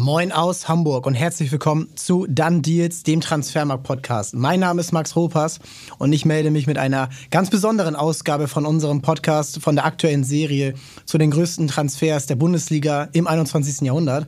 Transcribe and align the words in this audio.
Moin 0.00 0.32
aus 0.32 0.66
Hamburg 0.66 1.04
und 1.04 1.12
herzlich 1.12 1.52
willkommen 1.52 1.94
zu 1.94 2.26
Done 2.26 2.62
Deals, 2.62 3.02
dem 3.02 3.20
Transfermarkt-Podcast. 3.20 4.34
Mein 4.34 4.60
Name 4.60 4.80
ist 4.80 4.92
Max 4.92 5.14
Ropas 5.14 5.60
und 5.98 6.14
ich 6.14 6.24
melde 6.24 6.50
mich 6.50 6.66
mit 6.66 6.78
einer 6.78 7.10
ganz 7.30 7.50
besonderen 7.50 7.94
Ausgabe 7.94 8.48
von 8.48 8.64
unserem 8.64 9.02
Podcast 9.02 9.60
von 9.60 9.74
der 9.74 9.84
aktuellen 9.84 10.24
Serie 10.24 10.72
zu 11.04 11.18
den 11.18 11.30
größten 11.30 11.68
Transfers 11.68 12.24
der 12.24 12.36
Bundesliga 12.36 13.10
im 13.12 13.26
21. 13.26 13.82
Jahrhundert. 13.82 14.26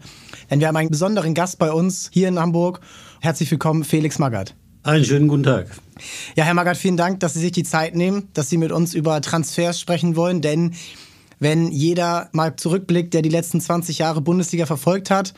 Denn 0.51 0.61
wir 0.61 0.69
haben 0.69 0.77
einen 0.77 0.91
besonderen 0.91 1.33
Gast 1.33 1.59
bei 1.59 1.73
uns 1.73 2.11
hier 2.13 2.29
in 2.29 2.39
Hamburg. 2.39 2.83
Herzlich 3.23 3.51
willkommen, 3.51 3.83
Felix 3.83 4.19
Magath. 4.19 4.55
Einen 4.83 5.07
schönen 5.07 5.27
guten 5.27 5.45
Tag. 5.45 5.69
Ja, 6.37 6.45
Herr 6.45 6.55
Magath, 6.55 6.77
vielen 6.77 6.99
Dank, 6.99 7.21
dass 7.21 7.33
Sie 7.33 7.41
sich 7.41 7.53
die 7.53 7.63
Zeit 7.63 7.95
nehmen, 7.95 8.29
dass 8.35 8.51
Sie 8.51 8.59
mit 8.59 8.73
uns 8.73 8.93
über 8.93 9.23
Transfers 9.23 9.81
sprechen 9.81 10.17
wollen, 10.17 10.43
denn 10.43 10.75
wenn 11.43 11.73
jeder 11.73 12.29
mal 12.33 12.55
zurückblickt, 12.55 13.13
der 13.15 13.23
die 13.23 13.29
letzten 13.29 13.61
20 13.61 13.99
Jahre 13.99 14.21
Bundesliga 14.21 14.65
verfolgt 14.65 15.11
hat 15.11 15.35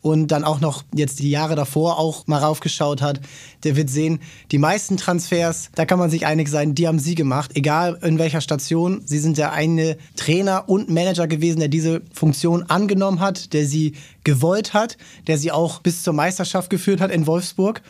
und 0.00 0.28
dann 0.28 0.44
auch 0.44 0.60
noch 0.60 0.84
jetzt 0.94 1.18
die 1.18 1.30
Jahre 1.30 1.56
davor 1.56 1.98
auch 1.98 2.28
mal 2.28 2.38
raufgeschaut 2.38 3.02
hat, 3.02 3.20
der 3.64 3.74
wird 3.74 3.90
sehen, 3.90 4.20
die 4.52 4.58
meisten 4.58 4.96
Transfers, 4.96 5.70
da 5.74 5.84
kann 5.84 5.98
man 5.98 6.10
sich 6.10 6.26
einig 6.26 6.48
sein, 6.48 6.76
die 6.76 6.86
haben 6.86 7.00
sie 7.00 7.16
gemacht, 7.16 7.56
egal 7.56 7.98
in 8.02 8.20
welcher 8.20 8.40
Station. 8.40 9.02
Sie 9.04 9.18
sind 9.18 9.36
der 9.36 9.50
eine 9.50 9.98
Trainer 10.14 10.68
und 10.68 10.90
Manager 10.90 11.26
gewesen, 11.26 11.58
der 11.58 11.68
diese 11.68 12.02
Funktion 12.12 12.62
angenommen 12.62 13.18
hat, 13.18 13.52
der 13.52 13.66
sie 13.66 13.94
gewollt 14.22 14.74
hat, 14.74 14.96
der 15.26 15.38
sie 15.38 15.50
auch 15.50 15.80
bis 15.80 16.04
zur 16.04 16.12
Meisterschaft 16.12 16.70
geführt 16.70 17.00
hat 17.00 17.10
in 17.10 17.26
Wolfsburg. 17.26 17.82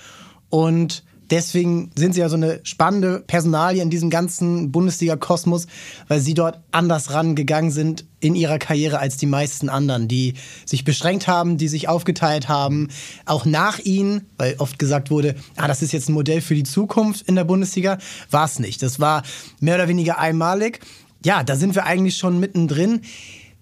Und 0.49 1.05
Deswegen 1.31 1.91
sind 1.95 2.15
sie 2.15 2.21
ja 2.21 2.29
so 2.29 2.37
eine 2.37 2.61
spannende 2.63 3.21
Personalie 3.27 3.83
in 3.83 3.91
diesem 3.91 4.11
ganzen 4.11 4.73
Bundesliga-Kosmos, 4.73 5.67
weil 6.09 6.21
sie 6.21 6.35
dort 6.35 6.61
anders 6.71 7.13
rangegangen 7.13 7.71
sind 7.71 8.05
in 8.21 8.35
ihrer 8.35 8.59
Karriere 8.59 8.99
als 8.99 9.17
die 9.17 9.27
meisten 9.27 9.69
anderen, 9.69 10.09
die 10.09 10.35
sich 10.65 10.85
beschränkt 10.85 11.29
haben, 11.29 11.57
die 11.57 11.69
sich 11.69 11.89
aufgeteilt 11.89 12.49
haben, 12.49 12.89
auch 13.27 13.45
nach 13.45 13.79
ihnen, 13.79 14.27
weil 14.39 14.57
oft 14.59 14.79
gesagt 14.79 15.11
wurde, 15.11 15.35
ah, 15.57 15.69
das 15.69 15.83
ist 15.83 15.93
jetzt 15.93 16.09
ein 16.09 16.15
Modell 16.15 16.41
für 16.41 16.55
die 16.55 16.65
Zukunft 16.65 17.29
in 17.29 17.37
der 17.37 17.45
Bundesliga, 17.45 17.99
war 18.31 18.47
es 18.47 18.59
nicht. 18.59 18.83
Das 18.83 18.99
war 18.99 19.23
mehr 19.61 19.75
oder 19.77 19.89
weniger 19.89 20.19
einmalig. 20.19 20.81
Ja, 21.25 21.43
da 21.43 21.57
sind 21.57 21.75
wir 21.75 21.85
eigentlich 21.85 22.17
schon 22.17 22.41
mittendrin 22.41 23.03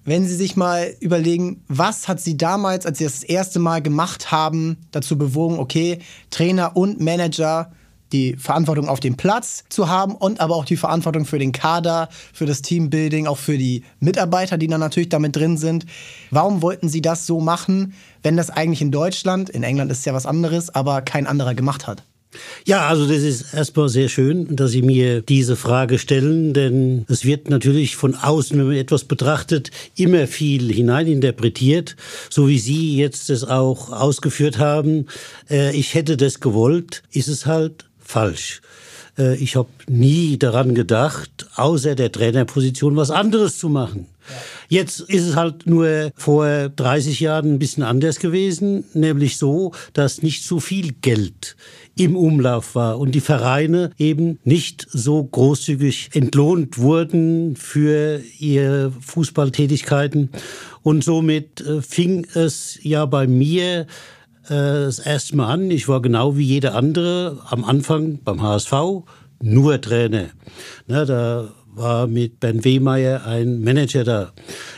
wenn 0.06 0.26
Sie 0.26 0.34
sich 0.34 0.56
mal 0.56 0.94
überlegen, 1.00 1.62
was 1.68 2.08
hat 2.08 2.20
Sie 2.20 2.36
damals, 2.36 2.86
als 2.86 2.98
Sie 2.98 3.04
das, 3.04 3.22
erste 3.22 3.58
Mal 3.58 3.82
gemacht 3.82 4.30
haben, 4.30 4.78
dazu 4.92 5.18
bewogen, 5.18 5.58
okay, 5.58 5.98
Trainer 6.30 6.76
und 6.76 7.00
Manager 7.00 7.72
die 8.12 8.36
Verantwortung 8.36 8.88
auf 8.88 9.00
dem 9.00 9.16
Platz 9.16 9.64
zu 9.68 9.88
haben 9.88 10.14
und 10.14 10.40
aber 10.40 10.54
auch 10.54 10.64
die 10.64 10.76
Verantwortung 10.76 11.24
für 11.24 11.40
den 11.40 11.50
Kader, 11.50 12.08
für 12.32 12.46
das 12.46 12.62
Teambuilding, 12.62 13.26
auch 13.26 13.38
für 13.38 13.58
die 13.58 13.82
Mitarbeiter, 13.98 14.58
die 14.58 14.68
dann 14.68 14.80
natürlich 14.80 15.08
damit 15.08 15.34
drin 15.34 15.56
sind. 15.56 15.86
Warum 16.30 16.62
wollten 16.62 16.88
Sie 16.88 17.02
das 17.02 17.26
so 17.26 17.40
machen, 17.40 17.94
wenn 18.22 18.36
das 18.36 18.50
eigentlich 18.50 18.80
in 18.80 18.92
Deutschland, 18.92 19.50
in 19.50 19.64
England 19.64 19.90
ist 19.90 20.06
ja 20.06 20.14
was 20.14 20.26
anderes, 20.26 20.72
aber 20.72 21.02
kein 21.02 21.26
anderer 21.26 21.54
gemacht 21.54 21.86
hat? 21.88 22.04
Ja, 22.64 22.88
also 22.88 23.06
das 23.06 23.22
ist 23.22 23.54
erstmal 23.54 23.88
sehr 23.88 24.08
schön, 24.08 24.56
dass 24.56 24.72
Sie 24.72 24.82
mir 24.82 25.22
diese 25.22 25.56
Frage 25.56 25.98
stellen, 25.98 26.52
denn 26.52 27.06
es 27.08 27.24
wird 27.24 27.48
natürlich 27.48 27.96
von 27.96 28.14
außen, 28.14 28.58
wenn 28.58 28.66
man 28.66 28.76
etwas 28.76 29.04
betrachtet, 29.04 29.70
immer 29.96 30.26
viel 30.26 30.72
hineininterpretiert, 30.72 31.96
so 32.28 32.48
wie 32.48 32.58
Sie 32.58 32.96
jetzt 32.96 33.30
es 33.30 33.44
auch 33.44 33.90
ausgeführt 33.90 34.58
haben. 34.58 35.06
Äh, 35.48 35.76
ich 35.76 35.94
hätte 35.94 36.16
das 36.16 36.40
gewollt, 36.40 37.02
ist 37.10 37.28
es 37.28 37.46
halt 37.46 37.86
falsch. 37.98 38.60
Äh, 39.18 39.36
ich 39.36 39.56
habe 39.56 39.68
nie 39.88 40.38
daran 40.38 40.74
gedacht, 40.74 41.46
außer 41.54 41.94
der 41.94 42.12
Trainerposition 42.12 42.96
was 42.96 43.10
anderes 43.10 43.58
zu 43.58 43.68
machen. 43.68 44.06
Jetzt 44.68 45.00
ist 45.00 45.24
es 45.24 45.36
halt 45.36 45.66
nur 45.66 46.10
vor 46.16 46.68
30 46.68 47.20
Jahren 47.20 47.54
ein 47.54 47.58
bisschen 47.58 47.84
anders 47.84 48.18
gewesen, 48.18 48.84
nämlich 48.92 49.36
so, 49.36 49.72
dass 49.92 50.22
nicht 50.22 50.44
so 50.44 50.58
viel 50.58 50.92
Geld 51.00 51.56
im 51.96 52.14
Umlauf 52.14 52.74
war 52.74 52.98
und 52.98 53.14
die 53.14 53.20
Vereine 53.20 53.90
eben 53.98 54.38
nicht 54.44 54.86
so 54.90 55.24
großzügig 55.24 56.10
entlohnt 56.12 56.78
wurden 56.78 57.56
für 57.56 58.20
ihre 58.38 58.92
Fußballtätigkeiten. 59.00 60.30
Und 60.82 61.02
somit 61.02 61.62
äh, 61.62 61.80
fing 61.80 62.26
es 62.34 62.78
ja 62.82 63.06
bei 63.06 63.26
mir 63.26 63.86
äh, 64.44 64.48
das 64.48 64.98
erste 64.98 65.36
Mal 65.36 65.50
an. 65.50 65.70
Ich 65.70 65.88
war 65.88 66.02
genau 66.02 66.36
wie 66.36 66.44
jeder 66.44 66.74
andere 66.74 67.38
am 67.48 67.64
Anfang 67.64 68.20
beim 68.22 68.42
HSV 68.42 68.72
nur 69.42 69.80
Trainer. 69.80 70.26
Na, 70.86 71.04
da 71.04 71.48
war 71.76 72.06
mit 72.06 72.40
Ben 72.40 72.64
Wehmeier 72.64 73.26
ein 73.26 73.60
Manager 73.60 74.02
da. 74.02 74.32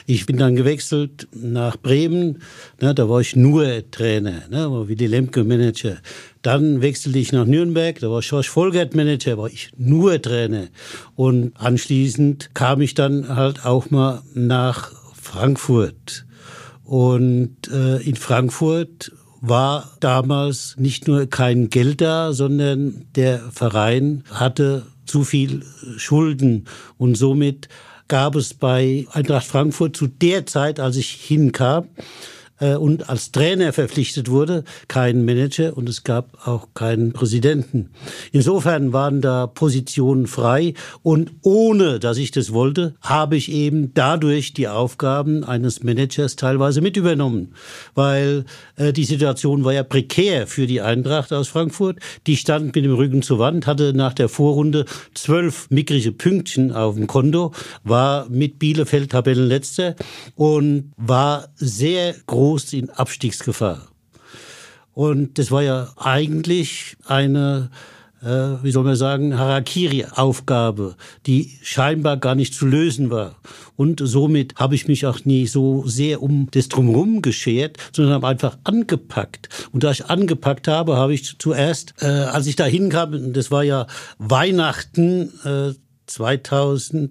Ich 0.07 0.27
bin 0.27 0.37
dann 0.37 0.57
gewechselt 0.57 1.29
nach 1.33 1.77
Bremen, 1.77 2.43
ne, 2.81 2.95
da 2.95 3.09
war 3.09 3.21
ich 3.21 3.37
nur 3.37 3.89
Trainer, 3.91 4.43
ne, 4.51 4.71
war 4.71 4.89
wie 4.89 4.97
die 4.97 5.07
Lemke 5.07 5.45
Manager. 5.45 5.99
Dann 6.43 6.83
wechselte 6.83 7.19
ich 7.19 7.33
nach 7.33 7.47
Nürnberg, 7.47 7.99
da 8.01 8.11
war 8.11 8.21
Schorsch 8.21 8.49
Volgert 8.49 8.95
Manager, 8.95 9.39
war 9.39 9.49
ich 9.49 9.71
nur 9.77 10.21
Trainer. 10.21 10.69
Und 11.15 11.53
anschließend 11.57 12.51
kam 12.55 12.81
ich 12.81 12.95
dann 12.95 13.35
halt 13.35 13.65
auch 13.65 13.91
mal 13.91 14.23
nach 14.35 14.93
Frankfurt. 15.15 16.27
Und 16.85 17.69
äh, 17.71 17.99
in 17.99 18.17
Frankfurt 18.17 19.13
war 19.41 19.97
damals 20.01 20.75
nicht 20.79 21.07
nur 21.07 21.27
kein 21.27 21.69
Geld 21.69 22.01
da, 22.01 22.33
sondern 22.33 23.05
der 23.15 23.39
Verein 23.53 24.25
hatte 24.31 24.87
zu 25.09 25.25
viel 25.25 25.63
Schulden. 25.97 26.67
Und 26.97 27.17
somit 27.17 27.69
gab 28.09 28.35
es 28.37 28.55
bei 28.55 29.07
Eintracht 29.13 29.47
Frankfurt 29.47 29.97
zu 29.97 30.07
der 30.07 30.47
Zeit, 30.47 30.81
als 30.81 30.97
ich 30.97 31.11
hinkam, 31.11 31.89
äh, 32.61 32.75
und 32.75 33.09
als 33.09 33.33
Trainer 33.33 33.73
verpflichtet 33.73 34.31
wurde, 34.31 34.65
keinen 34.89 35.25
Manager 35.25 35.77
und 35.77 35.89
es 35.89 36.05
gab 36.05 36.47
auch 36.47 36.69
keinen 36.75 37.13
Präsidenten. 37.13 37.91
Insofern 38.33 38.93
waren 38.93 39.21
da 39.21 39.47
Positionen 39.47 40.27
frei 40.27 40.75
und 41.03 41.33
ohne, 41.43 41.99
dass 41.99 42.19
ich 42.19 42.31
das 42.31 42.53
wollte, 42.53 42.95
habe 43.01 43.37
ich 43.37 43.51
eben 43.53 43.95
dadurch 43.95 44.53
die 44.55 44.69
Aufgaben 44.69 45.45
eines 45.45 45.83
Managers 45.83 46.37
teilweise 46.37 46.81
mit 46.81 46.97
übernommen, 46.97 47.55
weil 47.95 48.45
äh, 48.77 48.93
die 48.93 49.05
Situation 49.05 49.65
war 49.65 49.73
ja 49.73 49.83
prekär 49.83 50.47
für 50.47 50.67
die 50.67 50.81
Eintracht 50.81 51.33
aus 51.33 51.49
Frankfurt. 51.49 51.99
Die 52.27 52.37
stand 52.37 52.75
mit 52.75 52.85
dem 52.85 52.95
Rücken 52.95 53.23
zur 53.23 53.39
Wand, 53.39 53.67
hatte 53.67 53.93
nach 53.95 54.15
der 54.15 54.29
Vorrunde 54.29 54.85
zwölf 55.15 55.69
mickrige 55.71 56.13
Pünktchen 56.13 56.73
auf 56.73 56.95
dem 56.95 57.07
Konto, 57.07 57.53
war 57.85 58.29
mit 58.29 58.59
Bielefeld 58.59 59.11
Tabellenletzter 59.11 59.95
und 60.35 60.93
war 60.97 61.49
sehr 61.57 62.15
groß 62.27 62.48
groß 62.49 62.73
in 62.73 62.89
Abstiegsgefahr. 62.89 63.89
Und 64.95 65.39
das 65.39 65.51
war 65.51 65.63
ja 65.63 65.93
eigentlich 65.97 66.97
eine, 67.05 67.69
äh, 68.23 68.57
wie 68.63 68.71
soll 68.71 68.85
man 68.85 68.97
sagen, 68.97 69.39
Harakiri-Aufgabe, 69.39 70.97
die 71.27 71.59
scheinbar 71.63 72.17
gar 72.17 72.35
nicht 72.35 72.55
zu 72.55 72.65
lösen 72.65 73.11
war. 73.11 73.37
Und 73.77 74.01
somit 74.03 74.55
habe 74.57 74.75
ich 74.75 74.89
mich 74.89 75.05
auch 75.05 75.27
nie 75.27 75.47
so 75.47 75.87
sehr 75.87 76.23
um 76.23 76.49
das 76.51 76.69
Drumherum 76.69 77.21
geschert, 77.21 77.77
sondern 77.93 78.15
habe 78.15 78.29
einfach 78.29 78.57
angepackt. 78.65 79.51
Und 79.71 79.85
da 79.85 79.91
ich 79.91 80.07
angepackt 80.07 80.69
habe, 80.69 80.97
habe 80.97 81.13
ich 81.13 81.39
zuerst, 81.39 81.97
äh, 82.01 82.07
als 82.07 82.47
ich 82.47 82.57
da 82.57 82.65
hinkam, 82.65 83.35
das 83.35 83.51
war 83.51 83.63
ja 83.63 83.87
Weihnachten 84.17 85.33
äh, 85.45 85.75
2000, 86.07 87.11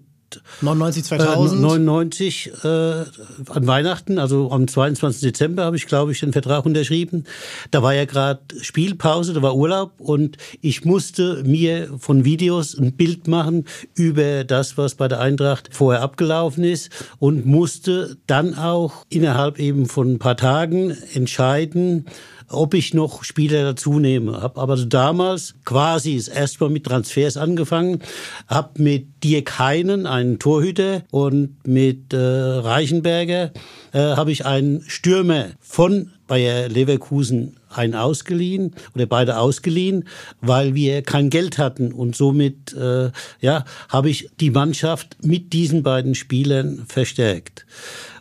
99, 0.61 1.03
2000? 1.03 1.59
Äh, 1.59 1.61
99 1.61 2.51
äh, 2.63 2.67
an 2.67 3.67
Weihnachten, 3.67 4.19
also 4.19 4.51
am 4.51 4.67
22. 4.67 5.21
Dezember 5.21 5.65
habe 5.65 5.75
ich, 5.75 5.87
glaube 5.87 6.11
ich, 6.11 6.19
den 6.19 6.33
Vertrag 6.33 6.65
unterschrieben. 6.65 7.25
Da 7.71 7.83
war 7.83 7.93
ja 7.93 8.05
gerade 8.05 8.41
Spielpause, 8.61 9.33
da 9.33 9.41
war 9.41 9.55
Urlaub 9.55 9.93
und 9.99 10.37
ich 10.61 10.85
musste 10.85 11.43
mir 11.43 11.89
von 11.99 12.25
Videos 12.25 12.77
ein 12.77 12.93
Bild 12.93 13.27
machen 13.27 13.65
über 13.95 14.43
das, 14.43 14.77
was 14.77 14.95
bei 14.95 15.07
der 15.07 15.19
Eintracht 15.19 15.69
vorher 15.71 16.01
abgelaufen 16.01 16.63
ist 16.63 16.89
und 17.19 17.45
musste 17.45 18.17
dann 18.27 18.55
auch 18.55 19.05
innerhalb 19.09 19.59
eben 19.59 19.85
von 19.87 20.13
ein 20.13 20.19
paar 20.19 20.37
Tagen 20.37 20.95
entscheiden, 21.13 22.05
ob 22.49 22.73
ich 22.73 22.93
noch 22.93 23.23
Spieler 23.23 23.63
dazu 23.63 23.99
nehme. 23.99 24.41
Habe 24.41 24.59
aber 24.59 24.77
damals 24.77 25.55
quasi 25.65 26.15
das 26.15 26.27
erste 26.27 26.63
Mal 26.63 26.69
mit 26.69 26.85
Transfers 26.85 27.37
angefangen, 27.37 27.99
habe 28.47 28.81
mit 28.81 29.23
Dirk 29.23 29.59
Heinen, 29.59 30.05
einen 30.05 30.39
Torhüter, 30.39 31.03
und 31.11 31.67
mit 31.67 32.13
äh, 32.13 32.17
Reichenberger 32.17 33.51
äh, 33.93 33.99
habe 33.99 34.31
ich 34.31 34.45
einen 34.45 34.83
Stürmer 34.87 35.47
von 35.59 36.11
Bayer 36.27 36.67
Leverkusen 36.67 37.57
einen 37.69 37.95
ausgeliehen 37.95 38.75
oder 38.95 39.05
beide 39.05 39.37
ausgeliehen, 39.37 40.05
weil 40.41 40.75
wir 40.75 41.01
kein 41.01 41.29
Geld 41.29 41.57
hatten 41.57 41.93
und 41.93 42.15
somit 42.15 42.73
äh, 42.73 43.11
ja 43.39 43.65
habe 43.89 44.09
ich 44.09 44.29
die 44.39 44.51
Mannschaft 44.51 45.17
mit 45.23 45.53
diesen 45.53 45.83
beiden 45.83 46.15
Spielern 46.15 46.85
verstärkt. 46.87 47.65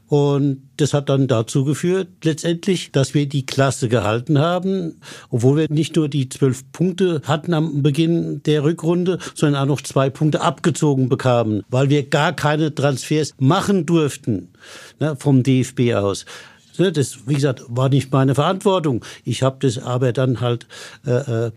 Und 0.08 0.62
das 0.76 0.94
hat 0.94 1.08
dann 1.08 1.26
dazu 1.26 1.64
geführt, 1.64 2.08
letztendlich, 2.22 2.92
dass 2.92 3.12
wir 3.14 3.26
die 3.26 3.44
Klasse 3.44 3.88
gehalten 3.88 4.38
haben, 4.38 5.00
obwohl 5.30 5.56
wir 5.56 5.66
nicht 5.68 5.96
nur 5.96 6.08
die 6.08 6.28
zwölf 6.28 6.70
Punkte 6.70 7.22
hatten 7.24 7.54
am 7.54 7.82
Beginn 7.82 8.42
der 8.44 8.62
Rückrunde, 8.62 9.18
sondern 9.34 9.62
auch 9.62 9.66
noch 9.66 9.80
zwei 9.80 10.08
Punkte 10.10 10.42
abgezogen 10.42 11.08
bekamen, 11.08 11.64
weil 11.68 11.90
wir 11.90 12.08
gar 12.08 12.32
keine 12.32 12.74
Transfers 12.74 13.34
machen 13.38 13.84
durften 13.84 14.50
ne, 15.00 15.16
vom 15.16 15.42
DFB 15.42 15.94
aus. 15.94 16.24
Ne, 16.78 16.92
das, 16.92 17.26
wie 17.26 17.34
gesagt, 17.34 17.64
war 17.68 17.88
nicht 17.88 18.12
meine 18.12 18.34
Verantwortung. 18.34 19.04
Ich 19.24 19.42
habe 19.42 19.56
das 19.60 19.78
aber 19.78 20.12
dann 20.12 20.40
halt 20.40 20.66
äh, 21.04 21.46
äh, 21.46 21.50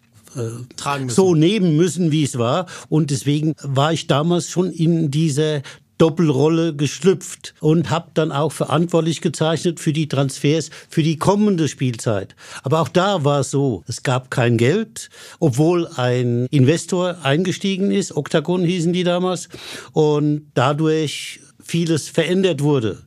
so 1.08 1.36
nehmen 1.36 1.76
müssen, 1.76 2.12
wie 2.12 2.24
es 2.24 2.38
war. 2.38 2.68
Und 2.88 3.12
deswegen 3.12 3.54
war 3.62 3.94
ich 3.94 4.08
damals 4.08 4.50
schon 4.50 4.72
in 4.72 5.12
dieser 5.12 5.62
Doppelrolle 6.00 6.76
geschlüpft 6.76 7.54
und 7.60 7.92
habe 7.92 8.10
dann 8.16 8.32
auch 8.32 8.52
verantwortlich 8.52 9.22
gezeichnet 9.22 9.80
für 9.80 9.94
die 9.94 10.08
Transfers 10.08 10.72
für 10.90 11.04
die 11.04 11.18
kommende 11.18 11.68
Spielzeit. 11.68 12.36
Aber 12.64 12.80
auch 12.82 12.88
da 12.88 13.24
war 13.24 13.42
es 13.42 13.52
so, 13.52 13.84
es 13.88 14.02
gab 14.02 14.32
kein 14.32 14.58
Geld, 14.58 15.10
obwohl 15.40 15.88
ein 15.96 16.48
Investor 16.48 17.18
eingestiegen 17.24 17.92
ist, 17.92 18.16
Octagon 18.16 18.64
hießen 18.64 18.94
die 18.94 19.04
damals, 19.04 19.50
und 19.94 20.52
dadurch 20.54 21.42
vieles 21.64 22.10
verändert 22.10 22.64
wurde. 22.64 23.04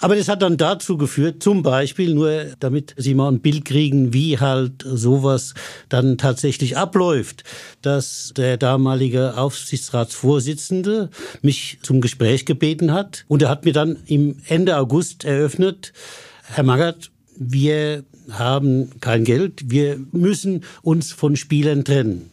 Aber 0.00 0.16
das 0.16 0.28
hat 0.28 0.40
dann 0.40 0.56
dazu 0.56 0.96
geführt, 0.96 1.42
zum 1.42 1.62
Beispiel, 1.62 2.14
nur 2.14 2.46
damit 2.58 2.94
Sie 2.96 3.14
mal 3.14 3.30
ein 3.30 3.40
Bild 3.40 3.66
kriegen, 3.66 4.14
wie 4.14 4.38
halt 4.38 4.82
sowas 4.82 5.54
dann 5.90 6.16
tatsächlich 6.16 6.78
abläuft, 6.78 7.44
dass 7.82 8.32
der 8.34 8.56
damalige 8.56 9.36
Aufsichtsratsvorsitzende 9.36 11.10
mich 11.42 11.78
zum 11.82 12.00
Gespräch 12.00 12.46
gebeten 12.46 12.92
hat 12.92 13.26
und 13.28 13.42
er 13.42 13.50
hat 13.50 13.66
mir 13.66 13.74
dann 13.74 13.98
im 14.06 14.38
Ende 14.46 14.78
August 14.78 15.24
eröffnet, 15.24 15.92
Herr 16.44 16.64
Magath, 16.64 17.10
wir 17.36 18.04
haben 18.30 19.00
kein 19.00 19.24
Geld, 19.24 19.70
wir 19.70 19.98
müssen 20.12 20.64
uns 20.82 21.12
von 21.12 21.36
Spielern 21.36 21.84
trennen. 21.84 22.29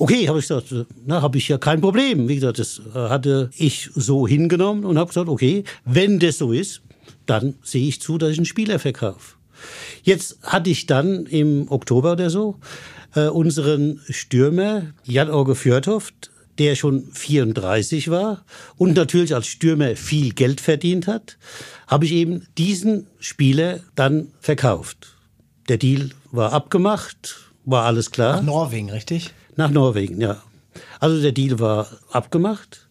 Okay, 0.00 0.28
habe 0.28 0.38
ich 0.38 0.48
gesagt, 0.48 0.74
na, 1.04 1.20
habe 1.20 1.36
ich 1.36 1.46
ja 1.48 1.58
kein 1.58 1.82
Problem. 1.82 2.26
Wie 2.26 2.36
gesagt, 2.36 2.58
das 2.58 2.80
äh, 2.94 2.98
hatte 3.10 3.50
ich 3.54 3.90
so 3.94 4.26
hingenommen 4.26 4.86
und 4.86 4.96
habe 4.96 5.08
gesagt, 5.08 5.28
okay, 5.28 5.62
wenn 5.84 6.18
das 6.18 6.38
so 6.38 6.52
ist, 6.52 6.80
dann 7.26 7.56
sehe 7.62 7.86
ich 7.86 8.00
zu, 8.00 8.16
dass 8.16 8.30
ich 8.30 8.38
einen 8.38 8.46
Spieler 8.46 8.78
verkaufe. 8.78 9.36
Jetzt 10.02 10.38
hatte 10.42 10.70
ich 10.70 10.86
dann 10.86 11.26
im 11.26 11.70
Oktober 11.70 12.12
oder 12.12 12.30
so 12.30 12.58
äh, 13.14 13.26
unseren 13.26 14.00
Stürmer 14.08 14.84
Jan-Orge 15.04 15.54
Fjörtoft, 15.54 16.30
der 16.58 16.76
schon 16.76 17.04
34 17.12 18.10
war 18.10 18.46
und 18.78 18.96
natürlich 18.96 19.34
als 19.34 19.48
Stürmer 19.48 19.96
viel 19.96 20.32
Geld 20.32 20.62
verdient 20.62 21.08
hat, 21.08 21.36
habe 21.86 22.06
ich 22.06 22.12
eben 22.12 22.46
diesen 22.56 23.06
Spieler 23.18 23.80
dann 23.96 24.28
verkauft. 24.40 25.18
Der 25.68 25.76
Deal 25.76 26.08
war 26.32 26.54
abgemacht, 26.54 27.50
war 27.66 27.84
alles 27.84 28.10
klar. 28.10 28.36
Nach 28.36 28.42
Norwegen, 28.42 28.88
richtig? 28.88 29.34
Nach 29.60 29.70
Norwegen, 29.70 30.22
ja. 30.22 30.42
Also 31.00 31.20
der 31.20 31.32
Deal 31.32 31.58
war 31.58 31.86
abgemacht. 32.12 32.88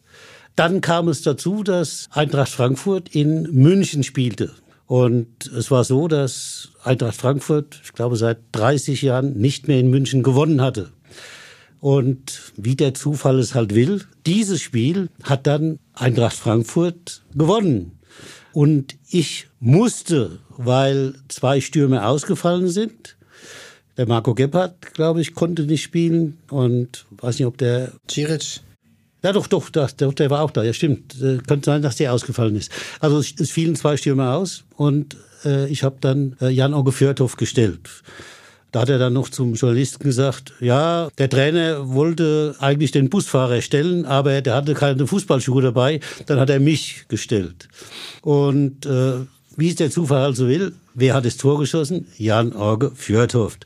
Dann 0.55 0.81
kam 0.81 1.07
es 1.07 1.23
dazu, 1.23 1.63
dass 1.63 2.07
Eintracht 2.11 2.51
Frankfurt 2.51 3.09
in 3.09 3.51
München 3.51 4.03
spielte. 4.03 4.51
Und 4.85 5.47
es 5.47 5.71
war 5.71 5.83
so, 5.83 6.07
dass 6.07 6.69
Eintracht 6.83 7.15
Frankfurt, 7.15 7.81
ich 7.83 7.93
glaube, 7.93 8.17
seit 8.17 8.37
30 8.51 9.01
Jahren 9.01 9.35
nicht 9.39 9.67
mehr 9.67 9.79
in 9.79 9.89
München 9.89 10.21
gewonnen 10.21 10.61
hatte. 10.61 10.91
Und 11.79 12.53
wie 12.55 12.75
der 12.75 12.93
Zufall 12.93 13.39
es 13.39 13.55
halt 13.55 13.73
will, 13.73 14.03
dieses 14.27 14.61
Spiel 14.61 15.09
hat 15.23 15.47
dann 15.47 15.79
Eintracht 15.95 16.35
Frankfurt 16.35 17.23
gewonnen. 17.33 17.97
Und 18.53 18.95
ich 19.09 19.47
musste, 19.59 20.37
weil 20.55 21.15
zwei 21.29 21.61
Stürme 21.61 22.05
ausgefallen 22.05 22.67
sind, 22.67 23.17
der 23.99 24.07
Marco 24.07 24.33
Gebhardt, 24.33 24.93
glaube 24.93 25.19
ich, 25.19 25.35
konnte 25.35 25.63
nicht 25.63 25.83
spielen 25.83 26.37
und 26.49 27.05
weiß 27.11 27.37
nicht, 27.37 27.45
ob 27.45 27.57
der. 27.57 27.91
Ciric. 28.09 28.61
Ja, 29.21 29.33
doch, 29.33 29.47
doch, 29.47 29.69
der, 29.69 29.89
der 29.89 30.29
war 30.29 30.41
auch 30.41 30.51
da, 30.51 30.63
ja, 30.63 30.71
stimmt. 30.71 31.21
Äh, 31.21 31.39
könnte 31.45 31.65
sein, 31.65 31.81
dass 31.81 31.97
der 31.97 32.13
ausgefallen 32.13 32.55
ist. 32.55 32.71
Also 33.01 33.19
es, 33.19 33.33
es 33.37 33.51
fielen 33.51 33.75
zwei 33.75 33.97
Stürmer 33.97 34.35
aus 34.35 34.63
und 34.77 35.17
äh, 35.43 35.67
ich 35.67 35.83
habe 35.83 35.97
dann 35.99 36.37
äh, 36.39 36.47
Jan-Auge 36.47 36.93
Fjörthoff 36.93 37.35
gestellt. 37.35 37.89
Da 38.71 38.81
hat 38.81 38.89
er 38.89 38.99
dann 38.99 39.11
noch 39.11 39.27
zum 39.27 39.55
Journalisten 39.55 40.05
gesagt, 40.05 40.53
ja, 40.61 41.09
der 41.17 41.29
Trainer 41.29 41.89
wollte 41.93 42.55
eigentlich 42.59 42.91
den 42.91 43.09
Busfahrer 43.09 43.61
stellen, 43.61 44.05
aber 44.05 44.39
der 44.39 44.55
hatte 44.55 44.75
keine 44.75 45.07
Fußballschuhe 45.07 45.61
dabei, 45.61 45.99
dann 46.25 46.39
hat 46.39 46.49
er 46.49 46.61
mich 46.61 47.03
gestellt. 47.09 47.67
Und 48.21 48.85
äh, 48.85 49.25
wie 49.59 49.69
es 49.69 49.75
der 49.75 49.91
Zufall 49.91 50.23
also 50.23 50.47
will, 50.47 50.73
wer 50.93 51.13
hat 51.13 51.25
das 51.25 51.37
Tor 51.37 51.59
geschossen? 51.59 52.07
Jan 52.17 52.53
Orge 52.53 52.91
Fjörtoft. 52.95 53.65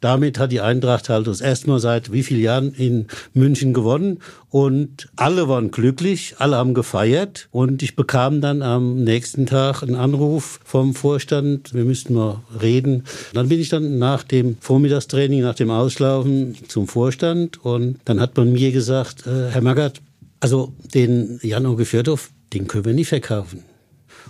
Damit 0.00 0.36
hat 0.38 0.50
die 0.50 0.60
Eintracht 0.60 1.08
halt 1.08 1.28
das 1.28 1.40
erste 1.40 1.68
Mal 1.68 1.78
seit 1.78 2.12
wie 2.12 2.24
vielen 2.24 2.40
Jahren 2.40 2.74
in 2.74 3.06
München 3.34 3.72
gewonnen 3.72 4.18
und 4.50 5.08
alle 5.14 5.48
waren 5.48 5.70
glücklich, 5.70 6.34
alle 6.38 6.56
haben 6.56 6.74
gefeiert 6.74 7.48
und 7.52 7.84
ich 7.84 7.94
bekam 7.94 8.40
dann 8.40 8.62
am 8.62 9.04
nächsten 9.04 9.46
Tag 9.46 9.82
einen 9.82 9.94
Anruf 9.94 10.58
vom 10.64 10.94
Vorstand, 10.94 11.72
wir 11.72 11.84
müssten 11.84 12.14
mal 12.14 12.40
reden. 12.60 13.04
Dann 13.32 13.48
bin 13.48 13.60
ich 13.60 13.68
dann 13.68 13.98
nach 13.98 14.24
dem 14.24 14.56
Vormittagstraining, 14.60 15.40
nach 15.40 15.54
dem 15.54 15.70
Auslaufen 15.70 16.56
zum 16.66 16.88
Vorstand 16.88 17.64
und 17.64 17.98
dann 18.04 18.18
hat 18.18 18.36
man 18.36 18.52
mir 18.52 18.72
gesagt, 18.72 19.24
äh, 19.28 19.50
Herr 19.50 19.62
Magath, 19.62 20.00
also 20.40 20.72
den 20.94 21.38
Jan-Oge 21.42 21.84
Fjordorf, 21.84 22.30
den 22.52 22.66
können 22.66 22.86
wir 22.86 22.94
nicht 22.94 23.08
verkaufen. 23.08 23.62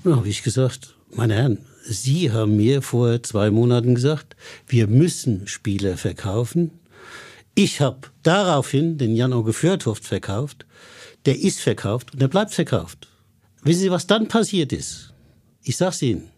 Und 0.04 0.10
dann 0.10 0.16
habe 0.16 0.28
ich 0.28 0.42
gesagt, 0.42 0.96
meine 1.14 1.34
Herren, 1.34 1.58
Sie 1.84 2.30
haben 2.30 2.56
mir 2.56 2.80
vor 2.80 3.22
zwei 3.22 3.50
Monaten 3.50 3.94
gesagt, 3.94 4.36
wir 4.66 4.86
müssen 4.86 5.46
Spieler 5.46 5.96
verkaufen. 5.96 6.70
Ich 7.54 7.80
habe 7.80 8.08
daraufhin 8.22 8.98
den 8.98 9.16
Jan-Auge 9.16 9.52
Fjörtoft 9.52 10.04
verkauft. 10.04 10.64
Der 11.26 11.38
ist 11.38 11.60
verkauft 11.60 12.12
und 12.12 12.22
der 12.22 12.28
bleibt 12.28 12.52
verkauft. 12.52 13.08
Wissen 13.62 13.80
Sie, 13.80 13.90
was 13.90 14.06
dann 14.06 14.28
passiert 14.28 14.72
ist? 14.72 15.12
Ich 15.64 15.76
sag's 15.76 16.02
Ihnen. 16.02 16.28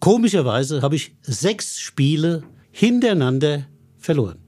Komischerweise 0.00 0.82
habe 0.82 0.96
ich 0.96 1.12
sechs 1.22 1.80
Spiele 1.80 2.42
hintereinander 2.70 3.66
verloren. 3.98 4.38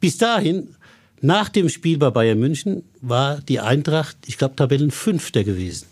Bis 0.00 0.16
dahin, 0.16 0.76
nach 1.20 1.48
dem 1.48 1.68
Spiel 1.68 1.98
bei 1.98 2.10
Bayern 2.10 2.38
München, 2.38 2.84
war 3.00 3.40
die 3.40 3.60
Eintracht, 3.60 4.16
ich 4.26 4.38
glaube, 4.38 4.56
Tabellenfünfter 4.56 5.44
gewesen. 5.44 5.86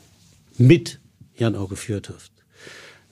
Mit 0.59 1.01
Jan-Auge 1.37 1.77
Fjörtoft. 1.77 2.32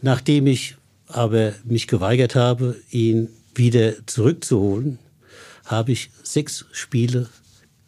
Nachdem 0.03 0.47
ich 0.47 0.77
aber 1.07 1.53
mich 1.65 1.87
geweigert 1.87 2.35
habe, 2.35 2.77
ihn 2.91 3.29
wieder 3.55 4.07
zurückzuholen, 4.07 4.99
habe 5.67 5.93
ich 5.93 6.11
sechs 6.23 6.65
Spiele 6.73 7.29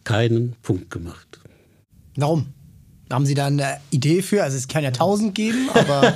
keinen 0.04 0.54
Punkt 0.62 0.90
gemacht. 0.90 1.40
Warum? 2.16 2.52
Haben 3.10 3.26
Sie 3.26 3.34
da 3.34 3.46
eine 3.46 3.78
Idee 3.90 4.22
für? 4.22 4.42
Also 4.42 4.56
es 4.56 4.68
kann 4.68 4.84
ja 4.84 4.90
tausend 4.90 5.34
geben, 5.34 5.68
aber... 5.74 6.14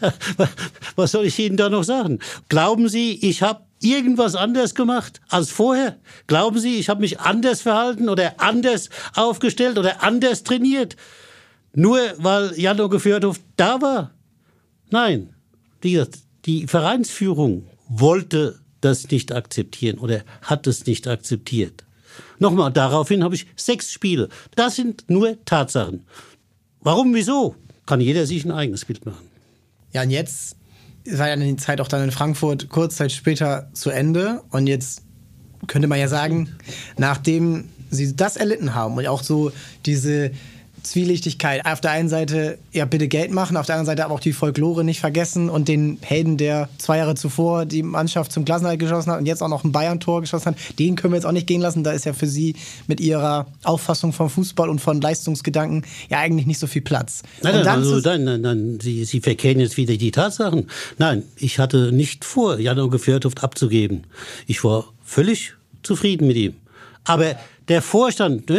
Was 0.96 1.12
soll 1.12 1.26
ich 1.26 1.38
Ihnen 1.38 1.56
da 1.56 1.68
noch 1.68 1.84
sagen? 1.84 2.18
Glauben 2.48 2.88
Sie, 2.88 3.12
ich 3.12 3.42
habe 3.42 3.62
irgendwas 3.80 4.34
anders 4.34 4.74
gemacht 4.74 5.20
als 5.28 5.50
vorher? 5.50 5.98
Glauben 6.26 6.58
Sie, 6.58 6.76
ich 6.76 6.88
habe 6.88 7.02
mich 7.02 7.20
anders 7.20 7.60
verhalten 7.60 8.08
oder 8.08 8.40
anders 8.40 8.88
aufgestellt 9.14 9.78
oder 9.78 10.02
anders 10.02 10.42
trainiert? 10.42 10.96
Nur 11.74 12.00
weil 12.16 12.58
Jano 12.58 12.88
Gefjordhoff 12.88 13.40
da 13.56 13.80
war? 13.80 14.14
Nein. 14.90 15.34
Wie 15.80 15.92
gesagt, 15.92 16.18
die 16.44 16.66
Vereinsführung 16.66 17.66
wollte 17.88 18.58
das 18.80 19.10
nicht 19.10 19.32
akzeptieren 19.32 19.98
oder 19.98 20.22
hat 20.42 20.66
es 20.66 20.86
nicht 20.86 21.08
akzeptiert. 21.08 21.84
Nochmal, 22.38 22.72
daraufhin 22.72 23.24
habe 23.24 23.34
ich 23.34 23.46
sechs 23.56 23.92
Spiele. 23.92 24.28
Das 24.54 24.76
sind 24.76 25.04
nur 25.08 25.36
Tatsachen. 25.44 26.04
Warum, 26.80 27.14
wieso? 27.14 27.56
Kann 27.86 28.00
jeder 28.00 28.26
sich 28.26 28.44
ein 28.44 28.52
eigenes 28.52 28.84
Bild 28.84 29.04
machen. 29.04 29.28
Ja, 29.92 30.02
und 30.02 30.10
jetzt 30.10 30.56
sei 31.04 31.30
ja 31.30 31.36
die 31.36 31.56
Zeit 31.56 31.80
auch 31.80 31.88
dann 31.88 32.04
in 32.04 32.10
Frankfurt 32.10 32.68
kurz 32.68 32.96
Zeit 32.96 33.12
später 33.12 33.70
zu 33.72 33.90
Ende. 33.90 34.42
Und 34.50 34.66
jetzt 34.66 35.02
könnte 35.66 35.88
man 35.88 35.98
ja 35.98 36.08
sagen, 36.08 36.54
nachdem 36.96 37.68
sie 37.90 38.14
das 38.14 38.36
erlitten 38.36 38.74
haben 38.74 38.96
und 38.96 39.06
auch 39.06 39.22
so 39.22 39.50
diese 39.86 40.30
Zwielichtigkeit. 40.82 41.64
Auf 41.66 41.80
der 41.80 41.90
einen 41.92 42.08
Seite 42.08 42.58
ja 42.72 42.84
bitte 42.84 43.08
Geld 43.08 43.30
machen, 43.30 43.56
auf 43.56 43.66
der 43.66 43.76
anderen 43.76 43.86
Seite 43.86 44.04
aber 44.04 44.14
auch 44.14 44.20
die 44.20 44.32
Folklore 44.32 44.84
nicht 44.84 45.00
vergessen 45.00 45.48
und 45.50 45.68
den 45.68 45.98
Helden, 46.02 46.36
der 46.36 46.68
zwei 46.78 46.98
Jahre 46.98 47.14
zuvor 47.14 47.66
die 47.66 47.82
Mannschaft 47.82 48.32
zum 48.32 48.44
Klassenerhalt 48.44 48.80
geschossen 48.80 49.10
hat 49.10 49.18
und 49.18 49.26
jetzt 49.26 49.42
auch 49.42 49.48
noch 49.48 49.64
ein 49.64 49.72
Bayern-Tor 49.72 50.20
geschossen 50.20 50.46
hat, 50.46 50.56
den 50.78 50.96
können 50.96 51.12
wir 51.12 51.16
jetzt 51.16 51.26
auch 51.26 51.32
nicht 51.32 51.46
gehen 51.46 51.60
lassen. 51.60 51.84
Da 51.84 51.92
ist 51.92 52.04
ja 52.04 52.12
für 52.12 52.26
Sie 52.26 52.56
mit 52.86 53.00
Ihrer 53.00 53.46
Auffassung 53.64 54.12
vom 54.12 54.30
Fußball 54.30 54.68
und 54.68 54.80
von 54.80 55.00
Leistungsgedanken 55.00 55.84
ja 56.08 56.18
eigentlich 56.18 56.46
nicht 56.46 56.58
so 56.58 56.66
viel 56.66 56.82
Platz. 56.82 57.22
Nein, 57.42 57.54
nein, 57.56 57.66
also, 57.66 57.98
nein, 57.98 58.24
nein, 58.24 58.40
nein, 58.40 58.78
Sie, 58.80 59.04
Sie 59.04 59.20
verkehren 59.20 59.60
jetzt 59.60 59.76
wieder 59.76 59.96
die 59.96 60.10
Tatsachen. 60.10 60.68
Nein, 60.98 61.22
ich 61.36 61.58
hatte 61.58 61.92
nicht 61.92 62.24
vor, 62.24 62.58
Jan-Uwe 62.58 62.98
Fjörtoft 62.98 63.42
abzugeben. 63.42 64.04
Ich 64.46 64.64
war 64.64 64.92
völlig 65.04 65.54
zufrieden 65.82 66.26
mit 66.26 66.36
ihm. 66.36 66.54
Aber 67.04 67.36
der 67.68 67.82
Vorstand, 67.82 68.50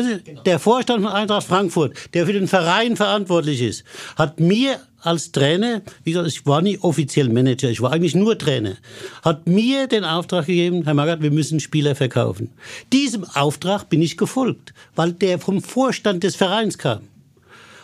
der 0.46 0.60
Vorstand 0.60 1.04
von 1.04 1.12
Eintracht 1.12 1.48
Frankfurt, 1.48 1.96
der 2.14 2.26
für 2.26 2.34
den 2.34 2.48
Verein 2.48 2.96
verantwortlich 2.96 3.62
ist, 3.62 3.84
hat 4.16 4.40
mir 4.40 4.80
als 5.02 5.32
Trainer, 5.32 5.82
wie 6.04 6.12
gesagt, 6.12 6.28
ich 6.28 6.46
war 6.46 6.62
nie 6.62 6.78
offiziell 6.80 7.30
Manager, 7.30 7.70
ich 7.70 7.82
war 7.82 7.92
eigentlich 7.92 8.16
nur 8.16 8.38
Trainer, 8.38 8.76
hat 9.24 9.48
mir 9.48 9.88
den 9.88 10.04
Auftrag 10.04 10.46
gegeben, 10.46 10.84
Herr 10.84 10.94
Magath, 10.94 11.22
wir 11.22 11.32
müssen 11.32 11.60
Spieler 11.60 11.96
verkaufen. 11.96 12.52
Diesem 12.92 13.24
Auftrag 13.24 13.90
bin 13.90 14.02
ich 14.02 14.18
gefolgt, 14.18 14.74
weil 14.96 15.14
der 15.14 15.40
vom 15.40 15.62
Vorstand 15.62 16.24
des 16.24 16.36
Vereins 16.36 16.78
kam. 16.78 17.08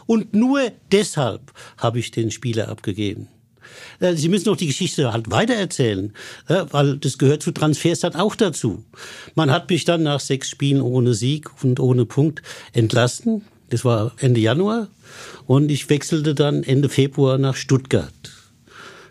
Und 0.07 0.35
nur 0.35 0.71
deshalb 0.91 1.51
habe 1.77 1.99
ich 1.99 2.11
den 2.11 2.31
Spieler 2.31 2.69
abgegeben. 2.69 3.27
Äh, 3.99 4.15
Sie 4.15 4.29
müssen 4.29 4.45
doch 4.45 4.57
die 4.57 4.67
Geschichte 4.67 5.11
halt 5.11 5.31
weitererzählen, 5.31 6.13
weil 6.47 6.97
das 6.97 7.17
gehört 7.17 7.43
zu 7.43 7.51
Transfers 7.51 7.99
dann 7.99 8.15
auch 8.15 8.35
dazu. 8.35 8.83
Man 9.35 9.51
hat 9.51 9.69
mich 9.69 9.85
dann 9.85 10.03
nach 10.03 10.19
sechs 10.19 10.49
Spielen 10.49 10.81
ohne 10.81 11.13
Sieg 11.13 11.49
und 11.63 11.79
ohne 11.79 12.05
Punkt 12.05 12.41
entlassen. 12.73 13.43
Das 13.69 13.83
war 13.85 14.13
Ende 14.19 14.39
Januar. 14.39 14.87
Und 15.47 15.71
ich 15.71 15.89
wechselte 15.89 16.35
dann 16.35 16.63
Ende 16.63 16.89
Februar 16.89 17.37
nach 17.37 17.55
Stuttgart. 17.55 18.13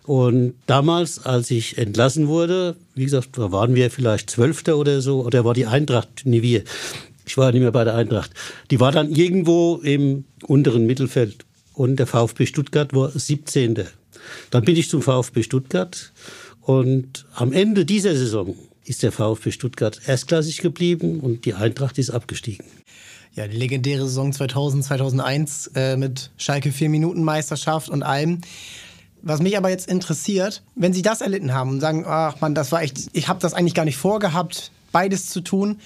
Und 0.05 0.55
damals, 0.67 1.25
als 1.25 1.51
ich 1.51 1.79
entlassen 1.79 2.29
wurde, 2.29 2.77
wie 2.95 3.05
gesagt, 3.05 3.39
da 3.39 3.53
waren 3.53 3.75
wir 3.75 3.91
vielleicht 3.91 4.29
Zwölfter 4.31 4.77
oder 4.77 5.01
so, 5.01 5.25
oder 5.25 5.45
war 5.45 5.55
die 5.55 5.67
Eintracht, 5.67 6.27
nie 6.27 6.43
wir. 6.43 6.63
Ich 7.27 7.39
war 7.39 7.51
nicht 7.53 7.63
mehr 7.63 7.73
bei 7.73 7.85
der 7.85 7.95
Eintracht. 7.95 8.31
Die 8.71 8.81
war 8.81 8.93
dann 8.93 9.11
irgendwo 9.11 9.77
im 9.83 10.25
unteren 10.47 10.87
Mittelfeld. 10.87 11.47
Und 11.73 11.97
der 11.97 12.07
VfB 12.07 12.45
Stuttgart 12.47 12.93
war 12.93 13.11
17. 13.11 13.85
Dann 14.51 14.65
bin 14.65 14.77
ich 14.77 14.89
zum 14.89 15.03
VfB 15.03 15.43
Stuttgart. 15.43 16.13
Und 16.61 17.27
am 17.35 17.53
Ende 17.53 17.85
dieser 17.85 18.15
Saison 18.17 18.57
ist 18.85 19.03
der 19.03 19.13
VfB 19.13 19.51
Stuttgart 19.51 20.01
erstklassig 20.07 20.59
geblieben 20.59 21.21
und 21.21 21.45
die 21.45 21.55
Eintracht 21.55 21.99
ist 21.99 22.11
abgestiegen. 22.11 22.67
Ja, 23.35 23.49
die 23.49 23.57
legendäre 23.57 24.05
Saison 24.05 24.33
2000, 24.33 24.85
2001 24.85 25.71
äh, 25.75 25.97
mit 25.97 26.31
Schalke 26.37 26.71
4 26.71 26.89
Minuten 26.89 27.25
Meisterschaft 27.25 27.89
und 27.89 28.03
allem. 28.03 28.43
Was 29.23 29.41
mich 29.41 29.57
aber 29.57 29.71
jetzt 29.71 29.89
interessiert, 29.89 30.63
wenn 30.77 30.93
Sie 30.93 31.03
das 31.03 31.21
erlitten 31.21 31.53
haben 31.53 31.71
und 31.71 31.81
sagen, 31.81 32.05
ach 32.07 32.41
man, 32.41 32.55
das 32.55 32.71
war 32.73 32.83
echt, 32.83 33.09
ich 33.13 33.27
habe 33.27 33.41
das 33.41 33.55
eigentlich 33.55 33.75
gar 33.75 33.87
nicht 33.87 33.97
vorgehabt, 33.97 34.71
beides 34.93 35.31
zu 35.31 35.41
tun. 35.41 35.81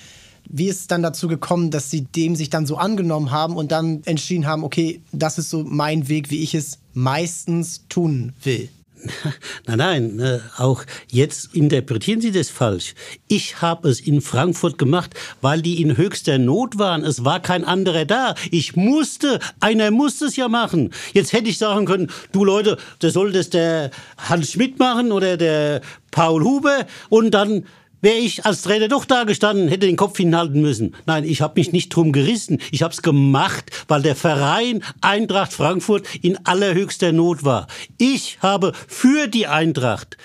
Wie 0.48 0.68
ist 0.68 0.80
es 0.80 0.86
dann 0.86 1.02
dazu 1.02 1.28
gekommen, 1.28 1.70
dass 1.70 1.90
Sie 1.90 2.02
dem 2.02 2.36
sich 2.36 2.50
dann 2.50 2.66
so 2.66 2.76
angenommen 2.76 3.30
haben 3.30 3.56
und 3.56 3.72
dann 3.72 4.02
entschieden 4.04 4.46
haben, 4.46 4.64
okay, 4.64 5.00
das 5.12 5.38
ist 5.38 5.50
so 5.50 5.64
mein 5.64 6.08
Weg, 6.08 6.30
wie 6.30 6.42
ich 6.42 6.54
es 6.54 6.78
meistens 6.94 7.84
tun 7.88 8.32
will? 8.42 8.68
Nein, 9.66 9.78
nein, 9.78 10.20
äh, 10.20 10.40
auch 10.56 10.84
jetzt 11.10 11.54
interpretieren 11.54 12.20
Sie 12.20 12.32
das 12.32 12.50
falsch. 12.50 12.94
Ich 13.28 13.60
habe 13.60 13.88
es 13.88 14.00
in 14.00 14.20
Frankfurt 14.20 14.78
gemacht, 14.78 15.14
weil 15.40 15.62
die 15.62 15.80
in 15.80 15.96
höchster 15.96 16.38
Not 16.38 16.78
waren. 16.78 17.04
Es 17.04 17.24
war 17.24 17.40
kein 17.40 17.64
anderer 17.64 18.04
da. 18.04 18.34
Ich 18.50 18.76
musste, 18.76 19.38
einer 19.60 19.90
musste 19.90 20.26
es 20.26 20.36
ja 20.36 20.48
machen. 20.48 20.90
Jetzt 21.12 21.32
hätte 21.32 21.48
ich 21.48 21.58
sagen 21.58 21.86
können, 21.86 22.10
du 22.32 22.44
Leute, 22.44 22.76
das 22.98 23.12
soll 23.12 23.32
das 23.32 23.50
der 23.50 23.90
Hans 24.16 24.52
Schmidt 24.52 24.78
machen 24.78 25.12
oder 25.12 25.36
der 25.36 25.80
Paul 26.10 26.42
Huber 26.42 26.86
und 27.08 27.32
dann 27.32 27.64
wäre 28.00 28.16
ich 28.16 28.44
als 28.44 28.62
Trainer 28.62 28.88
doch 28.88 29.04
da 29.04 29.24
gestanden, 29.24 29.68
hätte 29.68 29.86
den 29.86 29.96
Kopf 29.96 30.16
hinhalten 30.16 30.60
müssen. 30.60 30.94
Nein, 31.06 31.24
ich 31.24 31.40
habe 31.40 31.58
mich 31.58 31.72
nicht 31.72 31.88
drum 31.90 32.12
gerissen. 32.12 32.58
Ich 32.70 32.82
habe 32.82 32.92
es 32.92 33.02
gemacht, 33.02 33.70
weil 33.88 34.02
der 34.02 34.16
Verein 34.16 34.82
Eintracht 35.00 35.52
Frankfurt 35.52 36.06
in 36.22 36.38
allerhöchster 36.46 37.12
Not 37.12 37.44
war. 37.44 37.66
Ich 37.98 38.38
habe 38.40 38.72
für 38.86 39.26
die 39.26 39.46
Eintracht 39.46 40.16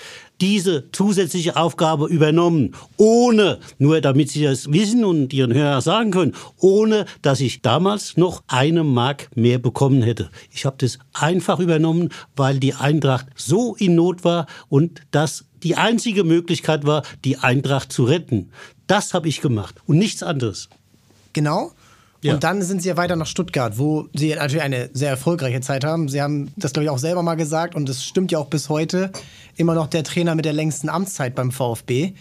diese 0.44 0.90
zusätzliche 0.92 1.56
Aufgabe 1.56 2.06
übernommen, 2.06 2.74
ohne, 2.98 3.60
nur 3.78 4.02
damit 4.02 4.28
Sie 4.28 4.42
das 4.42 4.70
wissen 4.70 5.02
und 5.02 5.32
Ihren 5.32 5.54
Hörer 5.54 5.80
sagen 5.80 6.10
können, 6.10 6.34
ohne 6.58 7.06
dass 7.22 7.40
ich 7.40 7.62
damals 7.62 8.18
noch 8.18 8.42
eine 8.46 8.84
Mark 8.84 9.34
mehr 9.34 9.58
bekommen 9.58 10.02
hätte. 10.02 10.28
Ich 10.50 10.66
habe 10.66 10.76
das 10.78 10.98
einfach 11.14 11.60
übernommen, 11.60 12.10
weil 12.36 12.58
die 12.58 12.74
Eintracht 12.74 13.26
so 13.34 13.74
in 13.76 13.94
Not 13.94 14.22
war 14.22 14.44
und 14.68 15.00
das 15.12 15.46
die 15.62 15.76
einzige 15.76 16.24
Möglichkeit 16.24 16.84
war, 16.84 17.04
die 17.24 17.38
Eintracht 17.38 17.90
zu 17.90 18.04
retten. 18.04 18.50
Das 18.86 19.14
habe 19.14 19.28
ich 19.28 19.40
gemacht 19.40 19.76
und 19.86 19.96
nichts 19.96 20.22
anderes. 20.22 20.68
Genau. 21.32 21.72
Ja. 22.24 22.32
Und 22.32 22.42
dann 22.42 22.62
sind 22.62 22.80
sie 22.80 22.88
ja 22.88 22.96
weiter 22.96 23.16
nach 23.16 23.26
Stuttgart, 23.26 23.76
wo 23.76 24.08
sie 24.14 24.34
natürlich 24.34 24.62
eine 24.62 24.88
sehr 24.94 25.10
erfolgreiche 25.10 25.60
Zeit 25.60 25.84
haben. 25.84 26.08
Sie 26.08 26.22
haben 26.22 26.50
das, 26.56 26.72
glaube 26.72 26.84
ich, 26.84 26.90
auch 26.90 26.98
selber 26.98 27.22
mal 27.22 27.34
gesagt 27.34 27.74
und 27.74 27.86
das 27.86 28.02
stimmt 28.02 28.32
ja 28.32 28.38
auch 28.38 28.46
bis 28.46 28.70
heute. 28.70 29.10
Immer 29.56 29.74
noch 29.74 29.88
der 29.88 30.04
Trainer 30.04 30.34
mit 30.34 30.46
der 30.46 30.54
längsten 30.54 30.88
Amtszeit 30.88 31.34
beim 31.34 31.52
VfB. 31.52 32.14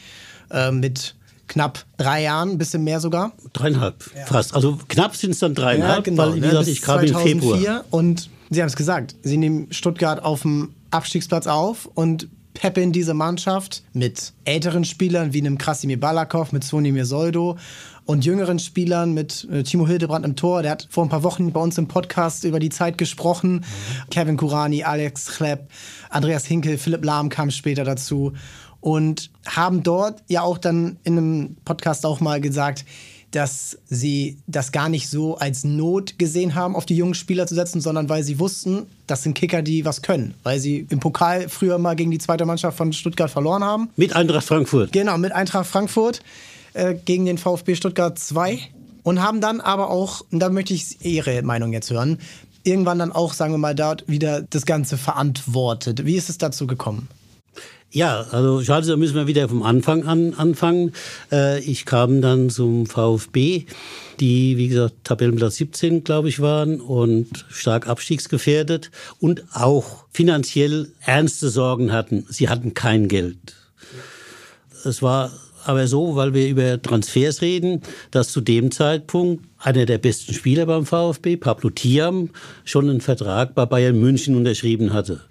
Äh, 0.52 0.72
mit 0.72 1.16
knapp 1.48 1.86
drei 1.96 2.24
Jahren, 2.24 2.50
ein 2.50 2.58
bisschen 2.58 2.84
mehr 2.84 3.00
sogar. 3.00 3.32
Dreieinhalb, 3.54 3.96
ja. 4.14 4.26
fast. 4.26 4.54
Also 4.54 4.78
knapp 4.90 5.16
sind 5.16 5.32
es 5.32 5.40
dann 5.40 5.56
dreieinhalb, 5.56 6.06
ja, 6.06 6.12
genau, 6.12 6.24
weil, 6.24 6.36
wie 6.36 6.40
ne, 6.42 6.50
gesagt, 6.50 6.68
ich 6.68 6.82
kam 6.82 7.02
im 7.02 7.16
Februar. 7.16 7.86
Und 7.90 8.30
Sie 8.50 8.62
haben 8.62 8.68
es 8.68 8.76
gesagt, 8.76 9.16
Sie 9.24 9.38
nehmen 9.38 9.72
Stuttgart 9.72 10.22
auf 10.22 10.42
dem 10.42 10.74
Abstiegsplatz 10.92 11.48
auf 11.48 11.90
und 11.94 12.28
peppeln 12.54 12.92
diese 12.92 13.14
Mannschaft 13.14 13.84
mit 13.94 14.34
älteren 14.46 14.86
Spielern 14.86 15.34
wie 15.34 15.40
einem 15.40 15.58
Krasimir 15.58 16.00
Balakov, 16.00 16.52
mit 16.52 16.64
Sonimir 16.64 17.06
Soldo 17.06 17.58
und 18.06 18.26
jüngeren 18.26 18.60
Spielern 18.60 19.14
mit 19.14 19.48
äh, 19.52 19.64
Timo 19.64 19.88
Hildebrand 19.88 20.26
im 20.26 20.36
Tor. 20.36 20.62
Der 20.62 20.72
hat 20.72 20.88
vor 20.90 21.04
ein 21.06 21.10
paar 21.10 21.24
Wochen 21.24 21.52
bei 21.52 21.60
uns 21.60 21.78
im 21.78 21.88
Podcast 21.88 22.44
über 22.44 22.60
die 22.60 22.70
Zeit 22.70 22.98
gesprochen. 22.98 23.54
Mhm. 23.56 24.10
Kevin 24.10 24.38
Kurani, 24.38 24.84
Alex 24.84 25.28
Klepp, 25.28 25.70
Andreas 26.10 26.46
Hinkel, 26.46 26.78
Philipp 26.78 27.06
Lahm 27.06 27.30
kam 27.30 27.52
später 27.52 27.84
dazu 27.84 28.34
und 28.82 29.32
haben 29.46 29.84
dort 29.84 30.24
ja 30.28 30.42
auch 30.42 30.58
dann 30.58 30.98
in 31.04 31.18
einem 31.18 31.56
Podcast 31.64 32.06
auch 32.06 32.20
mal 32.20 32.42
gesagt, 32.42 32.86
dass 33.32 33.80
sie 33.86 34.38
das 34.46 34.72
gar 34.72 34.90
nicht 34.90 35.10
so 35.10 35.38
als 35.38 35.64
Not 35.64 36.20
gesehen 36.20 36.54
haben, 36.54 36.76
auf 36.76 36.86
die 36.86 36.96
jungen 36.96 37.16
Spieler 37.16 37.48
zu 37.48 37.56
setzen, 37.56 37.82
sondern 37.82 38.08
weil 38.08 38.24
sie 38.24 38.40
wussten, 38.40 38.86
das 39.08 39.24
sind 39.24 39.34
Kicker, 39.34 39.64
die 39.64 39.86
was 39.86 40.04
können. 40.04 40.36
Weil 40.44 40.60
sie 40.60 40.86
im 40.90 41.00
Pokal 41.00 41.50
früher 41.50 41.80
mal 41.80 41.96
gegen 41.96 42.12
die 42.12 42.20
zweite 42.20 42.46
Mannschaft 42.46 42.78
von 42.78 42.94
Stuttgart 42.94 43.32
verloren 43.32 43.64
haben. 43.64 43.90
Mit 43.96 44.16
Eintracht 44.16 44.46
Frankfurt. 44.46 44.92
Genau, 44.92 45.18
mit 45.18 45.32
Eintracht 45.32 45.66
Frankfurt 45.66 46.22
äh, 46.74 46.94
gegen 46.94 47.26
den 47.26 47.38
VfB 47.38 47.76
Stuttgart 47.76 48.18
2. 48.18 48.60
Und 49.04 49.22
haben 49.22 49.42
dann 49.42 49.60
aber 49.60 49.90
auch, 49.90 50.24
und 50.32 50.40
da 50.40 50.50
möchte 50.50 50.74
ich 50.74 51.04
Ihre 51.06 51.42
Meinung 51.42 51.74
jetzt 51.74 51.92
hören, 51.92 52.20
irgendwann 52.64 53.00
dann 53.00 53.12
auch, 53.12 53.34
sagen 53.34 53.54
wir 53.54 53.58
mal, 53.58 53.76
dort 53.76 54.08
wieder 54.08 54.42
das 54.42 54.66
Ganze 54.66 54.98
verantwortet. 54.98 56.06
Wie 56.06 56.16
ist 56.16 56.30
es 56.30 56.38
dazu 56.38 56.68
gekommen? 56.68 57.10
Ja, 57.94 58.22
also 58.32 58.64
schade, 58.64 58.88
da 58.88 58.96
müssen 58.96 59.14
wir 59.14 59.28
wieder 59.28 59.48
vom 59.48 59.62
Anfang 59.62 60.06
an 60.06 60.34
anfangen. 60.34 60.94
Äh, 61.32 61.60
ich 61.60 61.86
kam 61.86 62.22
dann 62.22 62.50
zum 62.50 62.88
VfB, 62.88 63.66
die, 64.20 64.58
wie 64.58 64.68
gesagt, 64.68 64.96
Tabellenplatz 65.04 65.58
17, 65.58 66.04
glaube 66.04 66.28
ich, 66.28 66.40
waren 66.40 66.82
und 66.82 67.46
stark 67.50 67.88
abstiegsgefährdet 67.88 68.90
und 69.20 69.44
auch 69.54 70.06
finanziell 70.12 70.92
ernste 71.02 71.50
Sorgen 71.50 71.92
hatten. 71.92 72.26
Sie 72.30 72.50
hatten 72.50 72.74
kein 72.74 73.08
Geld. 73.08 73.56
Es 74.84 75.04
war 75.04 75.32
aber 75.66 75.88
so, 75.88 76.16
weil 76.16 76.34
wir 76.34 76.48
über 76.48 76.82
Transfers 76.82 77.42
reden, 77.42 77.82
dass 78.12 78.32
zu 78.32 78.42
dem 78.42 78.72
Zeitpunkt 78.72 79.46
einer 79.60 79.86
der 79.86 79.98
besten 79.98 80.34
Spieler 80.34 80.66
beim 80.66 80.86
VfB, 80.86 81.38
Pablo 81.38 81.70
Thiam, 81.70 82.30
schon 82.66 82.90
einen 82.90 83.02
Vertrag 83.02 83.56
bei 83.56 83.66
Bayern 83.66 84.00
München 84.00 84.36
unterschrieben 84.36 84.94
hatte. 84.94 85.22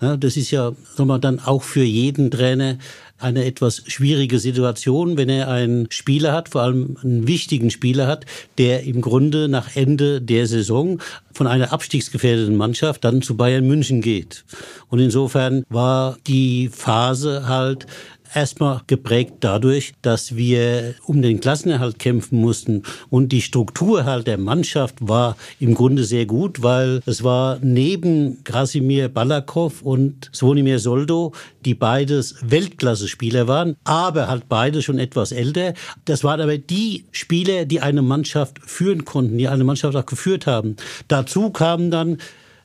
Ja, 0.00 0.16
das 0.16 0.38
ist 0.38 0.50
ja 0.50 0.72
mal, 0.96 1.18
dann 1.18 1.40
auch 1.40 1.62
für 1.62 1.82
jeden 1.82 2.30
Trainer 2.30 2.78
eine 3.18 3.44
etwas 3.44 3.82
schwierige 3.86 4.38
Situation, 4.38 5.18
wenn 5.18 5.28
er 5.28 5.48
einen 5.48 5.90
Spieler 5.90 6.32
hat, 6.32 6.48
vor 6.48 6.62
allem 6.62 6.96
einen 7.02 7.26
wichtigen 7.26 7.70
Spieler 7.70 8.06
hat, 8.06 8.24
der 8.56 8.84
im 8.84 9.02
Grunde 9.02 9.48
nach 9.48 9.76
Ende 9.76 10.22
der 10.22 10.46
Saison 10.46 11.00
von 11.32 11.46
einer 11.46 11.72
abstiegsgefährdeten 11.72 12.56
Mannschaft 12.56 13.04
dann 13.04 13.20
zu 13.20 13.36
Bayern 13.36 13.66
München 13.66 14.00
geht. 14.00 14.44
Und 14.88 15.00
insofern 15.00 15.64
war 15.68 16.16
die 16.26 16.70
Phase 16.72 17.46
halt 17.46 17.86
erstmal 18.34 18.80
geprägt 18.86 19.34
dadurch, 19.40 19.94
dass 20.02 20.36
wir 20.36 20.94
um 21.06 21.22
den 21.22 21.40
Klassenerhalt 21.40 21.98
kämpfen 21.98 22.40
mussten. 22.40 22.82
Und 23.08 23.30
die 23.32 23.42
Struktur 23.42 24.04
halt 24.04 24.26
der 24.26 24.38
Mannschaft 24.38 24.96
war 25.00 25.36
im 25.58 25.74
Grunde 25.74 26.04
sehr 26.04 26.26
gut, 26.26 26.62
weil 26.62 27.00
es 27.06 27.24
war 27.24 27.58
neben 27.62 28.42
Krasimir 28.44 29.08
Balakov 29.08 29.82
und 29.82 30.30
Svonimir 30.34 30.78
Soldo, 30.78 31.32
die 31.64 31.74
beides 31.74 32.36
Weltklasse-Spieler 32.42 33.48
waren, 33.48 33.76
aber 33.84 34.28
halt 34.28 34.48
beide 34.48 34.82
schon 34.82 34.98
etwas 34.98 35.32
älter. 35.32 35.74
Das 36.04 36.24
waren 36.24 36.40
aber 36.40 36.58
die 36.58 37.04
Spieler, 37.12 37.64
die 37.64 37.80
eine 37.80 38.02
Mannschaft 38.02 38.58
führen 38.64 39.04
konnten, 39.04 39.38
die 39.38 39.48
eine 39.48 39.64
Mannschaft 39.64 39.96
auch 39.96 40.06
geführt 40.06 40.46
haben. 40.46 40.76
Dazu 41.08 41.50
kamen 41.50 41.90
dann 41.90 42.18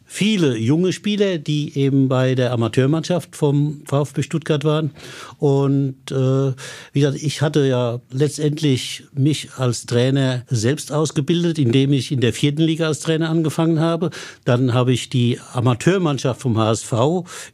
viele 0.05 0.57
junge 0.57 0.93
Spieler, 0.93 1.37
die 1.37 1.77
eben 1.77 2.07
bei 2.07 2.35
der 2.35 2.51
Amateurmannschaft 2.53 3.35
vom 3.35 3.81
VfB 3.85 4.21
Stuttgart 4.21 4.63
waren. 4.63 4.91
Und 5.37 6.11
äh, 6.11 6.53
wie 6.93 6.99
gesagt, 6.99 7.21
ich 7.21 7.41
hatte 7.41 7.67
ja 7.67 7.99
letztendlich 8.11 9.03
mich 9.13 9.49
als 9.57 9.85
Trainer 9.85 10.43
selbst 10.47 10.91
ausgebildet, 10.91 11.59
indem 11.59 11.91
ich 11.93 12.11
in 12.11 12.21
der 12.21 12.33
vierten 12.33 12.61
Liga 12.61 12.87
als 12.87 12.99
Trainer 12.99 13.29
angefangen 13.29 13.79
habe. 13.79 14.11
Dann 14.45 14.73
habe 14.73 14.93
ich 14.93 15.09
die 15.09 15.39
Amateurmannschaft 15.53 16.41
vom 16.41 16.57
HSV 16.57 16.93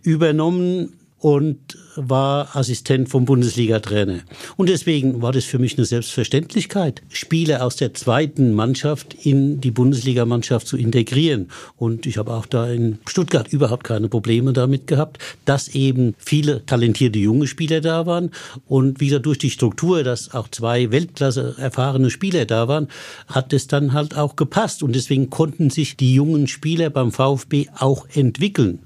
übernommen 0.04 0.94
und 1.22 1.78
war 1.96 2.56
Assistent 2.56 3.08
vom 3.10 3.26
Bundesliga-Trainer. 3.26 4.22
Und 4.58 4.70
deswegen 4.70 5.22
war 5.22 5.32
das 5.32 5.46
für 5.46 5.60
mich 5.60 5.78
eine 5.78 5.86
Selbstverständlichkeit, 5.86 7.04
Spieler 7.10 7.64
aus 7.64 7.76
der 7.76 7.94
zweiten 7.94 8.54
Mannschaft 8.54 9.16
in 9.24 9.62
die 9.62 9.70
Bundesligamannschaft 9.70 10.66
zu 10.66 10.78
integrieren. 10.78 11.50
Und 11.78 12.08
ich 12.08 12.18
habe 12.18 12.34
auch 12.34 12.48
da 12.48 12.68
in 12.72 12.98
Stuttgart 13.08 13.54
überhaupt 13.54 13.84
keine 13.84 14.10
Probleme 14.10 14.52
damit 14.52 14.88
gehabt, 14.88 15.20
dass 15.46 15.68
eben 15.70 16.16
viele 16.18 16.66
talentierte 16.66 17.20
junge 17.20 17.46
Spieler 17.46 17.82
da 17.82 18.08
waren. 18.08 18.32
Und 18.68 19.00
wieder 19.00 19.20
durch 19.20 19.38
die 19.38 19.52
Struktur, 19.52 20.04
dass 20.04 20.34
auch 20.34 20.48
zwei 20.48 20.90
Weltklasse 20.90 21.56
erfahrene 21.60 22.10
Spieler 22.10 22.46
da 22.46 22.68
waren, 22.68 22.88
hat 23.28 23.54
es 23.54 23.68
dann 23.68 23.94
halt 23.94 24.18
auch 24.18 24.36
gepasst. 24.36 24.82
Und 24.82 24.96
deswegen 24.96 25.30
konnten 25.30 25.70
sich 25.70 25.98
die 25.98 26.16
jungen 26.16 26.48
Spieler 26.48 26.90
beim 26.90 27.12
VfB 27.12 27.68
auch 27.78 28.08
entwickeln. 28.12 28.80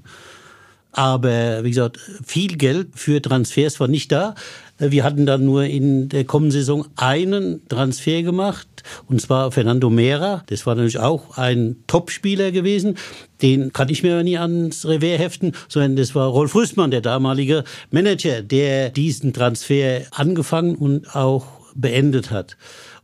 Aber 0.96 1.62
wie 1.62 1.68
gesagt, 1.68 2.00
viel 2.24 2.56
Geld 2.56 2.88
für 2.94 3.20
Transfers 3.20 3.78
war 3.80 3.86
nicht 3.86 4.10
da. 4.10 4.34
Wir 4.78 5.04
hatten 5.04 5.26
dann 5.26 5.44
nur 5.44 5.64
in 5.64 6.08
der 6.08 6.24
kommenden 6.24 6.52
Saison 6.52 6.86
einen 6.96 7.68
Transfer 7.68 8.22
gemacht, 8.22 8.66
und 9.06 9.20
zwar 9.20 9.52
Fernando 9.52 9.90
Mera. 9.90 10.42
Das 10.46 10.64
war 10.64 10.74
natürlich 10.74 10.98
auch 10.98 11.36
ein 11.36 11.76
Topspieler 11.86 12.50
gewesen. 12.50 12.96
Den 13.42 13.74
kann 13.74 13.90
ich 13.90 14.02
mir 14.02 14.22
nie 14.22 14.38
ans 14.38 14.86
Revers 14.86 15.18
heften, 15.18 15.52
sondern 15.68 15.96
das 15.96 16.14
war 16.14 16.28
Rolf 16.28 16.54
Rüssmann, 16.54 16.90
der 16.90 17.02
damalige 17.02 17.64
Manager, 17.90 18.40
der 18.40 18.88
diesen 18.88 19.34
Transfer 19.34 20.00
angefangen 20.12 20.76
und 20.76 21.14
auch 21.14 21.46
beendet 21.74 22.30
hat. 22.30 22.56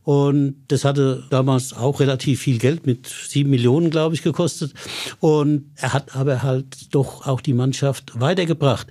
Und 0.03 0.55
das 0.67 0.83
hatte 0.83 1.23
damals 1.29 1.73
auch 1.73 1.99
relativ 1.99 2.41
viel 2.41 2.57
Geld, 2.57 2.85
mit 2.85 3.07
sieben 3.07 3.49
Millionen, 3.49 3.89
glaube 3.89 4.15
ich, 4.15 4.21
gekostet. 4.21 4.73
Und 5.19 5.71
er 5.75 5.93
hat 5.93 6.15
aber 6.15 6.43
halt 6.43 6.93
doch 6.93 7.25
auch 7.25 7.41
die 7.41 7.53
Mannschaft 7.53 8.19
weitergebracht. 8.19 8.87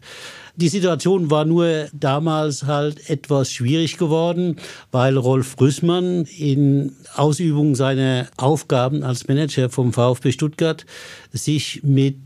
Die 0.57 0.69
Situation 0.69 1.31
war 1.31 1.47
nur 1.47 1.87
damals 1.95 2.65
halt 2.65 3.09
etwas 3.09 3.51
schwierig 3.51 3.97
geworden, 3.97 4.57
weil 4.91 5.17
Rolf 5.17 5.59
Rüssmann 5.59 6.25
in 6.25 6.95
Ausübung 7.15 7.75
seiner 7.75 8.29
Aufgaben 8.37 9.03
als 9.03 9.29
Manager 9.29 9.71
vom 9.71 9.95
VfB 9.95 10.33
Stuttgart 10.33 10.85
sich 11.33 11.83
mit 11.83 12.17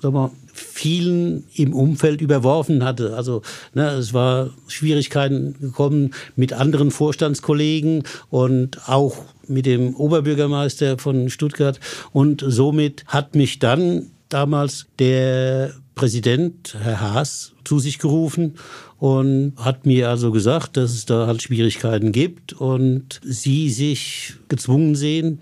sag 0.00 0.12
mal, 0.12 0.30
vielen 0.58 1.44
im 1.54 1.72
Umfeld 1.72 2.20
überworfen 2.20 2.84
hatte. 2.84 3.14
Also 3.16 3.42
ne, 3.74 3.90
es 3.90 4.12
war 4.12 4.50
Schwierigkeiten 4.68 5.56
gekommen 5.60 6.14
mit 6.34 6.52
anderen 6.52 6.90
Vorstandskollegen 6.90 8.04
und 8.30 8.88
auch 8.88 9.24
mit 9.48 9.66
dem 9.66 9.94
Oberbürgermeister 9.94 10.98
von 10.98 11.30
Stuttgart. 11.30 11.78
Und 12.12 12.44
somit 12.46 13.04
hat 13.06 13.34
mich 13.34 13.58
dann 13.58 14.10
damals 14.28 14.86
der 14.98 15.74
Präsident, 15.96 16.76
Herr 16.78 17.00
Haas, 17.00 17.54
zu 17.64 17.78
sich 17.78 17.98
gerufen 17.98 18.56
und 18.98 19.54
hat 19.56 19.86
mir 19.86 20.10
also 20.10 20.30
gesagt, 20.30 20.76
dass 20.76 20.90
es 20.90 21.06
da 21.06 21.26
halt 21.26 21.40
Schwierigkeiten 21.40 22.12
gibt 22.12 22.52
und 22.52 23.18
sie 23.24 23.70
sich 23.70 24.34
gezwungen 24.50 24.94
sehen, 24.94 25.40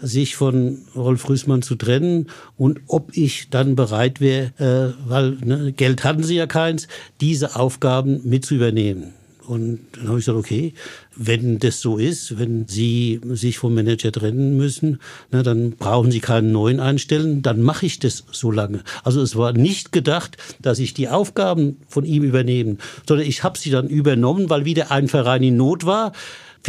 sich 0.00 0.36
von 0.36 0.78
Rolf 0.94 1.28
Rüßmann 1.28 1.62
zu 1.62 1.74
trennen 1.74 2.28
und 2.56 2.80
ob 2.86 3.16
ich 3.16 3.50
dann 3.50 3.74
bereit 3.74 4.20
wäre, 4.20 4.94
äh, 5.04 5.10
weil 5.10 5.32
ne, 5.44 5.72
Geld 5.72 6.04
hatten 6.04 6.22
sie 6.22 6.36
ja 6.36 6.46
keins, 6.46 6.86
diese 7.20 7.56
Aufgaben 7.56 8.20
mit 8.22 8.46
zu 8.46 8.54
übernehmen. 8.54 9.14
Und 9.48 9.80
dann 9.94 10.08
habe 10.08 10.20
ich 10.20 10.26
gesagt, 10.26 10.38
okay, 10.38 10.74
wenn 11.18 11.58
das 11.58 11.80
so 11.80 11.98
ist, 11.98 12.38
wenn 12.38 12.66
Sie 12.68 13.20
sich 13.30 13.58
vom 13.58 13.74
Manager 13.74 14.12
trennen 14.12 14.56
müssen, 14.56 15.00
na, 15.30 15.42
dann 15.42 15.72
brauchen 15.72 16.10
Sie 16.10 16.20
keinen 16.20 16.52
neuen 16.52 16.80
einstellen, 16.80 17.42
dann 17.42 17.60
mache 17.60 17.86
ich 17.86 17.98
das 17.98 18.24
so 18.30 18.50
lange. 18.50 18.82
Also 19.02 19.20
es 19.20 19.36
war 19.36 19.52
nicht 19.52 19.92
gedacht, 19.92 20.36
dass 20.62 20.78
ich 20.78 20.94
die 20.94 21.08
Aufgaben 21.08 21.78
von 21.88 22.04
ihm 22.04 22.22
übernehme, 22.22 22.76
sondern 23.06 23.26
ich 23.26 23.42
habe 23.42 23.58
sie 23.58 23.70
dann 23.70 23.88
übernommen, 23.88 24.48
weil 24.48 24.64
wieder 24.64 24.90
ein 24.92 25.08
Verein 25.08 25.42
in 25.42 25.56
Not 25.56 25.84
war 25.84 26.12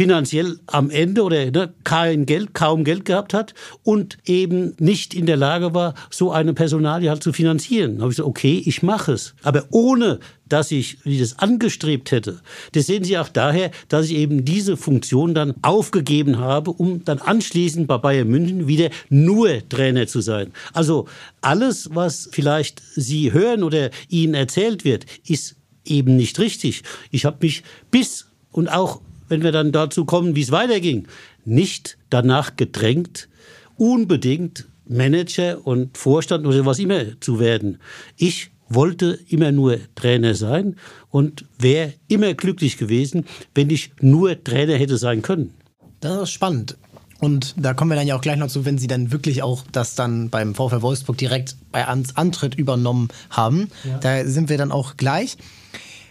finanziell 0.00 0.58
am 0.64 0.88
Ende 0.88 1.22
oder 1.22 1.50
ne, 1.50 1.74
kein 1.84 2.24
Geld, 2.24 2.54
kaum 2.54 2.84
Geld 2.84 3.04
gehabt 3.04 3.34
hat 3.34 3.52
und 3.82 4.16
eben 4.24 4.72
nicht 4.78 5.12
in 5.12 5.26
der 5.26 5.36
Lage 5.36 5.74
war, 5.74 5.92
so 6.08 6.32
eine 6.32 6.54
Personalie 6.54 7.10
halt 7.10 7.22
zu 7.22 7.34
finanzieren. 7.34 7.96
Da 7.96 8.04
habe 8.04 8.10
ich 8.10 8.16
gesagt, 8.16 8.30
okay, 8.30 8.62
ich 8.64 8.82
mache 8.82 9.12
es. 9.12 9.34
Aber 9.42 9.64
ohne, 9.68 10.18
dass 10.48 10.70
ich 10.70 10.96
das 11.04 11.38
angestrebt 11.38 12.12
hätte. 12.12 12.40
Das 12.72 12.86
sehen 12.86 13.04
Sie 13.04 13.18
auch 13.18 13.28
daher, 13.28 13.72
dass 13.88 14.06
ich 14.06 14.14
eben 14.14 14.46
diese 14.46 14.78
Funktion 14.78 15.34
dann 15.34 15.52
aufgegeben 15.60 16.38
habe, 16.38 16.70
um 16.70 17.04
dann 17.04 17.18
anschließend 17.18 17.86
bei 17.86 17.98
Bayern 17.98 18.28
München 18.28 18.66
wieder 18.68 18.88
nur 19.10 19.68
Trainer 19.68 20.06
zu 20.06 20.22
sein. 20.22 20.54
Also 20.72 21.08
alles, 21.42 21.90
was 21.92 22.30
vielleicht 22.32 22.80
Sie 22.94 23.34
hören 23.34 23.62
oder 23.62 23.90
Ihnen 24.08 24.32
erzählt 24.32 24.86
wird, 24.86 25.04
ist 25.26 25.56
eben 25.84 26.16
nicht 26.16 26.38
richtig. 26.38 26.84
Ich 27.10 27.26
habe 27.26 27.36
mich 27.42 27.64
bis 27.90 28.28
und 28.50 28.68
auch 28.68 29.02
wenn 29.30 29.42
wir 29.42 29.52
dann 29.52 29.72
dazu 29.72 30.04
kommen, 30.04 30.36
wie 30.36 30.42
es 30.42 30.50
weiterging, 30.50 31.06
nicht 31.44 31.96
danach 32.10 32.56
gedrängt, 32.56 33.28
unbedingt 33.76 34.66
Manager 34.86 35.64
und 35.66 35.96
Vorstand 35.96 36.46
oder 36.46 36.66
was 36.66 36.78
immer 36.78 37.18
zu 37.20 37.40
werden. 37.40 37.78
Ich 38.16 38.50
wollte 38.68 39.18
immer 39.28 39.52
nur 39.52 39.78
Trainer 39.94 40.34
sein 40.34 40.76
und 41.10 41.44
wäre 41.58 41.94
immer 42.08 42.34
glücklich 42.34 42.76
gewesen, 42.76 43.24
wenn 43.54 43.70
ich 43.70 43.92
nur 44.00 44.42
Trainer 44.42 44.74
hätte 44.74 44.98
sein 44.98 45.22
können. 45.22 45.54
Das 46.00 46.22
ist 46.22 46.30
spannend. 46.30 46.76
Und 47.20 47.54
da 47.58 47.74
kommen 47.74 47.90
wir 47.90 47.96
dann 47.96 48.06
ja 48.06 48.16
auch 48.16 48.22
gleich 48.22 48.38
noch 48.38 48.48
zu, 48.48 48.64
wenn 48.64 48.78
Sie 48.78 48.86
dann 48.86 49.12
wirklich 49.12 49.42
auch 49.42 49.64
das 49.70 49.94
dann 49.94 50.30
beim 50.30 50.54
VfL 50.54 50.80
Wolfsburg 50.80 51.18
direkt 51.18 51.54
bei 51.70 51.84
Antritt 51.86 52.54
übernommen 52.54 53.08
haben. 53.28 53.68
Ja. 53.84 53.98
Da 53.98 54.24
sind 54.24 54.48
wir 54.48 54.56
dann 54.56 54.72
auch 54.72 54.96
gleich. 54.96 55.36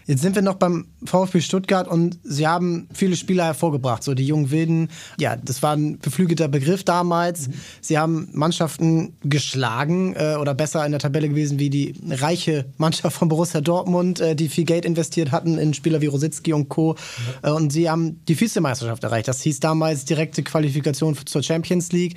Jetzt 0.09 0.23
sind 0.23 0.33
wir 0.33 0.41
noch 0.41 0.55
beim 0.55 0.87
VfB 1.05 1.39
Stuttgart 1.39 1.87
und 1.87 2.17
sie 2.23 2.47
haben 2.47 2.87
viele 2.91 3.15
Spieler 3.15 3.45
hervorgebracht, 3.45 4.01
so 4.01 4.15
die 4.15 4.25
jungen 4.25 4.49
Wilden. 4.49 4.89
Ja, 5.19 5.35
das 5.35 5.61
war 5.61 5.75
ein 5.75 5.99
beflügelter 5.99 6.47
Begriff 6.47 6.83
damals. 6.83 7.47
Sie 7.79 7.99
haben 7.99 8.27
Mannschaften 8.33 9.13
geschlagen 9.21 10.15
äh, 10.15 10.35
oder 10.41 10.55
besser 10.55 10.83
in 10.83 10.93
der 10.93 10.99
Tabelle 10.99 11.29
gewesen 11.29 11.59
wie 11.59 11.69
die 11.69 11.93
reiche 12.09 12.65
Mannschaft 12.77 13.17
von 13.17 13.27
Borussia 13.27 13.61
Dortmund, 13.61 14.19
äh, 14.19 14.35
die 14.35 14.49
viel 14.49 14.63
Geld 14.65 14.83
investiert 14.83 15.31
hatten 15.31 15.59
in 15.59 15.75
Spieler 15.75 16.01
wie 16.01 16.07
Rositzky 16.07 16.53
und 16.53 16.69
Co. 16.69 16.93
Mhm. 16.93 17.47
Äh, 17.47 17.51
und 17.51 17.71
sie 17.71 17.87
haben 17.87 18.19
die 18.27 18.39
Vizemeisterschaft 18.39 19.03
erreicht. 19.03 19.27
Das 19.27 19.43
hieß 19.43 19.59
damals 19.59 20.05
direkte 20.05 20.41
Qualifikation 20.41 21.15
zur 21.23 21.43
Champions 21.43 21.91
League. 21.91 22.15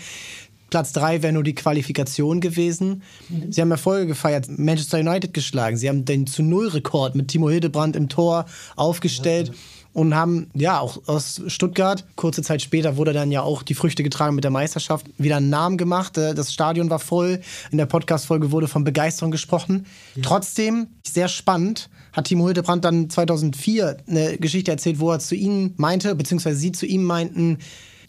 Platz 0.72 0.92
3 0.92 1.22
wäre 1.22 1.34
nur 1.34 1.42
die 1.42 1.54
Qualifikation 1.54 2.40
gewesen. 2.40 3.02
Mhm. 3.28 3.52
Sie 3.52 3.60
haben 3.60 3.70
Erfolge 3.70 4.06
gefeiert, 4.06 4.46
Manchester 4.48 5.00
United 5.00 5.34
geschlagen. 5.34 5.76
Sie 5.76 5.86
haben 5.86 6.06
den 6.06 6.26
zu 6.26 6.42
Null-Rekord 6.42 7.14
mit 7.14 7.28
Timo 7.28 7.50
Hildebrand 7.50 7.94
im 7.94 8.08
Tor 8.08 8.46
aufgestellt. 8.74 9.48
Ja. 9.48 9.54
Und 9.92 10.14
haben, 10.14 10.48
ja, 10.54 10.80
auch 10.80 11.06
aus 11.06 11.42
Stuttgart, 11.48 12.06
kurze 12.16 12.40
Zeit 12.40 12.62
später 12.62 12.96
wurde 12.96 13.12
dann 13.12 13.30
ja 13.30 13.42
auch 13.42 13.62
die 13.62 13.74
Früchte 13.74 14.02
getragen 14.02 14.34
mit 14.34 14.44
der 14.44 14.50
Meisterschaft, 14.50 15.04
wieder 15.18 15.36
einen 15.36 15.50
Namen 15.50 15.76
gemacht. 15.76 16.16
Äh, 16.16 16.34
das 16.34 16.50
Stadion 16.50 16.88
war 16.88 16.98
voll. 16.98 17.42
In 17.70 17.76
der 17.76 17.84
Podcast-Folge 17.84 18.50
wurde 18.50 18.66
von 18.66 18.82
Begeisterung 18.82 19.30
gesprochen. 19.30 19.84
Ja. 20.14 20.22
Trotzdem, 20.24 20.86
sehr 21.06 21.28
spannend, 21.28 21.90
hat 22.14 22.28
Timo 22.28 22.46
Hildebrand 22.46 22.82
dann 22.86 23.10
2004 23.10 23.98
eine 24.08 24.38
Geschichte 24.38 24.70
erzählt, 24.70 25.00
wo 25.00 25.10
er 25.10 25.18
zu 25.18 25.34
ihnen 25.34 25.74
meinte, 25.76 26.14
beziehungsweise 26.14 26.56
sie 26.56 26.72
zu 26.72 26.86
ihm 26.86 27.04
meinten, 27.04 27.58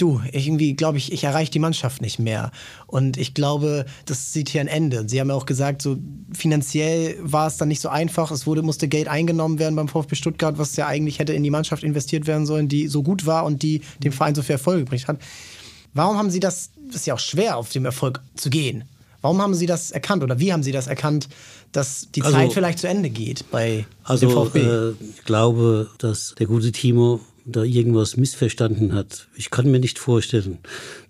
du, 0.04 0.22
irgendwie 0.32 0.76
glaube 0.76 0.98
ich, 0.98 1.12
ich 1.12 1.24
erreiche 1.24 1.52
die 1.52 1.60
Mannschaft 1.60 2.02
nicht 2.02 2.20
mehr. 2.20 2.52
Und 2.88 3.18
ich 3.18 3.34
glaube, 3.34 3.86
das 4.06 4.34
sieht 4.34 4.50
hier 4.50 4.62
ein 4.62 4.68
Ende. 4.68 5.08
Sie 5.08 5.20
haben 5.20 5.30
ja 5.30 5.36
auch 5.36 5.46
gesagt, 5.46 5.82
so 5.82 5.98
finanziell 6.34 7.16
war 7.22 7.48
es 7.48 7.58
dann 7.58 7.70
nicht 7.70 7.82
so 7.82 7.90
einfach. 7.90 8.32
Es 8.32 8.46
wurde, 8.46 8.62
musste 8.62 8.88
Geld 8.88 9.08
eingenommen 9.08 9.60
werden 9.60 9.76
beim 9.76 9.88
VfB 9.88 10.16
Stuttgart, 10.16 10.58
was 10.58 10.76
ja 10.76 10.88
eigentlich 10.88 11.20
hätte 11.20 11.34
in 11.34 11.44
die 11.44 11.50
Mannschaft 11.50 11.84
investiert 11.84 12.28
werden 12.28 12.46
sollen, 12.46 12.68
die 12.68 12.88
so 12.88 13.02
gut 13.02 13.26
war 13.26 13.46
und 13.46 13.64
die 13.64 13.82
dem 14.04 14.12
Verein 14.12 14.36
so 14.36 14.42
viel 14.42 14.54
Erfolg 14.54 14.86
gebracht 14.86 15.08
hat. 15.08 15.20
Warum 15.94 16.18
haben 16.18 16.30
Sie 16.30 16.40
das, 16.40 16.72
das 16.88 16.98
ist 16.98 17.08
ja 17.08 17.14
auch 17.14 17.20
schwer, 17.20 17.58
auf 17.58 17.70
dem 17.70 17.86
Erfolg 17.86 18.22
zu 18.36 18.50
gehen. 18.50 18.84
Warum 19.22 19.42
haben 19.42 19.54
Sie 19.54 19.68
das 19.68 19.92
erkannt 19.92 20.22
oder 20.22 20.40
wie 20.40 20.52
haben 20.52 20.64
Sie 20.64 20.74
das 20.74 20.88
erkannt, 20.88 21.30
dass 21.72 22.10
die 22.14 22.22
also, 22.24 22.36
Zeit 22.36 22.52
vielleicht 22.52 22.80
zu 22.80 22.90
Ende 22.90 23.10
geht 23.10 23.50
bei 23.52 23.86
also, 24.04 24.28
dem 24.28 24.34
VfB? 24.34 24.60
Äh, 24.60 24.94
ich 25.16 25.24
glaube, 25.24 25.90
dass 25.98 26.36
der 26.38 26.48
gute 26.48 26.74
Timo 26.74 27.22
da 27.46 27.64
irgendwas 27.64 28.16
missverstanden 28.18 28.94
hat. 28.94 29.28
Ich 29.36 29.50
kann 29.50 29.70
mir 29.70 29.80
nicht 29.80 30.00
vorstellen, 30.00 30.60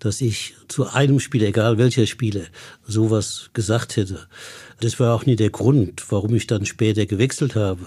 dass 0.00 0.20
ich 0.20 0.54
zu 0.68 0.86
einem 0.86 1.20
Spieler, 1.20 1.48
egal 1.48 1.78
welcher 1.78 2.06
Spieler, 2.06 2.42
sowas 2.86 3.50
gesagt 3.52 3.96
hätte. 3.96 4.26
Das 4.80 4.98
war 4.98 5.14
auch 5.14 5.26
nicht 5.26 5.40
der 5.40 5.50
Grund, 5.50 6.04
warum 6.10 6.34
ich 6.34 6.46
dann 6.46 6.66
später 6.66 7.06
gewechselt 7.06 7.54
habe, 7.54 7.86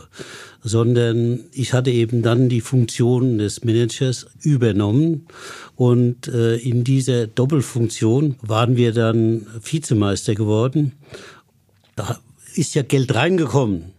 sondern 0.64 1.42
ich 1.52 1.74
hatte 1.74 1.92
eben 1.92 2.22
dann 2.22 2.48
die 2.48 2.62
Funktion 2.62 3.38
des 3.38 3.64
Managers 3.64 4.28
übernommen 4.42 5.28
und 5.76 6.28
äh, 6.28 6.56
in 6.56 6.84
dieser 6.84 7.28
Doppelfunktion 7.28 8.36
waren 8.42 8.78
wir 8.78 8.94
dann 8.94 9.46
Vizemeister 9.62 10.36
geworden. 10.36 10.94
Da 11.96 12.20
ist 12.56 12.76
ja 12.76 12.84
Geld 12.84 13.14
reingekommen. 13.14 13.97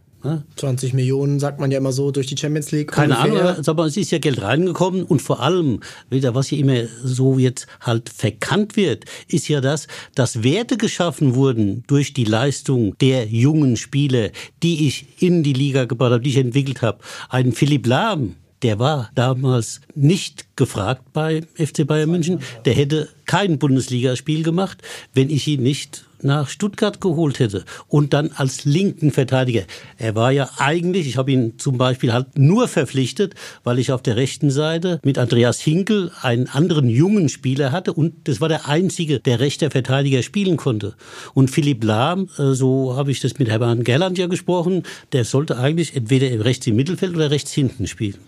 20 0.56 0.94
Millionen, 0.94 1.38
sagt 1.38 1.60
man 1.60 1.70
ja 1.70 1.78
immer 1.78 1.92
so, 1.92 2.10
durch 2.10 2.26
die 2.26 2.36
Champions 2.36 2.72
League. 2.72 2.90
Keine 2.90 3.16
ungefähr. 3.16 3.50
Ahnung, 3.50 3.68
aber 3.68 3.86
es 3.86 3.96
ist 3.96 4.10
ja 4.10 4.18
Geld 4.18 4.42
reingekommen 4.42 5.04
und 5.04 5.22
vor 5.22 5.40
allem, 5.40 5.80
wieder, 6.10 6.34
was 6.34 6.50
ja 6.50 6.58
immer 6.58 6.84
so 7.02 7.38
jetzt 7.38 7.66
halt 7.80 8.08
verkannt 8.08 8.76
wird, 8.76 9.04
ist 9.28 9.48
ja 9.48 9.60
das, 9.60 9.86
dass 10.14 10.42
Werte 10.42 10.76
geschaffen 10.76 11.34
wurden 11.34 11.84
durch 11.86 12.12
die 12.12 12.24
Leistung 12.24 12.96
der 12.98 13.26
jungen 13.26 13.76
Spieler, 13.76 14.30
die 14.62 14.88
ich 14.88 15.22
in 15.22 15.42
die 15.42 15.52
Liga 15.52 15.84
gebracht 15.84 16.12
habe, 16.12 16.22
die 16.22 16.30
ich 16.30 16.36
entwickelt 16.36 16.82
habe. 16.82 16.98
Ein 17.28 17.52
Philipp 17.52 17.86
Lahm, 17.86 18.34
der 18.62 18.80
war 18.80 19.10
damals 19.14 19.80
nicht 19.94 20.56
gefragt 20.56 21.12
bei 21.12 21.42
FC 21.54 21.86
Bayern 21.86 22.10
München. 22.10 22.40
Der 22.64 22.74
hätte 22.74 23.08
kein 23.24 23.58
Bundesligaspiel 23.58 24.42
gemacht, 24.42 24.82
wenn 25.14 25.30
ich 25.30 25.46
ihn 25.46 25.62
nicht 25.62 26.07
nach 26.22 26.48
Stuttgart 26.48 27.00
geholt 27.00 27.38
hätte 27.38 27.64
und 27.86 28.12
dann 28.12 28.30
als 28.34 28.64
linken 28.64 29.10
Verteidiger. 29.10 29.62
Er 29.96 30.14
war 30.14 30.32
ja 30.32 30.50
eigentlich, 30.58 31.06
ich 31.06 31.16
habe 31.16 31.32
ihn 31.32 31.58
zum 31.58 31.78
Beispiel 31.78 32.12
halt 32.12 32.38
nur 32.38 32.68
verpflichtet, 32.68 33.34
weil 33.64 33.78
ich 33.78 33.92
auf 33.92 34.02
der 34.02 34.16
rechten 34.16 34.50
Seite 34.50 35.00
mit 35.04 35.18
Andreas 35.18 35.60
Hinkel 35.60 36.10
einen 36.22 36.48
anderen 36.48 36.88
jungen 36.88 37.28
Spieler 37.28 37.72
hatte 37.72 37.92
und 37.92 38.28
das 38.28 38.40
war 38.40 38.48
der 38.48 38.68
einzige, 38.68 39.20
der 39.20 39.40
rechter 39.40 39.70
Verteidiger 39.70 40.22
spielen 40.22 40.56
konnte. 40.56 40.94
Und 41.34 41.50
Philipp 41.50 41.84
Lahm, 41.84 42.28
äh, 42.38 42.52
so 42.52 42.96
habe 42.96 43.10
ich 43.10 43.20
das 43.20 43.38
mit 43.38 43.48
Hermann 43.48 43.84
Gerland 43.84 44.18
ja 44.18 44.26
gesprochen, 44.26 44.82
der 45.12 45.24
sollte 45.24 45.58
eigentlich 45.58 45.96
entweder 45.96 46.44
rechts 46.44 46.66
im 46.66 46.76
Mittelfeld 46.76 47.14
oder 47.14 47.30
rechts 47.30 47.52
hinten 47.52 47.86
spielen. 47.86 48.18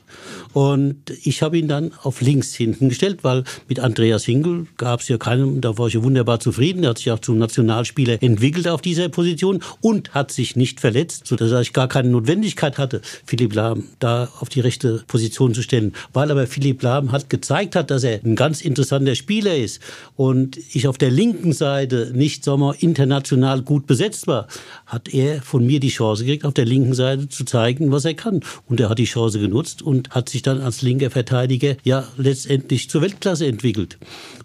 Und 0.52 0.96
ich 1.22 1.42
habe 1.42 1.58
ihn 1.58 1.68
dann 1.68 1.92
auf 2.02 2.20
links 2.20 2.54
hinten 2.54 2.88
gestellt, 2.88 3.22
weil 3.22 3.44
mit 3.68 3.80
Andreas 3.80 4.24
Hinkel 4.24 4.66
gab 4.76 5.00
es 5.00 5.08
ja 5.08 5.16
keinen, 5.16 5.60
da 5.60 5.78
war 5.78 5.86
ich 5.86 5.94
ja 5.94 6.02
wunderbar 6.02 6.40
zufrieden. 6.40 6.82
Er 6.82 6.90
hat 6.90 6.98
sich 6.98 7.10
auch 7.10 7.20
zum 7.20 7.38
Nationalspieler 7.38 8.22
entwickelt 8.22 8.66
auf 8.66 8.82
dieser 8.82 9.08
Position 9.08 9.62
und 9.80 10.12
hat 10.12 10.32
sich 10.32 10.56
nicht 10.56 10.80
verletzt, 10.80 11.26
sodass 11.26 11.52
ich 11.62 11.72
gar 11.72 11.88
keine 11.88 12.08
Notwendigkeit 12.08 12.78
hatte, 12.78 13.00
Philipp 13.24 13.54
Lahm 13.54 13.84
da 14.00 14.28
auf 14.40 14.48
die 14.48 14.60
rechte 14.60 15.04
Position 15.06 15.54
zu 15.54 15.62
stellen. 15.62 15.92
Weil 16.12 16.30
aber 16.30 16.46
Philipp 16.46 16.82
Lahm 16.82 17.12
hat 17.12 17.30
gezeigt 17.30 17.76
hat, 17.76 17.90
dass 17.90 18.04
er 18.04 18.20
ein 18.24 18.36
ganz 18.36 18.60
interessanter 18.60 19.14
Spieler 19.14 19.56
ist 19.56 19.80
und 20.16 20.58
ich 20.72 20.88
auf 20.88 20.98
der 20.98 21.10
linken 21.10 21.52
Seite 21.52 22.12
nicht, 22.14 22.44
sagen 22.44 22.60
wir, 22.60 22.74
international 22.80 23.62
gut 23.62 23.86
besetzt 23.86 24.26
war, 24.26 24.48
hat 24.86 25.12
er 25.14 25.42
von 25.42 25.64
mir 25.64 25.80
die 25.80 25.88
Chance 25.88 26.24
gekriegt, 26.24 26.44
auf 26.44 26.54
der 26.54 26.64
linken 26.64 26.94
Seite 26.94 27.28
zu 27.28 27.44
zeigen, 27.44 27.92
was 27.92 28.04
er 28.04 28.14
kann. 28.14 28.40
Und 28.68 28.80
er 28.80 28.88
hat 28.88 28.98
die 28.98 29.04
Chance 29.04 29.38
genutzt 29.38 29.82
und 29.82 30.10
hat 30.10 30.28
sich 30.28 30.39
dann 30.42 30.61
als 30.61 30.83
linker 30.83 31.11
Verteidiger 31.11 31.76
ja 31.85 32.07
letztendlich 32.16 32.90
zur 32.90 33.03
Weltklasse 33.03 33.46
entwickelt. 33.46 33.98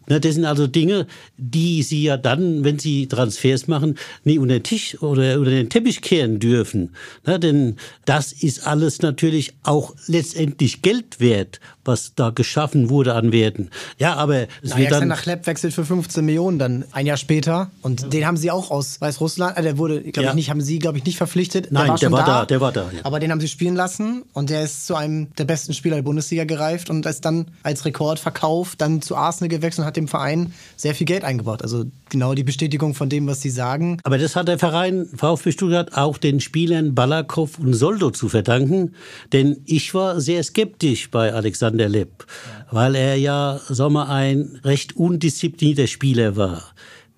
Na, 0.07 0.19
das 0.19 0.35
sind 0.35 0.45
also 0.45 0.67
Dinge, 0.67 1.07
die 1.37 1.81
Sie 1.81 2.03
ja 2.03 2.17
dann, 2.17 2.63
wenn 2.63 2.77
Sie 2.77 3.07
Transfers 3.07 3.67
machen, 3.67 3.97
nie 4.23 4.37
unter 4.37 4.55
den 4.55 4.63
Tisch 4.63 5.01
oder 5.01 5.39
unter 5.39 5.51
den 5.51 5.69
Teppich 5.69 6.01
kehren 6.01 6.39
dürfen. 6.39 6.91
Na, 7.25 7.37
denn 7.37 7.77
das 8.05 8.31
ist 8.31 8.67
alles 8.67 9.01
natürlich 9.01 9.53
auch 9.63 9.95
letztendlich 10.07 10.81
Geld 10.81 11.19
wert, 11.19 11.59
was 11.85 12.13
da 12.15 12.29
geschaffen 12.29 12.89
wurde 12.89 13.13
an 13.13 13.31
Werten. 13.31 13.69
Ja, 13.97 14.15
aber 14.15 14.43
es 14.43 14.71
Na, 14.71 14.77
wird 14.77 14.91
dann 14.91 15.07
nach 15.07 15.21
Klepp 15.21 15.47
wechselt 15.47 15.73
für 15.73 15.85
15 15.85 16.25
Millionen 16.25 16.59
dann 16.59 16.85
ein 16.91 17.05
Jahr 17.05 17.17
später 17.17 17.71
und 17.81 18.01
ja. 18.01 18.07
den 18.07 18.25
haben 18.25 18.37
Sie 18.37 18.51
auch 18.51 18.71
aus 18.71 18.99
Weißrussland, 19.01 19.57
äh, 19.57 19.61
der 19.61 19.77
wurde, 19.77 20.01
glaube 20.01 20.25
ja. 20.25 20.29
ich 20.29 20.35
nicht, 20.35 20.49
haben 20.49 20.61
Sie 20.61 20.79
glaube 20.79 20.97
ich 20.97 21.05
nicht 21.05 21.17
verpflichtet. 21.17 21.71
Nein, 21.71 21.85
der 21.85 21.89
war, 21.89 21.97
der 21.97 22.11
war 22.11 22.25
da, 22.25 22.39
da, 22.39 22.45
der 22.45 22.61
war 22.61 22.71
da. 22.71 22.91
Ja. 22.91 22.99
Aber 23.03 23.19
den 23.19 23.31
haben 23.31 23.39
Sie 23.39 23.47
spielen 23.47 23.75
lassen 23.75 24.23
und 24.33 24.49
der 24.49 24.63
ist 24.63 24.87
zu 24.87 24.95
einem 24.95 25.33
der 25.35 25.45
besten 25.45 25.73
Spieler 25.73 25.95
der 25.95 26.03
Bundesliga 26.03 26.43
gereift 26.43 26.89
und 26.89 27.05
ist 27.05 27.25
dann 27.25 27.47
als 27.63 27.85
Rekordverkauf 27.85 28.75
dann 28.75 29.01
zu 29.01 29.15
Arsenal 29.15 29.49
gewechselt 29.49 29.83
und 29.83 29.85
hat 29.85 29.97
dem 29.97 30.07
Verein 30.07 30.53
sehr 30.75 30.95
viel 30.95 31.05
Geld 31.05 31.23
eingebaut. 31.23 31.61
Also 31.61 31.85
genau 32.09 32.33
die 32.33 32.43
Bestätigung 32.43 32.93
von 32.93 33.09
dem, 33.09 33.27
was 33.27 33.41
Sie 33.41 33.49
sagen. 33.49 33.99
Aber 34.03 34.17
das 34.17 34.35
hat 34.35 34.47
der 34.47 34.59
Verein 34.59 35.07
VfB 35.15 35.51
Stuttgart 35.51 35.95
auch 35.97 36.17
den 36.17 36.39
Spielern 36.39 36.95
Balakow 36.95 37.59
und 37.59 37.73
Soldo 37.73 38.11
zu 38.11 38.29
verdanken. 38.29 38.95
Denn 39.33 39.57
ich 39.65 39.93
war 39.93 40.21
sehr 40.21 40.43
skeptisch 40.43 41.09
bei 41.11 41.33
Alexander 41.33 41.74
Lepp, 41.77 42.25
weil 42.71 42.95
er 42.95 43.15
ja, 43.15 43.59
sagen 43.67 43.97
ein 43.97 44.59
recht 44.63 44.95
undisziplinierter 44.95 45.87
Spieler 45.87 46.35
war, 46.35 46.63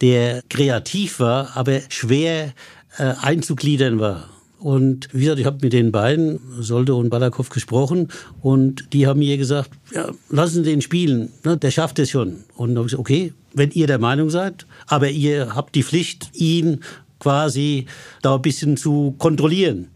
der 0.02 0.44
kreativ 0.50 1.20
war, 1.20 1.56
aber 1.56 1.82
schwer 1.90 2.54
äh, 2.98 3.14
einzugliedern 3.22 4.00
war. 4.00 4.30
Und 4.60 5.10
wie 5.14 5.22
gesagt, 5.22 5.40
ich 5.40 5.46
habe 5.46 5.60
mit 5.62 5.74
den 5.74 5.92
beiden, 5.92 6.40
Solde 6.60 6.96
und 6.96 7.10
Balakow, 7.10 7.48
gesprochen 7.50 8.10
und 8.42 8.92
die 8.92 9.06
haben 9.06 9.20
mir 9.20 9.38
gesagt, 9.38 9.70
ja, 9.94 10.10
lassen 10.30 10.64
Sie 10.64 10.72
den 10.72 10.82
spielen, 10.82 11.32
ne, 11.44 11.58
der 11.58 11.72
schafft 11.72 12.00
es 12.00 12.10
schon. 12.10 12.44
Und 12.56 12.70
dann 12.70 12.78
habe 12.78 12.88
ich 12.88 12.92
gesagt, 12.92 13.02
okay, 13.02 13.34
wenn 13.54 13.72
ihr 13.72 13.88
der 13.88 14.00
Meinung 14.00 14.30
seid, 14.30 14.66
aber 14.88 15.10
ihr 15.10 15.56
habt 15.56 15.76
die 15.76 15.84
Pflicht, 15.84 16.32
ihn 16.34 16.82
quasi 17.20 17.86
da 18.22 18.36
ein 18.36 18.42
bisschen 18.42 18.78
zu 18.78 19.16
kontrollieren. 19.18 19.90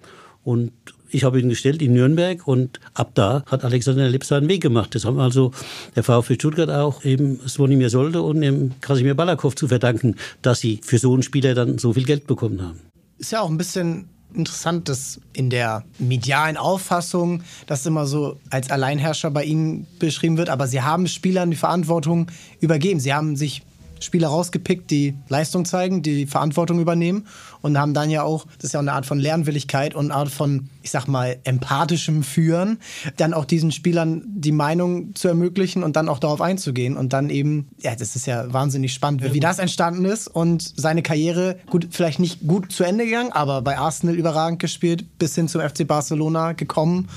Und 0.43 0.71
ich 1.11 1.23
habe 1.23 1.39
ihn 1.39 1.49
gestellt 1.49 1.81
in 1.81 1.93
Nürnberg 1.93 2.47
und 2.47 2.79
ab 2.93 3.11
da 3.13 3.43
hat 3.45 3.63
Alexander 3.63 4.07
Lipp 4.09 4.23
seinen 4.23 4.47
Weg 4.47 4.61
gemacht. 4.61 4.95
Das 4.95 5.05
haben 5.05 5.19
also 5.19 5.51
der 5.95 6.03
VfB 6.03 6.35
Stuttgart 6.35 6.69
auch 6.69 7.03
eben 7.03 7.39
Svonimir 7.47 7.89
Solde 7.89 8.21
und 8.21 8.41
dem 8.41 8.79
Krasimir 8.81 9.15
Balakow 9.15 9.53
zu 9.53 9.67
verdanken, 9.67 10.15
dass 10.41 10.59
sie 10.59 10.79
für 10.83 10.97
so 10.97 11.13
einen 11.13 11.23
Spieler 11.23 11.53
dann 11.53 11.77
so 11.77 11.93
viel 11.93 12.05
Geld 12.05 12.27
bekommen 12.27 12.61
haben. 12.61 12.79
Ist 13.17 13.31
ja 13.31 13.41
auch 13.41 13.49
ein 13.49 13.57
bisschen 13.57 14.09
interessant, 14.33 14.87
dass 14.87 15.19
in 15.33 15.49
der 15.49 15.83
medialen 15.99 16.55
Auffassung 16.55 17.43
das 17.67 17.85
immer 17.85 18.05
so 18.05 18.39
als 18.49 18.71
Alleinherrscher 18.71 19.29
bei 19.29 19.43
Ihnen 19.43 19.87
beschrieben 19.99 20.37
wird, 20.37 20.49
aber 20.49 20.67
Sie 20.67 20.81
haben 20.81 21.07
Spielern 21.07 21.51
die 21.51 21.57
Verantwortung 21.57 22.27
übergeben. 22.61 23.01
Sie 23.01 23.13
haben 23.13 23.35
sich 23.35 23.63
Spieler 23.99 24.29
rausgepickt, 24.29 24.89
die 24.89 25.15
Leistung 25.29 25.65
zeigen, 25.65 26.01
die 26.01 26.25
Verantwortung 26.25 26.79
übernehmen 26.79 27.27
und 27.61 27.77
haben 27.77 27.93
dann 27.93 28.09
ja 28.09 28.23
auch, 28.23 28.45
das 28.57 28.65
ist 28.65 28.73
ja 28.73 28.79
auch 28.79 28.83
eine 28.83 28.93
Art 28.93 29.05
von 29.05 29.19
Lernwilligkeit 29.19 29.95
und 29.95 30.11
eine 30.11 30.15
Art 30.15 30.29
von, 30.29 30.69
ich 30.81 30.91
sag 30.91 31.07
mal, 31.07 31.37
empathischem 31.43 32.23
Führen, 32.23 32.79
dann 33.17 33.33
auch 33.33 33.45
diesen 33.45 33.71
Spielern 33.71 34.23
die 34.25 34.51
Meinung 34.51 35.15
zu 35.15 35.27
ermöglichen 35.27 35.83
und 35.83 35.95
dann 35.95 36.09
auch 36.09 36.19
darauf 36.19 36.41
einzugehen 36.41 36.97
und 36.97 37.13
dann 37.13 37.29
eben, 37.29 37.69
ja, 37.79 37.95
das 37.95 38.15
ist 38.15 38.25
ja 38.25 38.51
wahnsinnig 38.51 38.93
spannend, 38.93 39.21
wie 39.33 39.39
das 39.39 39.59
entstanden 39.59 40.05
ist 40.05 40.27
und 40.27 40.73
seine 40.75 41.01
Karriere, 41.01 41.57
gut, 41.69 41.87
vielleicht 41.91 42.19
nicht 42.19 42.47
gut 42.47 42.71
zu 42.71 42.83
Ende 42.83 43.05
gegangen, 43.05 43.31
aber 43.31 43.61
bei 43.61 43.77
Arsenal 43.77 44.15
überragend 44.15 44.59
gespielt, 44.59 45.19
bis 45.19 45.35
hin 45.35 45.47
zum 45.47 45.61
FC 45.61 45.87
Barcelona 45.87 46.53
gekommen 46.53 47.07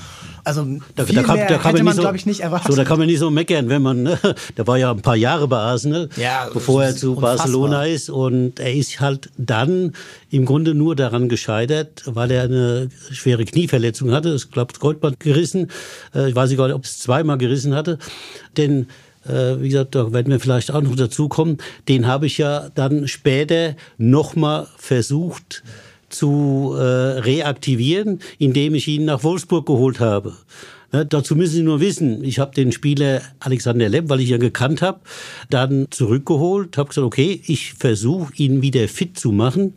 also 0.45 0.63
da, 0.95 1.05
viel 1.05 1.15
da 1.15 1.23
kann, 1.23 1.35
mehr 1.37 1.47
da 1.47 1.57
kann 1.57 1.71
hätte 1.71 1.83
man, 1.83 1.95
so, 1.95 2.01
glaube 2.03 2.17
ich, 2.17 2.27
nicht 2.27 2.41
erwartet. 2.41 2.69
So, 2.69 2.77
da 2.77 2.83
kann 2.83 2.99
man 2.99 3.07
nicht 3.07 3.17
so 3.17 3.31
meckern, 3.31 3.67
wenn 3.67 3.81
man, 3.81 4.03
ne, 4.03 4.19
der 4.57 4.67
war 4.67 4.77
ja 4.77 4.91
ein 4.91 5.01
paar 5.01 5.15
Jahre 5.15 5.47
bei 5.47 5.57
Arsenal, 5.57 6.07
ja, 6.17 6.47
bevor 6.53 6.83
er 6.83 6.95
zu 6.95 7.15
unfassbar. 7.15 7.37
Barcelona 7.37 7.85
ist 7.85 8.11
und 8.11 8.59
er 8.59 8.73
ist 8.73 8.99
halt 8.99 9.31
dann 9.37 9.93
im 10.35 10.45
Grunde 10.45 10.75
nur 10.75 10.97
daran 10.97 11.29
gescheitert, 11.29 12.03
weil 12.05 12.29
er 12.29 12.43
eine 12.43 12.89
schwere 13.11 13.45
Knieverletzung 13.45 14.11
hatte. 14.11 14.35
Ich 14.35 14.51
glaube, 14.51 14.73
Kreuzband 14.73 15.19
gerissen. 15.19 15.71
Äh, 16.13 16.29
ich 16.29 16.35
weiß 16.35 16.49
nicht, 16.49 16.59
ob 16.59 16.83
es 16.83 16.99
zweimal 16.99 17.37
gerissen 17.37 17.73
hatte. 17.73 17.97
Denn 18.57 18.87
äh, 19.25 19.61
wie 19.61 19.69
gesagt, 19.69 19.95
da 19.95 20.11
werden 20.11 20.31
wir 20.31 20.41
vielleicht 20.41 20.71
auch 20.71 20.81
noch 20.81 20.95
dazu 20.95 21.29
kommen. 21.29 21.57
Den 21.87 22.05
habe 22.05 22.25
ich 22.25 22.37
ja 22.37 22.69
dann 22.75 23.07
später 23.07 23.75
nochmal 23.97 24.67
versucht, 24.77 25.63
zu 26.09 26.75
äh, 26.77 26.81
reaktivieren, 26.81 28.19
indem 28.37 28.75
ich 28.75 28.87
ihn 28.87 29.05
nach 29.05 29.23
Wolfsburg 29.23 29.65
geholt 29.65 29.99
habe. 29.99 30.33
Ne, 30.95 31.05
dazu 31.05 31.35
müssen 31.35 31.55
Sie 31.55 31.61
nur 31.61 31.81
wissen, 31.81 32.23
ich 32.23 32.39
habe 32.39 32.55
den 32.55 32.71
Spieler 32.71 33.21
Alexander 33.41 33.89
Lepp, 33.89 34.07
weil 34.07 34.21
ich 34.21 34.31
ihn 34.31 34.39
gekannt 34.39 34.81
habe, 34.81 35.01
dann 35.49 35.87
zurückgeholt, 35.89 36.77
habe 36.77 36.87
gesagt, 36.87 37.05
okay, 37.05 37.41
ich 37.47 37.73
versuche 37.73 38.33
ihn 38.37 38.61
wieder 38.61 38.87
fit 38.87 39.19
zu 39.19 39.33
machen. 39.33 39.73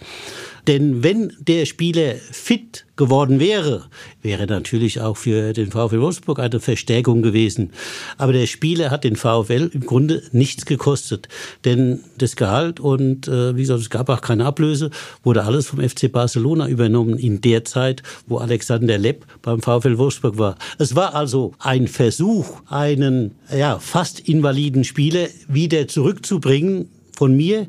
Denn 0.68 1.02
wenn 1.02 1.33
der 1.40 1.64
Spieler 1.64 2.16
fit 2.16 2.85
geworden 2.96 3.40
wäre, 3.40 3.87
wäre 4.20 4.46
natürlich 4.46 5.00
auch 5.00 5.16
für 5.16 5.54
den 5.54 5.70
VfL 5.70 6.02
Wolfsburg 6.02 6.40
eine 6.40 6.61
Verstärkung 6.61 7.22
gewesen. 7.22 7.70
Aber 8.18 8.35
der 8.35 8.46
Spieler 8.46 8.90
hat 8.90 9.02
den 9.02 9.16
VfL 9.16 9.70
im 9.72 9.87
Grunde 9.87 10.22
nichts 10.33 10.66
gekostet. 10.66 11.28
Denn 11.64 12.00
das 12.18 12.37
Gehalt 12.37 12.81
und, 12.81 13.28
äh, 13.28 13.57
wie 13.57 13.62
gesagt, 13.62 13.81
es 13.81 13.88
gab 13.88 14.11
auch 14.11 14.20
keine 14.20 14.44
Ablöse, 14.44 14.90
wurde 15.22 15.44
alles 15.44 15.68
vom 15.68 15.81
FC 15.81 16.12
Barcelona 16.12 16.68
übernommen 16.68 17.18
in 17.18 17.40
der 17.40 17.64
Zeit, 17.64 18.02
wo 18.26 18.37
Alexander 18.37 18.98
Lepp 18.98 19.24
beim 19.40 19.62
VfL 19.62 19.96
Wolfsburg 19.96 20.37
war. 20.37 20.59
Es 20.76 20.94
war 20.94 21.14
also 21.14 21.54
ein 21.61 21.88
Versuch, 21.88 22.61
einen 22.68 23.37
ja, 23.57 23.78
fast 23.78 24.20
invaliden 24.20 24.85
Spieler 24.85 25.28
wieder 25.48 25.88
zurückzubringen 25.88 26.90
von 27.16 27.35
mir 27.35 27.68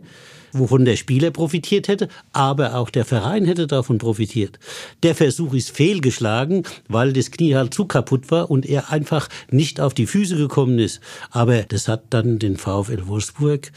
wovon 0.54 0.86
der 0.86 0.96
Spieler 0.96 1.32
profitiert 1.32 1.88
hätte, 1.88 2.08
aber 2.34 2.76
auch 2.76 2.90
der 2.90 3.06
Verein 3.06 3.46
hätte 3.46 3.68
davon 3.68 3.98
profitiert. 3.98 4.60
Der 5.04 5.16
Versuch 5.16 5.54
ist 5.54 5.72
fehlgeschlagen, 5.72 6.64
weil 6.88 7.14
das 7.14 7.32
Knie 7.32 7.56
halt 7.56 7.74
zu 7.74 7.86
kaputt 7.86 8.32
war 8.32 8.50
und 8.50 8.66
er 8.66 8.92
einfach 8.92 9.30
nicht 9.52 9.80
auf 9.80 9.94
die 9.94 10.08
Füße 10.08 10.36
gekommen 10.36 10.80
ist. 10.80 11.02
Aber 11.32 11.64
das 11.64 11.88
hat 11.88 12.04
dann 12.10 12.40
den 12.40 12.58
VfL 12.58 13.08
Wolfsburg 13.08 13.72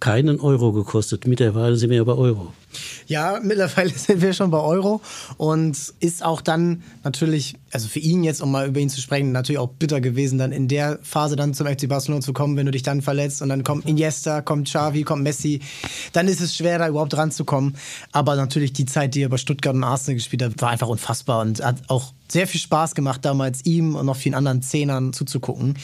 keinen 0.00 0.40
Euro 0.40 0.72
gekostet. 0.72 1.26
Mittlerweile 1.26 1.76
sind 1.76 1.90
wir 1.90 2.04
bei 2.04 2.14
Euro. 2.14 2.52
Ja, 3.06 3.38
mittlerweile 3.42 3.90
sind 3.90 4.22
wir 4.22 4.32
schon 4.32 4.50
bei 4.50 4.58
Euro 4.58 5.00
und 5.36 5.76
ist 6.00 6.24
auch 6.24 6.40
dann 6.40 6.82
natürlich, 7.04 7.56
also 7.70 7.88
für 7.88 7.98
ihn 7.98 8.24
jetzt, 8.24 8.40
um 8.40 8.50
mal 8.50 8.66
über 8.66 8.80
ihn 8.80 8.88
zu 8.88 9.00
sprechen, 9.00 9.32
natürlich 9.32 9.58
auch 9.58 9.68
bitter 9.68 10.00
gewesen, 10.00 10.38
dann 10.38 10.52
in 10.52 10.68
der 10.68 10.98
Phase 11.02 11.36
dann 11.36 11.52
zum 11.52 11.66
FC 11.66 11.88
Barcelona 11.88 12.22
zu 12.22 12.32
kommen, 12.32 12.56
wenn 12.56 12.66
du 12.66 12.72
dich 12.72 12.82
dann 12.82 13.02
verletzt 13.02 13.42
und 13.42 13.50
dann 13.50 13.62
kommt 13.62 13.86
Iniesta, 13.86 14.40
kommt 14.40 14.68
Xavi, 14.68 15.02
kommt 15.02 15.22
Messi, 15.22 15.60
dann 16.12 16.28
ist 16.28 16.40
es 16.40 16.56
schwer, 16.56 16.78
da 16.78 16.88
überhaupt 16.88 17.16
ranzukommen. 17.16 17.76
Aber 18.12 18.36
natürlich 18.36 18.72
die 18.72 18.86
Zeit, 18.86 19.14
die 19.14 19.22
er 19.22 19.28
bei 19.28 19.36
Stuttgart 19.36 19.74
und 19.74 19.84
Arsenal 19.84 20.14
gespielt 20.14 20.42
hat, 20.42 20.62
war 20.62 20.70
einfach 20.70 20.88
unfassbar 20.88 21.42
und 21.42 21.62
hat 21.62 21.76
auch 21.88 22.14
sehr 22.28 22.46
viel 22.46 22.60
Spaß 22.60 22.94
gemacht, 22.94 23.24
damals 23.24 23.66
ihm 23.66 23.96
und 23.96 24.06
noch 24.06 24.16
vielen 24.16 24.34
anderen 24.34 24.62
Zehnern 24.62 25.12
zuzugucken. 25.12 25.74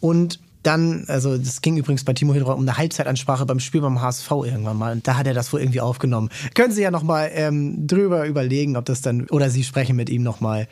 Und 0.00 0.38
dann, 0.66 1.04
also 1.08 1.36
das 1.36 1.60
ging 1.60 1.76
übrigens 1.76 2.04
bei 2.04 2.12
Timo 2.12 2.32
Hildebrand 2.32 2.58
um 2.58 2.64
eine 2.64 2.76
Halbzeitansprache 2.76 3.46
beim 3.46 3.60
Spiel 3.60 3.80
beim 3.80 4.00
HSV 4.00 4.30
irgendwann 4.30 4.76
mal. 4.76 4.92
Und 4.92 5.06
da 5.06 5.16
hat 5.16 5.26
er 5.26 5.34
das 5.34 5.52
wohl 5.52 5.60
irgendwie 5.60 5.80
aufgenommen. 5.80 6.30
Können 6.54 6.72
Sie 6.72 6.82
ja 6.82 6.90
nochmal 6.90 7.30
ähm, 7.34 7.86
drüber 7.86 8.26
überlegen, 8.26 8.76
ob 8.76 8.84
das 8.86 9.02
dann, 9.02 9.26
oder 9.30 9.50
Sie 9.50 9.62
sprechen 9.62 9.96
mit 9.96 10.08
ihm 10.10 10.22
nochmal. 10.22 10.66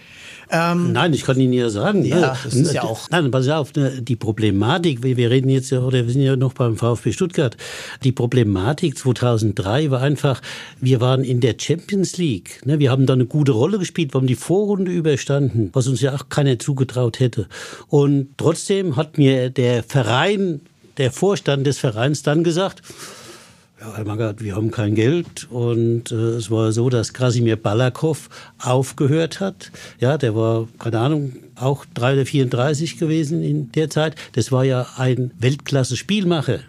Ähm, 0.51 0.93
Nein, 0.93 1.13
ich 1.13 1.25
kann 1.25 1.39
Ihnen 1.39 1.53
ja 1.53 1.69
sagen. 1.69 2.05
Ja, 2.05 2.17
ne, 2.17 2.37
das 2.43 2.55
ist 2.55 2.73
ja 2.73 2.83
auch. 2.83 3.09
Nein, 3.11 3.31
pass 3.31 3.49
auf, 3.49 3.75
ne, 3.75 4.03
die 4.03 4.17
Problematik, 4.17 5.03
wir 5.03 5.31
reden 5.31 5.49
jetzt 5.49 5.71
ja, 5.71 5.81
oder 5.81 6.07
wir 6.07 6.13
sind 6.13 6.23
ja 6.23 6.37
noch 6.37 6.55
beim 6.55 6.77
VfB 6.77 7.13
Stuttgart. 7.13 7.57
Die 8.03 8.13
Problematik 8.13 8.97
2003 8.97 9.91
war 9.91 10.01
einfach, 10.01 10.41
wir 10.81 11.01
waren 11.01 11.25
in 11.25 11.41
der 11.41 11.55
Champions 11.59 12.17
League. 12.17 12.61
Ne, 12.65 12.79
wir 12.79 12.91
haben 12.91 13.07
da 13.07 13.13
eine 13.13 13.27
gute 13.27 13.53
Rolle 13.53 13.79
gespielt, 13.79 14.15
wir 14.15 14.21
haben 14.21 14.27
die 14.27 14.35
Vorrunde 14.35 14.91
überstanden, 14.91 15.71
was 15.73 15.87
uns 15.87 16.01
ja 16.01 16.15
auch 16.15 16.29
keiner 16.29 16.59
zugetraut 16.59 17.21
hätte. 17.21 17.47
Und 17.89 18.29
trotzdem 18.37 18.97
hat 18.97 19.19
mir 19.19 19.51
der 19.51 19.82
Verein, 19.83 20.61
der 20.97 21.11
Vorstand 21.11 21.66
des 21.66 21.79
Vereins 21.79 22.23
dann 22.23 22.45
gesagt, 22.45 22.83
ja, 23.83 23.97
Herr 23.97 24.05
Magath, 24.05 24.45
wir 24.45 24.55
haben 24.55 24.71
kein 24.71 24.95
Geld. 24.95 25.49
Und 25.51 26.12
äh, 26.12 26.14
es 26.14 26.53
war 26.53 26.71
so, 26.71 26.88
dass 26.88 27.14
Krasimir 27.14 27.57
Balakow 27.57 28.29
aufgehört 28.61 29.40
hat. 29.40 29.73
Ja, 29.99 30.18
der 30.18 30.37
war, 30.37 30.68
keine 30.79 31.01
Ahnung, 31.01 31.33
auch 31.57 31.85
3 31.95 32.12
oder 32.12 32.27
34 32.27 32.97
gewesen 32.97 33.42
in 33.42 33.73
der 33.73 33.90
Zeit. 33.90 34.14
Das 34.35 34.53
war 34.53 34.64
ja 34.64 34.87
ein 34.99 35.33
Weltklasse-Spielmacher. 35.40 36.61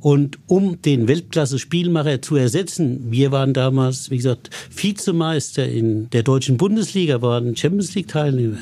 Und 0.00 0.38
um 0.46 0.82
den 0.82 1.08
Weltklasse-Spielmacher 1.08 2.20
zu 2.20 2.36
ersetzen, 2.36 3.10
wir 3.10 3.32
waren 3.32 3.54
damals, 3.54 4.10
wie 4.10 4.18
gesagt, 4.18 4.50
Vizemeister 4.70 5.66
in 5.66 6.10
der 6.10 6.24
deutschen 6.24 6.58
Bundesliga, 6.58 7.22
waren 7.22 7.56
Champions 7.56 7.94
League-Teilnehmer. 7.94 8.58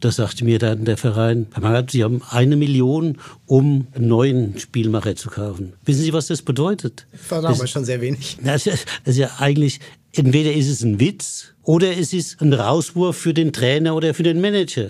Da 0.00 0.10
sagte 0.10 0.46
mir 0.46 0.58
dann 0.58 0.86
der 0.86 0.96
Verein, 0.96 1.46
Herr 1.52 1.62
Magath, 1.62 1.90
Sie 1.90 2.02
haben 2.02 2.22
eine 2.30 2.56
Million, 2.56 3.18
um 3.44 3.86
einen 3.92 4.08
neuen 4.08 4.58
Spielmacher 4.58 5.14
zu 5.14 5.28
kaufen. 5.28 5.74
Wissen 5.84 6.02
Sie, 6.02 6.14
was 6.14 6.28
das 6.28 6.40
bedeutet? 6.40 7.06
War 7.28 7.42
damals 7.42 7.60
das, 7.60 7.70
schon 7.70 7.84
sehr 7.84 8.00
wenig. 8.00 8.38
Das, 8.44 8.64
das 8.64 8.86
ist 9.04 9.18
ja 9.18 9.30
eigentlich, 9.38 9.80
entweder 10.12 10.54
ist 10.54 10.68
es 10.68 10.82
ein 10.82 11.00
Witz 11.00 11.48
oder 11.62 11.94
es 11.96 12.14
ist 12.14 12.40
ein 12.40 12.54
Rauswurf 12.54 13.16
für 13.16 13.34
den 13.34 13.52
Trainer 13.52 13.94
oder 13.94 14.14
für 14.14 14.22
den 14.22 14.40
Manager. 14.40 14.88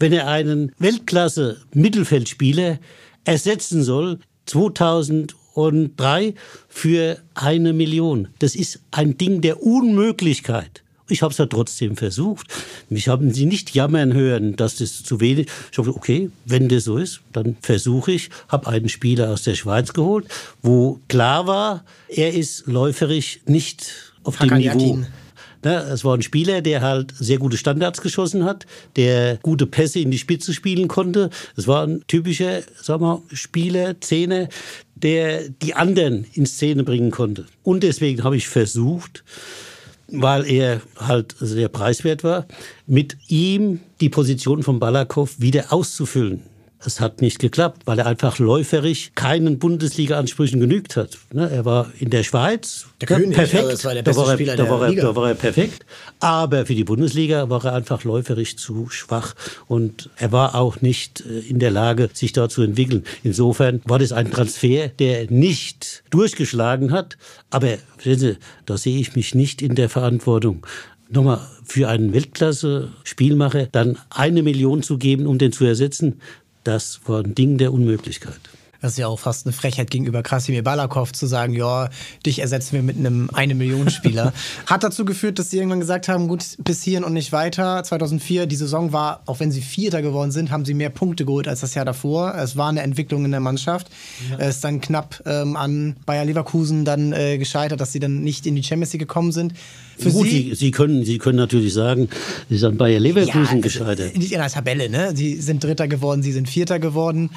Wenn 0.00 0.12
er 0.12 0.26
einen 0.26 0.72
Weltklasse-Mittelfeldspieler 0.78 2.80
ersetzen 3.24 3.84
soll, 3.84 4.18
2003 4.46 6.34
für 6.68 7.18
eine 7.34 7.72
Million. 7.72 8.28
Das 8.40 8.56
ist 8.56 8.80
ein 8.90 9.16
Ding 9.16 9.40
der 9.40 9.62
Unmöglichkeit. 9.62 10.82
Ich 11.08 11.22
habe 11.22 11.32
es 11.32 11.38
ja 11.38 11.46
trotzdem 11.46 11.96
versucht. 11.96 12.46
Mich 12.90 13.08
haben 13.08 13.32
sie 13.32 13.46
nicht 13.46 13.74
jammern 13.74 14.12
hören, 14.12 14.56
dass 14.56 14.76
das 14.76 15.02
zu 15.02 15.20
wenig. 15.20 15.48
Ich 15.72 15.78
habe 15.78 15.94
okay, 15.94 16.30
wenn 16.44 16.68
das 16.68 16.84
so 16.84 16.98
ist, 16.98 17.20
dann 17.32 17.56
versuche 17.60 18.12
ich. 18.12 18.30
Habe 18.48 18.68
einen 18.68 18.88
Spieler 18.88 19.30
aus 19.30 19.42
der 19.42 19.54
Schweiz 19.54 19.92
geholt, 19.92 20.26
wo 20.62 21.00
klar 21.08 21.46
war, 21.46 21.84
er 22.08 22.34
ist 22.34 22.66
läuferisch 22.66 23.40
nicht 23.46 24.12
auf 24.24 24.36
dem 24.36 24.56
Niveau. 24.58 24.98
es 25.62 26.04
war 26.04 26.14
ein 26.14 26.22
Spieler, 26.22 26.60
der 26.60 26.82
halt 26.82 27.14
sehr 27.18 27.38
gute 27.38 27.56
Standards 27.56 28.02
geschossen 28.02 28.44
hat, 28.44 28.66
der 28.96 29.38
gute 29.38 29.66
Pässe 29.66 30.00
in 30.00 30.10
die 30.10 30.18
Spitze 30.18 30.52
spielen 30.52 30.88
konnte. 30.88 31.30
Es 31.56 31.66
war 31.66 31.86
ein 31.86 32.04
typischer, 32.06 32.62
sag 32.80 33.00
mal, 33.00 33.22
Spieler, 33.32 34.00
Zehner, 34.00 34.48
der 34.94 35.48
die 35.48 35.74
anderen 35.74 36.26
in 36.34 36.44
Szene 36.44 36.84
bringen 36.84 37.10
konnte. 37.10 37.46
Und 37.62 37.82
deswegen 37.82 38.24
habe 38.24 38.36
ich 38.36 38.48
versucht, 38.48 39.24
weil 40.10 40.46
er 40.50 40.80
halt 40.96 41.34
sehr 41.38 41.68
preiswert 41.68 42.24
war, 42.24 42.46
mit 42.86 43.16
ihm 43.28 43.80
die 44.00 44.08
Position 44.08 44.62
von 44.62 44.78
Balakow 44.78 45.38
wieder 45.38 45.72
auszufüllen. 45.72 46.42
Es 46.84 47.00
hat 47.00 47.20
nicht 47.20 47.40
geklappt, 47.40 47.82
weil 47.86 47.98
er 47.98 48.06
einfach 48.06 48.38
läuferisch 48.38 49.10
keinen 49.16 49.58
Bundesliga-Ansprüchen 49.58 50.60
genügt 50.60 50.96
hat. 50.96 51.18
Ne, 51.32 51.50
er 51.50 51.64
war 51.64 51.90
in 51.98 52.10
der 52.10 52.22
Schweiz 52.22 52.86
der 53.00 53.08
König, 53.08 53.34
perfekt. 53.34 53.64
Also 53.64 53.70
das 53.72 53.84
war 53.84 53.94
der 53.94 54.02
beste 54.02 54.20
da 54.20 54.26
war 54.26 54.32
er, 54.32 54.36
Spieler 54.36 54.56
da 54.56 54.62
der 54.62 54.72
war 54.72 54.82
er, 54.82 54.88
Liga. 54.90 55.02
Da 55.02 55.16
war 55.16 55.28
er 55.28 55.34
perfekt. 55.34 55.84
Aber 56.20 56.66
für 56.66 56.76
die 56.76 56.84
Bundesliga 56.84 57.50
war 57.50 57.64
er 57.64 57.74
einfach 57.74 58.04
läuferisch 58.04 58.56
zu 58.56 58.88
schwach 58.90 59.34
und 59.66 60.10
er 60.16 60.30
war 60.30 60.54
auch 60.54 60.80
nicht 60.80 61.24
äh, 61.26 61.40
in 61.40 61.58
der 61.58 61.72
Lage, 61.72 62.10
sich 62.12 62.32
da 62.32 62.48
zu 62.48 62.62
entwickeln. 62.62 63.04
Insofern 63.24 63.82
war 63.84 63.98
das 63.98 64.12
ein 64.12 64.30
Transfer, 64.30 64.88
der 64.88 65.28
nicht 65.30 66.04
durchgeschlagen 66.10 66.92
hat. 66.92 67.18
Aber 67.50 67.78
sehen 68.02 68.18
Sie, 68.18 68.36
da 68.66 68.76
sehe 68.76 69.00
ich 69.00 69.16
mich 69.16 69.34
nicht 69.34 69.62
in 69.62 69.74
der 69.74 69.88
Verantwortung 69.88 70.64
nochmal 71.10 71.40
für 71.64 71.88
einen 71.88 72.12
Weltklasse-Spielmacher 72.12 73.66
dann 73.72 73.98
eine 74.10 74.42
Million 74.42 74.82
zu 74.82 74.98
geben, 74.98 75.26
um 75.26 75.38
den 75.38 75.52
zu 75.52 75.64
ersetzen, 75.64 76.20
das 76.68 77.00
war 77.06 77.20
ein 77.20 77.34
Ding 77.34 77.56
der 77.56 77.72
Unmöglichkeit. 77.72 78.38
Das 78.80 78.92
ist 78.92 78.98
ja 78.98 79.08
auch 79.08 79.18
fast 79.18 79.44
eine 79.44 79.52
Frechheit 79.52 79.90
gegenüber 79.90 80.22
Krasimir 80.22 80.62
Balakow 80.62 81.10
zu 81.10 81.26
sagen, 81.26 81.54
ja, 81.54 81.88
dich 82.24 82.40
ersetzen 82.40 82.74
wir 82.74 82.82
mit 82.82 82.96
einem 82.96 83.28
eine 83.32 83.54
Million 83.54 83.90
Spieler. 83.90 84.32
Hat 84.66 84.84
dazu 84.84 85.04
geführt, 85.04 85.38
dass 85.38 85.50
sie 85.50 85.56
irgendwann 85.56 85.80
gesagt 85.80 86.08
haben, 86.08 86.28
gut, 86.28 86.44
bis 86.58 86.82
hierhin 86.82 87.02
und 87.02 87.14
nicht 87.14 87.32
weiter. 87.32 87.82
2004, 87.82 88.46
die 88.46 88.54
Saison 88.54 88.92
war, 88.92 89.22
auch 89.26 89.40
wenn 89.40 89.50
sie 89.50 89.62
Vierter 89.62 90.00
geworden 90.02 90.30
sind, 90.30 90.52
haben 90.52 90.64
sie 90.64 90.74
mehr 90.74 90.90
Punkte 90.90 91.24
geholt 91.24 91.48
als 91.48 91.60
das 91.60 91.74
Jahr 91.74 91.86
davor. 91.86 92.34
Es 92.36 92.56
war 92.56 92.68
eine 92.68 92.82
Entwicklung 92.82 93.24
in 93.24 93.32
der 93.32 93.40
Mannschaft. 93.40 93.88
Ja. 94.30 94.36
Es 94.38 94.56
ist 94.56 94.64
dann 94.64 94.80
knapp 94.80 95.22
ähm, 95.26 95.56
an 95.56 95.96
Bayer 96.06 96.26
Leverkusen 96.26 96.84
dann 96.84 97.12
äh, 97.12 97.38
gescheitert, 97.38 97.80
dass 97.80 97.92
sie 97.92 98.00
dann 98.00 98.20
nicht 98.20 98.46
in 98.46 98.54
die 98.54 98.62
Champions 98.62 98.92
League 98.92 99.00
gekommen 99.00 99.32
sind. 99.32 99.54
Für 99.98 100.10
Gut, 100.10 100.28
Sie, 100.28 100.54
Sie, 100.54 100.70
können, 100.70 101.04
Sie 101.04 101.18
können 101.18 101.38
natürlich 101.38 101.74
sagen, 101.74 102.08
Sie 102.48 102.56
sind 102.56 102.78
Bayer 102.78 103.00
Leverkusen 103.00 103.56
ja, 103.56 103.60
gescheitert. 103.60 104.16
Nicht 104.16 104.32
in 104.32 104.38
der 104.38 104.48
Tabelle, 104.48 104.88
ne? 104.88 105.12
Sie 105.14 105.40
sind 105.40 105.64
Dritter 105.64 105.88
geworden, 105.88 106.22
Sie 106.22 106.32
sind 106.32 106.48
Vierter 106.48 106.78
geworden. 106.78 107.30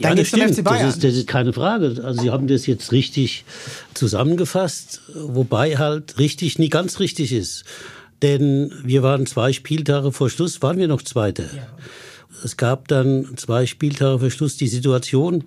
Dann 0.00 0.10
ja, 0.10 0.14
das 0.16 0.28
stimmt. 0.28 0.54
FC 0.54 0.64
Bayern. 0.64 0.86
Das 0.86 0.94
ist, 0.96 1.04
das 1.04 1.14
ist 1.14 1.26
keine 1.26 1.52
Frage. 1.52 2.00
Also 2.02 2.22
Sie 2.22 2.30
haben 2.30 2.46
das 2.46 2.66
jetzt 2.66 2.90
richtig 2.92 3.44
zusammengefasst, 3.94 5.02
wobei 5.14 5.76
halt 5.76 6.18
richtig 6.18 6.58
nie 6.58 6.70
ganz 6.70 7.00
richtig 7.00 7.32
ist. 7.32 7.64
Denn 8.22 8.72
wir 8.82 9.02
waren 9.02 9.26
zwei 9.26 9.52
Spieltage 9.52 10.10
vor 10.10 10.30
Schluss, 10.30 10.62
waren 10.62 10.78
wir 10.78 10.88
noch 10.88 11.02
Zweite. 11.02 11.50
Ja. 11.54 11.66
Es 12.44 12.56
gab 12.56 12.88
dann 12.88 13.36
zwei 13.36 13.66
Spieltage 13.66 14.18
vor 14.18 14.30
Schluss 14.30 14.56
die 14.56 14.68
Situation, 14.68 15.44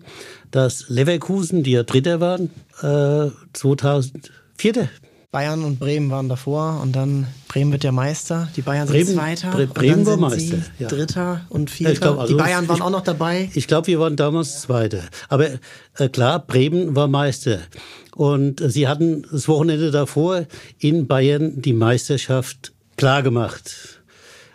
dass 0.51 0.89
Leverkusen, 0.89 1.63
die 1.63 1.71
ja 1.71 1.83
Dritter 1.83 2.19
waren, 2.19 2.49
äh, 2.81 3.31
2004. 3.53 4.89
Bayern 5.31 5.63
und 5.63 5.79
Bremen 5.79 6.09
waren 6.09 6.27
davor 6.27 6.79
und 6.81 6.95
dann 6.95 7.27
Bremen 7.49 7.71
wird 7.71 7.83
der 7.83 7.91
Meister, 7.91 8.49
die 8.55 8.63
Bayern 8.63 8.87
Bremen, 8.87 9.05
sind 9.05 9.15
Zweiter. 9.15 9.51
Bre 9.51 9.67
Bremen 9.67 10.03
war 10.07 10.17
Meister. 10.17 10.57
Ja. 10.79 10.87
Dritter 10.87 11.45
und 11.49 11.69
Vierter. 11.69 11.93
Ja, 11.93 11.99
glaub, 11.99 12.19
also 12.19 12.33
die 12.33 12.41
Bayern 12.41 12.67
waren 12.67 12.77
ich, 12.77 12.81
auch 12.81 12.89
noch 12.89 13.03
dabei. 13.03 13.49
Ich 13.53 13.67
glaube, 13.67 13.85
wir 13.87 13.99
waren 13.99 14.15
damals 14.15 14.61
Zweiter. 14.61 15.03
Aber 15.27 15.47
äh, 15.97 16.09
klar, 16.09 16.39
Bremen 16.39 16.95
war 16.95 17.07
Meister. 17.07 17.59
Und 18.15 18.59
äh, 18.59 18.71
sie 18.71 18.87
hatten 18.87 19.23
das 19.31 19.47
Wochenende 19.47 19.91
davor 19.91 20.47
in 20.79 21.05
Bayern 21.05 21.61
die 21.61 21.73
Meisterschaft 21.73 22.73
klargemacht. 22.97 24.01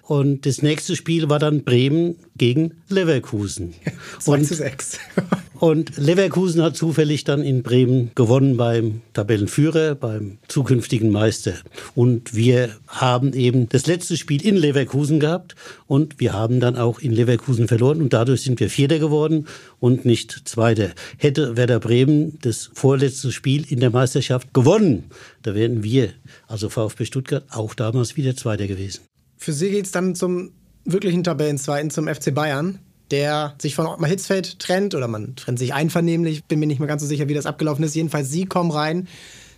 Und 0.02 0.44
das 0.44 0.60
nächste 0.60 0.96
Spiel 0.96 1.28
war 1.28 1.38
dann 1.38 1.62
Bremen 1.62 2.16
gegen 2.36 2.74
Leverkusen. 2.88 3.74
2 4.20 4.42
zu 4.42 4.54
6. 4.54 4.98
und 5.60 5.96
Leverkusen 5.96 6.62
hat 6.62 6.76
zufällig 6.76 7.24
dann 7.24 7.42
in 7.42 7.62
Bremen 7.62 8.10
gewonnen 8.14 8.56
beim 8.56 9.02
Tabellenführer, 9.12 9.94
beim 9.94 10.38
zukünftigen 10.48 11.10
Meister. 11.10 11.54
Und 11.94 12.34
wir 12.34 12.70
haben 12.88 13.32
eben 13.32 13.68
das 13.68 13.86
letzte 13.86 14.16
Spiel 14.16 14.44
in 14.44 14.56
Leverkusen 14.56 15.20
gehabt 15.20 15.54
und 15.86 16.20
wir 16.20 16.32
haben 16.32 16.60
dann 16.60 16.76
auch 16.76 16.98
in 16.98 17.12
Leverkusen 17.12 17.68
verloren 17.68 18.02
und 18.02 18.12
dadurch 18.12 18.42
sind 18.42 18.60
wir 18.60 18.70
Vierter 18.70 18.98
geworden 18.98 19.46
und 19.80 20.04
nicht 20.04 20.42
Zweiter. 20.48 20.90
Hätte 21.18 21.56
Werder 21.56 21.80
Bremen 21.80 22.38
das 22.42 22.70
vorletzte 22.72 23.32
Spiel 23.32 23.64
in 23.70 23.80
der 23.80 23.90
Meisterschaft 23.90 24.52
gewonnen, 24.54 25.04
da 25.42 25.54
wären 25.54 25.82
wir, 25.82 26.10
also 26.46 26.68
VfB 26.68 27.04
Stuttgart, 27.04 27.44
auch 27.50 27.74
damals 27.74 28.16
wieder 28.16 28.34
Zweiter 28.34 28.66
gewesen. 28.66 29.02
Für 29.36 29.52
Sie 29.52 29.70
geht 29.70 29.84
es 29.84 29.92
dann 29.92 30.14
zum 30.14 30.52
wirklichen 30.84 31.24
Tabellenzweiten, 31.24 31.90
zum 31.90 32.08
FC 32.08 32.34
Bayern, 32.34 32.78
der 33.10 33.54
sich 33.58 33.74
von 33.74 33.86
Ottmar 33.86 34.08
Hitzfeld 34.08 34.58
trennt 34.58 34.94
oder 34.94 35.08
man 35.08 35.36
trennt 35.36 35.58
sich 35.58 35.74
einvernehmlich. 35.74 36.44
Bin 36.44 36.60
mir 36.60 36.66
nicht 36.66 36.78
mehr 36.78 36.88
ganz 36.88 37.02
so 37.02 37.08
sicher, 37.08 37.28
wie 37.28 37.34
das 37.34 37.46
abgelaufen 37.46 37.84
ist. 37.84 37.94
Jedenfalls, 37.94 38.30
Sie 38.30 38.46
kommen 38.46 38.70
rein 38.70 39.08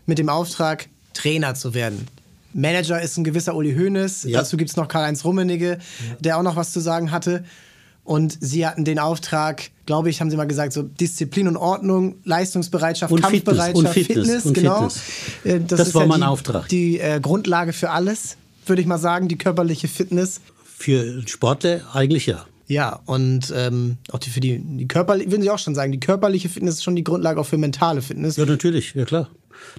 mit 0.07 0.19
dem 0.19 0.29
Auftrag, 0.29 0.89
Trainer 1.15 1.55
zu 1.55 1.75
werden. 1.75 2.07
Manager 2.53 3.01
ist 3.01 3.17
ein 3.17 3.25
gewisser 3.25 3.55
Uli 3.55 3.75
Hoeneß. 3.75 4.25
Ja. 4.25 4.41
Dazu 4.41 4.57
gibt 4.57 4.71
es 4.71 4.77
noch 4.77 4.89
Karl-Heinz 4.89 5.25
Rummenigge, 5.25 5.79
ja. 5.79 6.17
der 6.21 6.39
auch 6.39 6.43
noch 6.43 6.57
was 6.57 6.73
zu 6.73 6.81
sagen 6.81 7.11
hatte. 7.11 7.45
Und 8.05 8.39
sie 8.41 8.67
hatten 8.67 8.85
den 8.85 8.99
Auftrag, 9.01 9.71
glaube 9.85 10.11
ich, 10.11 10.21
haben 10.21 10.31
sie 10.31 10.37
mal 10.37 10.47
gesagt, 10.47 10.73
so 10.73 10.83
Disziplin 10.83 11.49
und 11.49 11.57
Ordnung, 11.57 12.17
Leistungsbereitschaft, 12.25 13.13
und 13.13 13.21
Kampfbereitschaft, 13.21 13.95
Fitness, 13.95 13.97
und 13.97 14.07
Fitness, 14.07 14.27
Fitness 14.27 14.47
und 14.47 14.55
genau. 14.55 14.89
Fitness. 14.89 15.67
Das, 15.67 15.79
das 15.79 15.95
war 15.95 16.03
ja 16.03 16.09
mein 16.09 16.21
die, 16.21 16.27
Auftrag. 16.27 16.69
Die 16.69 17.01
äh, 17.01 17.21
Grundlage 17.21 17.73
für 17.73 17.91
alles 17.91 18.37
würde 18.69 18.83
ich 18.83 18.89
mal 18.89 18.99
sagen, 18.99 19.29
die 19.29 19.39
körperliche 19.39 19.89
Fitness. 19.89 20.41
Für 20.79 21.27
Sportler 21.27 21.81
eigentlich 21.95 22.27
ja. 22.27 22.47
Ja, 22.69 23.01
und 23.07 23.53
ähm, 23.55 23.99
auch 24.11 24.19
die, 24.19 24.31
für 24.31 24.41
die, 24.41 24.59
die 24.59 24.89
körperliche, 24.89 25.31
würden 25.31 25.43
Sie 25.43 25.51
auch 25.51 25.59
schon 25.59 25.75
sagen, 25.75 25.93
die 25.93 26.01
körperliche 26.01 26.49
Fitness 26.49 26.77
ist 26.77 26.85
schon 26.85 26.97
die 26.97 27.05
Grundlage 27.05 27.41
auch 27.41 27.47
für 27.47 27.59
mentale 27.59 28.03
Fitness. 28.03 28.37
Ja, 28.37 28.45
natürlich, 28.45 28.95
ja 28.95 29.05
klar. 29.05 29.31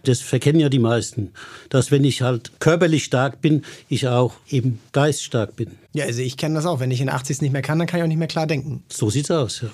Das 0.03 0.21
verkennen 0.21 0.59
ja 0.59 0.69
die 0.69 0.79
meisten, 0.79 1.33
dass 1.69 1.91
wenn 1.91 2.03
ich 2.03 2.21
halt 2.21 2.59
körperlich 2.59 3.03
stark 3.03 3.41
bin, 3.41 3.63
ich 3.89 4.07
auch 4.07 4.33
eben 4.49 4.79
geiststark 4.91 5.55
bin. 5.55 5.71
Ja, 5.93 6.05
also 6.05 6.21
ich 6.21 6.37
kenne 6.37 6.55
das 6.55 6.65
auch. 6.65 6.79
Wenn 6.79 6.89
ich 6.89 7.01
in 7.01 7.09
80 7.09 7.41
nicht 7.41 7.51
mehr 7.51 7.61
kann, 7.61 7.77
dann 7.77 7.87
kann 7.87 7.99
ich 7.99 8.03
auch 8.03 8.07
nicht 8.07 8.17
mehr 8.17 8.27
klar 8.27 8.47
denken. 8.47 8.83
So 8.89 9.09
sieht's 9.09 9.29
aus, 9.29 9.61
ja. 9.61 9.69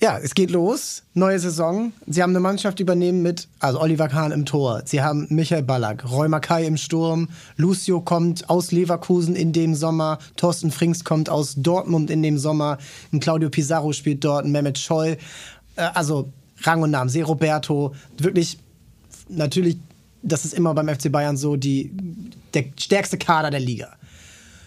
Ja, 0.00 0.18
es 0.18 0.34
geht 0.34 0.50
los. 0.50 1.02
Neue 1.14 1.38
Saison. 1.38 1.92
Sie 2.06 2.22
haben 2.22 2.30
eine 2.30 2.40
Mannschaft 2.40 2.80
übernehmen 2.80 3.22
mit, 3.22 3.48
also 3.60 3.80
Oliver 3.80 4.08
Kahn 4.08 4.32
im 4.32 4.44
Tor. 4.44 4.82
Sie 4.84 5.00
haben 5.00 5.26
Michael 5.30 5.62
Ballack, 5.62 6.10
Roy 6.10 6.28
im 6.66 6.76
Sturm. 6.76 7.28
Lucio 7.56 8.00
kommt 8.00 8.50
aus 8.50 8.72
Leverkusen 8.72 9.36
in 9.36 9.52
dem 9.52 9.74
Sommer. 9.74 10.18
Thorsten 10.36 10.70
Frings 10.70 11.04
kommt 11.04 11.28
aus 11.30 11.54
Dortmund 11.56 12.10
in 12.10 12.22
dem 12.22 12.38
Sommer. 12.38 12.78
Ein 13.12 13.20
Claudio 13.20 13.50
Pizarro 13.50 13.92
spielt 13.92 14.24
dort. 14.24 14.44
Ein 14.44 14.52
Mehmet 14.52 14.78
Scholl. 14.78 15.16
Äh, 15.76 15.82
also 15.94 16.32
Rang 16.62 16.82
und 16.82 16.90
Namen. 16.90 17.08
Se 17.08 17.22
Roberto. 17.22 17.94
Wirklich, 18.18 18.58
natürlich, 19.28 19.78
das 20.22 20.44
ist 20.44 20.54
immer 20.54 20.74
beim 20.74 20.88
FC 20.88 21.10
Bayern 21.10 21.36
so, 21.36 21.56
die, 21.56 21.92
der 22.52 22.64
stärkste 22.78 23.16
Kader 23.16 23.50
der 23.50 23.60
Liga. 23.60 23.96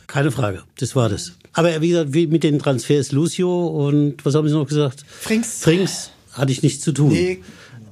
Keine 0.07 0.31
Frage, 0.31 0.63
das 0.79 0.95
war 0.95 1.09
das. 1.09 1.33
Aber 1.53 1.81
wie 1.81 1.89
gesagt, 1.89 2.13
wie 2.13 2.27
mit 2.27 2.43
den 2.43 2.59
Transfers 2.59 3.11
Lucio 3.11 3.67
und 3.67 4.25
was 4.25 4.35
haben 4.35 4.47
Sie 4.47 4.53
noch 4.53 4.67
gesagt? 4.67 5.03
Frings. 5.07 5.59
Frings 5.61 6.11
hatte 6.31 6.51
ich 6.51 6.63
nichts 6.63 6.83
zu 6.83 6.91
tun. 6.91 7.09
Nee. 7.09 7.39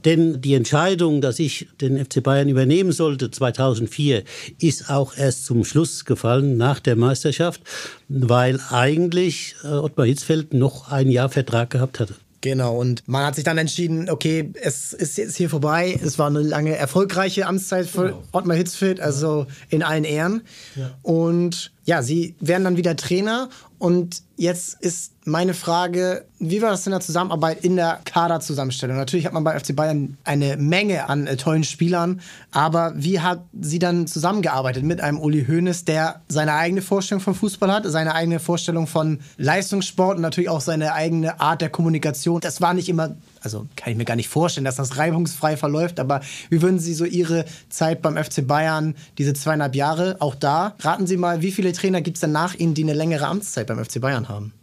Denn 0.05 0.39
die 0.39 0.53
Entscheidung, 0.53 1.19
dass 1.19 1.39
ich 1.39 1.67
den 1.81 2.03
FC 2.03 2.21
Bayern 2.21 2.47
übernehmen 2.47 2.91
sollte 2.91 3.31
2004, 3.31 4.23
ist 4.59 4.91
auch 4.91 5.17
erst 5.17 5.45
zum 5.45 5.65
Schluss 5.65 6.05
gefallen 6.05 6.57
nach 6.57 6.79
der 6.79 6.95
Meisterschaft, 6.95 7.61
weil 8.07 8.59
eigentlich 8.69 9.55
äh, 9.63 9.67
Ottmar 9.67 10.05
Hitzfeld 10.05 10.53
noch 10.53 10.91
ein 10.91 11.09
Jahr 11.09 11.29
Vertrag 11.29 11.71
gehabt 11.71 11.99
hatte. 11.99 12.13
Genau, 12.41 12.77
und 12.79 13.01
man 13.07 13.25
hat 13.25 13.33
sich 13.33 13.43
dann 13.43 13.57
entschieden, 13.57 14.07
okay, 14.07 14.51
es 14.61 14.93
ist 14.93 15.17
jetzt 15.17 15.35
hier 15.35 15.49
vorbei. 15.49 15.99
Es 15.99 16.19
war 16.19 16.27
eine 16.27 16.43
lange 16.43 16.75
erfolgreiche 16.75 17.47
Amtszeit 17.47 17.87
für 17.87 18.09
genau. 18.09 18.23
Ottmar 18.31 18.55
Hitzfeld, 18.55 18.99
also 18.99 19.47
in 19.69 19.81
allen 19.81 20.03
Ehren. 20.03 20.43
Ja. 20.75 20.91
Und 21.01 21.71
ja, 21.85 22.01
sie 22.01 22.35
werden 22.39 22.63
dann 22.63 22.77
wieder 22.77 22.95
Trainer 22.95 23.49
und 23.77 24.23
jetzt 24.37 24.81
ist 24.81 25.13
meine 25.25 25.53
Frage, 25.53 26.25
wie 26.39 26.61
war 26.61 26.71
das 26.71 26.85
in 26.87 26.91
der 26.91 26.99
Zusammenarbeit 26.99 27.63
in 27.63 27.75
der 27.75 27.99
Kaderzusammenstellung? 28.05 28.97
Natürlich 28.97 29.25
hat 29.25 29.33
man 29.33 29.43
bei 29.43 29.59
FC 29.59 29.75
Bayern 29.75 30.17
eine 30.23 30.57
Menge 30.57 31.09
an 31.09 31.27
äh, 31.27 31.37
tollen 31.37 31.63
Spielern, 31.63 32.21
aber 32.51 32.93
wie 32.95 33.19
hat 33.19 33.43
sie 33.59 33.79
dann 33.79 34.07
zusammengearbeitet 34.07 34.83
mit 34.83 35.01
einem 35.01 35.19
Uli 35.19 35.45
Hoeneß, 35.45 35.85
der 35.85 36.21
seine 36.27 36.53
eigene 36.53 36.81
Vorstellung 36.81 37.21
von 37.21 37.35
Fußball 37.35 37.71
hat, 37.71 37.85
seine 37.85 38.15
eigene 38.15 38.39
Vorstellung 38.39 38.87
von 38.87 39.19
Leistungssport 39.37 40.15
und 40.15 40.21
natürlich 40.21 40.49
auch 40.49 40.61
seine 40.61 40.93
eigene 40.93 41.39
Art 41.39 41.61
der 41.61 41.69
Kommunikation? 41.69 42.41
Das 42.41 42.61
war 42.61 42.73
nicht 42.73 42.89
immer 42.89 43.15
also 43.45 43.67
kann 43.75 43.91
ich 43.91 43.97
mir 43.97 44.05
gar 44.05 44.15
nicht 44.15 44.29
vorstellen, 44.29 44.65
dass 44.65 44.75
das 44.75 44.97
reibungsfrei 44.97 45.57
verläuft, 45.57 45.99
aber 45.99 46.21
wie 46.49 46.61
würden 46.61 46.79
Sie 46.79 46.93
so 46.93 47.05
Ihre 47.05 47.45
Zeit 47.69 48.01
beim 48.01 48.17
FC 48.17 48.45
Bayern, 48.45 48.95
diese 49.17 49.33
zweieinhalb 49.33 49.75
Jahre, 49.75 50.17
auch 50.19 50.35
da, 50.35 50.75
raten 50.79 51.07
Sie 51.07 51.17
mal, 51.17 51.41
wie 51.41 51.51
viele 51.51 51.71
Trainer 51.71 52.01
gibt 52.01 52.17
es 52.17 52.21
denn 52.21 52.31
nach 52.31 52.55
Ihnen, 52.55 52.73
die 52.73 52.83
eine 52.83 52.93
längere 52.93 53.27
Amtszeit 53.27 53.67
beim 53.67 53.83
FC 53.83 54.01
Bayern 54.01 54.27
haben? 54.27 54.53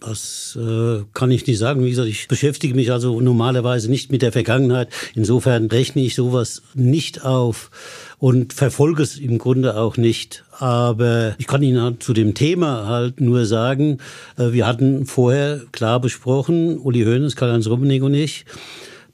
Das 0.00 0.58
äh, 0.60 1.04
kann 1.14 1.30
ich 1.30 1.46
nicht 1.46 1.58
sagen. 1.58 1.82
Wie 1.82 1.90
gesagt, 1.90 2.08
ich 2.08 2.28
beschäftige 2.28 2.74
mich 2.74 2.92
also 2.92 3.20
normalerweise 3.20 3.90
nicht 3.90 4.12
mit 4.12 4.22
der 4.22 4.30
Vergangenheit. 4.30 4.88
Insofern 5.14 5.66
rechne 5.66 6.02
ich 6.02 6.14
sowas 6.14 6.62
nicht 6.74 7.24
auf 7.24 7.70
und 8.18 8.52
verfolge 8.52 9.02
es 9.02 9.16
im 9.16 9.38
Grunde 9.38 9.76
auch 9.76 9.96
nicht. 9.96 10.44
Aber 10.58 11.34
ich 11.38 11.46
kann 11.46 11.62
Ihnen 11.62 11.80
halt 11.80 12.02
zu 12.02 12.12
dem 12.12 12.34
Thema 12.34 12.86
halt 12.86 13.20
nur 13.20 13.46
sagen, 13.46 13.98
äh, 14.36 14.52
wir 14.52 14.66
hatten 14.66 15.06
vorher 15.06 15.62
klar 15.72 15.98
besprochen, 15.98 16.78
Uli 16.78 17.04
Hoeneß, 17.04 17.34
Karl-Heinz 17.34 17.66
Rummenigge 17.66 18.04
und 18.04 18.14
ich, 18.14 18.44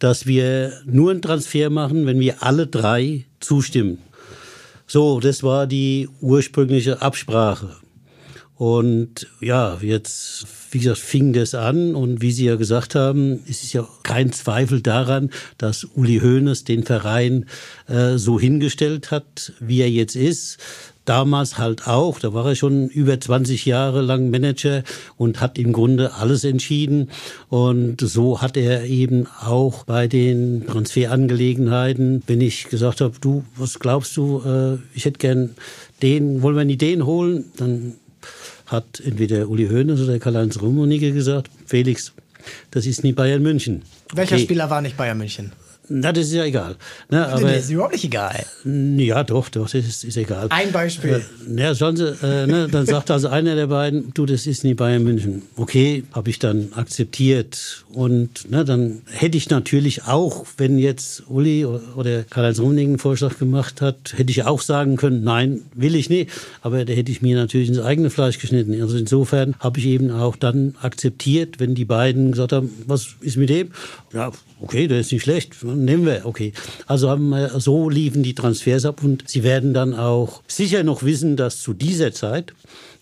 dass 0.01 0.27
wir 0.27 0.73
nur 0.85 1.13
einen 1.13 1.23
Transfer 1.23 1.71
machen, 1.71 2.07
wenn 2.07 2.19
wir 2.19 2.43
alle 2.43 2.67
drei 2.67 3.25
zustimmen. 3.39 3.99
So, 4.89 5.21
das 5.21 5.43
war 5.45 5.69
die 5.69 6.09
ursprüngliche 6.21 7.01
Absprache. 7.01 7.77
Und 8.57 9.27
ja, 9.41 9.79
jetzt, 9.81 10.47
wie 10.73 10.79
gesagt, 10.79 10.99
fing 10.99 11.35
das 11.35 11.55
an 11.55 11.95
und 11.95 12.23
wie 12.23 12.33
Sie 12.33 12.47
ja 12.47 12.57
gesagt 12.57 12.95
haben, 12.95 13.41
es 13.49 13.63
ist 13.63 13.75
ja 13.75 13.87
kein 14.03 14.33
Zweifel 14.33 14.81
daran, 14.81 15.31
dass 15.59 15.85
Uli 15.85 16.19
Hoeneß 16.21 16.65
den 16.65 16.83
Verein 16.83 17.45
äh, 17.89 18.17
so 18.17 18.41
hingestellt 18.41 19.11
hat, 19.11 19.53
wie 19.61 19.81
er 19.83 19.91
jetzt 19.91 20.17
ist. 20.17 20.59
Damals 21.05 21.59
halt 21.59 21.89
auch, 21.89 22.21
da 22.21 22.33
war 22.33 22.47
er 22.47 22.55
schon 22.55 22.89
über 22.89 23.21
20 23.21 23.67
Jahre 23.67 24.03
lang 24.03 24.31
Manager 24.31 24.83
und 25.17 25.41
hat 25.41 25.59
im 25.59 25.73
Grunde 25.73 26.15
alles 26.15 26.45
entschieden. 26.45 27.11
Und 27.49 28.01
so 28.01 28.41
hat 28.41 28.57
er 28.57 28.85
eben 28.85 29.27
auch 29.41 29.85
bei 29.85 30.07
den 30.07 30.65
Transferangelegenheiten, 30.67 32.23
wenn 32.29 32.41
ich 32.41 32.69
gesagt 32.69 33.01
habe, 33.01 33.15
du, 33.21 33.45
was 33.57 33.81
glaubst 33.81 34.17
du, 34.17 34.43
äh, 34.47 34.79
ich 34.97 35.05
hätte 35.05 35.19
gern 35.19 35.51
den, 36.03 36.41
wollen 36.41 36.57
wir 36.57 36.65
nicht 36.65 36.81
den 36.81 37.05
holen, 37.05 37.47
dann 37.57 37.95
hat 38.73 39.01
entweder 39.05 39.49
Uli 39.49 39.69
Hoeneß 39.69 40.01
oder 40.01 40.19
Karl-Heinz 40.19 40.61
Rummenigge 40.61 41.13
gesagt, 41.13 41.51
Felix, 41.67 42.13
das 42.71 42.87
ist 42.87 43.05
nie 43.05 43.13
Bayern 43.13 43.43
München. 43.43 43.83
Welcher 44.15 44.37
okay. 44.37 44.45
Spieler 44.45 44.71
war 44.71 44.81
nicht 44.81 44.97
Bayern 44.97 45.19
München? 45.19 45.53
Na, 45.95 46.11
das 46.11 46.27
ist 46.27 46.33
ja 46.33 46.45
egal. 46.45 46.77
Ne, 47.11 47.27
aber, 47.27 47.53
das 47.53 47.65
ist 47.65 47.71
überhaupt 47.71 47.93
nicht 47.93 48.05
egal. 48.05 48.45
Ja, 48.65 49.23
doch, 49.25 49.51
doch, 49.51 49.69
das 49.69 49.87
ist, 49.87 50.05
ist 50.05 50.17
egal. 50.17 50.47
Ein 50.49 50.73
Beispiel. 50.73 51.23
Äh, 51.55 51.61
ja, 51.61 51.75
Sie, 51.75 51.85
äh, 52.23 52.47
ne, 52.47 52.69
dann 52.71 52.87
sagt 52.87 53.11
also 53.11 53.29
einer 53.29 53.55
der 53.55 53.67
beiden, 53.67 54.15
du, 54.15 54.25
das 54.25 54.47
ist 54.47 54.65
nie 54.65 54.73
Bayern 54.73 55.03
München. 55.03 55.43
Okay, 55.57 56.05
habe 56.13 56.31
ich 56.31 56.39
dann 56.39 56.69
akzeptiert. 56.75 57.85
Und 57.93 58.51
ne, 58.51 58.65
dann 58.65 59.03
hätte 59.11 59.37
ich 59.37 59.51
natürlich 59.51 60.05
auch, 60.05 60.47
wenn 60.57 60.79
jetzt 60.79 61.25
Uli 61.29 61.67
oder 61.67 62.23
Karl-Heinz 62.23 62.59
Rummenigge 62.59 62.89
einen 62.89 62.99
Vorschlag 62.99 63.39
gemacht 63.39 63.83
hat, 63.83 64.15
hätte 64.17 64.31
ich 64.31 64.45
auch 64.45 64.63
sagen 64.63 64.97
können, 64.97 65.23
nein, 65.23 65.61
will 65.75 65.95
ich 65.95 66.09
nicht. 66.09 66.31
Aber 66.63 66.87
da 66.87 66.93
hätte 66.95 67.13
ich 67.13 67.21
mir 67.21 67.37
natürlich 67.37 67.69
ins 67.69 67.81
eigene 67.81 68.09
Fleisch 68.09 68.39
geschnitten. 68.39 68.81
Also 68.81 68.97
insofern 68.97 69.55
habe 69.59 69.79
ich 69.79 69.87
eben 69.87 70.11
auch 70.11 70.37
dann 70.37 70.75
akzeptiert, 70.81 71.61
wenn 71.61 71.75
die 71.75 71.85
beiden 71.85 72.33
gesagt 72.33 72.53
haben, 72.53 72.71
was 72.87 73.09
ist 73.21 73.37
mit 73.37 73.51
dem? 73.51 73.73
Ja, 74.15 74.33
okay, 74.63 74.87
der 74.87 75.01
ist 75.01 75.13
nicht 75.13 75.23
schlecht 75.23 75.63
nehmen 75.65 76.07
wir, 76.07 76.25
okay. 76.25 76.53
Also 76.87 77.11
haben 77.11 77.29
wir, 77.29 77.61
so 77.61 77.89
liefen 77.89 78.23
die 78.23 78.35
Transfers 78.35 78.85
ab 78.85 79.03
und 79.03 79.29
Sie 79.29 79.43
werden 79.43 79.75
dann 79.75 79.95
auch 79.95 80.43
sicher 80.47 80.83
noch 80.83 81.03
wissen, 81.03 81.37
dass 81.37 81.61
zu 81.61 81.75
dieser 81.75 82.13
Zeit, 82.13 82.55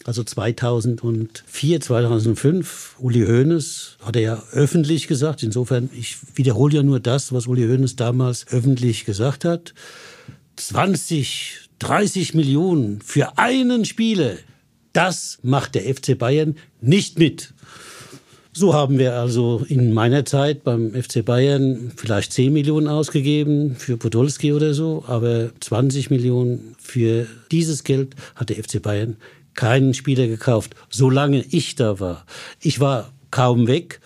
also 0.05 0.25
2004, 0.25 1.81
2005, 1.81 2.97
Uli 2.99 3.27
Hoeneß 3.27 3.99
hat 4.03 4.17
er 4.17 4.23
ja 4.23 4.43
öffentlich 4.53 5.07
gesagt, 5.07 5.43
insofern, 5.43 5.91
ich 5.95 6.17
wiederhole 6.35 6.77
ja 6.77 6.83
nur 6.83 7.01
das, 7.01 7.33
was 7.33 7.47
Uli 7.47 7.67
Hoeneß 7.67 7.97
damals 7.97 8.47
öffentlich 8.49 9.05
gesagt 9.05 9.45
hat, 9.45 9.75
20, 10.57 11.69
30 11.79 12.35
Millionen 12.35 13.01
für 13.03 13.39
einen 13.39 13.85
Spieler, 13.85 14.33
das 14.93 15.39
macht 15.43 15.75
der 15.75 15.83
FC 15.95 16.19
Bayern 16.19 16.57
nicht 16.81 17.19
mit. 17.19 17.55
So 18.53 18.75
haben 18.75 18.99
wir 18.99 19.15
also 19.15 19.65
in 19.69 19.93
meiner 19.93 20.25
Zeit 20.25 20.65
beim 20.65 20.93
FC 20.93 21.25
Bayern 21.25 21.93
vielleicht 21.95 22.33
10 22.33 22.53
Millionen 22.53 22.89
ausgegeben 22.89 23.77
für 23.77 23.97
Podolski 23.97 24.53
oder 24.53 24.75
so, 24.75 25.05
aber 25.07 25.51
20 25.61 26.11
Millionen 26.11 26.75
für 26.81 27.29
dieses 27.53 27.85
Geld 27.85 28.17
hat 28.35 28.49
der 28.51 28.57
FC 28.57 28.83
Bayern 28.83 29.17
keinen 29.55 29.95
Spieler 29.95 30.27
gekauft, 30.27 30.75
solange 30.89 31.45
ich 31.51 31.77
da 31.77 32.01
war. 32.01 32.27
Ich 32.61 32.81
war 32.81 33.13
kaum 33.31 33.69
weg. 33.69 34.01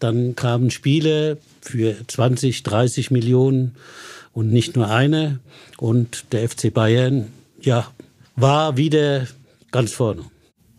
Dann 0.00 0.34
kamen 0.34 0.72
Spieler 0.72 1.36
für 1.60 1.94
20, 2.08 2.64
30 2.64 3.12
Millionen 3.12 3.76
und 4.32 4.52
nicht 4.52 4.74
nur 4.74 4.90
einer. 4.90 5.38
Und 5.78 6.32
der 6.32 6.48
FC 6.48 6.74
Bayern, 6.74 7.28
ja, 7.60 7.86
war 8.34 8.76
wieder 8.76 9.28
ganz 9.70 9.92
vorne. 9.92 10.24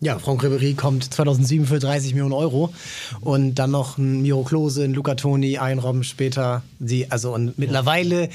Ja, 0.00 0.18
Franck 0.18 0.44
Ribéry 0.44 0.74
kommt 0.74 1.12
2007 1.12 1.66
für 1.66 1.78
30 1.78 2.12
Millionen 2.12 2.34
Euro 2.34 2.72
und 3.22 3.54
dann 3.54 3.70
noch 3.70 3.96
ein 3.96 4.20
Miro 4.20 4.42
Klose, 4.42 4.84
ein 4.84 4.92
Luca 4.92 5.14
Toni, 5.14 5.56
ein 5.56 5.78
Robben 5.78 6.04
später. 6.04 6.62
Sie, 6.80 7.10
also 7.10 7.32
und 7.34 7.58
mittlerweile 7.58 8.28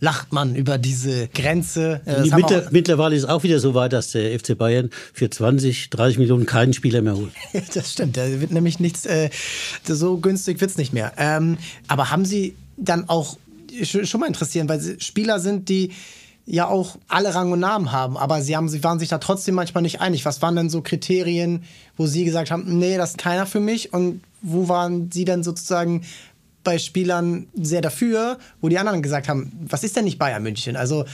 lacht 0.00 0.32
man 0.32 0.56
über 0.56 0.76
diese 0.76 1.28
Grenze. 1.28 2.00
Äh, 2.04 2.22
Mittler, 2.34 2.68
mittlerweile 2.72 3.14
ist 3.14 3.26
auch 3.26 3.44
wieder 3.44 3.60
so 3.60 3.74
weit, 3.74 3.92
dass 3.92 4.10
der 4.10 4.38
FC 4.38 4.58
Bayern 4.58 4.90
für 5.12 5.30
20, 5.30 5.90
30 5.90 6.18
Millionen 6.18 6.46
keinen 6.46 6.72
Spieler 6.72 7.00
mehr 7.00 7.16
holt. 7.16 7.32
das 7.74 7.92
stimmt, 7.92 8.16
da 8.16 8.40
wird 8.40 8.50
nämlich 8.50 8.80
nichts, 8.80 9.06
äh, 9.06 9.30
so 9.86 10.18
günstig 10.18 10.60
wird 10.60 10.72
es 10.72 10.76
nicht 10.76 10.92
mehr. 10.92 11.12
Ähm, 11.16 11.58
aber 11.86 12.10
haben 12.10 12.24
Sie 12.24 12.56
dann 12.76 13.08
auch, 13.08 13.38
schon 13.82 14.20
mal 14.20 14.26
interessieren, 14.26 14.68
weil 14.68 14.80
Sie 14.80 14.96
Spieler 14.98 15.38
sind, 15.38 15.68
die 15.68 15.92
ja 16.46 16.68
auch 16.68 16.96
alle 17.08 17.34
Rang 17.34 17.52
und 17.52 17.60
Namen 17.60 17.92
haben, 17.92 18.16
aber 18.16 18.42
sie, 18.42 18.56
haben, 18.56 18.68
sie 18.68 18.84
waren 18.84 18.98
sich 18.98 19.08
da 19.08 19.18
trotzdem 19.18 19.54
manchmal 19.54 19.82
nicht 19.82 20.00
einig. 20.00 20.24
Was 20.24 20.42
waren 20.42 20.56
denn 20.56 20.70
so 20.70 20.82
Kriterien, 20.82 21.64
wo 21.96 22.06
sie 22.06 22.24
gesagt 22.24 22.50
haben, 22.50 22.78
nee, 22.78 22.96
das 22.96 23.10
ist 23.10 23.18
keiner 23.18 23.46
für 23.46 23.60
mich 23.60 23.92
und 23.92 24.22
wo 24.42 24.68
waren 24.68 25.10
sie 25.10 25.24
dann 25.24 25.42
sozusagen 25.42 26.02
bei 26.64 26.78
Spielern 26.78 27.46
sehr 27.54 27.82
dafür, 27.82 28.38
wo 28.60 28.68
die 28.68 28.78
anderen 28.78 29.02
gesagt 29.02 29.28
haben, 29.28 29.52
was 29.68 29.84
ist 29.84 29.96
denn 29.96 30.04
nicht 30.04 30.18
Bayern 30.18 30.42
München? 30.42 30.76
Also 30.76 31.04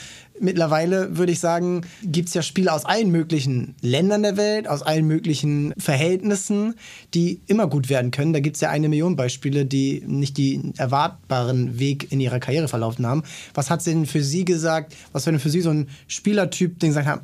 mittlerweile 0.40 1.16
würde 1.16 1.32
ich 1.32 1.40
sagen, 1.40 1.82
gibt 2.02 2.28
es 2.28 2.34
ja 2.34 2.42
Spieler 2.42 2.74
aus 2.74 2.84
allen 2.84 3.10
möglichen 3.10 3.74
Ländern 3.82 4.22
der 4.22 4.36
Welt, 4.36 4.68
aus 4.68 4.82
allen 4.82 5.06
möglichen 5.06 5.74
Verhältnissen, 5.76 6.74
die 7.14 7.40
immer 7.46 7.66
gut 7.66 7.88
werden 7.88 8.10
können. 8.10 8.32
Da 8.32 8.40
gibt 8.40 8.56
es 8.56 8.62
ja 8.62 8.70
eine 8.70 8.88
Million 8.88 9.16
Beispiele, 9.16 9.66
die 9.66 10.02
nicht 10.06 10.38
den 10.38 10.72
erwartbaren 10.78 11.78
Weg 11.78 12.10
in 12.10 12.20
ihrer 12.20 12.40
Karriere 12.40 12.68
verlaufen 12.68 13.06
haben. 13.06 13.22
Was 13.54 13.70
hat 13.70 13.84
denn 13.86 14.06
für 14.06 14.22
Sie 14.22 14.44
gesagt, 14.44 14.94
was 15.12 15.26
wäre 15.26 15.34
denn 15.34 15.40
für 15.40 15.50
Sie 15.50 15.60
so 15.60 15.70
ein 15.70 15.88
Spielertyp, 16.08 16.78
den 16.78 16.90
gesagt 16.90 17.06
haben, 17.06 17.22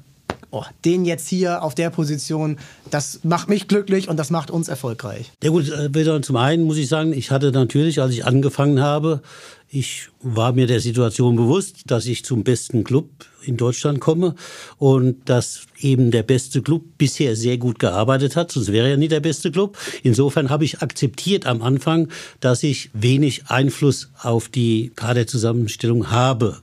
oh, 0.50 0.64
den 0.84 1.04
jetzt 1.04 1.28
hier 1.28 1.62
auf 1.62 1.74
der 1.74 1.90
Position, 1.90 2.58
das 2.90 3.20
macht 3.24 3.48
mich 3.48 3.68
glücklich 3.68 4.08
und 4.08 4.16
das 4.16 4.30
macht 4.30 4.50
uns 4.50 4.68
erfolgreich? 4.68 5.32
Ja 5.42 5.50
gut, 5.50 5.68
äh, 5.68 6.20
zum 6.22 6.36
einen 6.36 6.64
muss 6.64 6.78
ich 6.78 6.88
sagen, 6.88 7.12
ich 7.12 7.30
hatte 7.30 7.52
natürlich, 7.52 8.00
als 8.00 8.12
ich 8.12 8.24
angefangen 8.24 8.80
habe, 8.80 9.22
ich 9.68 10.08
war 10.22 10.52
mir 10.52 10.66
der 10.66 10.80
Situation 10.80 11.36
bewusst, 11.36 11.90
dass 11.90 12.06
ich 12.06 12.24
zum 12.24 12.44
besten 12.44 12.84
Club 12.84 13.10
in 13.44 13.56
Deutschland 13.56 14.00
komme 14.00 14.36
und 14.78 15.28
dass 15.28 15.66
eben 15.80 16.10
der 16.10 16.22
beste 16.22 16.62
Club 16.62 16.84
bisher 16.98 17.34
sehr 17.34 17.58
gut 17.58 17.78
gearbeitet 17.78 18.36
hat, 18.36 18.52
sonst 18.52 18.72
wäre 18.72 18.88
er 18.88 18.96
nie 18.96 19.08
der 19.08 19.20
beste 19.20 19.50
Club. 19.50 19.76
Insofern 20.04 20.50
habe 20.50 20.64
ich 20.64 20.82
akzeptiert 20.82 21.46
am 21.46 21.62
Anfang, 21.62 22.08
dass 22.40 22.62
ich 22.62 22.90
wenig 22.92 23.48
Einfluss 23.48 24.10
auf 24.22 24.48
die 24.48 24.92
Kaderzusammenstellung 24.94 26.10
habe. 26.10 26.60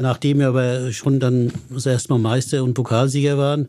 Nachdem 0.00 0.38
wir 0.38 0.48
aber 0.48 0.92
schon 0.92 1.18
dann 1.18 1.52
das 1.70 1.86
erste 1.86 2.12
Mal 2.12 2.18
Meister 2.18 2.62
und 2.62 2.74
Pokalsieger 2.74 3.36
waren, 3.36 3.68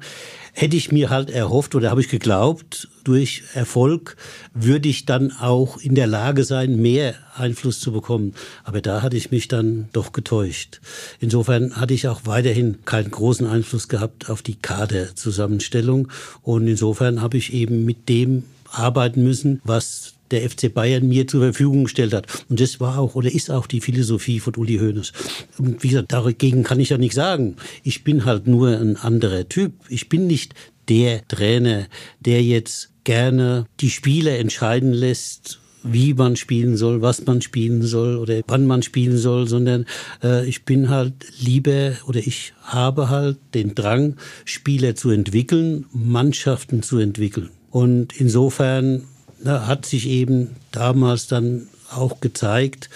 hätte 0.53 0.75
ich 0.75 0.91
mir 0.91 1.09
halt 1.09 1.29
erhofft 1.29 1.73
oder 1.73 1.89
habe 1.89 2.01
ich 2.01 2.09
geglaubt, 2.09 2.87
durch 3.03 3.43
Erfolg 3.53 4.15
würde 4.53 4.89
ich 4.89 5.05
dann 5.05 5.31
auch 5.31 5.77
in 5.77 5.95
der 5.95 6.05
Lage 6.05 6.43
sein, 6.43 6.75
mehr 6.75 7.15
Einfluss 7.35 7.79
zu 7.79 7.91
bekommen. 7.91 8.35
Aber 8.63 8.81
da 8.81 9.01
hatte 9.01 9.17
ich 9.17 9.31
mich 9.31 9.47
dann 9.47 9.89
doch 9.93 10.11
getäuscht. 10.11 10.81
Insofern 11.19 11.75
hatte 11.75 11.93
ich 11.93 12.07
auch 12.07 12.21
weiterhin 12.25 12.85
keinen 12.85 13.09
großen 13.09 13.47
Einfluss 13.47 13.87
gehabt 13.87 14.29
auf 14.29 14.41
die 14.41 14.55
Kaderzusammenstellung. 14.55 16.09
Und 16.43 16.67
insofern 16.67 17.21
habe 17.21 17.37
ich 17.37 17.53
eben 17.53 17.85
mit 17.85 18.07
dem 18.09 18.43
arbeiten 18.71 19.23
müssen, 19.23 19.61
was 19.63 20.13
der 20.31 20.49
FC 20.49 20.73
Bayern 20.73 21.07
mir 21.07 21.27
zur 21.27 21.41
Verfügung 21.41 21.85
gestellt 21.85 22.13
hat. 22.13 22.27
Und 22.49 22.59
das 22.59 22.79
war 22.79 22.97
auch 22.97 23.15
oder 23.15 23.31
ist 23.31 23.51
auch 23.51 23.67
die 23.67 23.81
Philosophie 23.81 24.39
von 24.39 24.55
Uli 24.55 24.77
Hoeneß. 24.77 25.11
Und 25.57 25.83
wie 25.83 25.89
gesagt, 25.89 26.11
dagegen 26.11 26.63
kann 26.63 26.79
ich 26.79 26.89
ja 26.89 26.97
nicht 26.97 27.13
sagen. 27.13 27.55
Ich 27.83 28.03
bin 28.03 28.25
halt 28.25 28.47
nur 28.47 28.77
ein 28.77 28.97
anderer 28.97 29.47
Typ. 29.47 29.73
Ich 29.89 30.09
bin 30.09 30.27
nicht 30.27 30.53
der 30.87 31.27
Trainer, 31.27 31.87
der 32.19 32.43
jetzt 32.43 32.89
gerne 33.03 33.65
die 33.79 33.89
Spieler 33.89 34.37
entscheiden 34.37 34.91
lässt, 34.91 35.59
wie 35.83 36.13
man 36.13 36.35
spielen 36.35 36.77
soll, 36.77 37.01
was 37.01 37.25
man 37.25 37.41
spielen 37.41 37.81
soll 37.83 38.17
oder 38.17 38.41
wann 38.47 38.67
man 38.67 38.83
spielen 38.83 39.17
soll, 39.17 39.47
sondern 39.47 39.85
äh, 40.23 40.47
ich 40.47 40.65
bin 40.65 40.89
halt 40.89 41.13
lieber 41.39 41.93
oder 42.05 42.19
ich 42.19 42.53
habe 42.63 43.09
halt 43.09 43.37
den 43.53 43.75
Drang, 43.75 44.17
Spieler 44.45 44.95
zu 44.95 45.09
entwickeln, 45.09 45.85
Mannschaften 45.91 46.83
zu 46.83 46.97
entwickeln. 46.97 47.49
Und 47.69 48.19
insofern 48.19 49.03
na, 49.41 49.67
hat 49.67 49.85
sich 49.85 50.07
eben 50.07 50.55
damals 50.71 51.27
dann 51.27 51.67
auch 51.89 52.19
gezeigt, 52.19 52.89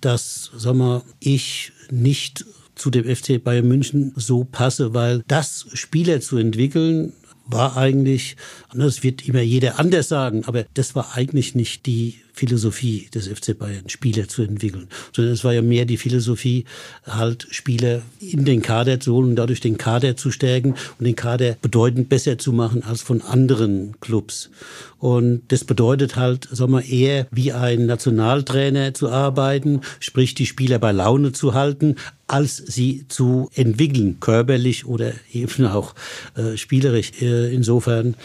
dass 0.00 0.50
sag 0.56 0.74
mal, 0.74 1.02
ich 1.20 1.72
nicht 1.90 2.44
zu 2.74 2.90
dem 2.90 3.04
FC 3.04 3.42
Bayern 3.42 3.68
München 3.68 4.12
so 4.16 4.44
passe, 4.44 4.94
weil 4.94 5.22
das 5.28 5.66
Spieler 5.72 6.20
zu 6.20 6.36
entwickeln 6.36 7.12
war 7.46 7.76
eigentlich, 7.76 8.36
das 8.74 9.02
wird 9.02 9.28
immer 9.28 9.42
jeder 9.42 9.78
anders 9.78 10.08
sagen, 10.08 10.44
aber 10.46 10.64
das 10.74 10.94
war 10.94 11.14
eigentlich 11.14 11.54
nicht 11.54 11.86
die 11.86 12.23
Philosophie 12.34 13.08
des 13.14 13.28
FC 13.28 13.56
Bayern, 13.56 13.88
Spieler 13.88 14.28
zu 14.28 14.42
entwickeln, 14.42 14.88
sondern 15.12 15.32
es 15.32 15.44
war 15.44 15.54
ja 15.54 15.62
mehr 15.62 15.84
die 15.84 15.96
Philosophie, 15.96 16.64
halt 17.06 17.46
Spieler 17.50 18.02
in 18.20 18.44
den 18.44 18.60
Kader 18.60 18.98
zu 18.98 19.14
holen 19.14 19.30
und 19.30 19.36
dadurch 19.36 19.60
den 19.60 19.78
Kader 19.78 20.16
zu 20.16 20.32
stärken 20.32 20.74
und 20.98 21.04
den 21.04 21.14
Kader 21.14 21.56
bedeutend 21.62 22.08
besser 22.08 22.36
zu 22.36 22.52
machen 22.52 22.82
als 22.82 23.02
von 23.02 23.22
anderen 23.22 23.94
Clubs. 24.00 24.50
Und 24.98 25.42
das 25.48 25.64
bedeutet 25.64 26.16
halt, 26.16 26.48
sagen 26.50 26.72
wir, 26.72 26.84
eher 26.84 27.28
wie 27.30 27.52
ein 27.52 27.86
Nationaltrainer 27.86 28.94
zu 28.94 29.10
arbeiten, 29.10 29.82
sprich 30.00 30.34
die 30.34 30.46
Spieler 30.46 30.78
bei 30.78 30.92
Laune 30.92 31.32
zu 31.32 31.54
halten, 31.54 31.96
als 32.26 32.56
sie 32.56 33.06
zu 33.08 33.50
entwickeln, 33.54 34.18
körperlich 34.18 34.86
oder 34.86 35.12
eben 35.32 35.66
auch 35.66 35.94
äh, 36.36 36.56
spielerisch. 36.56 37.12
Äh, 37.20 37.54
insofern, 37.54 38.16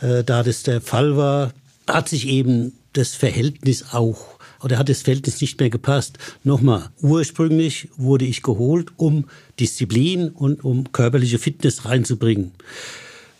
äh, 0.00 0.24
da 0.24 0.42
das 0.42 0.62
der 0.62 0.80
Fall 0.80 1.16
war, 1.16 1.52
hat 1.86 2.08
sich 2.08 2.26
eben 2.26 2.72
das 2.92 3.14
Verhältnis 3.14 3.92
auch 3.92 4.38
oder 4.62 4.78
hat 4.78 4.88
das 4.88 5.02
Verhältnis 5.02 5.40
nicht 5.40 5.58
mehr 5.58 5.70
gepasst. 5.70 6.18
Nochmal, 6.44 6.90
ursprünglich 7.00 7.88
wurde 7.96 8.24
ich 8.24 8.42
geholt, 8.42 8.90
um 8.96 9.26
Disziplin 9.58 10.28
und 10.30 10.64
um 10.64 10.92
körperliche 10.92 11.38
Fitness 11.38 11.84
reinzubringen. 11.84 12.52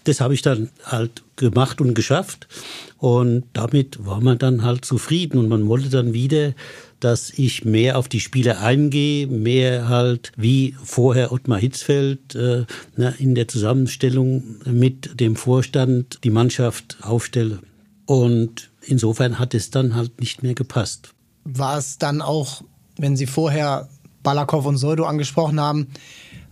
Das 0.05 0.21
habe 0.21 0.35
ich 0.35 0.43
dann 0.43 0.71
halt 0.85 1.23
gemacht 1.37 1.81
und 1.81 1.95
geschafft 1.95 2.49
und 2.99 3.45
damit 3.53 4.05
war 4.05 4.21
man 4.21 4.39
dann 4.39 4.65
halt 4.65 4.85
zufrieden 4.85 5.39
und 5.39 5.49
man 5.49 5.69
wollte 5.69 5.91
dann 5.91 6.13
wieder, 6.13 6.55
dass 6.99 7.31
ich 7.31 7.65
mehr 7.65 7.99
auf 7.99 8.09
die 8.09 8.21
Spiele 8.21 8.59
eingehe, 8.59 9.29
mehr 9.29 9.89
halt 9.89 10.33
wie 10.37 10.75
vorher 10.83 11.31
Ottmar 11.31 11.59
Hitzfeld 11.59 12.35
äh, 12.35 12.65
in 13.19 13.37
der 13.37 13.47
Zusammenstellung 13.47 14.57
mit 14.65 15.21
dem 15.21 15.37
Vorstand 15.37 16.19
die 16.25 16.31
Mannschaft 16.31 16.97
aufstelle. 17.03 17.61
Und 18.07 18.72
insofern 18.87 19.39
hat 19.39 19.55
es 19.55 19.71
dann 19.71 19.95
halt 19.95 20.21
nicht 20.21 20.43
mehr 20.43 20.55
gepasst. 20.55 21.15
War 21.45 21.79
es 21.79 21.99
dann 21.99 22.23
auch, 22.23 22.63
wenn 22.97 23.17
Sie 23.17 23.27
vorher 23.27 23.89
Balakow 24.23 24.65
und 24.67 24.77
Soldo 24.77 25.05
angesprochen 25.05 25.61
haben, 25.61 25.89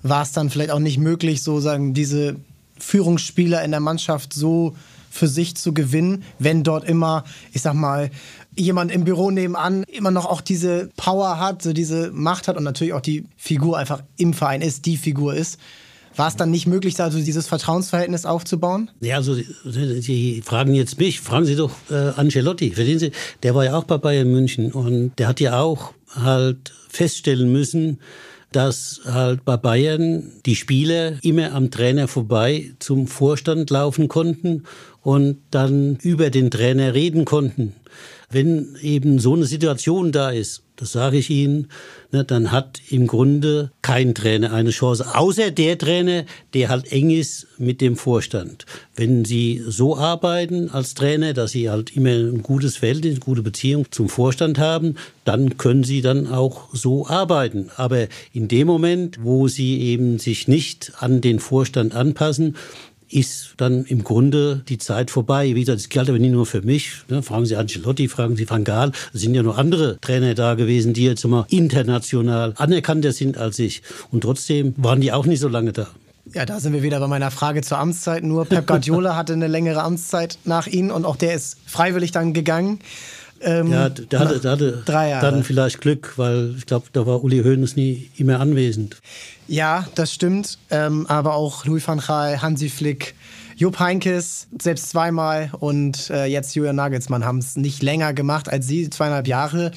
war 0.03 0.23
es 0.23 0.33
dann 0.33 0.51
vielleicht 0.51 0.71
auch 0.71 0.79
nicht 0.79 0.99
möglich, 0.99 1.43
so 1.43 1.61
sagen, 1.61 1.95
diese 1.95 2.37
Führungsspieler 2.79 3.63
in 3.63 3.71
der 3.71 3.81
Mannschaft 3.81 4.33
so 4.33 4.75
für 5.11 5.29
sich 5.29 5.57
zu 5.57 5.75
gewinnen, 5.75 6.23
wenn 6.39 6.63
dort 6.63 6.85
immer, 6.85 7.25
ich 7.53 7.63
sag 7.63 7.75
mal, 7.75 8.11
jemand 8.57 8.93
im 8.93 9.05
Büro 9.05 9.31
nebenan 9.31 9.83
immer 9.85 10.11
noch 10.11 10.27
auch 10.27 10.41
diese 10.41 10.89
Power 10.97 11.39
hat, 11.39 11.63
so 11.63 11.73
diese 11.73 12.11
Macht 12.13 12.49
hat 12.49 12.57
und 12.57 12.65
natürlich 12.65 12.95
auch 12.95 13.01
die 13.01 13.25
Figur 13.37 13.77
einfach 13.77 14.03
im 14.17 14.33
Verein 14.33 14.63
ist, 14.63 14.87
die 14.87 14.97
Figur 14.97 15.35
ist. 15.35 15.59
War 16.17 16.29
es 16.29 16.37
dann 16.37 16.51
nicht 16.51 16.67
möglich, 16.67 16.99
also 17.01 17.19
dieses 17.19 17.47
Vertrauensverhältnis 17.47 18.27
aufzubauen? 18.27 18.91
Ja, 19.01 19.17
also 19.17 19.35
Sie 19.35 20.43
fragen 20.45 20.75
jetzt 20.75 20.99
mich, 20.99 21.21
fragen 21.21 21.47
Sie 21.47 21.57
doch 21.57 21.71
äh, 21.91 21.95
Ancelotti. 21.95 22.73
Verstehen 22.73 22.99
Sie, 22.99 23.13
der 23.43 23.55
war 23.55 23.65
ja 23.65 23.77
auch 23.77 23.85
bei 23.85 23.99
Bayern 23.99 24.31
München 24.31 24.73
und 24.73 25.13
der 25.19 25.29
hat 25.29 25.41
ja 25.41 25.61
auch 25.61 25.93
halt 26.15 26.73
feststellen 26.89 27.53
müssen, 27.53 28.01
dass 28.53 29.01
halt 29.05 29.45
bei 29.45 29.57
Bayern 29.57 30.33
die 30.45 30.57
Spieler 30.57 31.15
immer 31.23 31.53
am 31.53 31.71
Trainer 31.71 32.09
vorbei 32.09 32.73
zum 32.81 33.07
Vorstand 33.07 33.71
laufen 33.71 34.09
konnten 34.09 34.65
und 35.03 35.39
dann 35.51 35.97
über 36.03 36.31
den 36.31 36.51
Trainer 36.51 36.95
reden 36.95 37.25
konnten. 37.25 37.75
Wenn 38.29 38.77
eben 38.81 39.19
so 39.19 39.35
eine 39.35 39.45
Situation 39.45 40.13
da 40.13 40.31
ist, 40.31 40.63
das 40.81 40.93
sage 40.93 41.19
ich 41.19 41.29
Ihnen, 41.29 41.69
ne, 42.11 42.25
dann 42.25 42.51
hat 42.51 42.81
im 42.89 43.07
Grunde 43.07 43.71
kein 43.83 44.15
Trainer 44.15 44.53
eine 44.53 44.71
Chance, 44.71 45.15
außer 45.15 45.51
der 45.51 45.77
Trainer, 45.77 46.25
der 46.55 46.71
halt 46.71 46.91
eng 46.91 47.11
ist 47.11 47.47
mit 47.59 47.83
dem 47.83 47.97
Vorstand. 47.97 48.65
Wenn 48.97 49.27
Sie 49.27 49.63
so 49.67 49.97
arbeiten 49.97 50.71
als 50.71 50.95
Trainer, 50.95 51.35
dass 51.35 51.51
Sie 51.51 51.69
halt 51.69 51.95
immer 51.95 52.11
ein 52.11 52.43
gutes 52.43 52.79
Verhältnis, 52.79 53.13
eine 53.13 53.21
gute 53.21 53.43
Beziehung 53.43 53.87
zum 53.91 54.09
Vorstand 54.09 54.59
haben, 54.59 54.95
dann 55.27 55.59
können 55.59 55.85
Sie 55.85 56.01
dann 56.01 56.27
auch 56.27 56.75
so 56.75 57.07
arbeiten. 57.07 57.71
Aber 57.77 58.07
in 58.33 58.49
dem 58.49 58.67
Moment, 58.67 59.19
wo 59.23 59.49
Sie 59.49 59.81
eben 59.83 60.19
sich 60.19 60.49
nicht 60.49 60.93
an 60.99 61.21
den 61.21 61.41
Vorstand 61.41 61.95
anpassen, 61.95 62.57
ist 63.11 63.55
dann 63.57 63.85
im 63.85 64.05
Grunde 64.05 64.63
die 64.69 64.79
Zeit 64.79 65.11
vorbei. 65.11 65.55
Wie 65.55 65.61
gesagt, 65.61 65.81
das 65.81 65.89
gilt 65.89 66.09
aber 66.09 66.19
nicht 66.19 66.33
nur 66.33 66.47
für 66.47 66.63
mich. 66.63 66.93
Ne? 67.09 67.23
Fragen 67.23 67.47
Sie 67.47 67.57
Ancelotti, 67.57 68.09
fragen 68.09 68.37
Sie 68.37 68.49
Van 68.49 68.65
Gaal. 68.65 68.93
Es 69.13 69.21
sind 69.21 69.35
ja 69.35 69.43
noch 69.43 69.59
andere 69.59 69.99
Trainer 70.01 70.35
da 70.35 70.55
gewesen, 70.55 70.95
die 70.95 71.05
jetzt 71.05 71.25
immer 71.25 71.47
international 71.51 72.55
anerkannter 72.57 73.13
sind 73.13 73.39
als 73.39 73.59
ich. 73.59 73.83
Und 74.11 74.23
trotzdem 74.23 74.75
waren 74.77 75.01
die 75.01 75.13
auch 75.13 75.27
nicht 75.27 75.41
so 75.41 75.49
lange 75.49 75.73
da. 75.73 75.89
Ja, 76.33 76.47
da 76.47 76.61
sind 76.61 76.73
wir 76.73 76.83
wieder 76.83 77.01
bei 77.01 77.09
meiner 77.09 77.31
Frage 77.31 77.63
zur 77.63 77.79
Amtszeit. 77.79 78.23
Nur 78.23 78.45
Pep 78.45 78.67
Guardiola 78.67 79.17
hatte 79.17 79.33
eine 79.33 79.49
längere 79.49 79.83
Amtszeit 79.83 80.39
nach 80.45 80.69
Ihnen 80.69 80.91
und 80.93 81.05
auch 81.05 81.17
der 81.17 81.35
ist 81.35 81.57
freiwillig 81.67 82.13
dann 82.13 82.35
gegangen. 82.35 82.79
Ähm, 83.43 83.73
ja, 83.73 83.89
der 83.89 84.19
hatte, 84.19 84.41
der 84.41 84.51
hatte 84.51 84.83
dann 84.87 85.45
vielleicht 85.45 85.81
Glück, 85.81 86.15
weil 86.17 86.55
ich 86.57 86.67
glaube, 86.67 86.87
da 86.93 87.07
war 87.07 87.25
Uli 87.25 87.43
Hoeneß 87.43 87.77
nie 87.77 88.11
immer 88.17 88.41
anwesend. 88.41 88.97
Ja, 89.49 89.87
das 89.95 90.13
stimmt. 90.13 90.59
Ähm, 90.71 91.07
aber 91.07 91.35
auch 91.35 91.65
Louis 91.65 91.87
van 91.87 92.01
Gaal, 92.01 92.43
Hansi 92.43 92.69
Flick, 92.69 93.15
Jupp 93.57 93.79
Heinkes 93.79 94.47
selbst 94.59 94.91
zweimal 94.91 95.51
und 95.59 96.11
äh, 96.11 96.27
jetzt 96.27 96.55
Julian 96.55 96.77
Nagelsmann 96.77 97.25
haben 97.25 97.39
es 97.39 97.57
nicht 97.57 97.83
länger 97.83 98.13
gemacht 98.15 98.49
als 98.49 98.67
sie, 98.67 98.89
zweieinhalb 98.91 99.27
Jahre 99.27 99.73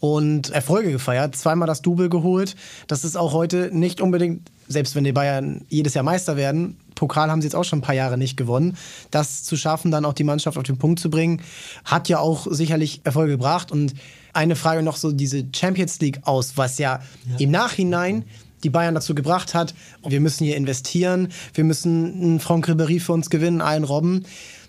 und 0.00 0.50
Erfolge 0.50 0.92
gefeiert, 0.92 1.36
zweimal 1.36 1.66
das 1.66 1.82
Double 1.82 2.08
geholt. 2.08 2.54
Das 2.86 3.04
ist 3.04 3.16
auch 3.16 3.32
heute 3.32 3.70
nicht 3.72 4.00
unbedingt, 4.00 4.50
selbst 4.68 4.94
wenn 4.94 5.04
die 5.04 5.12
Bayern 5.12 5.64
jedes 5.68 5.94
Jahr 5.94 6.04
Meister 6.04 6.36
werden, 6.36 6.76
Pokal 6.98 7.30
haben 7.30 7.40
sie 7.40 7.46
jetzt 7.46 7.54
auch 7.54 7.64
schon 7.64 7.78
ein 7.78 7.82
paar 7.82 7.94
Jahre 7.94 8.18
nicht 8.18 8.36
gewonnen. 8.36 8.76
Das 9.12 9.44
zu 9.44 9.56
schaffen, 9.56 9.92
dann 9.92 10.04
auch 10.04 10.14
die 10.14 10.24
Mannschaft 10.24 10.58
auf 10.58 10.64
den 10.64 10.78
Punkt 10.78 10.98
zu 10.98 11.10
bringen, 11.10 11.42
hat 11.84 12.08
ja 12.08 12.18
auch 12.18 12.48
sicherlich 12.50 13.02
Erfolge 13.04 13.32
gebracht. 13.32 13.70
Und 13.70 13.94
eine 14.32 14.56
Frage 14.56 14.82
noch 14.82 14.96
so 14.96 15.12
diese 15.12 15.44
Champions 15.54 16.00
League 16.00 16.20
aus, 16.24 16.56
was 16.56 16.78
ja, 16.78 17.00
ja. 17.30 17.36
im 17.38 17.52
Nachhinein 17.52 18.24
die 18.64 18.70
Bayern 18.70 18.96
dazu 18.96 19.14
gebracht 19.14 19.54
hat, 19.54 19.74
wir 20.04 20.20
müssen 20.20 20.44
hier 20.44 20.56
investieren, 20.56 21.28
wir 21.54 21.62
müssen 21.62 22.20
einen 22.20 22.40
Franck 22.40 22.68
Ribéry 22.68 22.98
für 22.98 23.12
uns 23.12 23.30
gewinnen, 23.30 23.60
einen 23.60 23.84
Robben. 23.84 24.24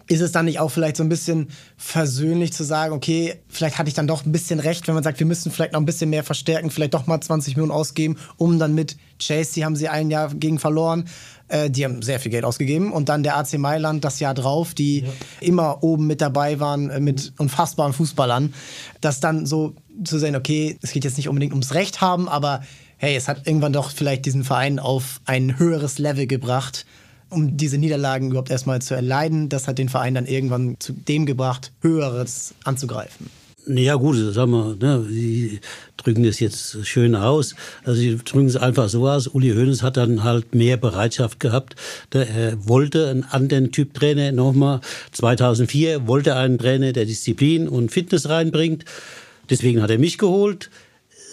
Ist 0.09 0.21
es 0.21 0.31
dann 0.31 0.45
nicht 0.45 0.59
auch 0.59 0.69
vielleicht 0.69 0.97
so 0.97 1.03
ein 1.03 1.09
bisschen 1.09 1.49
versöhnlich 1.77 2.51
zu 2.51 2.63
sagen, 2.63 2.93
okay, 2.93 3.35
vielleicht 3.47 3.77
hatte 3.77 3.89
ich 3.89 3.93
dann 3.93 4.07
doch 4.07 4.25
ein 4.25 4.31
bisschen 4.31 4.59
recht, 4.59 4.87
wenn 4.87 4.95
man 4.95 5.03
sagt, 5.03 5.19
wir 5.19 5.27
müssen 5.27 5.51
vielleicht 5.51 5.73
noch 5.73 5.79
ein 5.79 5.85
bisschen 5.85 6.09
mehr 6.09 6.23
verstärken, 6.23 6.71
vielleicht 6.71 6.95
doch 6.95 7.05
mal 7.05 7.21
20 7.21 7.55
Millionen 7.55 7.71
ausgeben, 7.71 8.17
um 8.35 8.57
dann 8.57 8.73
mit 8.73 8.97
Chelsea 9.19 9.63
haben 9.63 9.75
sie 9.75 9.87
ein 9.87 10.09
Jahr 10.09 10.33
gegen 10.33 10.57
verloren. 10.57 11.05
Äh, 11.47 11.69
die 11.69 11.85
haben 11.85 12.01
sehr 12.01 12.19
viel 12.19 12.31
Geld 12.31 12.43
ausgegeben. 12.43 12.91
Und 12.91 13.07
dann 13.07 13.21
der 13.21 13.37
AC 13.37 13.59
Mailand 13.59 14.03
das 14.03 14.19
Jahr 14.19 14.33
drauf, 14.33 14.73
die 14.73 15.01
ja. 15.01 15.09
immer 15.41 15.83
oben 15.83 16.07
mit 16.07 16.21
dabei 16.21 16.59
waren 16.59 16.89
äh, 16.89 16.99
mit 16.99 17.33
unfassbaren 17.37 17.93
Fußballern. 17.93 18.53
Das 19.01 19.19
dann 19.19 19.45
so 19.45 19.75
zu 20.03 20.17
sehen, 20.17 20.35
okay, 20.35 20.77
es 20.81 20.91
geht 20.91 21.03
jetzt 21.03 21.17
nicht 21.17 21.29
unbedingt 21.29 21.53
ums 21.53 21.75
Recht 21.75 22.01
haben, 22.01 22.27
aber 22.27 22.63
hey, 22.97 23.15
es 23.15 23.27
hat 23.27 23.45
irgendwann 23.45 23.73
doch 23.73 23.91
vielleicht 23.91 24.25
diesen 24.25 24.43
Verein 24.43 24.79
auf 24.79 25.21
ein 25.25 25.59
höheres 25.59 25.99
Level 25.99 26.25
gebracht 26.25 26.85
um 27.29 27.57
diese 27.57 27.77
Niederlagen 27.77 28.29
überhaupt 28.29 28.51
erstmal 28.51 28.81
zu 28.81 28.95
erleiden. 28.95 29.49
Das 29.49 29.67
hat 29.67 29.77
den 29.77 29.89
Verein 29.89 30.15
dann 30.15 30.25
irgendwann 30.25 30.77
zu 30.79 30.93
dem 30.93 31.25
gebracht, 31.25 31.71
Höheres 31.81 32.53
anzugreifen. 32.63 33.29
Ja 33.67 33.95
gut, 33.95 34.15
sagen 34.33 34.51
wir, 34.51 34.75
ne, 34.79 35.05
Sie 35.07 35.59
drücken 35.97 36.23
das 36.23 36.39
jetzt 36.39 36.87
schön 36.87 37.13
aus. 37.13 37.55
Also 37.83 37.99
Sie 37.99 38.17
drücken 38.17 38.47
es 38.47 38.55
einfach 38.55 38.89
so 38.89 39.07
aus. 39.07 39.27
Uli 39.27 39.51
Hoeneß 39.51 39.83
hat 39.83 39.97
dann 39.97 40.23
halt 40.23 40.55
mehr 40.55 40.77
Bereitschaft 40.77 41.39
gehabt. 41.39 41.75
Er 42.11 42.67
wollte 42.67 43.09
einen 43.09 43.25
anderen 43.25 43.71
Typ 43.71 43.93
Trainer 43.93 44.31
nochmal. 44.31 44.81
2004 45.11 46.07
wollte 46.07 46.35
einen 46.35 46.57
Trainer, 46.57 46.93
der 46.93 47.05
Disziplin 47.05 47.67
und 47.67 47.91
Fitness 47.91 48.27
reinbringt. 48.27 48.85
Deswegen 49.51 49.83
hat 49.83 49.91
er 49.91 49.99
mich 49.99 50.17
geholt 50.17 50.71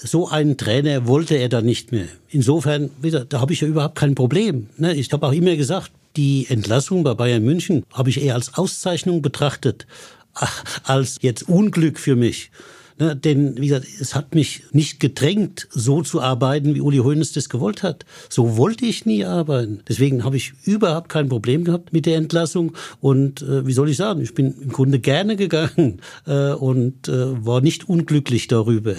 so 0.02 0.28
einen 0.28 0.56
Trainer 0.56 1.06
wollte 1.06 1.36
er 1.36 1.48
dann 1.48 1.64
nicht 1.64 1.92
mehr. 1.92 2.06
Insofern, 2.28 2.90
da 3.28 3.40
habe 3.40 3.52
ich 3.52 3.60
ja 3.60 3.68
überhaupt 3.68 3.96
kein 3.96 4.14
Problem. 4.14 4.68
Ne? 4.76 4.94
Ich 4.94 5.12
habe 5.12 5.26
auch 5.26 5.32
immer 5.32 5.56
gesagt, 5.56 5.90
die 6.16 6.46
Entlassung 6.48 7.04
bei 7.04 7.14
Bayern 7.14 7.44
München 7.44 7.84
habe 7.92 8.10
ich 8.10 8.22
eher 8.22 8.34
als 8.34 8.54
Auszeichnung 8.54 9.22
betrachtet, 9.22 9.86
als 10.84 11.18
jetzt 11.20 11.48
Unglück 11.48 11.98
für 11.98 12.16
mich. 12.16 12.50
Ne, 12.98 13.14
denn, 13.14 13.58
wie 13.58 13.68
gesagt, 13.68 13.86
es 14.00 14.14
hat 14.14 14.34
mich 14.34 14.62
nicht 14.72 15.00
gedrängt, 15.00 15.68
so 15.70 16.00
zu 16.00 16.22
arbeiten, 16.22 16.74
wie 16.74 16.80
Uli 16.80 16.96
Hoeneß 16.96 17.32
das 17.32 17.50
gewollt 17.50 17.82
hat. 17.82 18.06
So 18.30 18.56
wollte 18.56 18.86
ich 18.86 19.04
nie 19.04 19.22
arbeiten. 19.22 19.82
Deswegen 19.86 20.24
habe 20.24 20.38
ich 20.38 20.54
überhaupt 20.64 21.10
kein 21.10 21.28
Problem 21.28 21.64
gehabt 21.64 21.92
mit 21.92 22.06
der 22.06 22.16
Entlassung. 22.16 22.72
Und 23.02 23.42
äh, 23.42 23.66
wie 23.66 23.74
soll 23.74 23.90
ich 23.90 23.98
sagen, 23.98 24.22
ich 24.22 24.32
bin 24.32 24.54
im 24.62 24.72
Grunde 24.72 24.98
gerne 24.98 25.36
gegangen 25.36 26.00
äh, 26.26 26.52
und 26.52 27.08
äh, 27.08 27.44
war 27.44 27.60
nicht 27.60 27.86
unglücklich 27.86 28.48
darüber. 28.48 28.94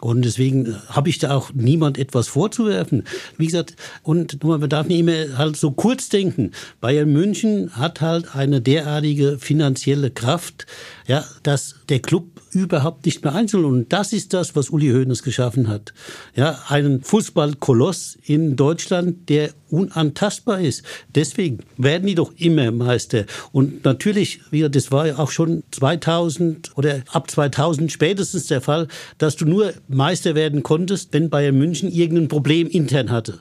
Und 0.00 0.24
deswegen 0.24 0.76
habe 0.88 1.08
ich 1.08 1.18
da 1.18 1.34
auch 1.34 1.52
niemand 1.54 1.96
etwas 1.96 2.28
vorzuwerfen. 2.28 3.04
Wie 3.38 3.46
gesagt, 3.46 3.76
und 4.02 4.42
man 4.44 4.68
darf 4.68 4.86
nicht 4.86 5.00
immer 5.00 5.38
halt 5.38 5.56
so 5.56 5.70
kurz 5.70 6.10
denken. 6.10 6.52
Bayern 6.80 7.10
München 7.10 7.74
hat 7.76 8.02
halt 8.02 8.34
eine 8.34 8.60
derartige 8.60 9.38
finanzielle 9.38 10.10
Kraft, 10.10 10.66
ja, 11.06 11.24
dass 11.42 11.76
der 11.88 12.00
Club 12.00 12.26
überhaupt 12.50 13.06
nicht 13.06 13.22
mehr 13.22 13.34
einzeln. 13.34 13.64
Und 13.64 13.92
das 13.92 14.12
ist 14.12 14.32
das, 14.32 14.56
was 14.56 14.70
Uli 14.70 14.90
Hoeneß 14.90 15.22
geschaffen 15.22 15.68
hat. 15.68 15.92
Ja, 16.34 16.58
einen 16.68 17.02
Fußballkoloss 17.02 18.18
in 18.24 18.56
Deutschland, 18.56 19.28
der 19.28 19.50
unantastbar 19.68 20.60
ist. 20.60 20.82
Deswegen 21.14 21.58
werden 21.76 22.06
die 22.06 22.14
doch 22.14 22.32
immer 22.36 22.70
Meister. 22.70 23.24
Und 23.52 23.84
natürlich, 23.84 24.40
wie 24.50 24.68
das 24.68 24.90
war 24.90 25.06
ja 25.06 25.18
auch 25.18 25.30
schon 25.30 25.62
2000 25.70 26.76
oder 26.76 27.02
ab 27.12 27.30
2000 27.30 27.90
spätestens 27.92 28.46
der 28.46 28.60
Fall, 28.60 28.88
dass 29.18 29.36
du 29.36 29.44
nur 29.44 29.74
Meister 29.88 30.34
werden 30.34 30.62
konntest, 30.62 31.12
wenn 31.12 31.30
Bayern 31.30 31.58
München 31.58 31.90
irgendein 31.90 32.28
Problem 32.28 32.68
intern 32.68 33.10
hatte. 33.10 33.40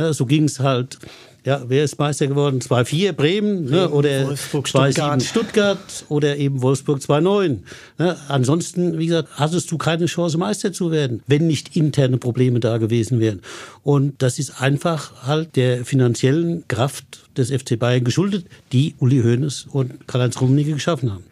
Ja, 0.00 0.12
so 0.12 0.26
ging 0.26 0.44
es 0.44 0.60
halt 0.60 0.98
ja, 1.44 1.62
wer 1.68 1.84
ist 1.84 1.98
Meister 1.98 2.26
geworden? 2.26 2.60
2-4 2.60 3.12
Bremen, 3.12 3.64
ne? 3.64 3.88
oder 3.88 4.28
2-7 4.30 5.20
Stuttgart 5.22 6.04
oder 6.08 6.36
eben 6.36 6.60
Wolfsburg 6.60 6.98
2-9. 6.98 7.58
Ne? 7.98 8.16
Ansonsten, 8.28 8.98
wie 8.98 9.06
gesagt, 9.06 9.28
hattest 9.36 9.70
du 9.70 9.78
keine 9.78 10.06
Chance, 10.06 10.36
Meister 10.36 10.72
zu 10.72 10.90
werden, 10.90 11.22
wenn 11.26 11.46
nicht 11.46 11.76
interne 11.76 12.18
Probleme 12.18 12.60
da 12.60 12.76
gewesen 12.76 13.20
wären. 13.20 13.40
Und 13.82 14.20
das 14.22 14.38
ist 14.38 14.60
einfach 14.60 15.26
halt 15.26 15.56
der 15.56 15.84
finanziellen 15.84 16.64
Kraft 16.68 17.22
des 17.36 17.50
FC 17.50 17.78
Bayern 17.78 18.04
geschuldet, 18.04 18.44
die 18.72 18.94
Uli 18.98 19.22
Hoeneß 19.22 19.68
und 19.70 20.06
Karl-Heinz 20.06 20.40
Rummenigge 20.40 20.74
geschaffen 20.74 21.10
haben. 21.10 21.24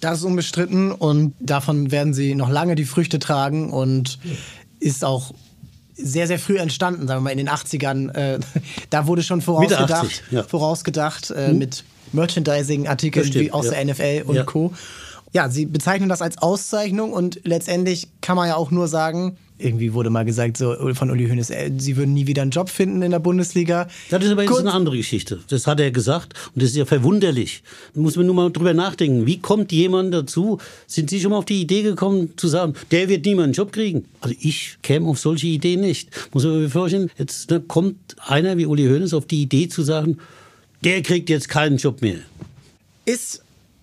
Das 0.00 0.18
ist 0.18 0.24
unbestritten 0.24 0.90
und 0.90 1.34
davon 1.38 1.92
werden 1.92 2.12
sie 2.14 2.34
noch 2.34 2.50
lange 2.50 2.74
die 2.74 2.84
Früchte 2.84 3.20
tragen 3.20 3.72
und 3.72 4.18
ist 4.80 5.04
auch 5.04 5.32
sehr, 6.02 6.26
sehr 6.26 6.38
früh 6.38 6.58
entstanden, 6.58 7.06
sagen 7.06 7.20
wir 7.20 7.24
mal 7.24 7.30
in 7.30 7.38
den 7.38 7.48
80ern. 7.48 8.14
Äh, 8.14 8.40
da 8.90 9.06
wurde 9.06 9.22
schon 9.22 9.40
vorausgedacht, 9.40 9.92
80, 9.92 10.22
ja. 10.30 10.42
vorausgedacht 10.42 11.30
äh, 11.30 11.48
hm. 11.48 11.58
mit 11.58 11.84
Merchandising-Artikeln 12.12 13.34
wie 13.34 13.52
aus 13.52 13.66
ja. 13.66 13.72
der 13.72 13.84
NFL 13.86 14.24
und 14.26 14.36
ja. 14.36 14.44
Co. 14.44 14.72
Ja, 15.32 15.48
sie 15.48 15.64
bezeichnen 15.64 16.08
das 16.08 16.20
als 16.20 16.38
Auszeichnung 16.38 17.12
und 17.12 17.40
letztendlich 17.44 18.08
kann 18.20 18.36
man 18.36 18.48
ja 18.48 18.56
auch 18.56 18.70
nur 18.70 18.86
sagen, 18.86 19.38
irgendwie 19.62 19.92
wurde 19.92 20.10
mal 20.10 20.24
gesagt 20.24 20.56
so 20.56 20.74
von 20.94 21.10
Uli 21.10 21.28
Hoeneß, 21.28 21.50
äh, 21.50 21.70
sie 21.76 21.96
würden 21.96 22.14
nie 22.14 22.26
wieder 22.26 22.42
einen 22.42 22.50
Job 22.50 22.68
finden 22.68 23.02
in 23.02 23.10
der 23.10 23.18
Bundesliga. 23.18 23.88
Das 24.10 24.24
ist 24.24 24.30
aber 24.30 24.44
jetzt 24.44 24.58
eine 24.58 24.72
andere 24.72 24.96
Geschichte. 24.96 25.40
Das 25.48 25.66
hat 25.66 25.80
er 25.80 25.90
gesagt 25.90 26.34
und 26.54 26.62
das 26.62 26.70
ist 26.70 26.76
ja 26.76 26.84
verwunderlich. 26.84 27.62
Da 27.94 28.00
muss 28.00 28.16
man 28.16 28.26
nur 28.26 28.34
mal 28.34 28.50
drüber 28.50 28.74
nachdenken. 28.74 29.26
Wie 29.26 29.38
kommt 29.38 29.72
jemand 29.72 30.12
dazu? 30.12 30.58
Sind 30.86 31.10
Sie 31.10 31.20
schon 31.20 31.30
mal 31.30 31.38
auf 31.38 31.44
die 31.44 31.60
Idee 31.60 31.82
gekommen 31.82 32.34
zu 32.36 32.48
sagen, 32.48 32.74
der 32.90 33.08
wird 33.08 33.24
niemals 33.24 33.44
einen 33.44 33.52
Job 33.54 33.72
kriegen? 33.72 34.06
Also 34.20 34.36
ich 34.40 34.78
käme 34.82 35.08
auf 35.08 35.18
solche 35.18 35.46
Ideen 35.46 35.80
nicht. 35.80 36.10
Muss 36.32 36.44
man 36.44 36.60
mir 36.60 36.70
vorstellen, 36.70 37.10
jetzt 37.18 37.50
ne, 37.50 37.60
kommt 37.60 37.96
einer 38.26 38.56
wie 38.56 38.66
Uli 38.66 38.86
Hoeneß 38.86 39.14
auf 39.14 39.26
die 39.26 39.42
Idee 39.42 39.68
zu 39.68 39.82
sagen, 39.82 40.18
der 40.84 41.02
kriegt 41.02 41.30
jetzt 41.30 41.48
keinen 41.48 41.76
Job 41.76 42.02
mehr. 42.02 42.18
Ist 43.04 43.42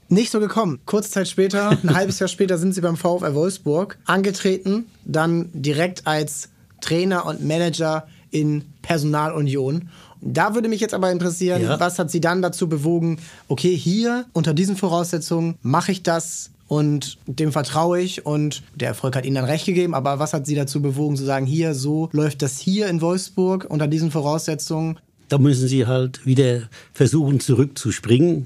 nicht 0.10 0.32
so 0.32 0.39
gekommen. 0.39 0.80
Kurz 0.86 1.12
Zeit 1.12 1.28
später, 1.28 1.70
ein 1.84 1.95
halbes 1.95 2.20
Jahr 2.20 2.28
später, 2.28 2.57
sind 2.57 2.74
sie 2.74 2.82
beim 2.82 2.97
VfL 2.97 3.34
Wolfsburg 3.34 3.97
angetreten, 4.05 4.86
dann 5.05 5.49
direkt 5.53 6.07
als 6.07 6.49
Trainer 6.82 7.26
und 7.26 7.43
Manager 7.43 8.07
in 8.32 8.64
Personalunion. 8.82 9.89
Da 10.22 10.53
würde 10.53 10.68
mich 10.68 10.82
jetzt 10.82 10.93
aber 10.93 11.12
interessieren, 11.12 11.62
ja. 11.62 11.80
was 11.80 11.97
hat 11.97 12.12
sie 12.12 12.20
dann 12.20 12.41
dazu 12.41 12.68
bewogen, 12.68 13.20
okay, 13.47 13.76
hier 13.76 14.26
unter 14.34 14.53
diesen 14.53 14.76
Voraussetzungen 14.76 15.55
mache 15.62 15.91
ich 15.91 16.03
das 16.03 16.51
und 16.68 17.18
dem 17.26 17.51
vertraue 17.51 17.99
ich 18.01 18.26
und 18.26 18.64
der 18.76 18.89
Erfolg 18.89 19.16
hat 19.16 19.26
ihnen 19.26 19.36
dann 19.36 19.45
recht 19.45 19.66
gegeben, 19.66 19.95
aber 19.95 20.20
was 20.20 20.34
hat 20.34 20.45
sie 20.45 20.55
dazu 20.55 20.82
bewogen 20.82 21.16
zu 21.16 21.24
sagen, 21.24 21.45
hier, 21.45 21.74
so 21.74 22.10
läuft 22.12 22.41
das 22.41 22.60
hier 22.60 22.88
in 22.88 23.01
Wolfsburg 23.01 23.66
unter 23.70 23.88
diesen 23.88 24.12
Voraussetzungen? 24.12 24.99
Da 25.30 25.38
müssen 25.38 25.68
sie 25.68 25.88
halt 25.88 26.26
wieder 26.26 26.70
versuchen 26.91 27.39
zurückzuspringen 27.39 28.45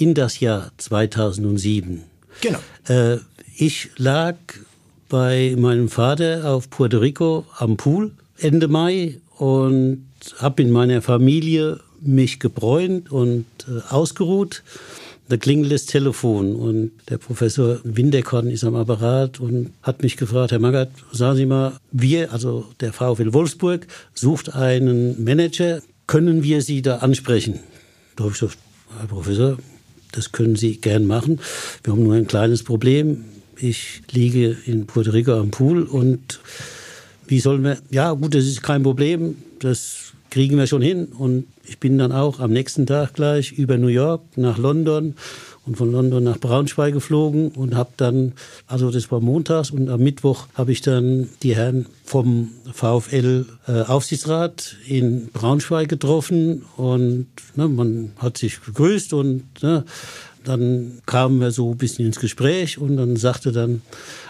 in 0.00 0.14
das 0.14 0.40
Jahr 0.40 0.72
2007. 0.78 2.02
Genau. 2.40 2.58
Äh, 2.88 3.18
ich 3.56 3.90
lag 3.96 4.36
bei 5.08 5.54
meinem 5.58 5.88
Vater 5.88 6.50
auf 6.50 6.70
Puerto 6.70 6.98
Rico 6.98 7.44
am 7.58 7.76
Pool 7.76 8.12
Ende 8.38 8.68
Mai 8.68 9.20
und 9.36 10.06
habe 10.38 10.62
in 10.62 10.70
meiner 10.70 11.02
Familie 11.02 11.80
mich 12.00 12.40
gebräunt 12.40 13.10
und 13.12 13.44
äh, 13.68 13.92
ausgeruht. 13.92 14.62
Da 15.28 15.36
klingelt 15.36 15.70
das 15.70 15.86
Telefon 15.86 16.56
und 16.56 16.90
der 17.08 17.18
Professor 17.18 17.78
Windekorn 17.84 18.48
ist 18.48 18.64
am 18.64 18.74
Apparat 18.74 19.38
und 19.38 19.72
hat 19.82 20.02
mich 20.02 20.16
gefragt, 20.16 20.50
Herr 20.50 20.58
Magath, 20.58 20.90
sagen 21.12 21.36
Sie 21.36 21.46
mal, 21.46 21.74
wir, 21.92 22.32
also 22.32 22.66
der 22.80 22.92
VfL 22.92 23.32
Wolfsburg, 23.32 23.86
sucht 24.12 24.54
einen 24.54 25.22
Manager, 25.22 25.82
können 26.06 26.42
wir 26.42 26.62
Sie 26.62 26.82
da 26.82 26.96
ansprechen? 26.96 27.60
Da 28.16 28.24
habe 28.24 28.32
ich 28.32 28.40
gesagt, 28.40 28.58
Herr 28.98 29.06
Professor, 29.06 29.56
das 30.12 30.32
können 30.32 30.56
Sie 30.56 30.80
gern 30.80 31.06
machen. 31.06 31.40
Wir 31.84 31.92
haben 31.92 32.02
nur 32.02 32.14
ein 32.14 32.26
kleines 32.26 32.62
Problem. 32.62 33.24
Ich 33.56 34.02
liege 34.10 34.56
in 34.66 34.86
Puerto 34.86 35.10
Rico 35.10 35.32
am 35.34 35.50
Pool 35.50 35.82
und 35.82 36.40
wie 37.26 37.40
sollen 37.40 37.62
wir, 37.62 37.78
ja 37.90 38.12
gut, 38.12 38.34
das 38.34 38.44
ist 38.44 38.62
kein 38.62 38.82
Problem, 38.82 39.36
das 39.60 40.12
kriegen 40.30 40.56
wir 40.56 40.66
schon 40.66 40.82
hin. 40.82 41.06
Und 41.06 41.46
ich 41.64 41.78
bin 41.78 41.98
dann 41.98 42.12
auch 42.12 42.40
am 42.40 42.52
nächsten 42.52 42.86
Tag 42.86 43.14
gleich 43.14 43.52
über 43.52 43.76
New 43.76 43.88
York 43.88 44.22
nach 44.36 44.58
London 44.58 45.14
und 45.66 45.76
von 45.76 45.92
London 45.92 46.24
nach 46.24 46.38
Braunschweig 46.38 46.94
geflogen 46.94 47.48
und 47.48 47.74
habe 47.74 47.90
dann, 47.96 48.32
also 48.66 48.90
das 48.90 49.10
war 49.10 49.20
montags 49.20 49.70
und 49.70 49.88
am 49.88 50.00
Mittwoch 50.00 50.46
habe 50.54 50.72
ich 50.72 50.80
dann 50.80 51.28
die 51.42 51.54
Herren 51.54 51.86
vom 52.04 52.50
VfL 52.72 53.46
äh, 53.68 53.82
Aufsichtsrat 53.82 54.76
in 54.86 55.28
Braunschweig 55.32 55.88
getroffen 55.88 56.64
und 56.76 57.26
ne, 57.56 57.68
man 57.68 58.12
hat 58.18 58.38
sich 58.38 58.62
gegrüßt 58.62 59.12
und 59.12 59.62
ne, 59.62 59.84
dann 60.44 61.02
kamen 61.06 61.40
wir 61.40 61.50
so 61.50 61.72
ein 61.72 61.78
bisschen 61.78 62.06
ins 62.06 62.18
Gespräch 62.18 62.78
und 62.78 62.96
dann 62.96 63.16
sagte 63.16 63.52
dann 63.52 63.82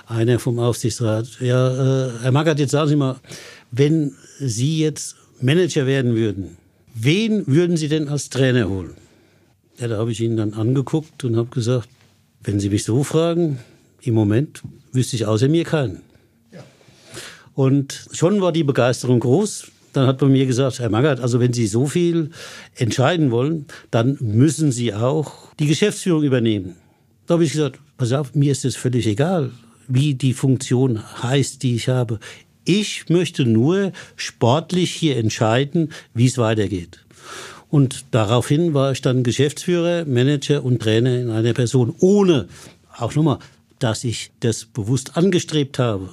einer 0.06 0.38
vom 0.40 0.58
Aufsichtsrat, 0.58 1.38
ja, 1.40 2.08
äh, 2.08 2.10
Herr 2.22 2.32
Magath, 2.32 2.58
jetzt 2.58 2.72
sagen 2.72 2.88
Sie 2.88 2.96
mal, 2.96 3.16
wenn 3.70 4.14
Sie 4.40 4.78
jetzt 4.78 5.16
Manager 5.40 5.86
werden 5.86 6.16
würden, 6.16 6.56
wen 6.94 7.46
würden 7.46 7.76
Sie 7.76 7.88
denn 7.88 8.08
als 8.08 8.28
Trainer 8.30 8.68
holen? 8.68 8.99
Ja, 9.80 9.88
da 9.88 9.96
habe 9.96 10.12
ich 10.12 10.20
ihn 10.20 10.36
dann 10.36 10.52
angeguckt 10.52 11.24
und 11.24 11.36
habe 11.36 11.48
gesagt, 11.48 11.88
wenn 12.44 12.60
Sie 12.60 12.68
mich 12.68 12.84
so 12.84 13.02
fragen, 13.02 13.60
im 14.02 14.12
Moment 14.12 14.62
wüsste 14.92 15.16
ich 15.16 15.24
außer 15.24 15.48
mir 15.48 15.64
keinen. 15.64 16.02
Ja. 16.52 16.62
Und 17.54 18.08
schon 18.12 18.42
war 18.42 18.52
die 18.52 18.64
Begeisterung 18.64 19.20
groß. 19.20 19.70
dann 19.94 20.06
hat 20.06 20.20
man 20.20 20.32
mir 20.32 20.44
gesagt, 20.44 20.80
Herr 20.80 20.90
Magath, 20.90 21.20
also 21.20 21.40
wenn 21.40 21.54
Sie 21.54 21.66
so 21.66 21.86
viel 21.86 22.30
entscheiden 22.76 23.30
wollen, 23.30 23.64
dann 23.90 24.18
müssen 24.20 24.70
Sie 24.70 24.92
auch 24.92 25.54
die 25.58 25.66
Geschäftsführung 25.66 26.24
übernehmen. 26.24 26.76
Da 27.26 27.34
habe 27.34 27.44
ich 27.44 27.52
gesagt, 27.52 27.80
pass 27.96 28.12
auf, 28.12 28.34
mir 28.34 28.52
ist 28.52 28.66
es 28.66 28.76
völlig 28.76 29.06
egal, 29.06 29.50
wie 29.88 30.14
die 30.14 30.34
Funktion 30.34 31.02
heißt, 31.22 31.62
die 31.62 31.74
ich 31.74 31.88
habe. 31.88 32.20
Ich 32.64 33.08
möchte 33.08 33.46
nur 33.46 33.92
sportlich 34.14 34.92
hier 34.92 35.16
entscheiden, 35.16 35.90
wie 36.12 36.26
es 36.26 36.36
weitergeht. 36.36 36.99
Und 37.70 38.04
daraufhin 38.10 38.74
war 38.74 38.92
ich 38.92 39.00
dann 39.00 39.22
Geschäftsführer, 39.22 40.04
Manager 40.04 40.64
und 40.64 40.82
Trainer 40.82 41.18
in 41.18 41.30
einer 41.30 41.52
Person, 41.52 41.94
ohne, 42.00 42.48
auch 42.98 43.14
nochmal, 43.14 43.38
dass 43.78 44.04
ich 44.04 44.32
das 44.40 44.64
bewusst 44.64 45.16
angestrebt 45.16 45.78
habe 45.78 46.10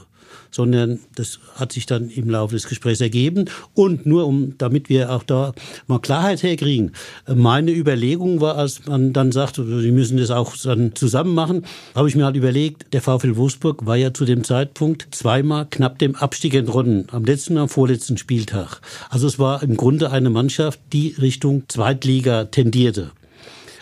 sondern 0.51 0.99
das 1.15 1.39
hat 1.55 1.71
sich 1.71 1.85
dann 1.85 2.09
im 2.09 2.29
Laufe 2.29 2.55
des 2.55 2.67
Gesprächs 2.67 3.01
ergeben. 3.01 3.45
Und 3.73 4.05
nur 4.05 4.25
um, 4.25 4.57
damit 4.57 4.89
wir 4.89 5.11
auch 5.11 5.23
da 5.23 5.53
mal 5.87 5.99
Klarheit 5.99 6.43
herkriegen, 6.43 6.91
meine 7.27 7.71
Überlegung 7.71 8.41
war, 8.41 8.55
als 8.57 8.85
man 8.85 9.13
dann 9.13 9.31
sagte, 9.31 9.65
Sie 9.81 9.91
müssen 9.91 10.17
das 10.17 10.31
auch 10.31 10.55
dann 10.57 10.95
zusammen 10.95 11.33
machen, 11.33 11.65
habe 11.95 12.09
ich 12.09 12.15
mir 12.15 12.25
halt 12.25 12.35
überlegt, 12.35 12.93
der 12.93 13.01
VfL 13.01 13.35
Wolfsburg 13.35 13.85
war 13.85 13.95
ja 13.95 14.13
zu 14.13 14.25
dem 14.25 14.43
Zeitpunkt 14.43 15.07
zweimal 15.11 15.67
knapp 15.69 15.99
dem 15.99 16.15
Abstieg 16.15 16.53
entronnen, 16.53 17.07
am 17.11 17.25
letzten 17.25 17.53
und 17.53 17.59
am 17.63 17.69
vorletzten 17.69 18.17
Spieltag. 18.17 18.81
Also 19.09 19.27
es 19.27 19.39
war 19.39 19.63
im 19.63 19.77
Grunde 19.77 20.11
eine 20.11 20.29
Mannschaft, 20.29 20.79
die 20.93 21.15
Richtung 21.19 21.63
Zweitliga 21.67 22.45
tendierte. 22.45 23.11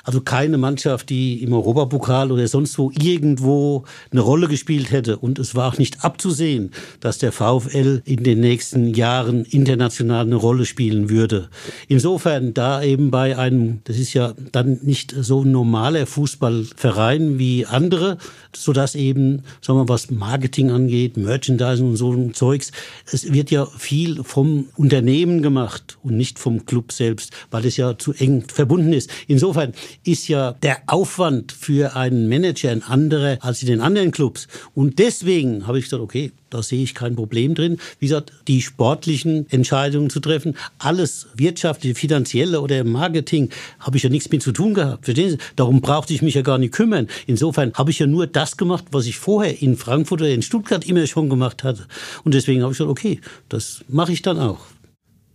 Also 0.05 0.21
keine 0.21 0.59
Mannschaft, 0.59 1.09
die 1.09 1.41
im 1.41 1.51
Europapokal 1.51 2.31
oder 2.31 2.47
sonst 2.47 2.77
wo 2.77 2.91
irgendwo 2.91 3.85
eine 4.11 4.21
Rolle 4.21 4.47
gespielt 4.47 4.91
hätte. 4.91 5.17
Und 5.17 5.39
es 5.39 5.55
war 5.55 5.67
auch 5.67 5.79
nicht 5.79 6.03
abzusehen, 6.03 6.71
dass 6.99 7.17
der 7.17 7.31
VfL 7.31 8.03
in 8.05 8.23
den 8.23 8.39
nächsten 8.39 8.93
Jahren 8.93 9.45
international 9.45 10.25
eine 10.25 10.35
Rolle 10.35 10.65
spielen 10.65 11.09
würde. 11.09 11.49
Insofern 11.87 12.53
da 12.53 12.83
eben 12.83 13.09
bei 13.09 13.35
einem, 13.37 13.79
das 13.85 13.97
ist 13.97 14.13
ja 14.13 14.33
dann 14.51 14.79
nicht 14.83 15.15
so 15.19 15.43
ein 15.43 15.51
normaler 15.51 16.05
Fußballverein 16.05 17.39
wie 17.39 17.65
andere, 17.65 18.19
sodass 18.55 18.93
eben, 18.93 19.41
sagen 19.61 19.79
wir, 19.79 19.89
was 19.89 20.11
Marketing 20.11 20.69
angeht, 20.69 21.17
Merchandising 21.17 21.89
und 21.89 21.97
so 21.97 22.11
ein 22.11 22.35
Zeugs, 22.35 22.71
es 23.11 23.33
wird 23.33 23.49
ja 23.49 23.65
viel 23.65 24.23
vom 24.23 24.67
Unternehmen 24.75 25.41
gemacht 25.41 25.97
und 26.03 26.15
nicht 26.15 26.37
vom 26.37 26.67
Club 26.67 26.91
selbst, 26.91 27.31
weil 27.49 27.65
es 27.65 27.77
ja 27.77 27.97
zu 27.97 28.13
eng 28.13 28.43
verbunden 28.47 28.93
ist. 28.93 29.09
Insofern 29.27 29.73
ist 30.03 30.27
ja 30.27 30.53
der 30.53 30.77
Aufwand 30.87 31.51
für 31.51 31.95
einen 31.95 32.27
Manager 32.29 32.71
ein 32.71 32.83
anderer 32.83 33.37
als 33.41 33.61
in 33.61 33.67
den 33.67 33.81
anderen 33.81 34.11
Clubs. 34.11 34.47
Und 34.73 34.99
deswegen 34.99 35.67
habe 35.67 35.79
ich 35.79 35.85
gesagt, 35.85 36.03
okay, 36.03 36.31
da 36.49 36.63
sehe 36.63 36.83
ich 36.83 36.95
kein 36.95 37.15
Problem 37.15 37.53
drin. 37.53 37.79
Wie 37.99 38.07
gesagt, 38.07 38.31
die 38.47 38.61
sportlichen 38.61 39.45
Entscheidungen 39.49 40.09
zu 40.09 40.19
treffen, 40.19 40.55
alles 40.79 41.27
wirtschaftliche, 41.35 41.95
finanzielle 41.95 42.61
oder 42.61 42.83
Marketing, 42.83 43.49
habe 43.79 43.97
ich 43.97 44.03
ja 44.03 44.09
nichts 44.09 44.31
mit 44.31 44.41
zu 44.41 44.51
tun 44.51 44.73
gehabt. 44.73 45.05
Verstehen 45.05 45.31
Sie? 45.31 45.37
Darum 45.55 45.81
brauchte 45.81 46.13
ich 46.13 46.21
mich 46.21 46.35
ja 46.35 46.43
gar 46.43 46.57
nicht 46.57 46.73
kümmern. 46.73 47.07
Insofern 47.27 47.73
habe 47.73 47.91
ich 47.91 47.99
ja 47.99 48.07
nur 48.07 48.27
das 48.27 48.57
gemacht, 48.57 48.85
was 48.91 49.05
ich 49.05 49.17
vorher 49.17 49.61
in 49.61 49.75
Frankfurt 49.75 50.21
oder 50.21 50.29
in 50.29 50.41
Stuttgart 50.41 50.85
immer 50.87 51.05
schon 51.07 51.29
gemacht 51.29 51.63
hatte. 51.63 51.87
Und 52.23 52.33
deswegen 52.33 52.61
habe 52.61 52.71
ich 52.71 52.77
gesagt, 52.77 52.91
okay, 52.91 53.19
das 53.49 53.83
mache 53.89 54.13
ich 54.13 54.21
dann 54.21 54.39
auch. 54.39 54.59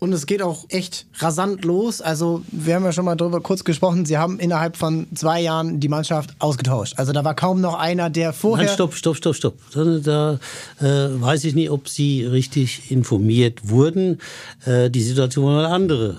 Und 0.00 0.14
es 0.14 0.24
geht 0.24 0.40
auch 0.40 0.64
echt 0.70 1.06
rasant 1.18 1.62
los. 1.62 2.00
Also, 2.00 2.42
wir 2.50 2.74
haben 2.74 2.84
ja 2.84 2.92
schon 2.92 3.04
mal 3.04 3.16
darüber 3.16 3.42
kurz 3.42 3.64
gesprochen. 3.64 4.06
Sie 4.06 4.16
haben 4.16 4.38
innerhalb 4.38 4.78
von 4.78 5.06
zwei 5.14 5.42
Jahren 5.42 5.78
die 5.78 5.88
Mannschaft 5.88 6.34
ausgetauscht. 6.38 6.94
Also, 6.96 7.12
da 7.12 7.22
war 7.22 7.34
kaum 7.34 7.60
noch 7.60 7.74
einer, 7.74 8.08
der 8.08 8.32
vorher. 8.32 8.64
Nein, 8.64 8.74
stopp, 8.74 8.94
stopp, 8.94 9.16
stopp, 9.16 9.36
stopp. 9.36 9.58
Da 9.74 10.40
äh, 10.80 10.86
weiß 11.20 11.44
ich 11.44 11.54
nicht, 11.54 11.70
ob 11.70 11.86
Sie 11.86 12.24
richtig 12.24 12.90
informiert 12.90 13.68
wurden. 13.68 14.22
Äh, 14.64 14.90
die 14.90 15.02
Situation 15.02 15.44
war 15.44 15.66
eine 15.66 15.74
andere. 15.74 16.16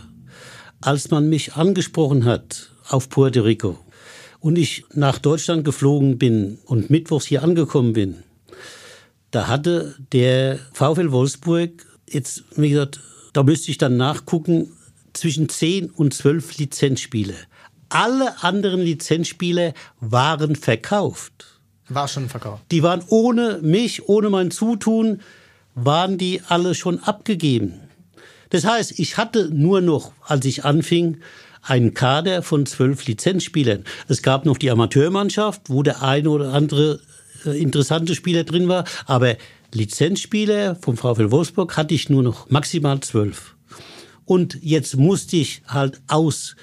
Als 0.79 1.09
man 1.09 1.27
mich 1.27 1.55
angesprochen 1.55 2.23
hat 2.25 2.69
auf 2.87 3.09
Puerto 3.09 3.41
Rico 3.41 3.79
und 4.39 4.59
ich 4.59 4.85
nach 4.93 5.17
Deutschland 5.17 5.65
geflogen 5.65 6.19
bin 6.19 6.59
und 6.65 6.91
mittwochs 6.91 7.25
hier 7.25 7.41
angekommen 7.41 7.93
bin, 7.93 8.17
da 9.31 9.47
hatte 9.47 9.95
der 10.11 10.59
VfL 10.73 11.11
Wolfsburg 11.11 11.71
jetzt, 12.07 12.43
wie 12.55 12.69
gesagt, 12.69 12.99
da 13.33 13.43
müsste 13.43 13.71
ich 13.71 13.77
dann 13.77 13.97
nachgucken, 13.97 14.71
zwischen 15.13 15.49
10 15.49 15.89
und 15.89 16.13
12 16.13 16.57
Lizenzspiele. 16.57 17.35
Alle 17.89 18.41
anderen 18.43 18.81
Lizenzspiele 18.81 19.73
waren 19.99 20.55
verkauft. 20.55 21.59
War 21.89 22.07
schon 22.07 22.29
verkauft. 22.29 22.63
Die 22.71 22.83
waren 22.83 23.03
ohne 23.07 23.59
mich, 23.61 24.07
ohne 24.07 24.29
mein 24.29 24.51
Zutun, 24.51 25.19
waren 25.75 26.17
die 26.17 26.41
alle 26.47 26.75
schon 26.75 26.99
abgegeben. 26.99 27.73
Das 28.49 28.65
heißt, 28.65 28.99
ich 28.99 29.17
hatte 29.17 29.49
nur 29.49 29.81
noch, 29.81 30.13
als 30.25 30.45
ich 30.45 30.63
anfing, 30.63 31.17
einen 31.61 31.93
Kader 31.93 32.43
von 32.43 32.65
zwölf 32.65 33.05
Lizenzspielern. 33.05 33.83
Es 34.07 34.21
gab 34.21 34.45
noch 34.45 34.57
die 34.57 34.71
Amateurmannschaft, 34.71 35.69
wo 35.69 35.83
der 35.83 36.01
eine 36.01 36.29
oder 36.29 36.53
andere 36.53 36.99
äh, 37.45 37.61
interessante 37.61 38.15
Spieler 38.15 38.43
drin 38.43 38.67
war, 38.67 38.85
aber 39.05 39.35
Lizenzspieler 39.73 40.75
vom 40.75 40.97
VfL 40.97 41.31
Wolfsburg 41.31 41.77
hatte 41.77 41.93
ich 41.93 42.09
nur 42.09 42.23
noch 42.23 42.49
maximal 42.49 42.99
zwölf. 42.99 43.55
Und 44.25 44.57
jetzt 44.61 44.97
musste 44.97 45.37
ich 45.37 45.61
halt 45.67 46.01
aus 46.07 46.55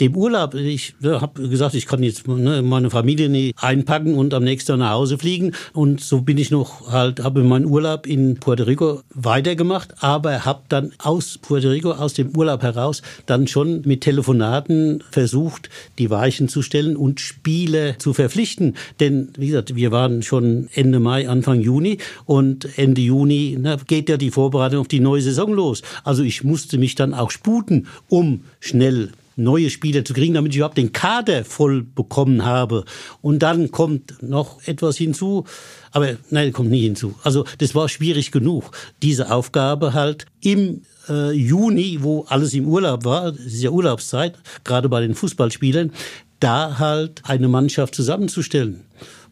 dem 0.00 0.16
Urlaub, 0.16 0.54
ich 0.54 0.94
ne, 1.00 1.20
habe 1.20 1.48
gesagt, 1.48 1.74
ich 1.74 1.86
kann 1.86 2.02
jetzt 2.02 2.26
ne, 2.26 2.62
meine 2.62 2.90
Familie 2.90 3.28
nicht 3.28 3.54
einpacken 3.62 4.14
und 4.14 4.34
am 4.34 4.44
nächsten 4.44 4.72
Tag 4.72 4.78
nach 4.78 4.92
Hause 4.92 5.18
fliegen. 5.18 5.52
Und 5.72 6.00
so 6.00 6.22
bin 6.22 6.38
ich 6.38 6.50
noch 6.50 6.90
halt, 6.90 7.22
habe 7.22 7.42
meinen 7.44 7.66
Urlaub 7.66 8.06
in 8.06 8.36
Puerto 8.36 8.64
Rico 8.64 9.02
weitergemacht, 9.10 10.02
aber 10.02 10.44
habe 10.44 10.62
dann 10.68 10.92
aus 10.98 11.38
Puerto 11.38 11.68
Rico, 11.68 11.92
aus 11.92 12.14
dem 12.14 12.36
Urlaub 12.36 12.62
heraus, 12.62 13.02
dann 13.26 13.46
schon 13.46 13.82
mit 13.84 14.00
Telefonaten 14.00 15.02
versucht, 15.10 15.70
die 15.98 16.10
Weichen 16.10 16.48
zu 16.48 16.62
stellen 16.62 16.96
und 16.96 17.20
Spiele 17.20 17.96
zu 17.98 18.12
verpflichten. 18.12 18.76
Denn, 19.00 19.28
wie 19.36 19.48
gesagt, 19.48 19.76
wir 19.76 19.92
waren 19.92 20.22
schon 20.22 20.68
Ende 20.74 20.98
Mai, 20.98 21.28
Anfang 21.28 21.60
Juni 21.60 21.98
und 22.24 22.78
Ende 22.78 23.00
Juni 23.00 23.56
na, 23.60 23.76
geht 23.76 24.08
ja 24.08 24.16
die 24.16 24.30
Vorbereitung 24.30 24.80
auf 24.80 24.88
die 24.88 25.00
neue 25.00 25.22
Saison 25.22 25.52
los. 25.52 25.82
Also 26.02 26.22
ich 26.22 26.42
musste 26.42 26.78
mich 26.78 26.94
dann 26.94 27.14
auch 27.14 27.30
sputen, 27.30 27.86
um 28.08 28.40
schnell 28.60 29.10
neue 29.36 29.70
Spieler 29.70 30.04
zu 30.04 30.14
kriegen, 30.14 30.34
damit 30.34 30.52
ich 30.52 30.58
überhaupt 30.58 30.78
den 30.78 30.92
Kader 30.92 31.44
voll 31.44 31.82
bekommen 31.82 32.44
habe. 32.44 32.84
Und 33.20 33.40
dann 33.42 33.70
kommt 33.70 34.22
noch 34.22 34.62
etwas 34.66 34.96
hinzu, 34.96 35.44
aber 35.92 36.16
nein, 36.30 36.52
kommt 36.52 36.70
nie 36.70 36.82
hinzu. 36.82 37.14
Also 37.22 37.44
das 37.58 37.74
war 37.74 37.88
schwierig 37.88 38.30
genug, 38.30 38.70
diese 39.02 39.30
Aufgabe 39.30 39.92
halt 39.94 40.26
im 40.40 40.82
äh, 41.08 41.32
Juni, 41.32 41.98
wo 42.00 42.24
alles 42.28 42.54
im 42.54 42.66
Urlaub 42.66 43.04
war, 43.04 43.26
es 43.28 43.54
ist 43.54 43.62
ja 43.62 43.70
Urlaubszeit, 43.70 44.34
gerade 44.64 44.88
bei 44.88 45.00
den 45.00 45.14
Fußballspielern, 45.14 45.92
da 46.40 46.78
halt 46.78 47.22
eine 47.24 47.48
Mannschaft 47.48 47.94
zusammenzustellen. 47.94 48.84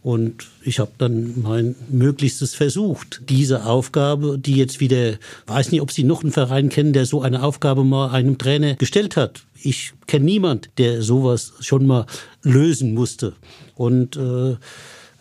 Und 0.02 0.48
ich 0.64 0.80
habe 0.80 0.90
dann 0.98 1.40
mein 1.40 1.76
Möglichstes 1.88 2.56
versucht, 2.56 3.22
diese 3.28 3.66
Aufgabe, 3.66 4.36
die 4.36 4.56
jetzt 4.56 4.80
wieder, 4.80 5.14
weiß 5.46 5.70
nicht, 5.70 5.80
ob 5.80 5.92
Sie 5.92 6.02
noch 6.02 6.22
einen 6.22 6.32
Verein 6.32 6.70
kennen, 6.70 6.92
der 6.92 7.06
so 7.06 7.22
eine 7.22 7.44
Aufgabe 7.44 7.84
mal 7.84 8.10
einem 8.10 8.36
Trainer 8.36 8.74
gestellt 8.74 9.16
hat. 9.16 9.44
Ich 9.62 9.92
kenne 10.08 10.24
niemand, 10.24 10.70
der 10.78 11.02
sowas 11.02 11.52
schon 11.60 11.86
mal 11.86 12.06
lösen 12.42 12.94
musste. 12.94 13.34
Und 13.76 14.16
äh, 14.16 14.56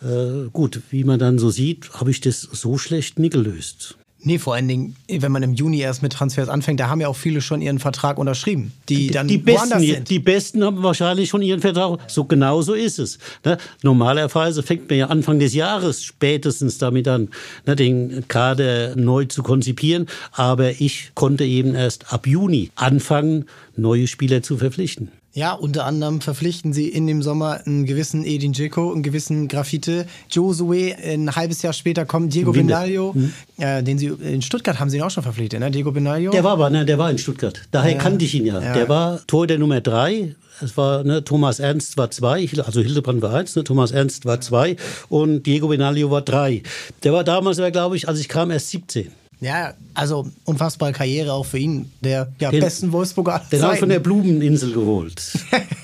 äh, 0.02 0.48
gut, 0.52 0.80
wie 0.90 1.04
man 1.04 1.20
dann 1.20 1.38
so 1.38 1.50
sieht, 1.50 1.92
habe 1.94 2.10
ich 2.10 2.20
das 2.20 2.40
so 2.40 2.76
schlecht 2.76 3.20
nie 3.20 3.28
gelöst. 3.30 3.96
Nee, 4.24 4.38
vor 4.38 4.54
allen 4.54 4.68
Dingen, 4.68 4.96
wenn 5.08 5.32
man 5.32 5.42
im 5.42 5.52
Juni 5.52 5.80
erst 5.80 6.02
mit 6.02 6.12
Transfers 6.12 6.48
anfängt, 6.48 6.78
da 6.78 6.88
haben 6.88 7.00
ja 7.00 7.08
auch 7.08 7.16
viele 7.16 7.40
schon 7.40 7.60
ihren 7.60 7.80
Vertrag 7.80 8.18
unterschrieben, 8.18 8.72
die 8.88 9.08
dann 9.08 9.26
die 9.26 9.38
Besten, 9.38 9.80
sind. 9.80 10.10
Die 10.10 10.20
Besten 10.20 10.62
haben 10.62 10.82
wahrscheinlich 10.82 11.28
schon 11.28 11.42
ihren 11.42 11.60
Vertrag. 11.60 11.98
So 12.06 12.24
genau 12.24 12.62
so 12.62 12.74
ist 12.74 13.00
es. 13.00 13.18
Ne? 13.44 13.58
Normalerweise 13.82 14.62
fängt 14.62 14.88
man 14.88 14.98
ja 15.00 15.06
Anfang 15.06 15.40
des 15.40 15.54
Jahres 15.54 16.04
spätestens 16.04 16.78
damit 16.78 17.08
an, 17.08 17.30
ne, 17.66 17.74
den 17.74 18.24
Kader 18.28 18.94
neu 18.94 19.24
zu 19.24 19.42
konzipieren. 19.42 20.06
Aber 20.30 20.80
ich 20.80 21.10
konnte 21.14 21.44
eben 21.44 21.74
erst 21.74 22.12
ab 22.12 22.28
Juni 22.28 22.70
anfangen, 22.76 23.46
neue 23.76 24.06
Spieler 24.06 24.42
zu 24.42 24.56
verpflichten. 24.56 25.10
Ja, 25.34 25.54
unter 25.54 25.86
anderem 25.86 26.20
verpflichten 26.20 26.74
sie 26.74 26.88
in 26.88 27.06
dem 27.06 27.22
Sommer 27.22 27.60
einen 27.64 27.86
gewissen 27.86 28.22
Edin 28.24 28.52
Dzeko, 28.52 28.92
einen 28.92 29.02
gewissen 29.02 29.48
Graffite, 29.48 30.06
Josue. 30.30 30.94
Ein 30.94 31.34
halbes 31.34 31.62
Jahr 31.62 31.72
später 31.72 32.04
kommt 32.04 32.34
Diego 32.34 32.52
Benaglio, 32.52 33.12
mhm. 33.14 33.32
äh, 33.56 33.82
den 33.82 33.96
sie 33.96 34.08
in 34.08 34.42
Stuttgart 34.42 34.78
haben 34.78 34.90
sie 34.90 34.98
ihn 34.98 35.02
auch 35.02 35.10
schon 35.10 35.22
verpflichtet, 35.22 35.60
ne? 35.60 35.70
Diego 35.70 35.90
Benaglio. 35.90 36.32
Der 36.32 36.44
war 36.44 36.52
aber, 36.52 36.68
ne, 36.68 36.84
der 36.84 36.98
war 36.98 37.10
in 37.10 37.16
Stuttgart. 37.16 37.62
Daher 37.70 37.92
ja. 37.92 37.98
kannte 37.98 38.26
ich 38.26 38.34
ihn 38.34 38.44
ja. 38.44 38.60
ja. 38.60 38.74
Der 38.74 38.90
war 38.90 39.26
Tor 39.26 39.46
der 39.46 39.58
Nummer 39.58 39.80
drei. 39.80 40.34
Es 40.60 40.76
war, 40.76 41.02
ne, 41.02 41.24
Thomas 41.24 41.60
Ernst 41.60 41.96
war 41.96 42.10
zwei, 42.10 42.46
also 42.64 42.82
Hildebrand 42.82 43.22
war 43.22 43.32
eins, 43.32 43.56
ne, 43.56 43.64
Thomas 43.64 43.90
Ernst 43.90 44.26
war 44.26 44.40
zwei 44.42 44.76
und 45.08 45.44
Diego 45.44 45.68
Benaglio 45.68 46.10
war 46.10 46.20
drei. 46.20 46.62
Der 47.04 47.14
war 47.14 47.24
damals, 47.24 47.56
glaube 47.72 47.96
ich, 47.96 48.06
als 48.06 48.20
ich 48.20 48.28
kam, 48.28 48.50
erst 48.50 48.68
17. 48.68 49.10
Ja, 49.42 49.74
also 49.94 50.30
unfassbare 50.44 50.92
Karriere 50.92 51.32
auch 51.32 51.44
für 51.44 51.58
ihn, 51.58 51.90
der 52.00 52.32
ja, 52.38 52.52
den, 52.52 52.60
besten 52.60 52.92
Wolfsburger. 52.92 53.42
Den 53.50 53.60
haben 53.62 53.76
von 53.76 53.88
der 53.88 53.98
Blumeninsel 53.98 54.72
geholt. 54.72 55.20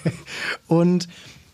und 0.69 1.09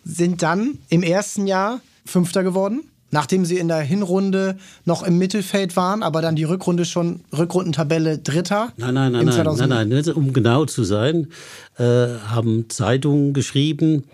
sind 0.05 0.42
dann 0.42 0.78
im 0.90 1.02
ersten 1.02 1.46
Jahr 1.46 1.80
Fünfter 2.05 2.42
geworden. 2.42 2.82
nachdem 3.11 3.46
sie 3.46 3.57
in 3.57 3.68
der 3.68 3.80
Hinrunde 3.80 4.59
noch 4.84 5.02
im 5.02 5.16
Mittelfeld 5.16 5.76
waren, 5.76 6.02
aber 6.02 6.20
dann 6.20 6.36
die 6.36 6.44
Rückrunde 6.44 6.84
schon, 6.84 7.20
Rückrundentabelle 7.32 8.18
Dritter. 8.18 8.72
Nein, 8.76 8.92
nein, 8.92 9.12
nein, 9.12 9.24
nein, 9.24 9.68
nein, 9.68 9.88
nein, 9.88 10.12
um 10.14 10.34
genau 10.34 10.66
zu 10.66 10.84
sein, 10.84 11.28
äh, 11.78 11.84
haben 12.28 12.68
Zeitungen 12.68 13.32
geschrieben, 13.32 14.05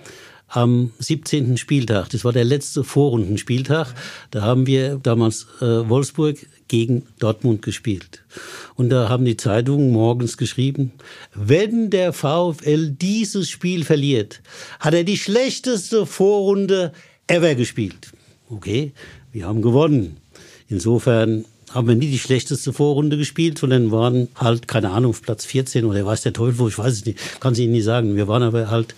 am 0.51 0.90
17. 0.98 1.57
Spieltag, 1.57 2.11
das 2.11 2.24
war 2.24 2.32
der 2.32 2.44
letzte 2.44 2.84
Vorrundenspieltag, 2.84 3.94
da 4.32 4.42
haben 4.42 4.66
wir 4.66 4.96
damals 4.96 5.46
äh, 5.61 5.88
Wolfsburg 5.88 6.36
gegen 6.66 7.07
Dortmund 7.18 7.62
gespielt. 7.62 8.22
Und 8.74 8.90
da 8.90 9.09
haben 9.09 9.24
die 9.24 9.36
Zeitungen 9.36 9.92
morgens 9.92 10.36
geschrieben, 10.36 10.92
wenn 11.34 11.90
der 11.90 12.12
VfL 12.12 12.90
dieses 12.90 13.48
Spiel 13.48 13.84
verliert, 13.84 14.42
hat 14.80 14.94
er 14.94 15.05
die 15.05 15.18
schlechteste 15.18 16.05
Vorrunde 16.05 16.92
ever 17.26 17.55
gespielt. 17.55 18.12
Okay, 18.48 18.92
wir 19.32 19.46
haben 19.46 19.62
gewonnen. 19.62 20.16
Insofern 20.68 21.44
haben 21.72 21.86
wir 21.86 21.94
nie 21.94 22.11
die 22.11 22.18
schlechteste 22.18 22.72
Vorrunde 22.72 23.16
gespielt, 23.16 23.59
sondern 23.59 23.92
waren 23.92 24.28
halt, 24.34 24.66
keine 24.66 24.90
Ahnung, 24.90 25.11
auf 25.11 25.22
Platz 25.22 25.44
14 25.44 25.84
oder 25.84 26.05
weiß 26.05 26.22
der 26.22 26.32
Teufel 26.32 26.59
wo, 26.59 26.68
ich 26.68 26.78
weiß 26.78 26.92
es 26.92 27.05
nicht, 27.05 27.40
kann 27.40 27.53
es 27.53 27.61
Ihnen 27.61 27.72
nicht 27.72 27.84
sagen. 27.84 28.16
Wir 28.16 28.26
waren 28.26 28.42
aber 28.42 28.70
halt 28.70 28.94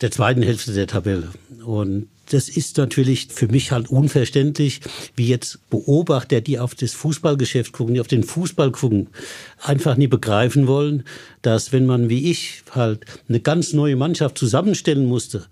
der 0.00 0.10
zweiten 0.10 0.42
Hälfte 0.42 0.72
der 0.72 0.86
Tabelle. 0.86 1.28
Und 1.64 2.08
das 2.30 2.48
ist 2.48 2.76
natürlich 2.76 3.26
für 3.28 3.48
mich 3.48 3.72
halt 3.72 3.90
unverständlich, 3.90 4.80
wie 5.16 5.26
jetzt 5.26 5.68
Beobachter, 5.68 6.40
die 6.40 6.58
auf 6.58 6.74
das 6.74 6.92
Fußballgeschäft 6.92 7.72
gucken, 7.72 7.94
die 7.94 8.00
auf 8.00 8.06
den 8.06 8.22
Fußball 8.22 8.70
gucken, 8.70 9.08
einfach 9.60 9.96
nie 9.96 10.06
begreifen 10.06 10.66
wollen, 10.66 11.04
dass 11.42 11.72
wenn 11.72 11.86
man 11.86 12.08
wie 12.08 12.30
ich 12.30 12.62
halt 12.70 13.04
eine 13.28 13.40
ganz 13.40 13.72
neue 13.72 13.96
Mannschaft 13.96 14.38
zusammenstellen 14.38 15.06
musste, 15.06 15.46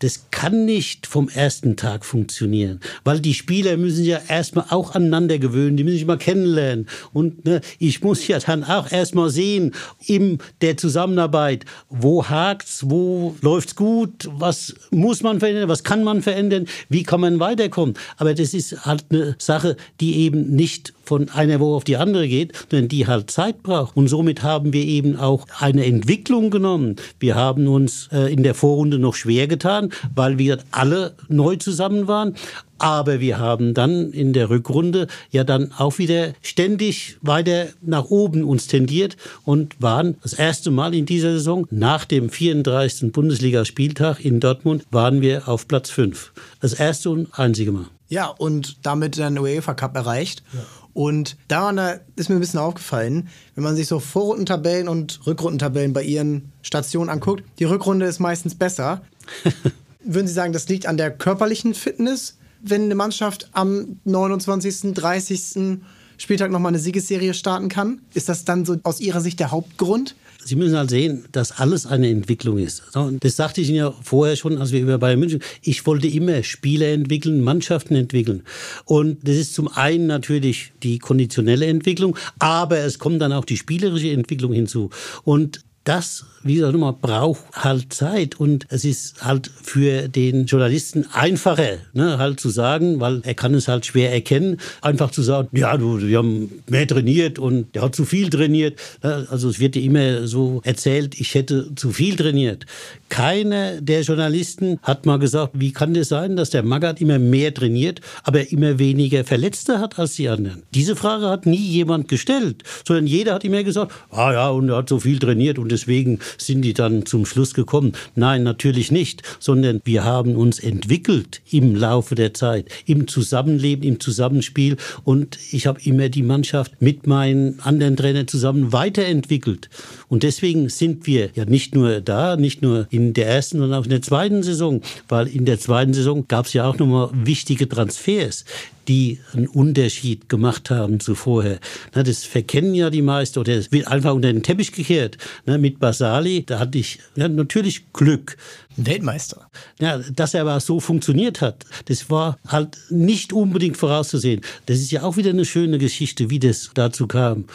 das 0.00 0.26
kann 0.30 0.64
nicht 0.66 1.06
vom 1.06 1.28
ersten 1.28 1.76
Tag 1.76 2.04
funktionieren, 2.04 2.80
weil 3.04 3.20
die 3.20 3.34
Spieler 3.34 3.76
müssen 3.76 4.04
ja 4.04 4.20
erstmal 4.28 4.66
auch 4.70 4.94
aneinander 4.94 5.38
gewöhnen, 5.38 5.76
die 5.76 5.84
müssen 5.84 5.98
sich 5.98 6.06
mal 6.06 6.18
kennenlernen. 6.18 6.86
Und 7.12 7.44
ne, 7.46 7.60
ich 7.78 8.02
muss 8.02 8.26
ja 8.26 8.38
dann 8.38 8.64
auch 8.64 8.92
erstmal 8.92 9.30
sehen, 9.30 9.74
in 10.04 10.38
der 10.60 10.76
Zusammenarbeit, 10.76 11.64
wo 11.88 12.28
hakt's, 12.28 12.82
wo 12.86 13.36
läuft's 13.40 13.74
gut, 13.74 14.28
was 14.32 14.74
muss 14.90 15.22
man 15.22 15.40
verändern, 15.40 15.68
was 15.68 15.84
kann 15.84 16.04
man 16.04 16.22
verändern, 16.22 16.66
wie 16.88 17.02
kann 17.02 17.20
man 17.20 17.40
weiterkommen. 17.40 17.94
Aber 18.18 18.34
das 18.34 18.52
ist 18.52 18.84
halt 18.84 19.06
eine 19.10 19.34
Sache, 19.38 19.76
die 20.00 20.16
eben 20.18 20.54
nicht 20.54 20.92
von 21.06 21.28
einer 21.30 21.60
Woche 21.60 21.76
auf 21.76 21.84
die 21.84 21.96
andere 21.96 22.28
geht, 22.28 22.52
sondern 22.70 22.88
die 22.88 23.06
halt 23.06 23.30
Zeit 23.30 23.62
braucht. 23.62 23.96
Und 23.96 24.08
somit 24.08 24.42
haben 24.42 24.72
wir 24.72 24.84
eben 24.84 25.16
auch 25.16 25.46
eine 25.58 25.86
Entwicklung 25.86 26.50
genommen. 26.50 26.96
Wir 27.18 27.34
haben 27.34 27.66
uns 27.68 28.08
äh, 28.12 28.32
in 28.32 28.42
der 28.42 28.54
Vorrunde 28.54 28.98
noch 28.98 29.14
schwer 29.14 29.46
getan, 29.46 29.90
weil 30.14 30.38
wir 30.38 30.58
alle 30.70 31.14
neu 31.28 31.56
zusammen 31.56 32.08
waren. 32.08 32.34
Aber 32.78 33.20
wir 33.20 33.38
haben 33.38 33.72
dann 33.72 34.12
in 34.12 34.34
der 34.34 34.50
Rückrunde 34.50 35.06
ja 35.30 35.44
dann 35.44 35.72
auch 35.78 35.98
wieder 35.98 36.34
ständig 36.42 37.16
weiter 37.22 37.68
nach 37.80 38.04
oben 38.06 38.44
uns 38.44 38.66
tendiert 38.66 39.16
und 39.44 39.80
waren 39.80 40.16
das 40.22 40.34
erste 40.34 40.70
Mal 40.70 40.94
in 40.94 41.06
dieser 41.06 41.32
Saison 41.32 41.66
nach 41.70 42.04
dem 42.04 42.28
34. 42.28 43.12
Bundesligaspieltag 43.12 44.22
in 44.22 44.40
Dortmund 44.40 44.84
waren 44.90 45.22
wir 45.22 45.48
auf 45.48 45.66
Platz 45.68 45.88
5. 45.88 46.32
Das 46.60 46.74
erste 46.74 47.10
und 47.10 47.38
einzige 47.38 47.72
Mal. 47.72 47.86
Ja, 48.08 48.26
und 48.26 48.76
damit 48.82 49.16
den 49.16 49.38
UEFA 49.38 49.74
Cup 49.74 49.96
erreicht. 49.96 50.42
Ja. 50.52 50.60
Und 50.96 51.36
daran 51.48 52.00
ist 52.16 52.30
mir 52.30 52.36
ein 52.36 52.40
bisschen 52.40 52.58
aufgefallen, 52.58 53.28
wenn 53.54 53.62
man 53.62 53.76
sich 53.76 53.86
so 53.86 54.00
Vorrundentabellen 54.00 54.88
und 54.88 55.26
Rückrundentabellen 55.26 55.92
bei 55.92 56.02
ihren 56.02 56.52
Stationen 56.62 57.10
anguckt, 57.10 57.44
die 57.58 57.64
Rückrunde 57.64 58.06
ist 58.06 58.18
meistens 58.18 58.54
besser. 58.54 59.02
Würden 60.02 60.26
Sie 60.26 60.32
sagen, 60.32 60.54
das 60.54 60.70
liegt 60.70 60.86
an 60.86 60.96
der 60.96 61.10
körperlichen 61.10 61.74
Fitness, 61.74 62.38
wenn 62.62 62.84
eine 62.84 62.94
Mannschaft 62.94 63.50
am 63.52 64.00
29., 64.04 64.94
30. 64.94 65.80
Spieltag 66.16 66.50
nochmal 66.50 66.70
eine 66.70 66.78
Siegesserie 66.78 67.34
starten 67.34 67.68
kann? 67.68 68.00
Ist 68.14 68.30
das 68.30 68.46
dann 68.46 68.64
so 68.64 68.78
aus 68.82 68.98
Ihrer 68.98 69.20
Sicht 69.20 69.38
der 69.38 69.50
Hauptgrund? 69.50 70.14
Sie 70.46 70.54
müssen 70.54 70.76
halt 70.76 70.90
sehen, 70.90 71.24
dass 71.32 71.50
alles 71.50 71.86
eine 71.86 72.08
Entwicklung 72.08 72.58
ist. 72.58 72.84
Das 73.20 73.34
sagte 73.34 73.60
ich 73.60 73.68
Ihnen 73.68 73.78
ja 73.78 73.94
vorher 74.00 74.36
schon, 74.36 74.58
als 74.58 74.70
wir 74.70 74.80
über 74.80 74.96
Bayern 74.96 75.18
München, 75.18 75.40
ich 75.60 75.84
wollte 75.86 76.06
immer 76.06 76.44
Spieler 76.44 76.86
entwickeln, 76.86 77.40
Mannschaften 77.40 77.96
entwickeln. 77.96 78.42
Und 78.84 79.26
das 79.26 79.34
ist 79.34 79.54
zum 79.54 79.66
einen 79.66 80.06
natürlich 80.06 80.72
die 80.84 81.00
konditionelle 81.00 81.66
Entwicklung, 81.66 82.16
aber 82.38 82.78
es 82.78 83.00
kommt 83.00 83.20
dann 83.20 83.32
auch 83.32 83.44
die 83.44 83.56
spielerische 83.56 84.12
Entwicklung 84.12 84.52
hinzu. 84.52 84.90
Und 85.24 85.65
das, 85.86 86.26
wie 86.42 86.56
gesagt, 86.56 87.00
braucht 87.00 87.44
halt 87.52 87.92
Zeit 87.92 88.40
und 88.40 88.66
es 88.70 88.84
ist 88.84 89.24
halt 89.24 89.48
für 89.62 90.08
den 90.08 90.46
Journalisten 90.46 91.06
einfacher, 91.12 91.78
ne, 91.92 92.18
halt 92.18 92.40
zu 92.40 92.50
sagen, 92.50 92.98
weil 92.98 93.20
er 93.24 93.34
kann 93.34 93.54
es 93.54 93.68
halt 93.68 93.86
schwer 93.86 94.12
erkennen, 94.12 94.58
einfach 94.82 95.12
zu 95.12 95.22
sagen, 95.22 95.48
ja, 95.52 95.76
du, 95.76 96.00
wir 96.00 96.18
haben 96.18 96.62
mehr 96.68 96.88
trainiert 96.88 97.38
und 97.38 97.72
der 97.74 97.82
hat 97.82 97.94
zu 97.94 98.04
viel 98.04 98.30
trainiert. 98.30 98.80
Also 99.00 99.48
es 99.48 99.60
wird 99.60 99.76
ja 99.76 99.82
immer 99.82 100.26
so 100.26 100.60
erzählt, 100.64 101.18
ich 101.20 101.34
hätte 101.34 101.72
zu 101.76 101.92
viel 101.92 102.16
trainiert. 102.16 102.66
Keiner 103.08 103.80
der 103.80 104.00
Journalisten 104.02 104.80
hat 104.82 105.06
mal 105.06 105.20
gesagt, 105.20 105.52
wie 105.54 105.72
kann 105.72 105.94
das 105.94 106.08
sein, 106.08 106.34
dass 106.34 106.50
der 106.50 106.64
Magath 106.64 107.00
immer 107.00 107.20
mehr 107.20 107.54
trainiert, 107.54 108.00
aber 108.24 108.50
immer 108.50 108.80
weniger 108.80 109.24
Verletzte 109.24 109.78
hat 109.78 110.00
als 110.00 110.16
die 110.16 110.28
anderen. 110.28 110.64
Diese 110.74 110.96
Frage 110.96 111.28
hat 111.28 111.46
nie 111.46 111.56
jemand 111.56 112.08
gestellt, 112.08 112.64
sondern 112.84 113.06
jeder 113.06 113.34
hat 113.34 113.44
immer 113.44 113.62
gesagt, 113.62 113.92
ah 114.10 114.32
ja, 114.32 114.48
und 114.48 114.68
er 114.68 114.78
hat 114.78 114.88
so 114.88 114.98
viel 114.98 115.20
trainiert 115.20 115.60
und 115.60 115.75
deswegen 115.76 116.20
sind 116.38 116.62
die 116.62 116.72
dann 116.72 117.04
zum 117.04 117.26
Schluss 117.26 117.52
gekommen. 117.52 117.92
Nein, 118.14 118.42
natürlich 118.42 118.90
nicht, 118.90 119.22
sondern 119.38 119.82
wir 119.84 120.04
haben 120.04 120.34
uns 120.36 120.58
entwickelt 120.58 121.42
im 121.50 121.76
Laufe 121.76 122.14
der 122.14 122.32
Zeit, 122.32 122.68
im 122.86 123.08
Zusammenleben, 123.08 123.84
im 123.84 124.00
Zusammenspiel 124.00 124.78
und 125.04 125.38
ich 125.52 125.66
habe 125.66 125.80
immer 125.84 126.08
die 126.08 126.22
Mannschaft 126.22 126.80
mit 126.80 127.06
meinen 127.06 127.60
anderen 127.60 127.96
Trainern 127.96 128.26
zusammen 128.26 128.72
weiterentwickelt. 128.72 129.68
Und 130.08 130.22
deswegen 130.22 130.68
sind 130.68 131.06
wir 131.06 131.30
ja 131.34 131.44
nicht 131.44 131.74
nur 131.74 132.00
da, 132.00 132.36
nicht 132.36 132.62
nur 132.62 132.86
in 132.90 133.14
der 133.14 133.28
ersten, 133.28 133.58
sondern 133.58 133.80
auch 133.80 133.84
in 133.84 133.90
der 133.90 134.02
zweiten 134.02 134.42
Saison, 134.42 134.82
weil 135.08 135.26
in 135.28 135.44
der 135.44 135.58
zweiten 135.58 135.94
Saison 135.94 136.26
gab 136.28 136.46
es 136.46 136.52
ja 136.52 136.68
auch 136.68 136.78
nochmal 136.78 137.10
wichtige 137.12 137.68
Transfers 137.68 138.44
die 138.88 139.18
einen 139.32 139.48
Unterschied 139.48 140.28
gemacht 140.28 140.70
haben 140.70 141.00
zu 141.00 141.14
vorher. 141.14 141.58
das 141.92 142.24
verkennen 142.24 142.74
ja 142.74 142.90
die 142.90 143.02
meisten 143.02 143.38
oder 143.38 143.54
es 143.54 143.72
wird 143.72 143.88
einfach 143.88 144.14
unter 144.14 144.32
den 144.32 144.42
Teppich 144.42 144.72
gekehrt. 144.72 145.18
mit 145.44 145.78
Basali, 145.78 146.44
da 146.44 146.58
hatte 146.58 146.78
ich 146.78 147.00
ja, 147.16 147.28
natürlich 147.28 147.92
Glück. 147.92 148.36
Weltmeister. 148.78 149.48
Ja, 149.80 149.98
dass 149.98 150.34
er 150.34 150.42
aber 150.42 150.60
so 150.60 150.80
funktioniert 150.80 151.40
hat, 151.40 151.64
das 151.86 152.10
war 152.10 152.38
halt 152.46 152.76
nicht 152.90 153.32
unbedingt 153.32 153.78
vorauszusehen. 153.78 154.42
Das 154.66 154.78
ist 154.78 154.90
ja 154.90 155.02
auch 155.02 155.16
wieder 155.16 155.30
eine 155.30 155.46
schöne 155.46 155.78
Geschichte, 155.78 156.28
wie 156.28 156.38
das 156.38 156.70
dazu 156.74 157.06
kam. 157.06 157.46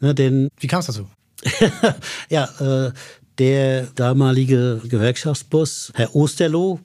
denn 0.00 0.48
wie 0.58 0.66
kam 0.66 0.80
es 0.80 0.86
dazu? 0.86 1.06
ja, 2.28 2.48
äh, 2.60 2.92
der 3.38 3.84
damalige 3.94 4.80
Gewerkschaftsboss, 4.86 5.92
Herr 5.94 6.14
Osterloh, 6.14 6.80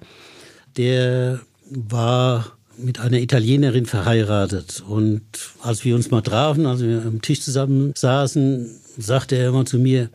der 0.77 1.41
war 1.69 2.55
mit 2.77 2.99
einer 2.99 3.19
Italienerin 3.19 3.85
verheiratet. 3.85 4.83
Und 4.87 5.23
als 5.61 5.83
wir 5.85 5.95
uns 5.95 6.11
mal 6.11 6.21
trafen, 6.21 6.65
als 6.65 6.81
wir 6.81 7.03
am 7.05 7.21
Tisch 7.21 7.41
zusammen 7.41 7.93
saßen, 7.95 8.69
sagte 8.97 9.35
er 9.35 9.49
immer 9.49 9.65
zu 9.65 9.79
mir, 9.79 10.09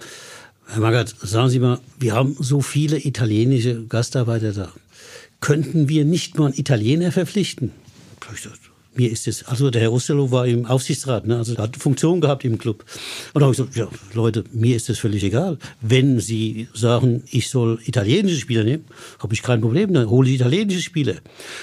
Herr 0.67 0.81
Magath, 0.81 1.15
sagen 1.21 1.49
Sie 1.49 1.59
mal, 1.59 1.81
wir 1.99 2.15
haben 2.15 2.37
so 2.39 2.61
viele 2.61 3.05
italienische 3.05 3.87
Gastarbeiter 3.87 4.53
da. 4.53 4.73
Könnten 5.41 5.89
wir 5.89 6.05
nicht 6.05 6.39
mal 6.39 6.47
einen 6.47 6.59
Italiener 6.59 7.13
verpflichten? 7.13 7.73
Ich 8.35 8.43
dachte, 8.43 8.60
mir 8.95 9.11
ist 9.11 9.29
es, 9.29 9.45
also 9.45 9.71
der 9.71 9.83
Herr 9.83 9.93
Osterloh 9.93 10.31
war 10.31 10.47
im 10.47 10.67
Aufsichtsrat, 10.67 11.27
ne, 11.27 11.37
also 11.37 11.57
hat 11.57 11.77
Funktion 11.77 12.21
gehabt 12.21 12.45
im 12.45 12.59
Club. 12.59 12.85
Und 13.33 13.41
da 13.41 13.47
habe 13.47 13.53
ich 13.53 13.59
gesagt, 13.59 13.77
ja, 13.77 13.89
Leute, 14.15 14.45
mir 14.53 14.77
ist 14.77 14.89
das 14.89 14.99
völlig 14.99 15.23
egal. 15.23 15.59
Wenn 15.81 16.19
Sie 16.19 16.69
sagen, 16.75 17.23
ich 17.31 17.49
soll 17.49 17.79
italienische 17.85 18.41
Spieler 18.41 18.65
nehmen, 18.65 18.85
habe 19.21 19.33
ich 19.33 19.43
kein 19.43 19.61
Problem, 19.61 19.95
dann 19.95 20.11
hole 20.11 20.29
ich 20.29 20.37
italienische 20.37 20.83
Spieler. 20.83 21.15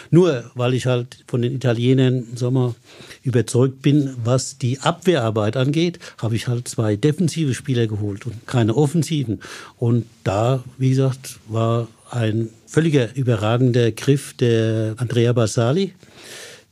Nur, 0.10 0.50
weil 0.56 0.74
ich 0.74 0.86
halt 0.86 1.24
von 1.28 1.42
den 1.42 1.54
Italienern, 1.54 2.26
sagen 2.36 2.56
wir, 2.56 2.76
überzeugt 3.24 3.82
bin, 3.82 4.16
was 4.24 4.58
die 4.58 4.80
Abwehrarbeit 4.80 5.58
angeht, 5.58 6.00
habe 6.18 6.36
ich 6.36 6.48
halt 6.48 6.68
zwei 6.68 6.96
defensive 6.96 7.54
Spieler 7.54 7.88
geholt 7.88 8.26
und 8.26 8.48
keine 8.48 8.76
offensiven. 8.76 9.42
Und 9.78 10.06
da, 10.24 10.64
wie 10.78 10.90
gesagt, 10.90 11.40
war 11.48 11.90
ein 12.10 12.50
völliger 12.66 13.16
überragender 13.16 13.92
Griff 13.92 14.34
der 14.34 14.96
Andrea 14.98 15.34
Bassali 15.34 15.94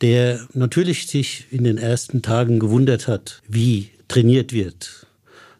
der 0.01 0.39
natürlich 0.53 1.07
sich 1.07 1.45
in 1.51 1.63
den 1.63 1.77
ersten 1.77 2.21
Tagen 2.21 2.59
gewundert 2.59 3.07
hat, 3.07 3.41
wie 3.47 3.89
trainiert 4.07 4.53
wird. 4.53 5.07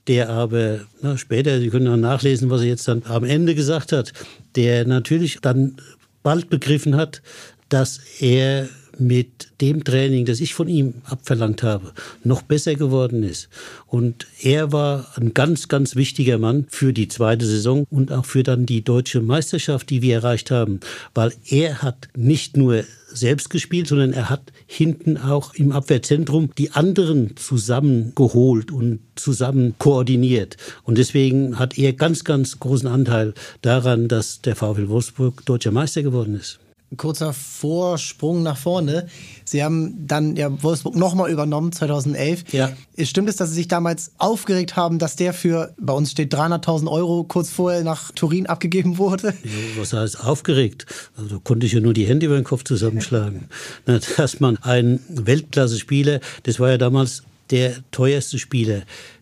Der 0.07 0.29
aber 0.29 0.81
na, 1.01 1.17
später, 1.17 1.59
Sie 1.59 1.69
können 1.69 1.88
auch 1.88 1.97
nachlesen, 1.97 2.49
was 2.49 2.61
er 2.61 2.67
jetzt 2.67 2.88
dann 2.88 3.03
am 3.05 3.23
Ende 3.23 3.55
gesagt 3.55 3.91
hat, 3.91 4.13
der 4.55 4.86
natürlich 4.86 5.39
dann 5.41 5.77
bald 6.21 6.49
begriffen 6.49 6.95
hat, 6.95 7.21
dass 7.69 7.99
er 8.19 8.69
mit 8.99 9.49
dem 9.61 9.83
Training, 9.83 10.25
das 10.25 10.39
ich 10.39 10.53
von 10.53 10.67
ihm 10.67 10.95
abverlangt 11.05 11.63
habe, 11.63 11.91
noch 12.23 12.41
besser 12.41 12.75
geworden 12.75 13.23
ist. 13.23 13.49
Und 13.88 14.27
er 14.41 14.71
war 14.71 15.07
ein 15.17 15.33
ganz, 15.33 15.67
ganz 15.67 15.95
wichtiger 15.95 16.38
Mann 16.38 16.65
für 16.69 16.93
die 16.93 17.07
zweite 17.07 17.45
Saison 17.45 17.86
und 17.89 18.11
auch 18.11 18.25
für 18.25 18.43
dann 18.43 18.65
die 18.65 18.83
deutsche 18.83 19.21
Meisterschaft, 19.21 19.89
die 19.89 20.01
wir 20.01 20.15
erreicht 20.15 20.51
haben, 20.51 20.79
weil 21.13 21.33
er 21.49 21.81
hat 21.81 22.07
nicht 22.15 22.57
nur 22.57 22.83
selbst 23.16 23.49
gespielt, 23.49 23.88
sondern 23.88 24.13
er 24.13 24.30
hat 24.30 24.51
hinten 24.68 25.18
auch 25.18 25.53
im 25.53 25.72
Abwehrzentrum 25.72 26.49
die 26.57 26.72
anderen 26.72 27.36
zusammengeholt 27.38 28.72
und 28.72 28.99
zusammen 29.16 29.76
koordiniert. 29.78 30.57
Und 30.84 30.97
deswegen 30.97 31.57
hat 31.59 31.78
er 31.78 31.93
ganz, 31.93 32.24
ganz 32.24 32.59
großen 32.59 32.88
Anteil 32.88 33.34
daran, 33.61 34.07
dass 34.07 34.41
der 34.41 34.55
VfL 34.55 34.89
Wolfsburg 34.89 35.45
deutscher 35.45 35.72
Meister 35.72 36.03
geworden 36.03 36.36
ist 36.36 36.59
kurzer 36.97 37.33
Vorsprung 37.33 38.43
nach 38.43 38.57
vorne. 38.57 39.07
Sie 39.43 39.63
haben 39.63 40.07
dann 40.07 40.36
ja 40.36 40.63
Wolfsburg 40.63 40.95
nochmal 40.95 41.29
übernommen, 41.31 41.71
2011. 41.71 42.53
Ja. 42.53 42.71
Stimmt 43.03 43.29
es, 43.29 43.36
dass 43.36 43.49
Sie 43.49 43.55
sich 43.55 43.67
damals 43.67 44.11
aufgeregt 44.17 44.75
haben, 44.75 44.99
dass 44.99 45.15
der 45.15 45.33
für, 45.33 45.73
bei 45.77 45.93
uns 45.93 46.11
steht 46.11 46.33
300.000 46.33 46.89
Euro, 46.89 47.23
kurz 47.23 47.49
vorher 47.49 47.83
nach 47.83 48.11
Turin 48.11 48.47
abgegeben 48.47 48.97
wurde? 48.97 49.33
Ja, 49.43 49.79
was 49.81 49.93
heißt 49.93 50.23
aufgeregt? 50.23 50.86
Also 51.17 51.39
konnte 51.39 51.65
ich 51.65 51.73
ja 51.73 51.79
nur 51.79 51.93
die 51.93 52.07
Hände 52.07 52.27
über 52.27 52.36
den 52.36 52.43
Kopf 52.43 52.63
zusammenschlagen. 52.63 53.49
dass 54.17 54.39
man 54.39 54.57
einen 54.57 54.99
Weltklasse-Spieler, 55.09 56.19
das 56.43 56.59
war 56.59 56.69
ja 56.69 56.77
damals 56.77 57.23
der 57.51 57.75
teuerste 57.91 58.39
Spieler, 58.39 58.81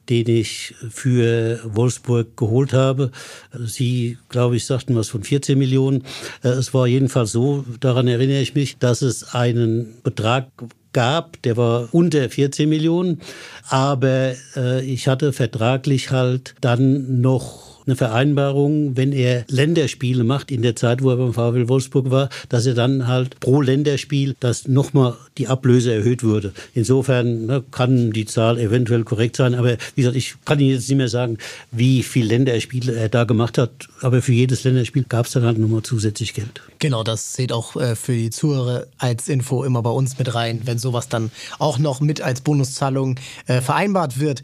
den 0.09 0.27
ich 0.27 0.75
für 0.89 1.59
Wolfsburg 1.65 2.35
geholt 2.37 2.73
habe. 2.73 3.11
Sie, 3.57 4.17
glaube 4.29 4.55
ich, 4.55 4.65
sagten 4.65 4.95
was 4.95 5.09
von 5.09 5.23
14 5.23 5.57
Millionen. 5.57 6.03
Äh, 6.43 6.49
es 6.49 6.73
war 6.73 6.87
jedenfalls 6.87 7.31
so, 7.31 7.65
daran 7.79 8.07
erinnere 8.07 8.41
ich 8.41 8.55
mich, 8.55 8.77
dass 8.77 9.01
es 9.01 9.33
einen 9.33 10.01
Betrag 10.03 10.47
gab, 10.93 11.41
der 11.41 11.57
war 11.57 11.89
unter 11.91 12.29
14 12.29 12.69
Millionen, 12.69 13.19
aber 13.67 14.35
äh, 14.55 14.85
ich 14.85 15.07
hatte 15.07 15.33
vertraglich 15.33 16.11
halt 16.11 16.55
dann 16.61 17.19
noch 17.19 17.72
eine 17.85 17.95
Vereinbarung, 17.95 18.95
wenn 18.95 19.11
er 19.11 19.45
Länderspiele 19.47 20.23
macht 20.23 20.51
in 20.51 20.61
der 20.61 20.75
Zeit, 20.75 21.01
wo 21.01 21.09
er 21.09 21.17
beim 21.17 21.33
VfL 21.33 21.67
Wolfsburg 21.67 22.11
war, 22.11 22.29
dass 22.49 22.65
er 22.65 22.73
dann 22.73 23.07
halt 23.07 23.39
pro 23.39 23.61
Länderspiel, 23.61 24.35
dass 24.39 24.67
nochmal 24.67 25.15
die 25.37 25.47
Ablöse 25.47 25.93
erhöht 25.93 26.23
wurde. 26.23 26.53
Insofern 26.73 27.45
ne, 27.45 27.63
kann 27.71 28.11
die 28.11 28.25
Zahl 28.25 28.59
eventuell 28.59 29.03
korrekt 29.03 29.35
sein, 29.35 29.55
aber 29.55 29.77
wie 29.95 30.01
gesagt, 30.01 30.17
ich 30.17 30.35
kann 30.45 30.59
Ihnen 30.59 30.71
jetzt 30.71 30.89
nicht 30.89 30.97
mehr 30.97 31.07
sagen, 31.07 31.37
wie 31.71 32.03
viele 32.03 32.27
Länderspiele 32.27 32.93
er 32.93 33.09
da 33.09 33.23
gemacht 33.23 33.57
hat, 33.57 33.71
aber 34.01 34.21
für 34.21 34.33
jedes 34.33 34.63
Länderspiel 34.63 35.05
gab 35.07 35.25
es 35.25 35.33
dann 35.33 35.43
halt 35.43 35.57
nochmal 35.57 35.83
zusätzlich 35.83 36.33
Geld. 36.33 36.61
Genau, 36.79 37.03
das 37.03 37.33
seht 37.33 37.51
auch 37.51 37.75
äh, 37.75 37.95
für 37.95 38.13
die 38.13 38.29
Zuhörer 38.29 38.85
als 38.97 39.29
Info 39.29 39.63
immer 39.63 39.81
bei 39.81 39.89
uns 39.89 40.17
mit 40.17 40.33
rein, 40.33 40.61
wenn 40.65 40.77
sowas 40.77 41.09
dann 41.09 41.31
auch 41.59 41.79
noch 41.79 42.01
mit 42.01 42.21
als 42.21 42.41
Bonuszahlung 42.41 43.19
äh, 43.47 43.61
vereinbart 43.61 44.19
wird 44.19 44.43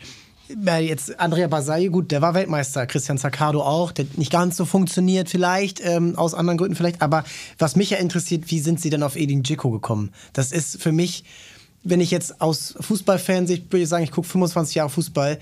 jetzt 0.79 1.19
Andrea 1.19 1.47
Basai, 1.47 1.87
gut, 1.87 2.11
der 2.11 2.21
war 2.21 2.33
Weltmeister, 2.33 2.85
Christian 2.87 3.17
Zaccardo 3.17 3.61
auch, 3.61 3.91
der 3.91 4.05
nicht 4.15 4.31
ganz 4.31 4.57
so 4.57 4.65
funktioniert 4.65 5.29
vielleicht, 5.29 5.79
ähm, 5.83 6.15
aus 6.15 6.33
anderen 6.33 6.57
Gründen 6.57 6.75
vielleicht, 6.75 7.01
aber 7.01 7.23
was 7.57 7.75
mich 7.75 7.91
ja 7.91 7.97
interessiert, 7.97 8.49
wie 8.49 8.59
sind 8.59 8.79
Sie 8.81 8.89
denn 8.89 9.03
auf 9.03 9.15
Edin 9.15 9.43
Dzeko 9.43 9.69
gekommen? 9.69 10.11
Das 10.33 10.51
ist 10.51 10.81
für 10.81 10.91
mich, 10.91 11.23
wenn 11.83 12.01
ich 12.01 12.11
jetzt 12.11 12.41
aus 12.41 12.75
Fußballfansicht 12.79 13.71
würde 13.71 13.83
ich 13.83 13.89
sagen, 13.89 14.03
ich 14.03 14.11
gucke 14.11 14.27
25 14.27 14.75
Jahre 14.75 14.89
Fußball, 14.89 15.39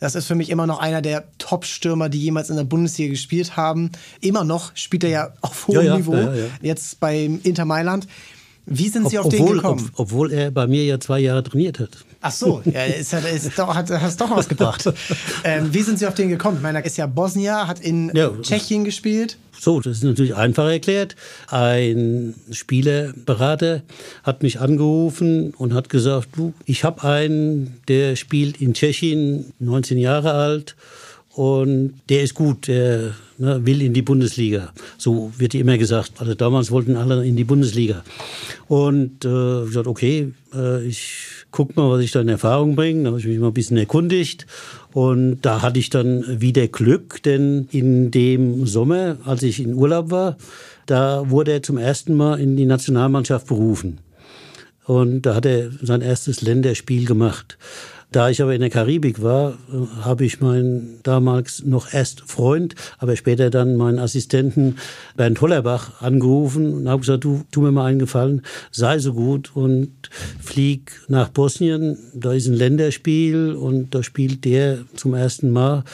das 0.00 0.14
ist 0.14 0.26
für 0.26 0.34
mich 0.34 0.50
immer 0.50 0.66
noch 0.66 0.78
einer 0.78 1.02
der 1.02 1.24
Top-Stürmer, 1.38 2.08
die 2.08 2.20
jemals 2.20 2.50
in 2.50 2.56
der 2.56 2.64
Bundesliga 2.64 3.10
gespielt 3.10 3.56
haben. 3.56 3.90
Immer 4.20 4.44
noch 4.44 4.70
spielt 4.76 5.02
er 5.02 5.10
ja 5.10 5.32
auf 5.40 5.66
hohem 5.66 5.76
ja, 5.76 5.82
ja, 5.82 5.96
Niveau, 5.96 6.14
ja, 6.14 6.32
jetzt 6.62 7.00
beim 7.00 7.40
Inter 7.42 7.64
Mailand. 7.64 8.06
Wie 8.70 8.88
sind 8.88 9.08
Sie 9.08 9.18
Ob, 9.18 9.26
auf 9.26 9.32
obwohl, 9.32 9.46
den 9.46 9.54
gekommen? 9.56 9.90
Ob, 9.94 10.00
obwohl 10.00 10.32
er 10.32 10.50
bei 10.50 10.66
mir 10.66 10.84
ja 10.84 11.00
zwei 11.00 11.20
Jahre 11.20 11.42
trainiert 11.42 11.78
hat. 11.78 11.90
Ach 12.20 12.32
so, 12.32 12.62
ja, 12.64 12.84
ist, 12.84 13.12
ist 13.12 13.58
doch, 13.58 13.74
hat, 13.74 13.90
hast 13.90 14.20
doch 14.20 14.30
was 14.30 14.48
gebracht. 14.48 14.84
ähm, 15.44 15.72
wie 15.72 15.82
sind 15.82 15.98
Sie 15.98 16.06
auf 16.06 16.14
den 16.14 16.28
gekommen? 16.28 16.56
Ich 16.56 16.62
meine, 16.62 16.78
er 16.78 16.84
ist 16.84 16.96
ja 16.96 17.06
Bosnier, 17.06 17.68
hat 17.68 17.80
in 17.80 18.10
ja. 18.14 18.32
Tschechien 18.42 18.84
gespielt. 18.84 19.38
So, 19.58 19.80
das 19.80 19.98
ist 19.98 20.04
natürlich 20.04 20.34
einfach 20.34 20.68
erklärt. 20.68 21.16
Ein 21.48 22.34
Spielerberater 22.50 23.82
hat 24.24 24.42
mich 24.42 24.60
angerufen 24.60 25.54
und 25.54 25.74
hat 25.74 25.88
gesagt, 25.88 26.28
du, 26.36 26.54
ich 26.64 26.84
habe 26.84 27.02
einen, 27.04 27.80
der 27.88 28.16
spielt 28.16 28.60
in 28.60 28.74
Tschechien, 28.74 29.52
19 29.60 29.98
Jahre 29.98 30.32
alt 30.32 30.76
und 31.30 32.00
der 32.08 32.22
ist 32.22 32.34
gut, 32.34 32.66
der 32.66 33.14
ne, 33.38 33.64
will 33.64 33.82
in 33.82 33.94
die 33.94 34.02
Bundesliga. 34.02 34.72
So 34.96 35.32
wird 35.38 35.54
immer 35.54 35.78
gesagt. 35.78 36.12
Also 36.18 36.34
damals 36.34 36.70
wollten 36.70 36.96
alle 36.96 37.26
in 37.26 37.36
die 37.36 37.44
Bundesliga. 37.44 38.04
Und 38.68 39.24
äh, 39.24 39.62
ich 39.62 39.68
gesagt, 39.68 39.86
okay, 39.86 40.32
äh, 40.54 40.84
ich 40.84 41.46
guck 41.50 41.76
mal, 41.76 41.90
was 41.90 42.02
ich 42.02 42.12
da 42.12 42.20
in 42.20 42.28
Erfahrung 42.28 42.76
bringe. 42.76 43.04
Da 43.04 43.10
habe 43.10 43.20
ich 43.20 43.26
mich 43.26 43.38
mal 43.38 43.48
ein 43.48 43.54
bisschen 43.54 43.76
erkundigt. 43.76 44.46
Und 44.92 45.40
da 45.42 45.62
hatte 45.62 45.78
ich 45.78 45.90
dann 45.90 46.40
wieder 46.40 46.66
Glück, 46.68 47.22
denn 47.22 47.68
in 47.70 48.10
dem 48.10 48.66
Sommer, 48.66 49.16
als 49.24 49.42
ich 49.42 49.60
in 49.60 49.74
Urlaub 49.74 50.10
war, 50.10 50.36
da 50.86 51.28
wurde 51.30 51.52
er 51.52 51.62
zum 51.62 51.78
ersten 51.78 52.14
Mal 52.14 52.40
in 52.40 52.56
die 52.56 52.66
Nationalmannschaft 52.66 53.46
berufen. 53.46 53.98
Und 54.84 55.22
da 55.22 55.34
hat 55.34 55.44
er 55.44 55.70
sein 55.82 56.00
erstes 56.00 56.40
Länderspiel 56.40 57.04
gemacht. 57.04 57.58
Da 58.10 58.30
ich 58.30 58.40
aber 58.40 58.54
in 58.54 58.62
der 58.62 58.70
Karibik 58.70 59.22
war, 59.22 59.58
habe 60.00 60.24
ich 60.24 60.40
meinen 60.40 61.00
damals 61.02 61.62
noch 61.64 61.92
erst 61.92 62.22
Freund, 62.22 62.74
aber 62.96 63.16
später 63.16 63.50
dann 63.50 63.76
meinen 63.76 63.98
Assistenten 63.98 64.78
Bernd 65.14 65.38
Hollerbach 65.42 66.00
angerufen 66.00 66.72
und 66.72 66.88
habe 66.88 67.00
gesagt, 67.00 67.24
du, 67.24 67.42
tu 67.50 67.60
mir 67.60 67.70
mal 67.70 67.84
einen 67.84 67.98
Gefallen, 67.98 68.42
sei 68.70 68.98
so 68.98 69.12
gut 69.12 69.54
und 69.54 69.92
flieg 70.40 70.92
nach 71.08 71.28
Bosnien. 71.28 71.98
Da 72.14 72.32
ist 72.32 72.46
ein 72.46 72.54
Länderspiel 72.54 73.52
und 73.52 73.94
da 73.94 74.02
spielt 74.02 74.46
der 74.46 74.78
zum 74.96 75.12
ersten 75.12 75.50
Mal. 75.50 75.84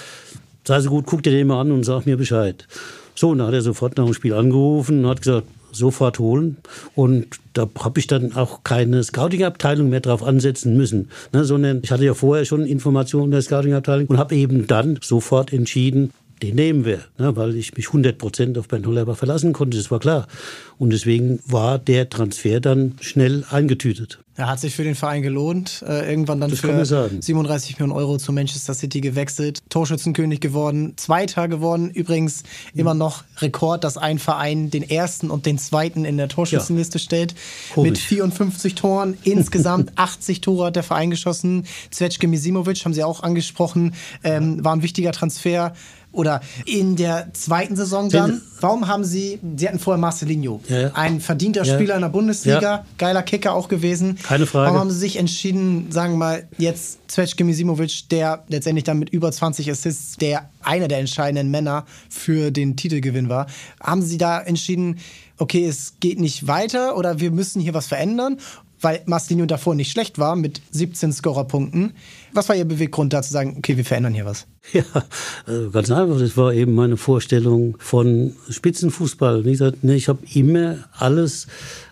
Sei 0.64 0.80
so 0.80 0.90
gut, 0.90 1.06
guck 1.06 1.24
dir 1.24 1.32
den 1.32 1.48
mal 1.48 1.60
an 1.60 1.72
und 1.72 1.82
sag 1.82 2.06
mir 2.06 2.16
Bescheid. 2.16 2.68
So, 3.16 3.30
und 3.30 3.38
dann 3.38 3.48
hat 3.48 3.54
er 3.54 3.62
sofort 3.62 3.96
nach 3.96 4.04
dem 4.04 4.14
Spiel 4.14 4.34
angerufen 4.34 5.04
und 5.04 5.10
hat 5.10 5.22
gesagt, 5.22 5.48
sofort 5.74 6.18
holen. 6.18 6.56
Und 6.94 7.26
da 7.52 7.68
habe 7.80 8.00
ich 8.00 8.06
dann 8.06 8.34
auch 8.34 8.64
keine 8.64 9.02
Scouting-Abteilung 9.02 9.88
mehr 9.88 10.00
drauf 10.00 10.22
ansetzen 10.22 10.76
müssen, 10.76 11.10
ne, 11.32 11.44
sondern 11.44 11.80
ich 11.82 11.90
hatte 11.90 12.04
ja 12.04 12.14
vorher 12.14 12.44
schon 12.44 12.66
Informationen 12.66 13.30
der 13.30 13.42
Scouting-Abteilung 13.42 14.06
und 14.06 14.18
habe 14.18 14.34
eben 14.34 14.66
dann 14.66 14.98
sofort 15.02 15.52
entschieden, 15.52 16.12
den 16.42 16.56
nehmen 16.56 16.84
wir, 16.84 17.04
ne, 17.18 17.36
weil 17.36 17.56
ich 17.56 17.76
mich 17.76 17.88
100 17.88 18.18
Prozent 18.18 18.58
auf 18.58 18.68
Ben 18.68 18.86
Hollerbach 18.86 19.16
verlassen 19.16 19.52
konnte, 19.52 19.76
das 19.76 19.90
war 19.90 20.00
klar. 20.00 20.26
Und 20.78 20.90
deswegen 20.90 21.40
war 21.46 21.78
der 21.78 22.08
Transfer 22.08 22.60
dann 22.60 22.96
schnell 23.00 23.44
eingetütet. 23.50 24.18
Er 24.36 24.48
hat 24.48 24.58
sich 24.58 24.74
für 24.74 24.82
den 24.82 24.96
Verein 24.96 25.22
gelohnt. 25.22 25.84
Äh, 25.86 26.10
irgendwann 26.10 26.40
dann 26.40 26.50
das 26.50 26.58
für 26.58 26.84
37 27.20 27.78
Millionen 27.78 27.92
Euro 27.92 28.18
zu 28.18 28.32
Manchester 28.32 28.74
City 28.74 29.00
gewechselt. 29.00 29.62
Torschützenkönig 29.68 30.40
geworden, 30.40 30.94
Zweiter 30.96 31.46
geworden. 31.46 31.90
Übrigens 31.90 32.42
mhm. 32.72 32.80
immer 32.80 32.94
noch 32.94 33.22
Rekord, 33.38 33.84
dass 33.84 33.96
ein 33.96 34.18
Verein 34.18 34.70
den 34.70 34.82
ersten 34.82 35.30
und 35.30 35.46
den 35.46 35.56
zweiten 35.58 36.04
in 36.04 36.16
der 36.16 36.28
Torschützenliste 36.28 36.98
ja. 36.98 37.04
stellt. 37.04 37.34
Komisch. 37.72 37.90
Mit 37.90 37.98
54 37.98 38.74
Toren. 38.74 39.16
Insgesamt 39.22 39.92
80 39.94 40.40
Tore 40.40 40.66
hat 40.66 40.76
der 40.76 40.82
Verein 40.82 41.10
geschossen. 41.10 41.64
Zvetschke 41.92 42.26
Misimovic 42.26 42.84
haben 42.84 42.94
Sie 42.94 43.04
auch 43.04 43.22
angesprochen. 43.22 43.94
Ähm, 44.24 44.64
war 44.64 44.74
ein 44.74 44.82
wichtiger 44.82 45.12
Transfer 45.12 45.74
oder 46.14 46.40
in 46.64 46.96
der 46.96 47.32
zweiten 47.34 47.76
Saison 47.76 48.08
dann. 48.08 48.40
Warum 48.60 48.88
haben 48.88 49.04
Sie, 49.04 49.38
Sie 49.56 49.68
hatten 49.68 49.78
vorher 49.78 50.00
Marcelinho, 50.00 50.60
ja, 50.68 50.80
ja. 50.80 50.90
ein 50.94 51.20
verdienter 51.20 51.64
ja. 51.64 51.74
Spieler 51.74 51.96
in 51.96 52.00
der 52.00 52.08
Bundesliga, 52.08 52.86
geiler 52.96 53.22
Kicker 53.22 53.52
auch 53.52 53.68
gewesen. 53.68 54.16
Keine 54.22 54.46
Frage. 54.46 54.66
Warum 54.66 54.78
haben 54.78 54.90
Sie 54.90 54.98
sich 54.98 55.16
entschieden, 55.16 55.90
sagen 55.90 56.14
wir 56.14 56.18
mal, 56.18 56.48
jetzt 56.56 57.00
Zvezke 57.08 57.44
Misimovic, 57.44 58.08
der 58.08 58.44
letztendlich 58.48 58.84
dann 58.84 58.98
mit 58.98 59.10
über 59.10 59.30
20 59.30 59.70
Assists, 59.70 60.16
der 60.16 60.48
einer 60.62 60.88
der 60.88 60.98
entscheidenden 60.98 61.50
Männer 61.50 61.84
für 62.08 62.50
den 62.50 62.76
Titelgewinn 62.76 63.28
war, 63.28 63.46
haben 63.80 64.02
Sie 64.02 64.16
da 64.16 64.40
entschieden, 64.40 64.98
okay, 65.38 65.66
es 65.66 65.94
geht 66.00 66.20
nicht 66.20 66.46
weiter 66.46 66.96
oder 66.96 67.20
wir 67.20 67.30
müssen 67.30 67.60
hier 67.60 67.74
was 67.74 67.86
verändern? 67.86 68.38
Weil 68.84 69.00
Marcelinho 69.06 69.46
davor 69.46 69.74
nicht 69.74 69.90
schlecht 69.90 70.18
war 70.18 70.36
mit 70.36 70.60
17 70.70 71.12
Scorerpunkten. 71.12 71.94
Was 72.32 72.48
war 72.48 72.56
Ihr 72.56 72.66
Beweggrund 72.66 73.12
da 73.12 73.22
zu 73.22 73.32
sagen, 73.32 73.54
okay, 73.56 73.76
wir 73.76 73.84
verändern 73.84 74.12
hier 74.12 74.26
was? 74.26 74.46
Ja, 74.72 74.82
also 75.46 75.70
ganz 75.70 75.90
einfach. 75.90 76.18
Das 76.18 76.36
war 76.36 76.52
eben 76.52 76.74
meine 76.74 76.96
Vorstellung 76.96 77.76
von 77.78 78.34
Spitzenfußball. 78.48 79.44
Wie 79.44 79.52
gesagt, 79.52 79.78
ich 79.82 80.08
habe 80.08 80.20
immer 80.32 80.78
alles 80.92 81.46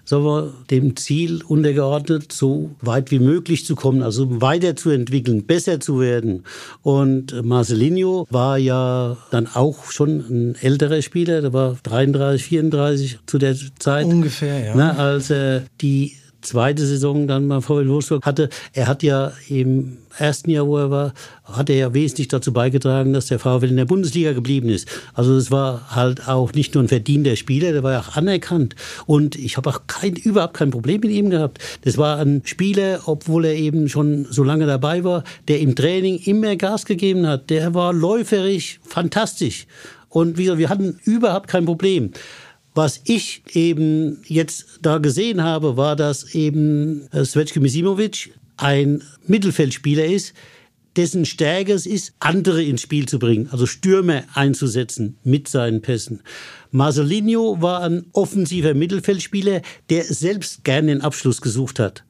sagen 0.05 0.24
wir, 0.24 0.53
dem 0.70 0.97
Ziel 0.97 1.43
untergeordnet, 1.47 2.32
so 2.32 2.70
weit 2.80 3.11
wie 3.11 3.18
möglich 3.18 3.64
zu 3.64 3.74
kommen, 3.74 4.03
also 4.03 4.40
weiterzuentwickeln, 4.40 5.45
besser 5.47 5.80
zu 5.80 6.01
werden. 6.01 6.45
Und 6.82 7.45
Marcelinho 7.45 8.26
war 8.30 8.59
ja 8.59 9.16
dann 9.30 9.47
auch 9.47 9.90
schon 9.90 10.18
ein 10.18 10.55
älterer 10.61 11.03
Spieler, 11.03 11.40
der 11.40 11.53
war 11.53 11.76
33, 11.82 12.45
34 12.47 13.18
zu 13.26 13.38
der 13.38 13.57
Zeit. 13.78 14.07
Ungefähr, 14.07 14.64
ja. 14.64 14.74
Na, 14.74 14.97
als 14.97 15.30
er 15.30 15.62
die 15.80 16.16
zweite 16.43 16.86
Saison 16.86 17.26
dann 17.26 17.47
mal 17.47 17.61
VfL 17.61 17.88
Wolfsburg 17.88 18.26
hatte, 18.26 18.49
er 18.72 18.86
hat 18.88 19.03
ja 19.03 19.32
im 19.49 19.99
ersten 20.18 20.51
Jahr, 20.51 20.66
wo 20.66 20.76
er 20.76 20.90
war, 20.90 21.14
hat 21.45 21.70
er 21.70 21.76
ja 21.76 21.95
wesentlich 21.95 22.28
dazu 22.28 22.53
beigetragen, 22.53 23.12
dass 23.12 23.26
der 23.26 23.38
VfL 23.38 23.66
in 23.66 23.76
der 23.76 23.84
Bundesliga 23.84 24.32
geblieben 24.32 24.68
ist. 24.68 24.88
Also 25.14 25.34
es 25.36 25.51
war 25.51 25.95
halt 25.95 26.28
auch 26.28 26.53
nicht 26.53 26.74
nur 26.74 26.84
ein 26.84 26.88
Verdien 26.88 27.24
der 27.24 27.36
Spieler, 27.36 27.72
der 27.72 27.82
war 27.82 27.93
ja 27.93 28.01
auch 28.01 28.16
anerkannt. 28.16 28.76
Und 29.07 29.36
ich 29.36 29.57
habe 29.57 29.70
auch 29.70 29.82
kein, 29.86 30.14
überhaupt 30.14 30.55
kein 30.55 30.70
Problem 30.70 31.01
mit 31.01 31.11
ihm 31.11 31.30
gehabt. 31.30 31.59
Das 31.82 31.99
war 31.99 32.18
ein 32.18 32.43
Spieler, 32.45 33.01
obwohl 33.07 33.45
er 33.45 33.55
eben 33.55 33.88
schon 33.88 34.26
so 34.30 34.45
lange 34.45 34.66
dabei 34.66 35.05
war, 35.05 35.24
der 35.49 35.61
im 35.61 35.74
Training 35.74 36.18
immer 36.24 36.57
Gas 36.57 36.84
gegeben 36.84 37.26
hat. 37.26 37.51
Der 37.51 37.74
war 37.74 37.93
läuferisch 37.93 38.80
fantastisch. 38.84 39.66
Und 40.09 40.36
wir, 40.36 40.59
wir 40.59 40.68
hatten 40.68 41.01
überhaupt 41.05 41.49
kein 41.49 41.64
Problem. 41.64 42.11
Was 42.75 43.01
ich 43.05 43.43
eben 43.53 44.23
jetzt 44.27 44.79
da 44.81 44.99
gesehen 44.99 45.43
habe, 45.43 45.77
war, 45.77 45.95
dass 45.95 46.35
eben 46.35 47.07
äh, 47.12 47.25
Svetko 47.25 47.61
Misimovic 47.61 48.33
ein 48.57 49.03
Mittelfeldspieler 49.27 50.07
ist, 50.07 50.33
dessen 50.97 51.25
Stärke 51.25 51.73
es 51.73 51.87
ist, 51.87 52.14
andere 52.18 52.62
ins 52.62 52.83
Spiel 52.83 53.07
zu 53.07 53.18
bringen, 53.18 53.49
also 53.51 53.66
Stürmer 53.66 54.25
einzusetzen 54.35 55.16
mit 55.25 55.49
seinen 55.49 55.83
Pässen. 55.83 56.23
Marcelinho 56.70 57.61
war 57.61 57.83
ein 57.83 58.07
offensiver 58.12 58.75
Mittelfeldspieler, 58.75 59.62
der 59.91 60.05
selbst 60.05 60.64
gerne 60.64 60.89
den 60.89 61.03
Abschluss 61.03 61.41
gesucht 61.41 61.79
hat. 61.79 62.05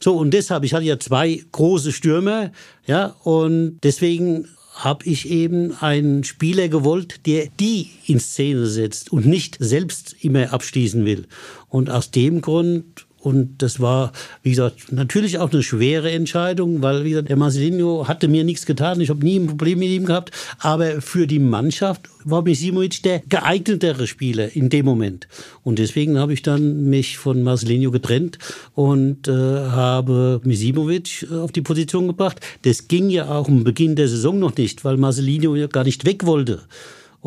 So, 0.00 0.16
und 0.16 0.32
deshalb, 0.32 0.64
ich 0.64 0.74
hatte 0.74 0.84
ja 0.84 0.98
zwei 0.98 1.42
große 1.52 1.92
Stürmer, 1.92 2.52
ja, 2.86 3.16
und 3.24 3.78
deswegen 3.82 4.48
habe 4.78 5.04
ich 5.06 5.28
eben 5.28 5.72
einen 5.80 6.22
Spieler 6.22 6.68
gewollt, 6.68 7.26
der 7.26 7.48
die 7.58 7.90
in 8.06 8.20
Szene 8.20 8.66
setzt 8.68 9.10
und 9.10 9.26
nicht 9.26 9.56
selbst 9.58 10.14
immer 10.20 10.52
abschließen 10.52 11.04
will. 11.04 11.26
Und 11.68 11.90
aus 11.90 12.12
dem 12.12 12.40
Grund 12.40 13.07
und 13.28 13.58
das 13.58 13.78
war, 13.78 14.12
wie 14.42 14.50
gesagt, 14.50 14.90
natürlich 14.90 15.38
auch 15.38 15.52
eine 15.52 15.62
schwere 15.62 16.10
Entscheidung, 16.10 16.80
weil, 16.80 17.04
wie 17.04 17.10
gesagt, 17.10 17.28
der 17.28 17.36
Marcelinho 17.36 18.08
hatte 18.08 18.26
mir 18.26 18.42
nichts 18.42 18.64
getan. 18.64 19.02
Ich 19.02 19.10
habe 19.10 19.22
nie 19.22 19.38
ein 19.38 19.46
Problem 19.46 19.80
mit 19.80 19.90
ihm 19.90 20.06
gehabt. 20.06 20.30
Aber 20.60 21.02
für 21.02 21.26
die 21.26 21.38
Mannschaft 21.38 22.08
war 22.24 22.40
Misimovic 22.40 23.02
der 23.02 23.20
geeignetere 23.28 24.06
Spieler 24.06 24.56
in 24.56 24.70
dem 24.70 24.86
Moment. 24.86 25.28
Und 25.62 25.78
deswegen 25.78 26.18
habe 26.18 26.32
ich 26.32 26.40
dann 26.40 26.88
mich 26.88 27.18
von 27.18 27.42
Marcelinho 27.42 27.90
getrennt 27.90 28.38
und 28.74 29.28
äh, 29.28 29.32
habe 29.32 30.40
Misimovic 30.44 31.26
äh, 31.30 31.34
auf 31.34 31.52
die 31.52 31.60
Position 31.60 32.06
gebracht. 32.06 32.40
Das 32.62 32.88
ging 32.88 33.10
ja 33.10 33.28
auch 33.28 33.46
am 33.46 33.62
Beginn 33.62 33.94
der 33.94 34.08
Saison 34.08 34.38
noch 34.38 34.56
nicht, 34.56 34.86
weil 34.86 34.96
Marcelinho 34.96 35.54
ja 35.54 35.66
gar 35.66 35.84
nicht 35.84 36.06
weg 36.06 36.24
wollte. 36.24 36.62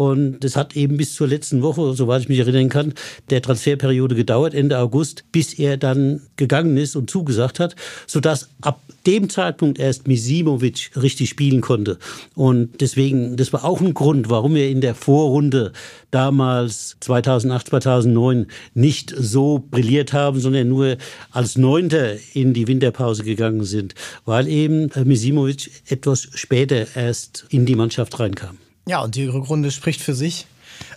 Und 0.02 0.40
das 0.40 0.56
hat 0.56 0.76
eben 0.76 0.98
bis 0.98 1.14
zur 1.14 1.28
letzten 1.28 1.62
Woche, 1.62 1.94
soweit 1.94 2.24
ich 2.24 2.28
mich 2.28 2.40
erinnern 2.40 2.70
kann, 2.70 2.96
der 3.30 3.40
Transferperiode 3.40 4.16
gedauert, 4.16 4.56
Ende 4.56 4.80
August, 4.80 5.26
bis 5.32 5.54
er 5.54 5.78
dann 5.78 6.22
gegangen 6.38 6.76
ist 6.76 6.96
und 6.96 7.08
zugesagt 7.08 7.60
hat, 7.60 7.76
sodass 8.08 8.50
ab 8.62 8.82
dem 9.06 9.30
Zeitpunkt 9.30 9.78
erst 9.78 10.08
Misimovic 10.08 10.90
richtig 11.00 11.30
spielen 11.30 11.62
konnte. 11.62 12.00
Und 12.34 12.82
deswegen, 12.82 13.38
das 13.38 13.54
war 13.54 13.64
auch 13.64 13.80
ein 13.80 13.94
Grund, 13.94 14.32
warum 14.32 14.56
wir 14.56 14.70
in 14.70 14.82
der 14.82 14.96
Vorrunde 14.96 15.72
damals 16.10 16.98
2008, 17.02 17.68
2009 17.68 18.48
nicht 18.74 19.14
so 19.16 19.64
brilliert 19.70 20.14
haben, 20.14 20.40
sondern 20.40 20.68
nur 20.68 20.98
als 21.30 21.60
Neunter 21.60 22.16
in 22.34 22.56
die 22.56 22.68
Winterpause 22.68 23.24
gegangen 23.24 23.66
sind, 23.66 23.94
weil 24.26 24.48
eben 24.48 24.90
Misimovic 25.06 25.70
etwas 25.86 26.28
später 26.34 26.88
erst 26.96 27.46
in 27.50 27.68
die 27.68 27.76
Mannschaft 27.76 28.20
reinkam. 28.20 28.58
Ja, 28.88 29.02
und 29.02 29.16
die 29.16 29.26
Rückrunde 29.26 29.72
spricht 29.72 30.02
für 30.02 30.16
sich. 30.16 30.48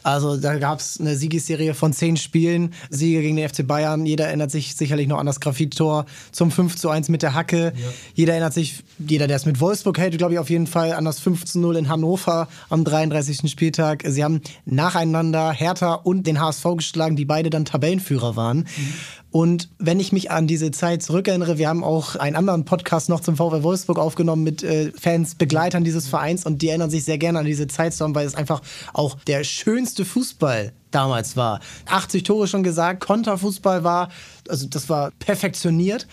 Also 0.03 0.37
da 0.37 0.57
gab 0.59 0.81
es 0.81 1.01
eine 1.01 1.17
Siegesserie 1.17 1.75
von 1.75 1.93
zehn 1.93 2.17
Spielen, 2.17 2.75
Siege 2.91 3.23
gegen 3.23 3.37
den 3.37 3.49
FC 3.49 3.67
Bayern. 3.67 4.07
Jeder 4.07 4.27
erinnert 4.27 4.51
sich 4.51 4.77
sicherlich 4.77 5.09
noch 5.09 5.19
an 5.19 5.27
das 5.27 5.41
Grafittor 5.41 6.07
zum 6.33 6.51
5 6.51 6.77
zu 6.77 6.91
1 6.91 7.09
mit 7.09 7.23
der 7.23 7.35
Hacke. 7.35 7.73
Ja. 7.75 7.89
Jeder 8.15 8.33
erinnert 8.33 8.55
sich, 8.55 8.83
jeder, 8.99 9.27
der 9.27 9.37
es 9.37 9.47
mit 9.47 9.61
Wolfsburg 9.61 9.99
hält, 9.99 10.17
glaube 10.19 10.35
ich 10.35 10.39
auf 10.39 10.51
jeden 10.51 10.67
Fall 10.67 10.93
an 10.93 11.05
das 11.05 11.21
5 11.21 11.45
zu 11.45 11.59
0 11.59 11.77
in 11.77 11.89
Hannover 11.89 12.49
am 12.69 12.85
33. 12.85 13.51
Spieltag. 13.51 14.03
Sie 14.07 14.23
haben 14.23 14.41
nacheinander 14.65 15.53
Hertha 15.53 15.95
und 15.95 16.27
den 16.27 16.41
HSV 16.41 16.65
geschlagen, 16.77 17.17
die 17.17 17.25
beide 17.25 17.51
dann 17.51 17.65
Tabellenführer 17.65 18.37
waren. 18.37 18.59
Mhm. 18.59 18.95
Und 19.35 19.69
wenn 19.81 19.99
ich 19.99 20.13
mich 20.13 20.31
an 20.31 20.47
diese 20.47 20.71
Zeit 20.71 21.03
zurückerinnere, 21.03 21.59
wir 21.59 21.69
haben 21.69 21.83
auch 21.83 22.15
einen 22.15 22.37
anderen 22.37 22.65
Podcast 22.65 23.09
noch 23.09 23.19
zum 23.19 23.37
VW 23.37 23.65
Wolfsburg 23.65 23.99
aufgenommen 23.99 24.45
mit 24.45 24.63
äh, 24.63 24.93
Fans, 24.97 25.35
Begleitern 25.35 25.83
dieses 25.83 26.07
Vereins 26.07 26.47
und 26.47 26.63
die 26.63 26.69
erinnern 26.69 26.89
sich 26.89 27.05
sehr 27.05 27.19
gerne 27.19 27.41
an 27.41 27.45
diese 27.45 27.67
Zeit, 27.67 27.97
weil 27.99 28.29
es 28.29 28.37
einfach 28.37 28.63
auch 28.93 29.17
der 29.27 29.43
schönste 29.43 30.05
Fußball 30.05 30.73
damals 30.93 31.37
war. 31.37 31.59
80 31.87 32.23
Tore 32.23 32.47
schon 32.47 32.63
gesagt, 32.63 33.01
Konterfußball 33.01 33.83
war, 33.83 34.11
also 34.49 34.69
das 34.69 34.89
war 34.89 35.11
perfektioniert. 35.19 36.07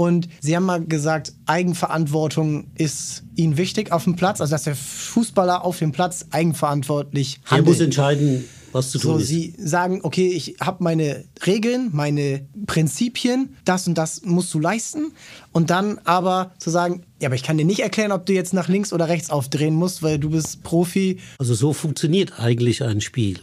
Und 0.00 0.30
sie 0.40 0.56
haben 0.56 0.64
mal 0.64 0.82
gesagt, 0.82 1.34
Eigenverantwortung 1.44 2.68
ist 2.74 3.22
ihnen 3.36 3.58
wichtig 3.58 3.92
auf 3.92 4.04
dem 4.04 4.16
Platz, 4.16 4.40
also 4.40 4.52
dass 4.52 4.62
der 4.62 4.74
Fußballer 4.74 5.62
auf 5.62 5.78
dem 5.78 5.92
Platz 5.92 6.24
eigenverantwortlich 6.30 7.38
handelt. 7.44 7.66
Er 7.66 7.70
muss 7.70 7.80
entscheiden, 7.80 8.44
was 8.72 8.92
zu 8.92 8.98
tun 8.98 9.16
so, 9.16 9.18
ist. 9.18 9.28
Sie 9.28 9.54
sagen, 9.58 10.00
okay, 10.02 10.28
ich 10.28 10.56
habe 10.58 10.82
meine 10.82 11.24
Regeln, 11.44 11.90
meine 11.92 12.46
Prinzipien, 12.64 13.54
das 13.66 13.86
und 13.88 13.98
das 13.98 14.22
musst 14.22 14.54
du 14.54 14.58
leisten. 14.58 15.12
Und 15.52 15.68
dann 15.68 15.98
aber 16.04 16.52
zu 16.60 16.70
sagen, 16.70 17.02
ja, 17.20 17.28
aber 17.28 17.34
ich 17.34 17.42
kann 17.42 17.58
dir 17.58 17.66
nicht 17.66 17.80
erklären, 17.80 18.10
ob 18.10 18.24
du 18.24 18.32
jetzt 18.32 18.54
nach 18.54 18.68
links 18.68 18.94
oder 18.94 19.06
rechts 19.06 19.28
aufdrehen 19.28 19.74
musst, 19.74 20.02
weil 20.02 20.18
du 20.18 20.30
bist 20.30 20.62
Profi. 20.62 21.18
Also 21.36 21.52
so 21.52 21.74
funktioniert 21.74 22.40
eigentlich 22.40 22.82
ein 22.82 23.02
Spiel. 23.02 23.38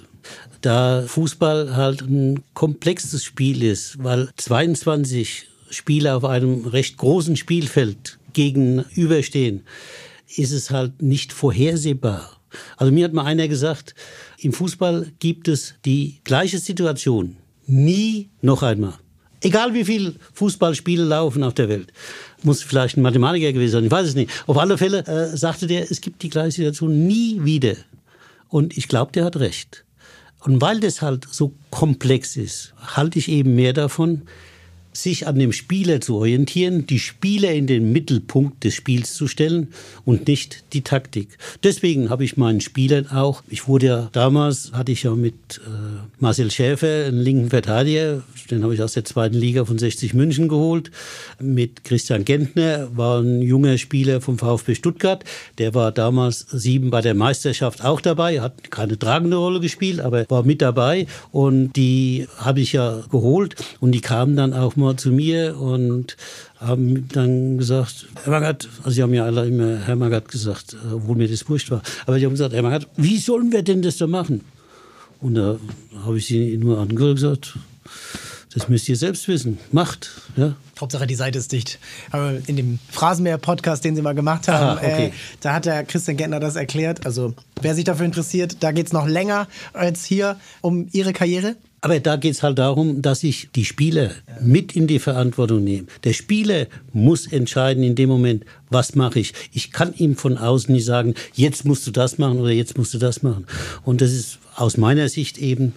Da 0.61 1.03
Fußball 1.05 1.75
halt 1.75 2.01
ein 2.01 2.43
komplexes 2.55 3.23
Spiel 3.23 3.61
ist, 3.61 4.03
weil 4.03 4.31
22 4.37 5.49
Spieler 5.69 6.17
auf 6.17 6.25
einem 6.25 6.65
recht 6.65 6.97
großen 6.97 7.35
Spielfeld 7.35 8.19
gegenüberstehen, 8.33 9.63
ist 10.35 10.51
es 10.51 10.71
halt 10.71 11.01
nicht 11.01 11.33
vorhersehbar 11.33 12.37
also 12.77 12.91
mir 12.91 13.05
hat 13.05 13.13
mal 13.13 13.25
einer 13.25 13.47
gesagt, 13.47 13.95
im 14.39 14.53
Fußball 14.53 15.11
gibt 15.19 15.47
es 15.47 15.75
die 15.85 16.19
gleiche 16.23 16.59
Situation. 16.59 17.37
Nie 17.65 18.29
noch 18.41 18.63
einmal. 18.63 18.93
Egal 19.41 19.73
wie 19.73 19.85
viele 19.85 20.15
Fußballspiele 20.33 21.03
laufen 21.03 21.43
auf 21.43 21.53
der 21.53 21.69
Welt. 21.69 21.93
Muss 22.43 22.63
vielleicht 22.63 22.97
ein 22.97 23.01
Mathematiker 23.03 23.53
gewesen 23.53 23.71
sein, 23.71 23.85
ich 23.85 23.91
weiß 23.91 24.07
es 24.07 24.15
nicht. 24.15 24.31
Auf 24.47 24.57
alle 24.57 24.77
Fälle 24.77 25.05
äh, 25.05 25.37
sagte 25.37 25.67
der, 25.67 25.91
es 25.91 26.01
gibt 26.01 26.23
die 26.23 26.29
gleiche 26.29 26.53
Situation 26.53 27.07
nie 27.07 27.43
wieder. 27.43 27.75
Und 28.47 28.77
ich 28.77 28.87
glaube, 28.87 29.11
der 29.11 29.25
hat 29.25 29.37
recht. 29.37 29.85
Und 30.39 30.61
weil 30.61 30.79
das 30.79 31.01
halt 31.01 31.27
so 31.29 31.53
komplex 31.69 32.37
ist, 32.37 32.73
halte 32.79 33.19
ich 33.19 33.27
eben 33.29 33.55
mehr 33.55 33.73
davon, 33.73 34.23
sich 35.03 35.27
an 35.27 35.37
dem 35.37 35.51
Spieler 35.51 36.01
zu 36.01 36.15
orientieren, 36.15 36.87
die 36.87 36.99
Spieler 36.99 37.51
in 37.53 37.67
den 37.67 37.91
Mittelpunkt 37.91 38.63
des 38.63 38.73
Spiels 38.73 39.13
zu 39.13 39.27
stellen 39.27 39.69
und 40.05 40.27
nicht 40.27 40.63
die 40.73 40.81
Taktik. 40.81 41.37
Deswegen 41.63 42.09
habe 42.09 42.23
ich 42.23 42.37
meinen 42.37 42.61
Spielern 42.61 43.07
auch, 43.07 43.43
ich 43.47 43.67
wurde 43.67 43.85
ja 43.85 44.09
damals, 44.11 44.71
hatte 44.73 44.91
ich 44.91 45.03
ja 45.03 45.13
mit 45.13 45.61
äh, 45.65 45.69
Marcel 46.19 46.49
Schäfer 46.49 47.05
einen 47.05 47.19
linken 47.19 47.49
Verteidiger, 47.49 48.23
den 48.49 48.63
habe 48.63 48.73
ich 48.73 48.81
aus 48.81 48.93
der 48.93 49.05
zweiten 49.05 49.35
Liga 49.35 49.65
von 49.65 49.77
60 49.77 50.13
München 50.13 50.47
geholt. 50.47 50.91
Mit 51.39 51.83
Christian 51.83 52.25
Gentner 52.25 52.89
war 52.95 53.21
ein 53.21 53.41
junger 53.41 53.77
Spieler 53.77 54.19
vom 54.21 54.37
VfB 54.37 54.75
Stuttgart, 54.75 55.23
der 55.57 55.73
war 55.75 55.91
damals 55.91 56.47
sieben 56.51 56.89
bei 56.89 57.01
der 57.01 57.13
Meisterschaft 57.13 57.83
auch 57.83 58.01
dabei, 58.01 58.41
hat 58.41 58.71
keine 58.71 58.97
tragende 58.97 59.37
Rolle 59.37 59.59
gespielt, 59.59 59.99
aber 59.99 60.25
war 60.29 60.43
mit 60.43 60.61
dabei 60.61 61.07
und 61.31 61.73
die 61.73 62.27
habe 62.37 62.61
ich 62.61 62.73
ja 62.73 63.03
geholt 63.11 63.55
und 63.79 63.91
die 63.91 64.01
kamen 64.01 64.35
dann 64.35 64.53
auch 64.53 64.75
mal 64.75 64.86
zu 64.95 65.11
mir 65.11 65.57
und 65.59 66.15
haben 66.59 67.07
dann 67.09 67.57
gesagt, 67.57 68.07
Herr 68.23 68.31
Magath, 68.31 68.69
also 68.79 68.91
sie 68.91 69.03
haben 69.03 69.13
ja 69.13 69.25
alle 69.25 69.47
immer 69.47 69.77
Herr 69.79 69.95
Magath 69.95 70.29
gesagt, 70.29 70.73
äh, 70.73 70.93
obwohl 70.93 71.17
mir 71.17 71.27
das 71.27 71.49
wurscht 71.49 71.71
war, 71.71 71.81
aber 72.05 72.19
die 72.19 72.25
haben 72.25 72.33
gesagt, 72.33 72.53
Herr 72.53 72.63
Magath, 72.63 72.87
wie 72.95 73.17
sollen 73.17 73.51
wir 73.51 73.63
denn 73.63 73.81
das 73.81 73.97
da 73.97 74.07
machen? 74.07 74.41
Und 75.19 75.35
da 75.35 75.57
habe 76.05 76.17
ich 76.17 76.27
sie 76.27 76.57
nur 76.57 76.79
angehört 76.79 77.15
gesagt, 77.15 77.57
das 78.53 78.69
müsst 78.69 78.89
ihr 78.89 78.95
selbst 78.95 79.27
wissen. 79.27 79.59
Macht. 79.71 80.09
Ja. 80.35 80.55
Hauptsache 80.79 81.05
die 81.05 81.15
Seite 81.15 81.37
ist 81.37 81.51
dicht. 81.51 81.79
Aber 82.11 82.37
in 82.47 82.55
dem 82.55 82.79
Phrasenmäher-Podcast, 82.89 83.83
den 83.83 83.95
sie 83.95 84.01
mal 84.01 84.15
gemacht 84.15 84.47
haben, 84.47 84.77
Aha, 84.77 84.77
okay. 84.77 85.05
äh, 85.07 85.11
da 85.41 85.53
hat 85.53 85.65
der 85.65 85.83
Christian 85.83 86.17
Gentner 86.17 86.39
das 86.39 86.55
erklärt. 86.55 87.05
Also 87.05 87.33
wer 87.61 87.75
sich 87.75 87.83
dafür 87.83 88.05
interessiert, 88.05 88.57
da 88.61 88.71
geht 88.71 88.87
es 88.87 88.93
noch 88.93 89.07
länger 89.07 89.47
als 89.73 90.05
hier 90.05 90.39
um 90.61 90.87
ihre 90.91 91.13
Karriere. 91.13 91.55
Aber 91.81 91.99
da 91.99 92.15
geht 92.15 92.33
es 92.33 92.43
halt 92.43 92.57
darum, 92.57 93.01
dass 93.01 93.23
ich 93.23 93.49
die 93.55 93.65
Spieler 93.65 94.11
mit 94.41 94.75
in 94.75 94.87
die 94.87 94.99
Verantwortung 94.99 95.63
nehme. 95.63 95.87
Der 96.03 96.13
Spieler 96.13 96.65
muss 96.91 97.27
entscheiden 97.27 97.83
in 97.83 97.95
dem 97.95 98.09
Moment, 98.09 98.45
was 98.69 98.95
mache 98.95 99.19
ich. 99.19 99.33
Ich 99.53 99.71
kann 99.71 99.93
ihm 99.95 100.15
von 100.15 100.37
außen 100.37 100.73
nicht 100.73 100.85
sagen, 100.85 101.13
jetzt 101.33 101.65
musst 101.65 101.85
du 101.85 101.91
das 101.91 102.17
machen 102.17 102.39
oder 102.39 102.51
jetzt 102.51 102.77
musst 102.77 102.93
du 102.93 102.97
das 102.97 103.21
machen. 103.21 103.45
Und 103.83 104.01
das 104.01 104.11
ist 104.11 104.39
aus 104.55 104.77
meiner 104.77 105.07
Sicht 105.07 105.37
eben 105.37 105.73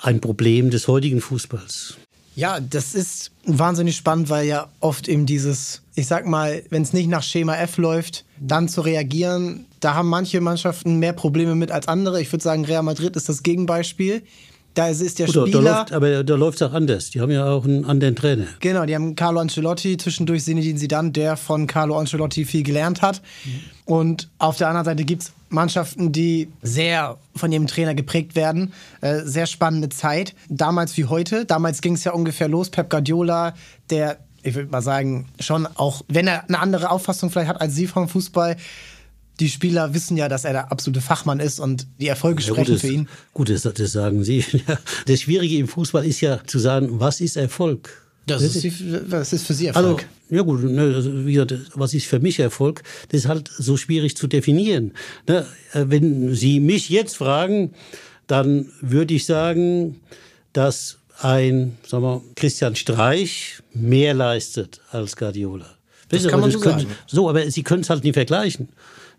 ein 0.00 0.20
Problem 0.20 0.70
des 0.70 0.86
heutigen 0.86 1.20
Fußballs. 1.20 1.96
Ja, 2.36 2.58
das 2.58 2.94
ist 2.94 3.30
wahnsinnig 3.44 3.96
spannend, 3.96 4.28
weil 4.28 4.46
ja 4.46 4.68
oft 4.80 5.08
eben 5.08 5.24
dieses, 5.24 5.82
ich 5.94 6.06
sag 6.06 6.26
mal, 6.26 6.62
wenn 6.70 6.82
es 6.82 6.92
nicht 6.92 7.08
nach 7.08 7.22
Schema 7.22 7.56
F 7.56 7.76
läuft, 7.76 8.24
dann 8.40 8.68
zu 8.68 8.80
reagieren, 8.80 9.66
da 9.80 9.94
haben 9.94 10.08
manche 10.08 10.40
Mannschaften 10.40 10.98
mehr 10.98 11.12
Probleme 11.12 11.54
mit 11.54 11.70
als 11.70 11.86
andere. 11.86 12.20
Ich 12.20 12.32
würde 12.32 12.42
sagen, 12.42 12.64
Real 12.64 12.82
Madrid 12.82 13.14
ist 13.16 13.28
das 13.28 13.42
Gegenbeispiel. 13.42 14.22
Da 14.74 14.88
ist 14.88 15.18
der 15.20 15.26
Gut, 15.26 15.48
Spieler. 15.48 15.62
Da 15.62 15.78
läuft, 15.78 15.92
aber 15.92 16.24
da 16.24 16.34
läuft 16.34 16.60
es 16.60 16.62
auch 16.62 16.72
anders. 16.72 17.10
Die 17.10 17.20
haben 17.20 17.30
ja 17.30 17.46
auch 17.46 17.64
einen 17.64 17.84
anderen 17.84 18.16
Trainer. 18.16 18.46
Genau, 18.58 18.84
die 18.84 18.94
haben 18.94 19.14
Carlo 19.14 19.40
Ancelotti, 19.40 19.96
zwischendurch 19.96 20.42
Zinedine 20.42 20.78
Zidane, 20.78 21.12
der 21.12 21.36
von 21.36 21.68
Carlo 21.68 21.96
Ancelotti 21.96 22.44
viel 22.44 22.64
gelernt 22.64 23.00
hat. 23.00 23.22
Mhm. 23.44 23.60
Und 23.86 24.30
auf 24.38 24.56
der 24.56 24.68
anderen 24.68 24.84
Seite 24.84 25.04
gibt 25.04 25.22
es 25.22 25.32
Mannschaften, 25.48 26.10
die 26.10 26.48
sehr 26.62 27.16
von 27.36 27.52
ihrem 27.52 27.68
Trainer 27.68 27.94
geprägt 27.94 28.34
werden. 28.34 28.72
Äh, 29.00 29.20
sehr 29.24 29.46
spannende 29.46 29.90
Zeit. 29.90 30.34
Damals 30.48 30.96
wie 30.96 31.04
heute. 31.04 31.44
Damals 31.44 31.80
ging 31.80 31.94
es 31.94 32.02
ja 32.02 32.12
ungefähr 32.12 32.48
los. 32.48 32.70
Pep 32.70 32.90
Guardiola, 32.90 33.54
der, 33.90 34.18
ich 34.42 34.54
würde 34.54 34.70
mal 34.70 34.82
sagen, 34.82 35.28
schon 35.38 35.68
auch, 35.76 36.02
wenn 36.08 36.26
er 36.26 36.48
eine 36.48 36.58
andere 36.58 36.90
Auffassung 36.90 37.30
vielleicht 37.30 37.50
hat 37.50 37.60
als 37.60 37.76
Sie 37.76 37.86
vom 37.86 38.08
Fußball, 38.08 38.56
die 39.40 39.48
Spieler 39.48 39.94
wissen 39.94 40.16
ja, 40.16 40.28
dass 40.28 40.44
er 40.44 40.52
der 40.52 40.72
absolute 40.72 41.00
Fachmann 41.00 41.40
ist 41.40 41.58
und 41.58 41.86
die 41.98 42.08
Erfolge 42.08 42.42
ja, 42.42 42.48
sprechen 42.48 42.72
gut, 42.72 42.80
für 42.80 42.88
ihn. 42.88 43.08
Gut, 43.32 43.50
das, 43.50 43.62
das 43.62 43.92
sagen 43.92 44.24
Sie. 44.24 44.44
Das 45.06 45.22
Schwierige 45.22 45.58
im 45.58 45.68
Fußball 45.68 46.04
ist 46.04 46.20
ja 46.20 46.40
zu 46.46 46.58
sagen, 46.58 47.00
was 47.00 47.20
ist 47.20 47.36
Erfolg? 47.36 47.90
Das 48.26 48.42
ist, 48.42 48.62
die, 48.62 48.72
was 49.10 49.32
ist 49.32 49.46
für 49.46 49.54
Sie 49.54 49.66
Erfolg? 49.66 49.86
Also, 49.86 50.36
ja 50.36 50.42
gut, 50.42 50.64
ne, 50.64 50.94
also, 50.94 51.26
wie 51.26 51.34
gesagt, 51.34 51.54
was 51.74 51.92
ist 51.92 52.06
für 52.06 52.20
mich 52.20 52.38
Erfolg? 52.38 52.82
Das 53.08 53.20
ist 53.20 53.28
halt 53.28 53.50
so 53.58 53.76
schwierig 53.76 54.16
zu 54.16 54.26
definieren. 54.26 54.92
Ne, 55.28 55.46
äh, 55.72 55.84
wenn 55.88 56.34
Sie 56.34 56.60
mich 56.60 56.88
jetzt 56.88 57.16
fragen, 57.16 57.74
dann 58.26 58.70
würde 58.80 59.14
ich 59.14 59.26
sagen, 59.26 60.00
dass 60.52 60.98
ein 61.20 61.76
sagen 61.86 62.02
wir, 62.02 62.22
Christian 62.34 62.76
Streich 62.76 63.58
mehr 63.72 64.14
leistet 64.14 64.80
als 64.90 65.16
Guardiola. 65.16 65.66
Das 66.08 66.26
kann 66.28 66.40
man 66.40 66.50
so 66.50 66.58
sagen. 66.58 66.86
So, 67.06 67.28
aber 67.28 67.50
Sie 67.50 67.62
können 67.62 67.82
es 67.82 67.90
halt 67.90 68.04
nicht 68.04 68.14
vergleichen. 68.14 68.68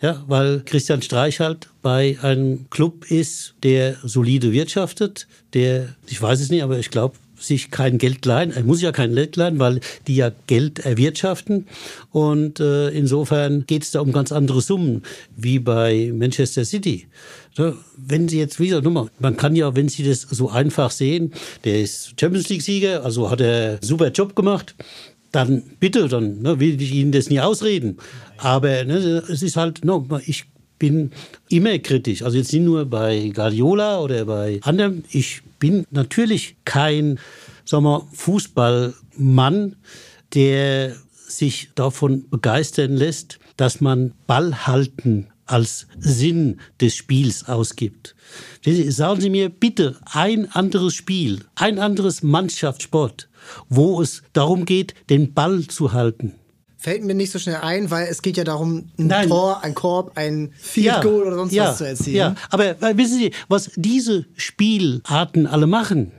Ja, 0.01 0.23
weil 0.27 0.61
Christian 0.65 1.01
Streich 1.01 1.39
halt 1.39 1.69
bei 1.81 2.17
einem 2.21 2.69
Club 2.69 3.09
ist, 3.09 3.55
der 3.63 3.95
solide 4.03 4.51
wirtschaftet, 4.51 5.27
der, 5.53 5.95
ich 6.07 6.21
weiß 6.21 6.41
es 6.41 6.49
nicht, 6.49 6.63
aber 6.63 6.79
ich 6.79 6.89
glaube, 6.89 7.15
sich 7.39 7.71
kein 7.71 7.97
Geld 7.97 8.25
leihen. 8.25 8.51
Er 8.51 8.63
muss 8.63 8.81
ja 8.81 8.91
kein 8.91 9.13
Geld 9.13 9.35
leihen, 9.35 9.59
weil 9.59 9.79
die 10.07 10.15
ja 10.15 10.31
Geld 10.47 10.79
erwirtschaften. 10.79 11.67
Und 12.11 12.59
äh, 12.59 12.89
insofern 12.89 13.65
geht 13.67 13.83
es 13.83 13.91
da 13.91 14.01
um 14.01 14.11
ganz 14.11 14.31
andere 14.31 14.61
Summen, 14.61 15.03
wie 15.35 15.59
bei 15.59 16.11
Manchester 16.13 16.65
City. 16.65 17.07
Wenn 17.97 18.27
Sie 18.27 18.39
jetzt 18.39 18.59
wieder, 18.59 18.81
nochmal, 18.81 19.07
man 19.19 19.37
kann 19.37 19.55
ja, 19.55 19.75
wenn 19.75 19.87
Sie 19.87 20.03
das 20.03 20.21
so 20.21 20.49
einfach 20.49 20.91
sehen, 20.91 21.33
der 21.63 21.81
ist 21.81 22.19
Champions 22.19 22.49
League-Sieger, 22.49 23.03
also 23.03 23.29
hat 23.29 23.41
er 23.41 23.71
einen 23.71 23.81
super 23.81 24.11
Job 24.11 24.35
gemacht 24.35 24.75
dann 25.35 25.63
bitte, 25.79 26.07
dann 26.07 26.41
ne, 26.41 26.59
will 26.59 26.81
ich 26.81 26.93
Ihnen 26.93 27.11
das 27.11 27.29
nie 27.29 27.39
ausreden. 27.39 27.97
Aber 28.37 28.83
ne, 28.83 29.23
es 29.29 29.43
ist 29.43 29.57
halt, 29.57 29.83
no, 29.85 30.07
ich 30.25 30.45
bin 30.79 31.11
immer 31.49 31.77
kritisch. 31.79 32.21
Also 32.21 32.37
jetzt 32.37 32.53
nicht 32.53 32.63
nur 32.63 32.85
bei 32.85 33.31
Guardiola 33.33 33.99
oder 33.99 34.25
bei 34.25 34.59
anderen. 34.63 35.03
Ich 35.09 35.41
bin 35.59 35.85
natürlich 35.91 36.55
kein 36.65 37.19
sagen 37.65 37.83
wir, 37.83 38.07
Fußballmann, 38.13 39.75
der 40.33 40.95
sich 41.27 41.69
davon 41.75 42.29
begeistern 42.29 42.95
lässt, 42.95 43.39
dass 43.57 43.81
man 43.81 44.13
Ball 44.27 44.67
halten 44.67 45.27
als 45.45 45.87
Sinn 45.99 46.59
des 46.81 46.95
Spiels 46.95 47.47
ausgibt. 47.47 48.15
Sagen 48.63 49.21
Sie 49.21 49.29
mir 49.29 49.49
bitte 49.49 49.97
ein 50.05 50.51
anderes 50.51 50.93
Spiel, 50.93 51.41
ein 51.55 51.77
anderes 51.79 52.23
Mannschaftssport, 52.23 53.29
wo 53.69 54.01
es 54.01 54.23
darum 54.33 54.65
geht, 54.65 54.93
den 55.09 55.33
Ball 55.33 55.63
zu 55.67 55.93
halten. 55.93 56.33
Fällt 56.77 57.03
mir 57.03 57.15
nicht 57.15 57.31
so 57.31 57.39
schnell 57.39 57.57
ein, 57.61 57.89
weil 57.89 58.07
es 58.07 58.21
geht 58.21 58.37
ja 58.37 58.43
darum, 58.43 58.89
ein 58.99 59.07
Nein. 59.07 59.29
Tor, 59.29 59.63
ein 59.63 59.73
Korb, 59.73 60.11
ein 60.15 60.51
Field 60.55 60.85
ja, 60.85 61.01
Goal 61.01 61.23
oder 61.23 61.35
sonst 61.37 61.53
ja, 61.53 61.69
was 61.69 61.77
zu 61.79 61.87
erzielen. 61.87 62.15
Ja, 62.15 62.35
aber 62.51 62.75
wissen 62.97 63.17
Sie, 63.17 63.31
was 63.47 63.71
diese 63.75 64.25
Spielarten 64.35 65.47
alle 65.47 65.65
machen? 65.65 66.11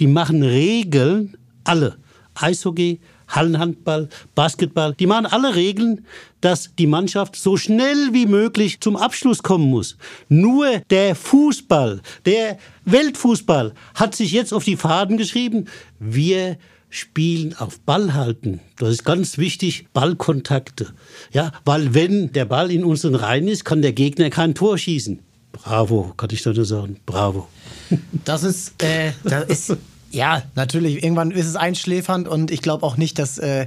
Die 0.00 0.06
machen 0.06 0.42
Regeln, 0.42 1.36
alle. 1.64 1.98
Eishockey, 2.34 3.00
Hallenhandball, 3.28 4.08
Basketball, 4.34 4.94
die 4.94 5.06
machen 5.06 5.26
alle 5.26 5.54
Regeln, 5.54 6.06
dass 6.40 6.74
die 6.78 6.86
Mannschaft 6.86 7.36
so 7.36 7.56
schnell 7.56 8.12
wie 8.12 8.26
möglich 8.26 8.80
zum 8.80 8.96
Abschluss 8.96 9.42
kommen 9.42 9.68
muss. 9.68 9.96
Nur 10.28 10.80
der 10.90 11.14
Fußball, 11.14 12.00
der 12.26 12.58
Weltfußball 12.84 13.72
hat 13.94 14.14
sich 14.14 14.32
jetzt 14.32 14.52
auf 14.52 14.64
die 14.64 14.76
Faden 14.76 15.16
geschrieben, 15.16 15.66
wir 15.98 16.56
spielen 16.90 17.54
auf 17.58 17.80
Ball 17.80 18.14
halten. 18.14 18.60
Das 18.78 18.90
ist 18.90 19.04
ganz 19.04 19.38
wichtig, 19.38 19.86
Ballkontakte. 19.92 20.94
Ja, 21.32 21.52
weil 21.64 21.94
wenn 21.94 22.32
der 22.32 22.46
Ball 22.46 22.70
in 22.70 22.84
unseren 22.84 23.14
Reihen 23.14 23.48
ist, 23.48 23.64
kann 23.64 23.82
der 23.82 23.92
Gegner 23.92 24.30
kein 24.30 24.54
Tor 24.54 24.78
schießen. 24.78 25.20
Bravo, 25.52 26.14
kann 26.16 26.30
ich 26.32 26.42
da 26.42 26.52
nur 26.52 26.64
sagen. 26.64 26.98
Bravo. 27.04 27.48
Das 28.24 28.44
ist, 28.44 28.82
äh, 28.82 29.12
das 29.24 29.48
ist 29.48 29.76
ja, 30.10 30.42
natürlich. 30.54 31.02
Irgendwann 31.02 31.30
ist 31.30 31.46
es 31.46 31.56
einschläfernd 31.56 32.28
und 32.28 32.50
ich 32.50 32.62
glaube 32.62 32.84
auch 32.84 32.96
nicht, 32.96 33.18
dass. 33.18 33.38
Äh, 33.38 33.66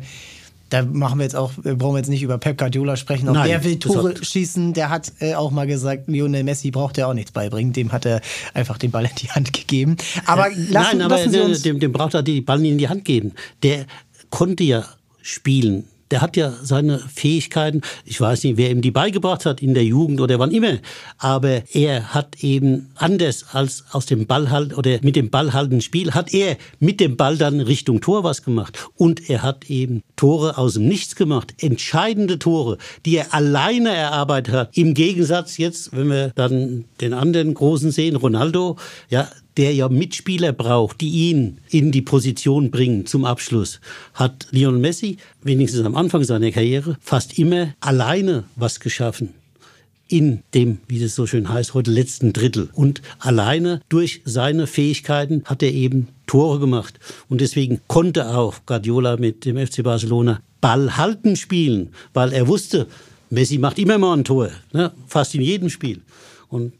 da 0.69 0.83
machen 0.83 1.19
wir 1.19 1.23
jetzt 1.23 1.35
auch, 1.35 1.51
brauchen 1.55 1.95
wir 1.95 1.97
jetzt 1.97 2.07
nicht 2.07 2.23
über 2.23 2.37
Pep 2.37 2.57
Guardiola 2.57 2.95
sprechen. 2.95 3.27
Auch 3.27 3.33
Nein, 3.33 3.49
der 3.49 3.63
will 3.65 3.77
Tore 3.77 4.15
schießen. 4.23 4.71
Der 4.71 4.89
hat 4.89 5.11
äh, 5.19 5.35
auch 5.35 5.51
mal 5.51 5.67
gesagt, 5.67 6.07
Lionel 6.07 6.45
Messi 6.45 6.71
braucht 6.71 6.97
ja 6.97 7.07
auch 7.07 7.13
nichts 7.13 7.33
beibringen. 7.33 7.73
Dem 7.73 7.91
hat 7.91 8.05
er 8.05 8.21
einfach 8.53 8.77
den 8.77 8.89
Ball 8.89 9.03
in 9.03 9.15
die 9.17 9.29
Hand 9.29 9.51
gegeben. 9.51 9.97
Aber 10.25 10.47
lassen, 10.47 10.71
Nein, 10.71 11.01
aber 11.01 11.17
lassen 11.17 11.31
Sie 11.31 11.41
uns 11.41 11.61
dem, 11.61 11.81
dem 11.81 11.91
braucht 11.91 12.13
er 12.13 12.23
die 12.23 12.39
Ball 12.39 12.65
in 12.65 12.77
die 12.77 12.87
Hand 12.87 13.03
geben. 13.03 13.33
Der 13.63 13.85
konnte 14.29 14.63
ja 14.63 14.85
spielen 15.21 15.83
der 16.11 16.21
hat 16.21 16.37
ja 16.37 16.53
seine 16.61 16.99
Fähigkeiten, 16.99 17.81
ich 18.05 18.19
weiß 18.19 18.43
nicht, 18.43 18.57
wer 18.57 18.69
ihm 18.69 18.81
die 18.81 18.91
beigebracht 18.91 19.45
hat 19.45 19.61
in 19.61 19.73
der 19.73 19.85
Jugend 19.85 20.21
oder 20.21 20.39
wann 20.39 20.51
immer, 20.51 20.77
aber 21.17 21.63
er 21.73 22.13
hat 22.13 22.43
eben 22.43 22.91
anders 22.95 23.45
als 23.53 23.85
aus 23.91 24.05
dem 24.05 24.27
Ballhalt 24.27 24.77
oder 24.77 24.99
mit 25.01 25.15
dem 25.15 25.29
Ballhalten 25.29 25.81
Spiel, 25.81 26.11
hat 26.13 26.33
er 26.33 26.57
mit 26.79 26.99
dem 26.99 27.17
Ball 27.17 27.37
dann 27.37 27.61
Richtung 27.61 28.01
Tor 28.01 28.23
was 28.23 28.43
gemacht. 28.43 28.77
Und 28.95 29.29
er 29.29 29.41
hat 29.43 29.69
eben 29.69 30.03
Tore 30.15 30.57
aus 30.57 30.73
dem 30.73 30.87
Nichts 30.87 31.15
gemacht, 31.15 31.53
entscheidende 31.59 32.37
Tore, 32.37 32.77
die 33.05 33.17
er 33.17 33.33
alleine 33.33 33.89
erarbeitet 33.89 34.53
hat. 34.53 34.77
Im 34.77 34.93
Gegensatz 34.93 35.57
jetzt, 35.57 35.95
wenn 35.95 36.09
wir 36.09 36.31
dann 36.35 36.85
den 36.99 37.13
anderen 37.13 37.53
großen 37.53 37.91
sehen, 37.91 38.15
Ronaldo, 38.15 38.77
ja, 39.09 39.29
der 39.57 39.73
ja 39.73 39.89
Mitspieler 39.89 40.53
braucht, 40.53 41.01
die 41.01 41.29
ihn 41.29 41.57
in 41.69 41.91
die 41.91 42.01
Position 42.01 42.71
bringen 42.71 43.05
zum 43.05 43.25
Abschluss, 43.25 43.79
hat 44.13 44.47
Lionel 44.51 44.79
Messi, 44.79 45.17
wenigstens 45.43 45.85
am 45.85 45.95
Anfang 45.95 46.23
seiner 46.23 46.51
Karriere, 46.51 46.97
fast 47.01 47.37
immer 47.37 47.73
alleine 47.79 48.45
was 48.55 48.79
geschaffen 48.79 49.33
in 50.11 50.43
dem, 50.53 50.79
wie 50.87 50.99
das 50.99 51.15
so 51.15 51.25
schön 51.25 51.47
heißt, 51.49 51.73
heute 51.73 51.89
letzten 51.89 52.33
Drittel. 52.33 52.69
Und 52.73 53.01
alleine 53.19 53.81
durch 53.87 54.21
seine 54.25 54.67
Fähigkeiten 54.67 55.43
hat 55.45 55.63
er 55.63 55.71
eben 55.71 56.09
Tore 56.27 56.59
gemacht. 56.59 56.99
Und 57.29 57.39
deswegen 57.39 57.79
konnte 57.87 58.35
auch 58.35 58.65
Guardiola 58.65 59.15
mit 59.17 59.45
dem 59.45 59.57
FC 59.57 59.83
Barcelona 59.83 60.41
Ball 60.59 60.97
halten 60.97 61.35
spielen, 61.37 61.93
weil 62.13 62.33
er 62.33 62.47
wusste, 62.47 62.87
Messi 63.29 63.57
macht 63.57 63.79
immer 63.79 63.97
mal 63.97 64.17
ein 64.17 64.25
Tor, 64.25 64.49
ne? 64.73 64.91
fast 65.07 65.33
in 65.33 65.41
jedem 65.41 65.69
Spiel. 65.69 66.01
Und 66.51 66.73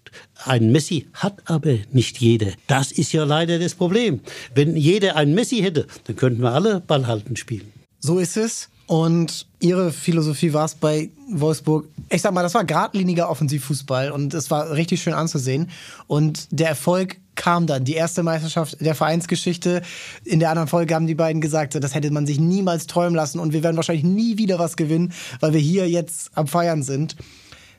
ein 0.44 0.74
Messi 0.74 1.08
hat 1.14 1.42
aber 1.46 1.78
nicht 1.94 2.20
jeder. 2.20 2.48
Das 2.68 2.92
ist 2.92 3.14
ja 3.14 3.24
leider 3.24 3.58
das 3.58 3.74
Problem. 3.74 4.20
Wenn 4.54 4.76
jeder 4.76 5.16
ein 5.16 5.34
Messi 5.34 5.62
hätte, 5.62 5.88
dann 6.04 6.18
könnten 6.18 6.42
wir 6.42 6.52
alle 6.52 6.82
Ballhalten 6.82 7.38
spielen. 7.38 7.72
So 8.02 8.20
ist 8.20 8.36
es. 8.36 8.68
Und 8.86 9.48
ihre 9.62 9.94
Philosophie 9.94 10.52
war 10.52 10.66
es 10.66 10.76
bei 10.76 11.10
Wolfsburg, 11.32 11.88
ich 12.10 12.22
sag 12.22 12.34
mal, 12.34 12.44
das 12.44 12.54
war 12.54 12.66
geradliniger 12.66 13.30
Offensivfußball 13.30 14.12
und 14.12 14.34
es 14.34 14.52
war 14.52 14.72
richtig 14.72 15.02
schön 15.02 15.14
anzusehen. 15.14 15.70
Und 16.08 16.50
der 16.52 16.68
Erfolg 16.68 17.16
kam 17.36 17.66
dann. 17.66 17.86
Die 17.86 17.94
erste 17.94 18.24
Meisterschaft 18.24 18.82
der 18.82 18.94
Vereinsgeschichte. 18.94 19.84
In 20.26 20.42
der 20.42 20.50
anderen 20.50 20.68
Folge 20.68 20.94
haben 20.94 21.08
die 21.08 21.16
beiden 21.16 21.40
gesagt, 21.40 21.82
das 21.82 21.96
hätte 21.96 22.12
man 22.12 22.28
sich 22.28 22.42
niemals 22.42 22.88
träumen 22.88 23.16
lassen 23.16 23.40
und 23.40 23.54
wir 23.54 23.64
werden 23.64 23.78
wahrscheinlich 23.78 24.04
nie 24.04 24.38
wieder 24.38 24.60
was 24.60 24.76
gewinnen, 24.76 25.14
weil 25.40 25.54
wir 25.54 25.62
hier 25.62 25.90
jetzt 25.90 26.32
am 26.36 26.48
Feiern 26.48 26.84
sind. 26.84 27.16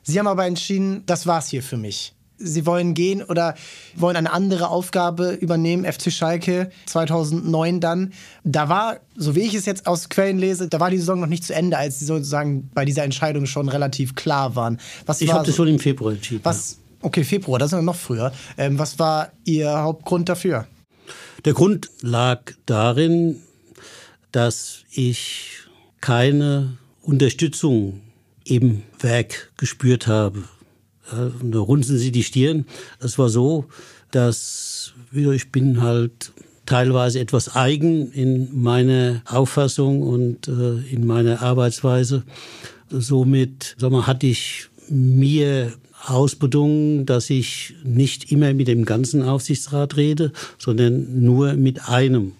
Sie 0.03 0.19
haben 0.19 0.27
aber 0.27 0.45
entschieden, 0.45 1.03
das 1.05 1.25
war's 1.25 1.47
hier 1.47 1.63
für 1.63 1.77
mich. 1.77 2.13
Sie 2.37 2.65
wollen 2.65 2.93
gehen 2.93 3.23
oder 3.23 3.55
wollen 3.95 4.17
eine 4.17 4.33
andere 4.33 4.67
Aufgabe 4.67 5.31
übernehmen, 5.31 5.85
FC 5.85 6.11
Schalke 6.11 6.71
2009 6.87 7.79
dann. 7.79 8.11
Da 8.43 8.67
war, 8.67 8.97
so 9.15 9.35
wie 9.35 9.41
ich 9.41 9.53
es 9.53 9.65
jetzt 9.65 9.87
aus 9.87 10.09
Quellen 10.09 10.39
lese, 10.39 10.67
da 10.67 10.79
war 10.79 10.89
die 10.89 10.97
Saison 10.97 11.19
noch 11.19 11.27
nicht 11.27 11.45
zu 11.45 11.53
Ende, 11.53 11.77
als 11.77 11.99
Sie 11.99 12.05
sozusagen 12.05 12.69
bei 12.73 12.85
dieser 12.85 13.03
Entscheidung 13.03 13.45
schon 13.45 13.69
relativ 13.69 14.15
klar 14.15 14.55
waren. 14.55 14.79
Was 15.05 15.21
ich 15.21 15.31
habe 15.31 15.45
so, 15.45 15.47
das 15.47 15.55
schon 15.55 15.67
im 15.69 15.79
Februar 15.79 16.11
entschieden. 16.11 16.41
Was, 16.43 16.79
okay, 17.01 17.23
Februar, 17.23 17.59
das 17.59 17.71
ist 17.71 17.77
ja 17.77 17.81
noch 17.81 17.95
früher. 17.95 18.33
Ähm, 18.57 18.77
was 18.77 18.99
war 18.99 19.31
Ihr 19.45 19.71
Hauptgrund 19.71 20.27
dafür? 20.27 20.67
Der 21.45 21.53
Grund 21.53 21.89
lag 22.01 22.51
darin, 22.65 23.41
dass 24.31 24.83
ich 24.91 25.59
keine 26.01 26.77
Unterstützung 27.01 28.01
im 28.45 28.83
Werk 28.99 29.51
gespürt 29.57 30.07
habe. 30.07 30.43
da 31.11 31.59
runzen 31.59 31.97
sie 31.97 32.11
die 32.11 32.23
Stirn. 32.23 32.65
Es 32.99 33.17
war 33.17 33.29
so, 33.29 33.65
dass 34.11 34.93
ich 35.11 35.51
bin 35.51 35.81
halt 35.81 36.31
teilweise 36.65 37.19
etwas 37.19 37.55
eigen 37.55 38.11
in 38.11 38.61
meiner 38.61 39.21
Auffassung 39.25 40.01
und 40.01 40.47
äh, 40.47 40.77
in 40.89 41.05
meiner 41.05 41.41
Arbeitsweise. 41.41 42.23
Somit 42.89 43.75
sag 43.77 43.91
mal, 43.91 44.07
hatte 44.07 44.27
ich 44.27 44.67
mir 44.89 45.73
ausbedungen, 46.05 47.05
dass 47.05 47.29
ich 47.29 47.75
nicht 47.83 48.31
immer 48.31 48.53
mit 48.53 48.67
dem 48.67 48.85
ganzen 48.85 49.23
Aufsichtsrat 49.23 49.97
rede, 49.97 50.31
sondern 50.57 51.21
nur 51.21 51.53
mit 51.53 51.87
einem. 51.89 52.33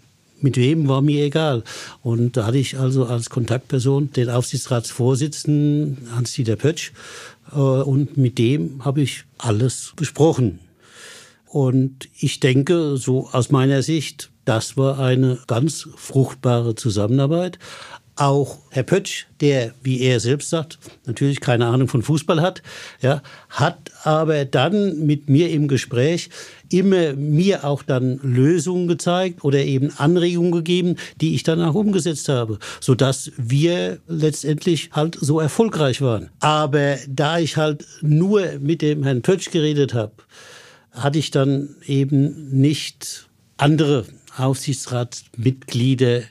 Mit 0.44 0.58
wem 0.58 0.90
war 0.90 1.02
mir 1.02 1.24
egal. 1.24 1.64
Und 2.02 2.36
da 2.36 2.46
hatte 2.46 2.58
ich 2.58 2.78
also 2.78 3.06
als 3.06 3.30
Kontaktperson 3.30 4.12
den 4.12 4.30
Aufsichtsratsvorsitzenden 4.30 6.10
Hans-Dieter 6.14 6.58
Pötsch. 6.58 6.92
Äh, 7.54 7.56
und 7.56 8.18
mit 8.18 8.38
dem 8.38 8.84
habe 8.84 9.02
ich 9.02 9.24
alles 9.38 9.94
besprochen. 9.96 10.60
Und 11.48 12.10
ich 12.20 12.42
denke, 12.42 12.98
so 12.98 13.30
aus 13.32 13.52
meiner 13.52 13.84
Sicht, 13.84 14.32
das 14.44 14.76
war 14.76 15.00
eine 15.00 15.40
ganz 15.48 15.88
fruchtbare 15.96 16.76
Zusammenarbeit. 16.76 17.58
Auch 18.16 18.60
Herr 18.70 18.84
Pötsch, 18.84 19.26
der, 19.42 19.74
wie 19.82 20.02
er 20.02 20.20
selbst 20.20 20.50
sagt, 20.50 20.78
natürlich 21.08 21.40
keine 21.40 21.66
Ahnung 21.66 21.88
von 21.88 22.04
Fußball 22.04 22.42
hat, 22.42 22.62
ja, 23.02 23.24
hat 23.50 23.92
aber 24.04 24.46
dann 24.46 25.06
mit 25.06 25.30
mir 25.30 25.50
im 25.50 25.68
Gespräch 25.68 26.30
immer 26.70 27.14
mir 27.14 27.64
auch 27.64 27.82
dann 27.82 28.20
Lösungen 28.22 28.88
gezeigt 28.88 29.44
oder 29.44 29.60
eben 29.60 29.92
Anregungen 29.98 30.52
gegeben, 30.52 30.96
die 31.22 31.34
ich 31.34 31.42
dann 31.42 31.62
auch 31.62 31.74
umgesetzt 31.74 32.30
habe, 32.30 32.60
sodass 32.80 33.32
wir 33.38 34.00
letztendlich 34.08 34.92
halt 34.92 35.18
so 35.20 35.40
erfolgreich 35.40 36.02
waren. 36.02 36.30
Aber 36.40 36.98
da 37.08 37.40
ich 37.40 37.58
halt 37.58 37.86
nur 38.02 38.60
mit 38.60 38.84
dem 38.84 39.04
Herrn 39.04 39.24
Pötsch 39.24 39.50
geredet 39.50 39.96
habe, 39.96 40.14
hatte 40.92 41.18
ich 41.18 41.32
dann 41.32 41.76
eben 41.88 42.50
nicht 42.52 43.28
andere 43.58 44.06
Aufsichtsratsmitglieder 44.38 46.22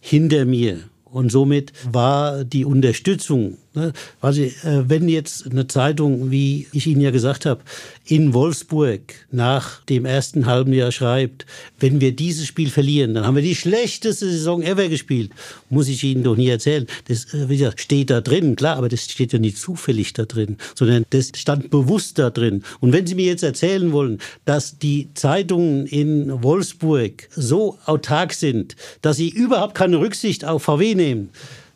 hinter 0.00 0.44
mir. 0.44 0.80
Und 1.14 1.30
somit 1.30 1.72
war 1.92 2.42
die 2.42 2.64
Unterstützung, 2.64 3.58
ne, 3.74 3.92
also, 4.20 4.42
äh, 4.42 4.52
wenn 4.62 5.08
jetzt 5.08 5.50
eine 5.50 5.66
Zeitung, 5.66 6.30
wie 6.30 6.66
ich 6.72 6.86
Ihnen 6.86 7.00
ja 7.00 7.10
gesagt 7.10 7.46
habe, 7.46 7.60
in 8.06 8.34
Wolfsburg 8.34 9.00
nach 9.30 9.82
dem 9.84 10.04
ersten 10.04 10.46
halben 10.46 10.72
Jahr 10.72 10.92
schreibt, 10.92 11.46
wenn 11.78 12.00
wir 12.00 12.14
dieses 12.14 12.46
Spiel 12.46 12.70
verlieren, 12.70 13.14
dann 13.14 13.26
haben 13.26 13.36
wir 13.36 13.42
die 13.42 13.54
schlechteste 13.54 14.28
Saison 14.28 14.62
ever 14.62 14.88
gespielt, 14.88 15.30
muss 15.70 15.88
ich 15.88 16.02
Ihnen 16.04 16.24
doch 16.24 16.36
nie 16.36 16.48
erzählen. 16.48 16.86
Das 17.08 17.32
äh, 17.32 17.48
wie 17.48 17.56
gesagt, 17.56 17.80
steht 17.80 18.10
da 18.10 18.20
drin, 18.20 18.56
klar, 18.56 18.76
aber 18.76 18.88
das 18.88 19.04
steht 19.04 19.32
ja 19.32 19.38
nicht 19.38 19.58
zufällig 19.58 20.12
da 20.12 20.24
drin, 20.24 20.56
sondern 20.74 21.04
das 21.10 21.30
stand 21.36 21.70
bewusst 21.70 22.18
da 22.18 22.30
drin. 22.30 22.64
Und 22.80 22.92
wenn 22.92 23.06
Sie 23.06 23.14
mir 23.14 23.26
jetzt 23.26 23.42
erzählen 23.42 23.92
wollen, 23.92 24.18
dass 24.44 24.78
die 24.78 25.08
Zeitungen 25.14 25.86
in 25.86 26.42
Wolfsburg 26.42 27.28
so 27.30 27.78
autark 27.86 28.34
sind, 28.34 28.76
dass 29.00 29.16
sie 29.16 29.28
überhaupt 29.28 29.74
keine 29.74 29.98
Rücksicht 29.98 30.44
auf 30.44 30.64
VW 30.64 30.94
nehmen, 30.94 31.04
nehmen, 31.04 31.30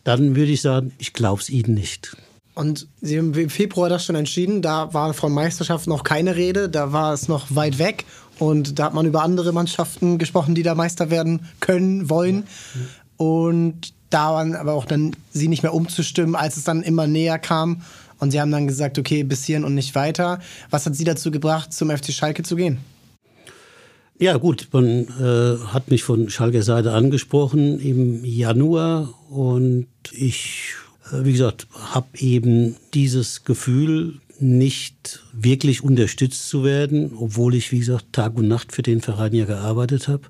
dann 0.09 0.35
würde 0.35 0.51
ich 0.51 0.63
sagen, 0.63 0.93
ich 0.99 1.13
glaube 1.13 1.43
es 1.43 1.51
Ihnen 1.51 1.75
nicht. 1.75 2.17
Und 2.55 2.89
Sie 3.03 3.19
haben 3.19 3.35
im 3.35 3.51
Februar 3.51 3.89
das 3.89 4.05
schon 4.05 4.17
entschieden, 4.17 4.63
da 4.63 4.93
war 4.95 5.13
von 5.13 5.33
Meisterschaft 5.33 5.87
noch 5.87 6.03
keine 6.03 6.35
Rede, 6.35 6.69
da 6.69 6.93
war 6.93 7.13
es 7.13 7.29
noch 7.29 7.55
weit 7.55 7.79
weg 7.79 8.05
und 8.39 8.79
da 8.79 8.87
hat 8.87 8.95
man 8.95 9.07
über 9.07 9.23
andere 9.23 9.53
Mannschaften 9.53 10.17
gesprochen, 10.19 10.55
die 10.55 10.63
da 10.63 10.75
Meister 10.75 11.11
werden 11.11 11.47
können, 11.61 12.09
wollen. 12.09 12.45
Und 13.19 13.93
da 14.11 14.33
waren 14.33 14.57
aber 14.57 14.73
auch 14.73 14.87
dann 14.87 15.15
Sie 15.31 15.49
nicht 15.49 15.63
mehr 15.63 15.75
umzustimmen, 15.75 16.35
als 16.35 16.57
es 16.57 16.65
dann 16.65 16.83
immer 16.83 17.07
näher 17.07 17.39
kam. 17.39 17.83
Und 18.19 18.31
Sie 18.31 18.41
haben 18.41 18.51
dann 18.51 18.67
gesagt, 18.67 18.99
okay, 18.99 19.23
bis 19.25 19.45
hierhin 19.45 19.65
und 19.65 19.75
nicht 19.75 19.95
weiter. 19.95 20.41
Was 20.71 20.87
hat 20.87 20.97
Sie 20.97 21.05
dazu 21.05 21.31
gebracht, 21.31 21.73
zum 21.73 21.91
FC 21.91 22.13
Schalke 22.13 22.43
zu 22.43 22.57
gehen? 22.57 22.79
Ja 24.21 24.37
gut, 24.37 24.67
man 24.73 25.07
äh, 25.21 25.59
hat 25.69 25.93
mich 25.93 26.03
von 26.03 26.29
Schalker 26.29 26.63
Seite 26.63 26.93
angesprochen 26.93 27.79
im 27.79 28.25
Januar 28.25 29.15
und 29.31 29.87
ich, 30.11 30.75
äh, 31.13 31.25
wie 31.25 31.31
gesagt, 31.31 31.69
habe 31.73 32.09
eben 32.19 32.75
dieses 32.95 33.45
Gefühl 33.45 34.19
nicht 34.41 34.98
wirklich 35.33 35.83
unterstützt 35.83 36.49
zu 36.49 36.65
werden, 36.65 37.13
obwohl 37.17 37.55
ich, 37.55 37.73
wie 37.73 37.79
gesagt, 37.79 38.13
Tag 38.13 38.37
und 38.37 38.49
Nacht 38.49 38.73
für 38.73 38.83
den 38.83 39.01
Verein 39.01 39.35
ja 39.35 39.45
gearbeitet 39.45 40.09
habe. 40.09 40.23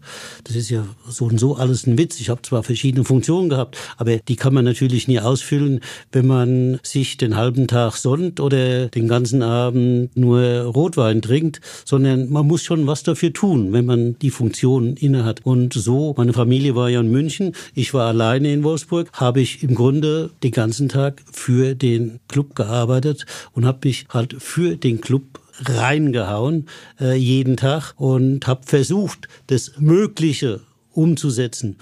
Das 0.45 0.57
ist 0.57 0.71
ja 0.71 0.87
so 1.09 1.27
und 1.27 1.39
so 1.39 1.57
alles 1.57 1.87
ein 1.87 1.99
Witz. 1.99 2.21
Ich 2.21 2.29
habe 2.29 2.43
zwar 2.43 2.63
verschiedene 2.63 3.05
Funktionen 3.05 3.49
gehabt, 3.49 3.77
aber 3.97 4.19
die 4.19 4.37
kann 4.37 4.55
man 4.55 4.65
natürlich 4.65 5.09
nie 5.09 5.21
ausfüllen, 5.21 5.81
wenn 6.13 6.27
man 6.27 6.81
sich 6.83 7.17
den 7.17 7.37
halben 7.37 7.67
Tag 7.67 7.97
sonnt 7.97 8.41
oder 8.41 8.89
den 8.89 9.09
ganzen 9.09 9.43
Abend 9.43 10.17
nur 10.17 10.41
Rotwein 10.63 11.23
trinkt, 11.23 11.61
sondern 11.85 12.31
man 12.31 12.47
muss 12.47 12.63
schon 12.63 12.87
was 12.87 13.03
dafür 13.03 13.33
tun, 13.33 13.73
wenn 13.73 13.87
man 13.87 14.19
die 14.19 14.31
Funktion 14.31 14.97
innehat. 14.97 15.45
Und 15.45 15.75
so, 15.75 16.15
meine 16.17 16.33
Familie 16.33 16.75
war 16.75 16.89
ja 16.89 17.01
in 17.01 17.11
München, 17.11 17.55
ich 17.75 17.95
war 17.95 18.07
alleine 18.09 18.53
in 18.53 18.65
Wolfsburg, 18.65 19.11
habe 19.13 19.41
ich 19.41 19.63
im 19.63 19.75
Grunde 19.75 20.31
den 20.43 20.53
ganzen 20.53 20.89
Tag 20.89 21.23
für 21.31 21.75
den 21.75 22.21
Club 22.29 22.55
gearbeitet 22.55 23.27
und 23.53 23.65
habe 23.65 23.81
mich 23.85 24.07
halt 24.11 24.37
für 24.39 24.68
den 24.77 25.01
Club 25.01 25.41
reingehauen 25.65 26.67
äh, 27.01 27.15
jeden 27.17 27.57
Tag 27.57 27.95
und 27.97 28.47
habe 28.47 28.61
versucht, 28.65 29.29
das 29.49 29.73
Mögliche 29.79 30.61
umzusetzen. 30.93 31.77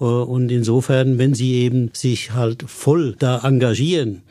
Äh, 0.00 0.04
und 0.04 0.50
insofern, 0.50 1.18
wenn 1.18 1.34
Sie 1.34 1.54
eben 1.54 1.90
sich 1.92 2.32
halt 2.32 2.64
voll 2.66 3.16
da 3.18 3.40
engagieren, 3.44 4.22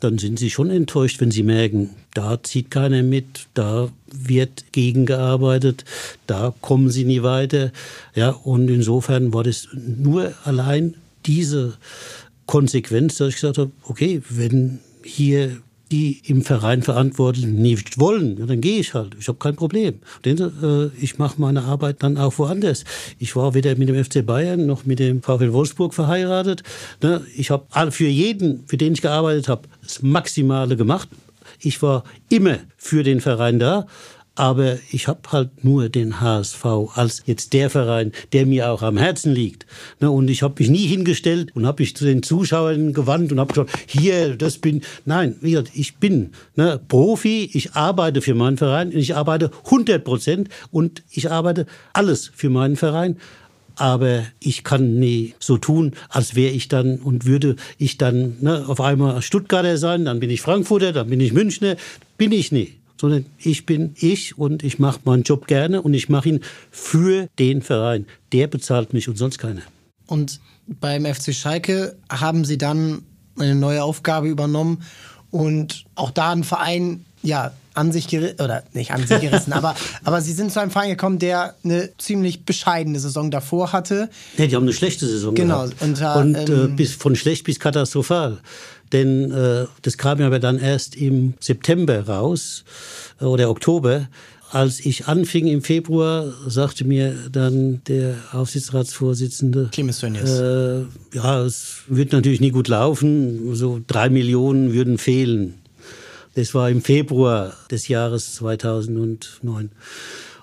dann 0.00 0.18
sind 0.18 0.38
Sie 0.38 0.50
schon 0.50 0.70
enttäuscht, 0.70 1.20
wenn 1.20 1.30
Sie 1.30 1.42
merken, 1.42 1.90
da 2.14 2.42
zieht 2.42 2.70
keiner 2.70 3.02
mit, 3.02 3.46
da 3.54 3.88
wird 4.12 4.72
gegengearbeitet, 4.72 5.84
da 6.26 6.54
kommen 6.60 6.90
Sie 6.90 7.04
nie 7.04 7.22
weiter. 7.22 7.72
Ja, 8.14 8.30
und 8.30 8.68
insofern 8.68 9.32
war 9.32 9.42
das 9.42 9.68
nur 9.72 10.34
allein 10.44 10.94
diese 11.24 11.74
Konsequenz, 12.46 13.16
dass 13.16 13.30
ich 13.30 13.34
gesagt 13.36 13.58
habe, 13.58 13.72
okay, 13.84 14.22
wenn 14.28 14.78
hier 15.02 15.56
die 15.90 16.20
im 16.26 16.42
Verein 16.42 16.82
Verantwortlichen 16.82 17.54
nicht 17.54 17.98
wollen, 17.98 18.38
ja, 18.38 18.46
dann 18.46 18.60
gehe 18.60 18.80
ich 18.80 18.94
halt. 18.94 19.16
Ich 19.18 19.28
habe 19.28 19.38
kein 19.38 19.56
Problem. 19.56 20.00
Denn, 20.24 20.38
äh, 20.38 20.90
ich 21.00 21.18
mache 21.18 21.40
meine 21.40 21.62
Arbeit 21.62 22.02
dann 22.02 22.18
auch 22.18 22.38
woanders. 22.38 22.84
Ich 23.18 23.36
war 23.36 23.54
weder 23.54 23.76
mit 23.76 23.88
dem 23.88 24.02
FC 24.02 24.24
Bayern 24.26 24.66
noch 24.66 24.84
mit 24.84 24.98
dem 24.98 25.22
VfL 25.22 25.52
Wolfsburg 25.52 25.94
verheiratet. 25.94 26.62
Ne? 27.02 27.22
Ich 27.36 27.50
habe 27.50 27.92
für 27.92 28.08
jeden, 28.08 28.66
für 28.66 28.76
den 28.76 28.94
ich 28.94 29.02
gearbeitet 29.02 29.48
habe, 29.48 29.68
das 29.82 30.02
Maximale 30.02 30.76
gemacht. 30.76 31.08
Ich 31.60 31.80
war 31.82 32.04
immer 32.28 32.58
für 32.76 33.02
den 33.02 33.20
Verein 33.20 33.58
da. 33.58 33.86
Aber 34.36 34.78
ich 34.92 35.08
habe 35.08 35.20
halt 35.32 35.64
nur 35.64 35.88
den 35.88 36.20
HSV 36.20 36.64
als 36.94 37.22
jetzt 37.24 37.54
der 37.54 37.70
Verein, 37.70 38.12
der 38.32 38.44
mir 38.44 38.70
auch 38.70 38.82
am 38.82 38.98
Herzen 38.98 39.34
liegt. 39.34 39.66
Ne, 39.98 40.10
und 40.10 40.28
ich 40.28 40.42
habe 40.42 40.54
mich 40.58 40.68
nie 40.68 40.86
hingestellt 40.86 41.56
und 41.56 41.66
habe 41.66 41.82
mich 41.82 41.96
zu 41.96 42.04
den 42.04 42.22
Zuschauern 42.22 42.92
gewandt 42.92 43.32
und 43.32 43.40
habe 43.40 43.52
gesagt, 43.52 43.70
hier, 43.86 44.36
das 44.36 44.58
bin. 44.58 44.82
Nein, 45.06 45.36
wie 45.40 45.52
gesagt, 45.52 45.70
ich 45.74 45.96
bin 45.96 46.32
ne, 46.54 46.78
Profi, 46.86 47.50
ich 47.52 47.72
arbeite 47.72 48.20
für 48.20 48.34
meinen 48.34 48.58
Verein, 48.58 48.92
ich 48.92 49.16
arbeite 49.16 49.50
100 49.64 50.04
Prozent 50.04 50.48
und 50.70 51.02
ich 51.10 51.30
arbeite 51.30 51.66
alles 51.92 52.30
für 52.32 52.50
meinen 52.50 52.76
Verein 52.76 53.16
aber 53.78 54.24
ich 54.40 54.64
kann 54.64 54.98
nie 54.98 55.34
so 55.38 55.58
tun, 55.58 55.92
als 56.08 56.34
wäre 56.34 56.50
ich 56.52 56.68
dann 56.68 56.96
und 56.96 57.26
würde 57.26 57.56
ich 57.76 57.98
dann 57.98 58.36
ne, 58.40 58.64
auf 58.66 58.80
einmal 58.80 59.20
Stuttgarter 59.20 59.76
sein, 59.76 60.06
dann 60.06 60.18
bin 60.18 60.30
ich 60.30 60.40
Frankfurter, 60.40 60.92
dann 60.92 61.10
bin 61.10 61.20
ich 61.20 61.34
Münchner, 61.34 61.76
bin 62.16 62.32
ich 62.32 62.52
nie 62.52 62.78
sondern 63.00 63.26
ich 63.38 63.66
bin 63.66 63.94
ich 63.98 64.38
und 64.38 64.62
ich 64.62 64.78
mache 64.78 65.00
meinen 65.04 65.22
Job 65.22 65.46
gerne 65.46 65.82
und 65.82 65.94
ich 65.94 66.08
mache 66.08 66.28
ihn 66.28 66.40
für 66.70 67.28
den 67.38 67.62
Verein. 67.62 68.06
Der 68.32 68.46
bezahlt 68.46 68.92
mich 68.92 69.08
und 69.08 69.16
sonst 69.16 69.38
keiner. 69.38 69.62
Und 70.06 70.40
beim 70.66 71.04
FC 71.04 71.34
Schalke 71.34 71.96
haben 72.10 72.44
Sie 72.44 72.58
dann 72.58 73.02
eine 73.38 73.54
neue 73.54 73.82
Aufgabe 73.82 74.28
übernommen 74.28 74.82
und 75.30 75.84
auch 75.94 76.10
da 76.10 76.30
ein 76.30 76.44
Verein, 76.44 77.04
ja, 77.22 77.52
an 77.74 77.92
sich 77.92 78.08
gerissen, 78.08 78.40
oder 78.40 78.62
nicht 78.72 78.90
an 78.92 79.06
sich 79.06 79.20
gerissen, 79.20 79.52
aber, 79.52 79.74
aber 80.02 80.22
sie 80.22 80.32
sind 80.32 80.50
zu 80.50 80.60
einem 80.60 80.70
Verein 80.70 80.90
gekommen, 80.90 81.18
der 81.18 81.54
eine 81.62 81.90
ziemlich 81.98 82.44
bescheidene 82.44 82.98
Saison 82.98 83.30
davor 83.30 83.72
hatte. 83.72 84.08
Ja, 84.38 84.46
die 84.46 84.56
haben 84.56 84.62
eine 84.62 84.72
schlechte 84.72 85.06
Saison 85.06 85.34
genau, 85.34 85.64
gehabt. 85.64 85.82
Unter, 85.82 86.16
und 86.16 86.34
äh, 86.34 86.44
ähm, 86.44 86.76
bis, 86.76 86.94
von 86.94 87.14
schlecht 87.16 87.44
bis 87.44 87.60
katastrophal. 87.60 88.38
Denn 88.92 89.32
äh, 89.32 89.66
das 89.82 89.98
kam 89.98 90.20
ja 90.20 90.26
aber 90.26 90.38
dann 90.38 90.58
erst 90.58 90.96
im 90.96 91.34
September 91.40 92.06
raus 92.06 92.64
äh, 93.20 93.24
oder 93.24 93.50
Oktober. 93.50 94.08
Als 94.50 94.78
ich 94.78 95.08
anfing 95.08 95.48
im 95.48 95.60
Februar, 95.60 96.32
sagte 96.46 96.84
mir 96.84 97.14
dann 97.32 97.82
der 97.88 98.14
Aufsichtsratsvorsitzende, 98.30 99.70
äh, 101.12 101.16
ja, 101.16 101.44
es 101.44 101.78
wird 101.88 102.12
natürlich 102.12 102.40
nie 102.40 102.52
gut 102.52 102.68
laufen, 102.68 103.56
so 103.56 103.80
drei 103.84 104.08
Millionen 104.08 104.72
würden 104.72 104.98
fehlen. 104.98 105.54
Das 106.36 106.54
war 106.54 106.70
im 106.70 106.80
Februar 106.80 107.54
des 107.70 107.88
Jahres 107.88 108.34
2009. 108.34 109.70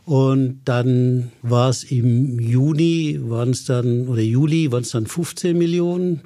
Und 0.05 0.61
dann 0.65 1.31
war 1.41 1.69
es 1.69 1.83
im 1.85 2.39
Juni, 2.39 3.19
waren 3.21 3.51
es 3.51 3.63
dann, 3.65 4.07
oder 4.09 4.21
Juli, 4.21 4.71
waren 4.71 4.81
es 4.81 4.89
dann 4.89 5.05
15 5.05 5.57
Millionen. 5.57 6.21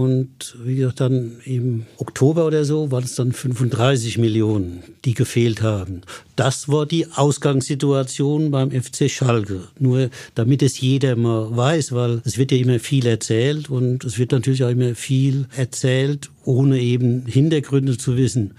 Und 0.00 0.56
wie 0.64 0.76
gesagt, 0.76 1.00
dann 1.00 1.42
im 1.44 1.84
Oktober 1.98 2.46
oder 2.46 2.64
so 2.64 2.90
waren 2.90 3.04
es 3.04 3.16
dann 3.16 3.32
35 3.32 4.16
Millionen, 4.16 4.82
die 5.04 5.12
gefehlt 5.12 5.60
haben. 5.60 6.00
Das 6.36 6.70
war 6.70 6.86
die 6.86 7.12
Ausgangssituation 7.12 8.50
beim 8.50 8.70
FC 8.70 9.10
Schalke. 9.10 9.64
Nur 9.78 10.08
damit 10.34 10.62
es 10.62 10.80
jeder 10.80 11.16
mal 11.16 11.54
weiß, 11.54 11.92
weil 11.92 12.22
es 12.24 12.38
wird 12.38 12.50
ja 12.50 12.56
immer 12.56 12.78
viel 12.78 13.04
erzählt 13.04 13.68
und 13.68 14.02
es 14.04 14.18
wird 14.18 14.32
natürlich 14.32 14.64
auch 14.64 14.70
immer 14.70 14.94
viel 14.94 15.48
erzählt, 15.54 16.30
ohne 16.46 16.80
eben 16.80 17.26
Hintergründe 17.26 17.98
zu 17.98 18.16
wissen. 18.16 18.54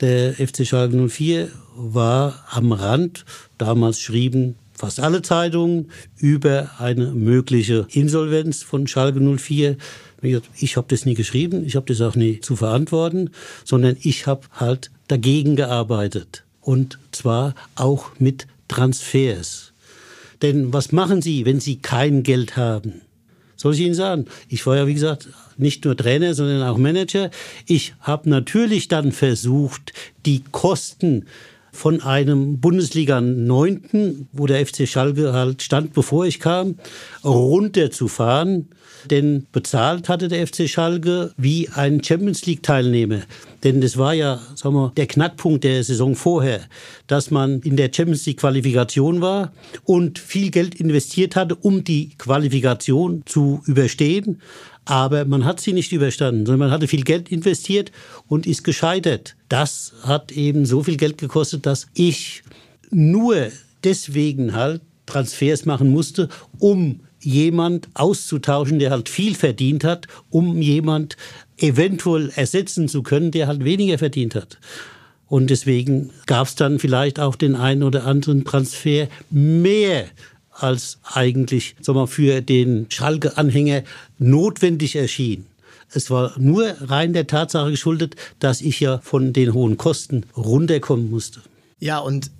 Der 0.00 0.32
FC 0.32 0.66
Schalke 0.66 0.96
04 0.96 1.50
war 1.76 2.42
am 2.48 2.72
Rand. 2.72 3.26
Damals 3.58 4.00
schrieben 4.00 4.54
fast 4.72 5.00
alle 5.00 5.22
Zeitungen 5.22 5.90
über 6.18 6.70
eine 6.78 7.12
mögliche 7.12 7.86
Insolvenz 7.90 8.62
von 8.62 8.86
Schalke 8.86 9.20
04. 9.20 9.76
Ich 10.58 10.76
habe 10.76 10.86
das 10.88 11.04
nie 11.06 11.14
geschrieben, 11.14 11.64
ich 11.66 11.76
habe 11.76 11.86
das 11.86 12.00
auch 12.00 12.14
nie 12.14 12.40
zu 12.40 12.56
verantworten, 12.56 13.30
sondern 13.64 13.96
ich 14.00 14.26
habe 14.26 14.42
halt 14.52 14.90
dagegen 15.08 15.56
gearbeitet. 15.56 16.44
Und 16.60 16.98
zwar 17.12 17.54
auch 17.76 18.10
mit 18.18 18.46
Transfers. 18.68 19.72
Denn 20.42 20.72
was 20.72 20.92
machen 20.92 21.22
Sie, 21.22 21.46
wenn 21.46 21.60
Sie 21.60 21.76
kein 21.76 22.22
Geld 22.22 22.56
haben? 22.56 23.02
Soll 23.56 23.74
ich 23.74 23.80
Ihnen 23.80 23.94
sagen? 23.94 24.26
Ich 24.48 24.66
war 24.66 24.76
ja, 24.76 24.86
wie 24.86 24.94
gesagt, 24.94 25.28
nicht 25.56 25.84
nur 25.84 25.96
Trainer, 25.96 26.34
sondern 26.34 26.62
auch 26.62 26.76
Manager. 26.76 27.30
Ich 27.66 27.94
habe 28.00 28.28
natürlich 28.28 28.88
dann 28.88 29.12
versucht, 29.12 29.92
die 30.26 30.42
Kosten 30.52 31.24
von 31.72 32.02
einem 32.02 32.58
Bundesliga 32.58 33.20
9., 33.20 34.28
wo 34.32 34.46
der 34.46 34.66
FC 34.66 34.88
Schalke 34.88 35.32
halt 35.32 35.62
stand, 35.62 35.94
bevor 35.94 36.26
ich 36.26 36.40
kam, 36.40 36.76
runterzufahren. 37.24 38.68
Denn 39.10 39.46
bezahlt 39.52 40.08
hatte 40.08 40.28
der 40.28 40.46
FC 40.46 40.68
Schalke 40.68 41.32
wie 41.36 41.68
ein 41.68 42.02
Champions 42.02 42.46
League 42.46 42.62
Teilnehmer. 42.62 43.20
Denn 43.64 43.80
das 43.80 43.96
war 43.96 44.14
ja, 44.14 44.40
sagen 44.54 44.74
wir, 44.74 44.92
der 44.96 45.06
Knackpunkt 45.06 45.64
der 45.64 45.82
Saison 45.82 46.14
vorher, 46.14 46.60
dass 47.06 47.30
man 47.30 47.60
in 47.60 47.76
der 47.76 47.90
Champions 47.92 48.26
League 48.26 48.40
Qualifikation 48.40 49.20
war 49.20 49.52
und 49.84 50.18
viel 50.18 50.50
Geld 50.50 50.74
investiert 50.74 51.36
hatte, 51.36 51.54
um 51.56 51.84
die 51.84 52.10
Qualifikation 52.18 53.22
zu 53.26 53.62
überstehen 53.66 54.40
aber 54.86 55.24
man 55.24 55.44
hat 55.44 55.60
sie 55.60 55.72
nicht 55.72 55.92
überstanden, 55.92 56.46
sondern 56.46 56.68
man 56.68 56.70
hatte 56.70 56.86
viel 56.86 57.02
Geld 57.02 57.30
investiert 57.30 57.90
und 58.28 58.46
ist 58.46 58.62
gescheitert. 58.62 59.34
Das 59.48 59.92
hat 60.04 60.30
eben 60.30 60.64
so 60.64 60.84
viel 60.84 60.96
Geld 60.96 61.18
gekostet, 61.18 61.66
dass 61.66 61.88
ich 61.92 62.42
nur 62.90 63.48
deswegen 63.82 64.54
halt 64.54 64.80
Transfers 65.04 65.64
machen 65.66 65.90
musste, 65.90 66.28
um 66.58 67.00
jemand 67.26 67.88
auszutauschen, 67.94 68.78
der 68.78 68.90
halt 68.90 69.08
viel 69.08 69.34
verdient 69.34 69.84
hat, 69.84 70.06
um 70.30 70.62
jemand 70.62 71.16
eventuell 71.58 72.30
ersetzen 72.34 72.88
zu 72.88 73.02
können, 73.02 73.30
der 73.30 73.48
halt 73.48 73.64
weniger 73.64 73.98
verdient 73.98 74.34
hat. 74.34 74.58
Und 75.28 75.50
deswegen 75.50 76.10
gab 76.26 76.46
es 76.46 76.54
dann 76.54 76.78
vielleicht 76.78 77.18
auch 77.18 77.34
den 77.34 77.56
einen 77.56 77.82
oder 77.82 78.04
anderen 78.06 78.44
Transfer 78.44 79.08
mehr 79.30 80.06
als 80.52 80.98
eigentlich 81.04 81.76
sagen 81.80 81.98
wir, 81.98 82.06
für 82.06 82.40
den 82.40 82.86
Schalke-Anhänger 82.88 83.82
notwendig 84.18 84.96
erschien. 84.96 85.44
Es 85.92 86.10
war 86.10 86.32
nur 86.38 86.74
rein 86.80 87.12
der 87.12 87.26
Tatsache 87.26 87.70
geschuldet, 87.70 88.16
dass 88.38 88.60
ich 88.60 88.80
ja 88.80 88.98
von 88.98 89.32
den 89.32 89.52
hohen 89.52 89.76
Kosten 89.76 90.24
runterkommen 90.36 91.10
musste. 91.10 91.40
Ja, 91.78 91.98
und 91.98 92.30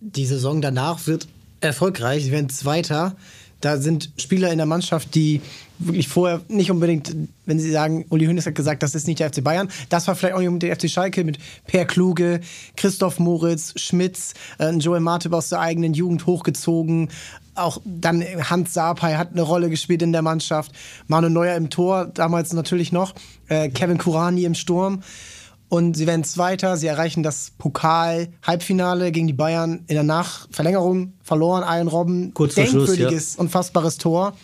die 0.00 0.26
Saison 0.26 0.62
danach 0.62 1.06
wird 1.06 1.28
erfolgreich. 1.60 2.24
Sie 2.24 2.32
werden 2.32 2.48
Zweiter. 2.48 3.16
Da 3.60 3.78
sind 3.78 4.10
Spieler 4.16 4.50
in 4.52 4.58
der 4.58 4.66
Mannschaft, 4.66 5.14
die 5.14 5.40
wirklich 5.78 6.08
vorher 6.08 6.40
nicht 6.48 6.70
unbedingt, 6.70 7.14
wenn 7.44 7.58
sie 7.58 7.70
sagen, 7.70 8.06
Uli 8.10 8.26
Hoeneß 8.26 8.46
hat 8.46 8.54
gesagt, 8.54 8.82
das 8.82 8.94
ist 8.94 9.06
nicht 9.06 9.20
der 9.20 9.30
FC 9.30 9.42
Bayern. 9.42 9.68
Das 9.88 10.06
war 10.08 10.14
vielleicht 10.14 10.34
auch 10.34 10.38
nicht 10.40 10.48
unbedingt 10.48 10.80
der 10.80 10.88
FC 10.88 10.92
Schalke 10.92 11.24
mit 11.24 11.38
Per 11.66 11.84
Kluge, 11.84 12.40
Christoph 12.76 13.18
Moritz, 13.18 13.72
Schmitz, 13.76 14.34
äh, 14.58 14.70
Joel 14.72 15.00
Martip 15.00 15.32
aus 15.32 15.48
der 15.48 15.60
eigenen 15.60 15.94
Jugend 15.94 16.26
hochgezogen, 16.26 17.08
auch 17.56 17.80
dann 17.84 18.22
Hans 18.22 18.74
Sapai 18.74 19.14
hat 19.14 19.32
eine 19.32 19.42
Rolle 19.42 19.70
gespielt 19.70 20.02
in 20.02 20.12
der 20.12 20.22
Mannschaft. 20.22 20.72
Manu 21.08 21.28
Neuer 21.28 21.56
im 21.56 21.70
Tor, 21.70 22.06
damals 22.06 22.52
natürlich 22.52 22.92
noch. 22.92 23.14
Äh, 23.48 23.70
Kevin 23.70 23.98
Kurani 23.98 24.44
im 24.44 24.54
Sturm. 24.54 25.02
Und 25.68 25.96
sie 25.96 26.06
werden 26.06 26.24
Zweiter. 26.24 26.76
Sie 26.76 26.86
erreichen 26.86 27.22
das 27.22 27.52
Pokal-Halbfinale 27.58 29.10
gegen 29.10 29.26
die 29.26 29.32
Bayern 29.32 29.84
in 29.88 29.94
der 29.94 30.04
Nachverlängerung. 30.04 31.14
Verloren, 31.22 31.64
allen 31.64 31.88
Robben. 31.88 32.32
Kurz 32.34 32.54
Denkwürdiges, 32.54 33.34
ja. 33.34 33.40
unfassbares 33.40 33.98
Tor. 33.98 34.34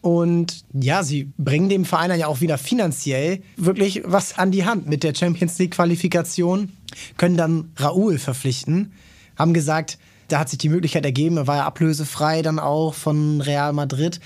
Und 0.00 0.64
ja, 0.72 1.04
sie 1.04 1.32
bringen 1.38 1.68
dem 1.68 1.84
Verein 1.84 2.18
ja 2.18 2.26
auch 2.26 2.40
wieder 2.40 2.58
finanziell 2.58 3.42
wirklich 3.56 4.02
was 4.04 4.36
an 4.36 4.50
die 4.50 4.64
Hand 4.64 4.88
mit 4.88 5.04
der 5.04 5.14
Champions 5.14 5.58
League-Qualifikation. 5.58 6.72
Können 7.16 7.36
dann 7.36 7.70
Raoul 7.76 8.18
verpflichten. 8.18 8.92
Haben 9.36 9.54
gesagt, 9.54 9.98
da 10.28 10.40
hat 10.40 10.48
sich 10.48 10.58
die 10.58 10.70
Möglichkeit 10.70 11.04
ergeben, 11.04 11.36
er 11.36 11.46
war 11.46 11.56
ja 11.58 11.66
ablösefrei 11.66 12.42
dann 12.42 12.58
auch 12.58 12.94
von 12.94 13.40
Real 13.40 13.72
Madrid. 13.72 14.18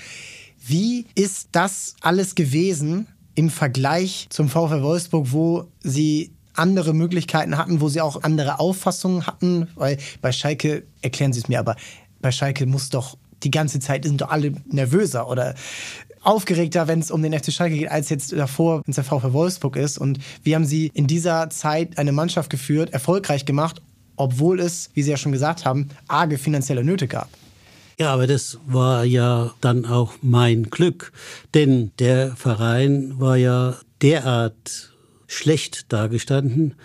Wie 0.65 1.05
ist 1.15 1.49
das 1.51 1.95
alles 2.01 2.33
gewesen 2.33 3.07
im 3.35 3.49
Vergleich 3.49 4.27
zum 4.29 4.49
VfL 4.49 4.81
Wolfsburg, 4.81 5.31
wo 5.31 5.67
sie 5.83 6.31
andere 6.57 6.93
Möglichkeiten 6.93 7.57
hatten, 7.57 7.81
wo 7.81 7.89
sie 7.89 8.01
auch 8.01 8.23
andere 8.23 8.59
Auffassungen 8.59 9.27
hatten? 9.27 9.67
Weil 9.75 9.97
bei 10.21 10.31
Schalke, 10.31 10.83
erklären 11.01 11.33
Sie 11.33 11.39
es 11.39 11.47
mir, 11.47 11.59
aber 11.59 11.75
bei 12.21 12.31
Schalke 12.31 12.65
muss 12.65 12.89
doch 12.89 13.17
die 13.43 13.51
ganze 13.51 13.79
Zeit 13.79 14.03
sind 14.03 14.21
doch 14.21 14.29
alle 14.29 14.53
nervöser 14.65 15.29
oder 15.29 15.53
aufgeregter, 16.21 16.87
wenn 16.87 16.99
es 16.99 17.11
um 17.11 17.21
den 17.21 17.37
FC 17.37 17.53
Schalke 17.53 17.77
geht, 17.77 17.91
als 17.91 18.09
jetzt 18.09 18.33
davor, 18.33 18.81
wenn 18.83 18.91
es 18.91 18.95
der 18.95 19.03
VfL 19.03 19.33
Wolfsburg 19.33 19.75
ist. 19.75 19.97
Und 19.97 20.19
wie 20.43 20.55
haben 20.55 20.65
Sie 20.65 20.91
in 20.93 21.07
dieser 21.07 21.49
Zeit 21.49 21.97
eine 21.97 22.11
Mannschaft 22.11 22.49
geführt, 22.49 22.91
erfolgreich 22.91 23.45
gemacht 23.45 23.81
obwohl 24.17 24.59
es, 24.59 24.89
wie 24.95 25.03
Sie 25.03 25.11
ja 25.11 25.17
schon 25.17 25.31
gesagt 25.31 25.63
haben, 25.63 25.89
arge 26.07 26.37
finanzielle 26.37 26.83
Nöte 26.83 27.07
gab. 27.07 27.29
Ja, 27.99 28.13
aber 28.13 28.27
das 28.27 28.59
war 28.67 29.05
ja 29.05 29.53
dann 29.61 29.85
auch 29.85 30.15
mein 30.21 30.69
Glück, 30.69 31.13
denn 31.53 31.91
der 31.97 32.35
Verein 32.35 33.19
war 33.19 33.37
ja 33.37 33.75
derart 34.01 34.91
schlecht 35.27 35.91
dargestanden, 35.91 36.75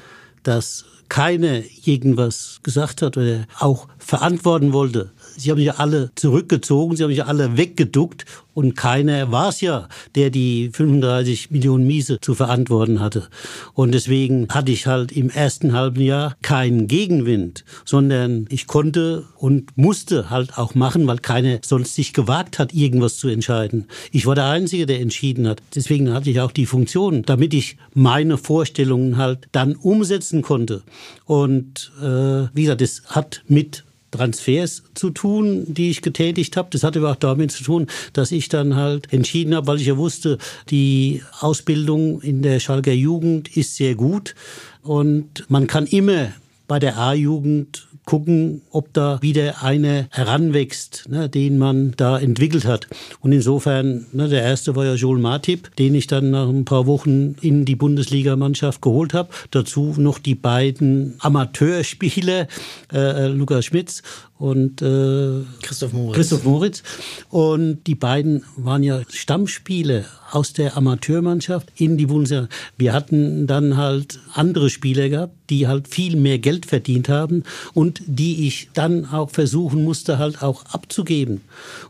dass 0.42 0.84
keiner 1.08 1.62
irgendwas 1.84 2.60
gesagt 2.62 3.02
hat 3.02 3.16
oder 3.16 3.46
auch 3.58 3.88
verantworten 3.98 4.72
wollte. 4.72 5.12
Sie 5.36 5.50
haben 5.50 5.58
sich 5.58 5.72
alle 5.72 6.10
zurückgezogen, 6.14 6.96
sie 6.96 7.02
haben 7.02 7.10
sich 7.10 7.24
alle 7.24 7.56
weggeduckt 7.56 8.24
und 8.54 8.76
keiner 8.76 9.32
war 9.32 9.48
es 9.48 9.60
ja, 9.60 9.88
der 10.14 10.30
die 10.30 10.70
35 10.72 11.50
Millionen 11.50 11.86
Miese 11.86 12.20
zu 12.20 12.34
verantworten 12.34 13.00
hatte. 13.00 13.28
Und 13.72 13.92
deswegen 13.92 14.48
hatte 14.50 14.72
ich 14.72 14.86
halt 14.86 15.12
im 15.12 15.30
ersten 15.30 15.72
halben 15.72 16.02
Jahr 16.02 16.36
keinen 16.42 16.86
Gegenwind, 16.86 17.64
sondern 17.84 18.46
ich 18.50 18.66
konnte 18.66 19.24
und 19.36 19.76
musste 19.76 20.28
halt 20.28 20.58
auch 20.58 20.74
machen, 20.74 21.06
weil 21.06 21.18
keiner 21.18 21.60
sonst 21.62 21.94
sich 21.94 22.12
gewagt 22.12 22.58
hat, 22.58 22.74
irgendwas 22.74 23.16
zu 23.16 23.28
entscheiden. 23.28 23.86
Ich 24.10 24.26
war 24.26 24.34
der 24.34 24.46
Einzige, 24.46 24.84
der 24.86 25.00
entschieden 25.00 25.48
hat. 25.48 25.62
Deswegen 25.74 26.12
hatte 26.12 26.30
ich 26.30 26.40
auch 26.40 26.52
die 26.52 26.66
Funktion, 26.66 27.22
damit 27.22 27.54
ich 27.54 27.78
meine 27.94 28.36
Vorstellungen 28.36 29.16
halt 29.16 29.48
dann 29.52 29.76
umsetzen 29.76 30.42
konnte. 30.42 30.82
Und 31.24 31.90
äh, 32.02 32.48
wie 32.54 32.62
gesagt, 32.62 32.82
das 32.82 33.02
hat 33.06 33.42
mit 33.48 33.84
Transfers 34.12 34.84
zu 34.94 35.10
tun, 35.10 35.64
die 35.66 35.90
ich 35.90 36.02
getätigt 36.02 36.56
habe. 36.56 36.68
Das 36.70 36.84
hatte 36.84 37.00
aber 37.00 37.10
auch 37.10 37.16
damit 37.16 37.50
zu 37.50 37.64
tun, 37.64 37.88
dass 38.12 38.30
ich 38.30 38.48
dann 38.48 38.76
halt 38.76 39.12
entschieden 39.12 39.54
habe, 39.54 39.66
weil 39.66 39.80
ich 39.80 39.86
ja 39.86 39.96
wusste, 39.96 40.38
die 40.70 41.22
Ausbildung 41.40 42.20
in 42.22 42.42
der 42.42 42.60
Schalker 42.60 42.92
Jugend 42.92 43.56
ist 43.56 43.74
sehr 43.74 43.96
gut 43.96 44.34
und 44.82 45.44
man 45.48 45.66
kann 45.66 45.86
immer 45.86 46.32
bei 46.68 46.78
der 46.78 46.96
A-Jugend 46.98 47.88
gucken, 48.04 48.62
ob 48.70 48.92
da 48.92 49.20
wieder 49.22 49.62
einer 49.62 50.06
heranwächst, 50.10 51.08
ne, 51.08 51.28
den 51.28 51.58
man 51.58 51.94
da 51.96 52.18
entwickelt 52.18 52.64
hat. 52.64 52.88
Und 53.20 53.32
insofern, 53.32 54.06
ne, 54.12 54.28
der 54.28 54.42
erste 54.42 54.74
war 54.74 54.84
ja 54.84 54.94
Joel 54.94 55.18
Martip, 55.18 55.74
den 55.76 55.94
ich 55.94 56.06
dann 56.06 56.30
nach 56.30 56.48
ein 56.48 56.64
paar 56.64 56.86
Wochen 56.86 57.36
in 57.40 57.64
die 57.64 57.76
Bundesligamannschaft 57.76 58.82
geholt 58.82 59.14
habe. 59.14 59.28
Dazu 59.50 59.94
noch 59.96 60.18
die 60.18 60.34
beiden 60.34 61.14
Amateurspieler, 61.20 62.48
äh, 62.92 62.98
äh 62.98 63.26
Lukas 63.28 63.66
Schmitz 63.66 64.02
und 64.42 64.82
äh, 64.82 65.44
Christoph 65.62 65.92
Moritz. 65.92 66.16
Christoph 66.16 66.42
Moritz. 66.42 66.82
Und 67.30 67.86
die 67.86 67.94
beiden 67.94 68.42
waren 68.56 68.82
ja 68.82 69.02
Stammspiele 69.08 70.04
aus 70.32 70.52
der 70.52 70.76
Amateurmannschaft 70.76 71.70
in 71.76 71.96
die 71.96 72.06
Bundesliga. 72.06 72.48
Wir 72.76 72.92
hatten 72.92 73.46
dann 73.46 73.76
halt 73.76 74.18
andere 74.34 74.68
Spieler 74.68 75.08
gehabt, 75.08 75.34
die 75.48 75.68
halt 75.68 75.86
viel 75.86 76.16
mehr 76.16 76.40
Geld 76.40 76.66
verdient 76.66 77.08
haben 77.08 77.44
und 77.72 78.02
die 78.04 78.48
ich 78.48 78.70
dann 78.74 79.06
auch 79.06 79.30
versuchen 79.30 79.84
musste 79.84 80.18
halt 80.18 80.42
auch 80.42 80.64
abzugeben. 80.66 81.42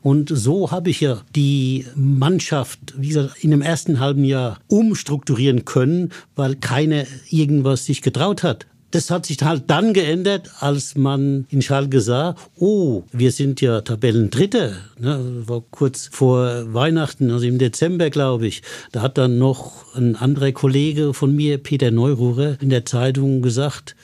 Und 0.02 0.28
so 0.28 0.70
habe 0.70 0.90
ich 0.90 1.00
ja 1.00 1.22
die 1.34 1.86
Mannschaft, 1.94 2.80
wie 2.98 3.08
gesagt, 3.08 3.42
in 3.42 3.52
dem 3.52 3.62
ersten 3.62 3.98
halben 3.98 4.24
Jahr 4.24 4.60
umstrukturieren 4.68 5.64
können, 5.64 6.10
weil 6.36 6.56
keiner 6.56 7.06
irgendwas 7.30 7.86
sich 7.86 8.02
getraut 8.02 8.42
hat 8.42 8.66
Das 8.92 9.10
hat 9.10 9.24
sich 9.24 9.42
halt 9.42 9.64
dann 9.68 9.94
geändert, 9.94 10.50
als 10.60 10.96
man 10.96 11.46
in 11.48 11.62
Schalke 11.62 12.02
sah, 12.02 12.34
oh, 12.58 13.04
wir 13.10 13.32
sind 13.32 13.62
ja 13.62 13.80
Tabellendritter. 13.80 14.72
Ne, 15.00 15.42
war 15.46 15.62
kurz 15.70 16.10
vor 16.12 16.72
Weihnachten, 16.74 17.30
also 17.30 17.46
im 17.46 17.56
Dezember, 17.56 18.10
glaube 18.10 18.46
ich. 18.46 18.60
Da 18.92 19.00
hat 19.00 19.16
dann 19.16 19.38
noch 19.38 19.96
ein 19.96 20.14
anderer 20.14 20.52
Kollege 20.52 21.14
von 21.14 21.34
mir, 21.34 21.56
Peter 21.56 21.90
Neururer, 21.90 22.58
in 22.60 22.68
der 22.68 22.84
Zeitung 22.84 23.40
gesagt, 23.40 23.96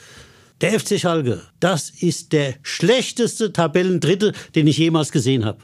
der 0.60 0.78
FC 0.78 0.98
Schalke, 0.98 1.43
das 1.60 1.90
ist 1.90 2.32
der 2.32 2.55
schlechteste 2.62 3.52
Tabellendritte, 3.52 4.32
den 4.55 4.66
ich 4.66 4.78
jemals 4.78 5.12
gesehen 5.12 5.44
habe. 5.44 5.59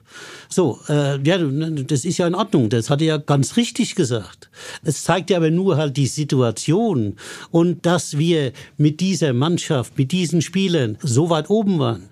So, 0.48 0.78
äh, 0.88 1.20
ja, 1.22 1.38
das 1.38 2.04
ist 2.04 2.18
ja 2.18 2.26
in 2.26 2.34
Ordnung. 2.34 2.68
Das 2.68 2.90
hat 2.90 3.00
er 3.00 3.06
ja 3.06 3.16
ganz 3.16 3.56
richtig 3.56 3.96
gesagt. 3.96 4.50
Es 4.84 5.02
zeigt 5.02 5.30
ja 5.30 5.38
aber 5.38 5.50
nur 5.50 5.76
halt 5.76 5.96
die 5.96 6.06
Situation 6.06 7.16
und 7.50 7.86
dass 7.86 8.18
wir 8.18 8.52
mit 8.76 9.00
dieser 9.00 9.32
Mannschaft, 9.32 9.98
mit 9.98 10.12
diesen 10.12 10.42
Spielern 10.42 10.96
so 11.02 11.28
weit 11.28 11.50
oben 11.50 11.78
waren. 11.78 12.08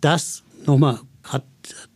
Das 0.00 0.42
nochmal 0.66 1.00
hat 1.22 1.44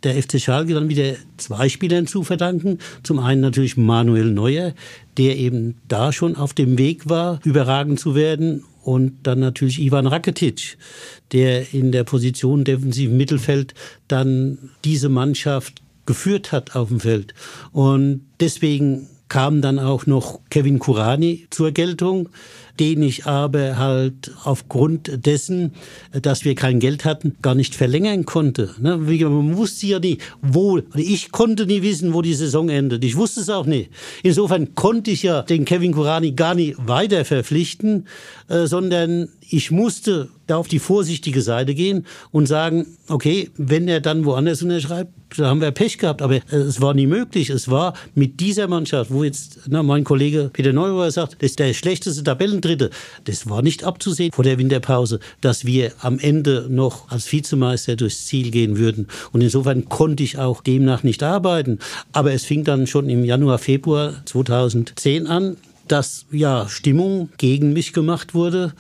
der 0.03 0.21
FC 0.21 0.41
Schalke 0.41 0.75
dann 0.75 0.89
wieder 0.89 1.15
zwei 1.37 1.69
Spielern 1.69 2.07
zu 2.07 2.23
verdanken. 2.23 2.79
Zum 3.03 3.19
einen 3.19 3.41
natürlich 3.41 3.77
Manuel 3.77 4.31
Neuer, 4.31 4.75
der 5.19 5.37
eben 5.37 5.77
da 5.89 6.13
schon 6.13 6.37
auf 6.37 6.55
dem 6.55 6.79
Weg 6.79 7.09
war, 7.09 7.41
überragend 7.45 8.01
zu 8.01 8.15
werden 8.15 8.65
und 8.83 9.19
dann 9.23 9.41
natürlich 9.41 9.81
Ivan 9.81 10.07
Rakitic, 10.07 10.79
der 11.33 11.73
in 11.75 11.93
der 11.93 12.05
Position 12.05 12.65
defensiven 12.65 13.17
Mittelfeld 13.17 13.75
dann 14.09 14.71
diese 14.85 15.09
Mannschaft 15.09 15.83
geführt 16.07 16.53
hat 16.53 16.75
auf 16.75 16.89
dem 16.89 17.01
Feld. 17.01 17.35
Und 17.73 18.23
deswegen 18.41 19.09
kam 19.29 19.63
dann 19.63 19.79
auch 19.79 20.07
noch 20.07 20.41
Kevin 20.51 20.79
Kurani 20.81 21.47
zur 21.51 21.71
Geltung, 21.71 22.29
den 22.81 23.03
ich 23.03 23.27
aber 23.27 23.77
halt 23.77 24.33
aufgrund 24.45 25.27
dessen, 25.27 25.73
dass 26.23 26.47
wir 26.47 26.55
kein 26.55 26.81
Geld 26.81 27.05
hatten, 27.05 27.37
gar 27.43 27.55
nicht 27.55 27.75
verlängern 27.75 28.25
konnte. 28.25 28.75
Ne? 28.81 28.97
Man 28.97 29.57
wusste 29.59 29.87
ja 29.87 29.99
nie, 29.99 30.17
wo, 30.41 30.81
ich 30.95 31.31
konnte 31.31 31.67
nie 31.67 31.83
wissen, 31.83 32.15
wo 32.15 32.23
die 32.23 32.33
Saison 32.33 32.71
endet. 32.71 33.05
Ich 33.05 33.17
wusste 33.17 33.43
es 33.43 33.51
auch 33.51 33.67
nicht. 33.67 33.91
Insofern 34.23 34.75
konnte 34.75 35.11
ich 35.11 35.23
ja 35.23 35.43
den 35.43 35.67
Kevin 35.67 35.93
Kurani 35.93 36.33
gar 36.33 36.55
nicht 36.55 36.77
weiter 36.79 37.27
verpflichten, 37.27 38.07
äh, 38.49 38.67
sondern 38.67 39.29
ich 39.51 39.71
musste 39.71 40.29
da 40.47 40.57
auf 40.57 40.69
die 40.69 40.79
vorsichtige 40.79 41.43
Seite 41.43 41.75
gehen 41.75 42.07
und 42.31 42.47
sagen, 42.47 42.87
okay, 43.09 43.51
wenn 43.57 43.89
er 43.89 44.01
dann 44.01 44.25
woanders 44.25 44.63
unterschreibt, 44.63 45.13
da 45.37 45.49
haben 45.49 45.61
wir 45.61 45.71
Pech 45.71 45.99
gehabt. 45.99 46.23
Aber 46.23 46.37
äh, 46.37 46.41
es 46.51 46.81
war 46.81 46.95
nie 46.95 47.07
möglich. 47.07 47.51
Es 47.51 47.69
war 47.69 47.95
mit 48.15 48.41
dieser 48.41 48.69
Mannschaft, 48.69 49.13
wo 49.13 49.25
jetzt 49.25 49.61
na, 49.69 49.83
mein 49.83 50.05
Kollege 50.05 50.51
Peter 50.53 50.73
Neuer 50.73 51.11
sagt, 51.11 51.35
das 51.41 51.51
ist 51.51 51.59
der 51.59 51.73
schlechteste 51.75 52.23
Tabellendritte. 52.71 52.91
Das 53.25 53.49
war 53.49 53.63
nicht 53.63 53.85
abzusehen 53.85 54.33
vor 54.33 54.45
der 54.45 54.59
Winterpause, 54.59 55.21
dass 55.41 55.65
wir 55.65 55.93
am 56.01 56.19
Ende 56.19 56.67
noch 56.69 57.11
als 57.11 57.31
Vizemeister 57.31 57.97
durchs 57.97 58.27
Ziel 58.27 58.51
gehen 58.51 58.79
würden. 58.79 59.09
Und 59.33 59.41
insofern 59.41 59.89
konnte 59.89 60.23
ich 60.23 60.39
auch 60.39 60.63
demnach 60.63 61.03
nicht 61.03 61.23
arbeiten. 61.23 61.79
Aber 62.13 62.33
es 62.33 62.45
fing 62.45 62.65
dann 62.65 62.87
schon 62.87 63.09
im 63.09 63.25
Januar, 63.25 63.59
Februar 63.59 64.23
2010 64.25 65.27
an, 65.27 65.57
dass 65.89 66.27
ja 66.31 66.69
Stimmung 66.69 67.31
gegen 67.39 67.73
mich 67.73 67.93
gemacht 67.93 68.35
wurde. 68.35 68.73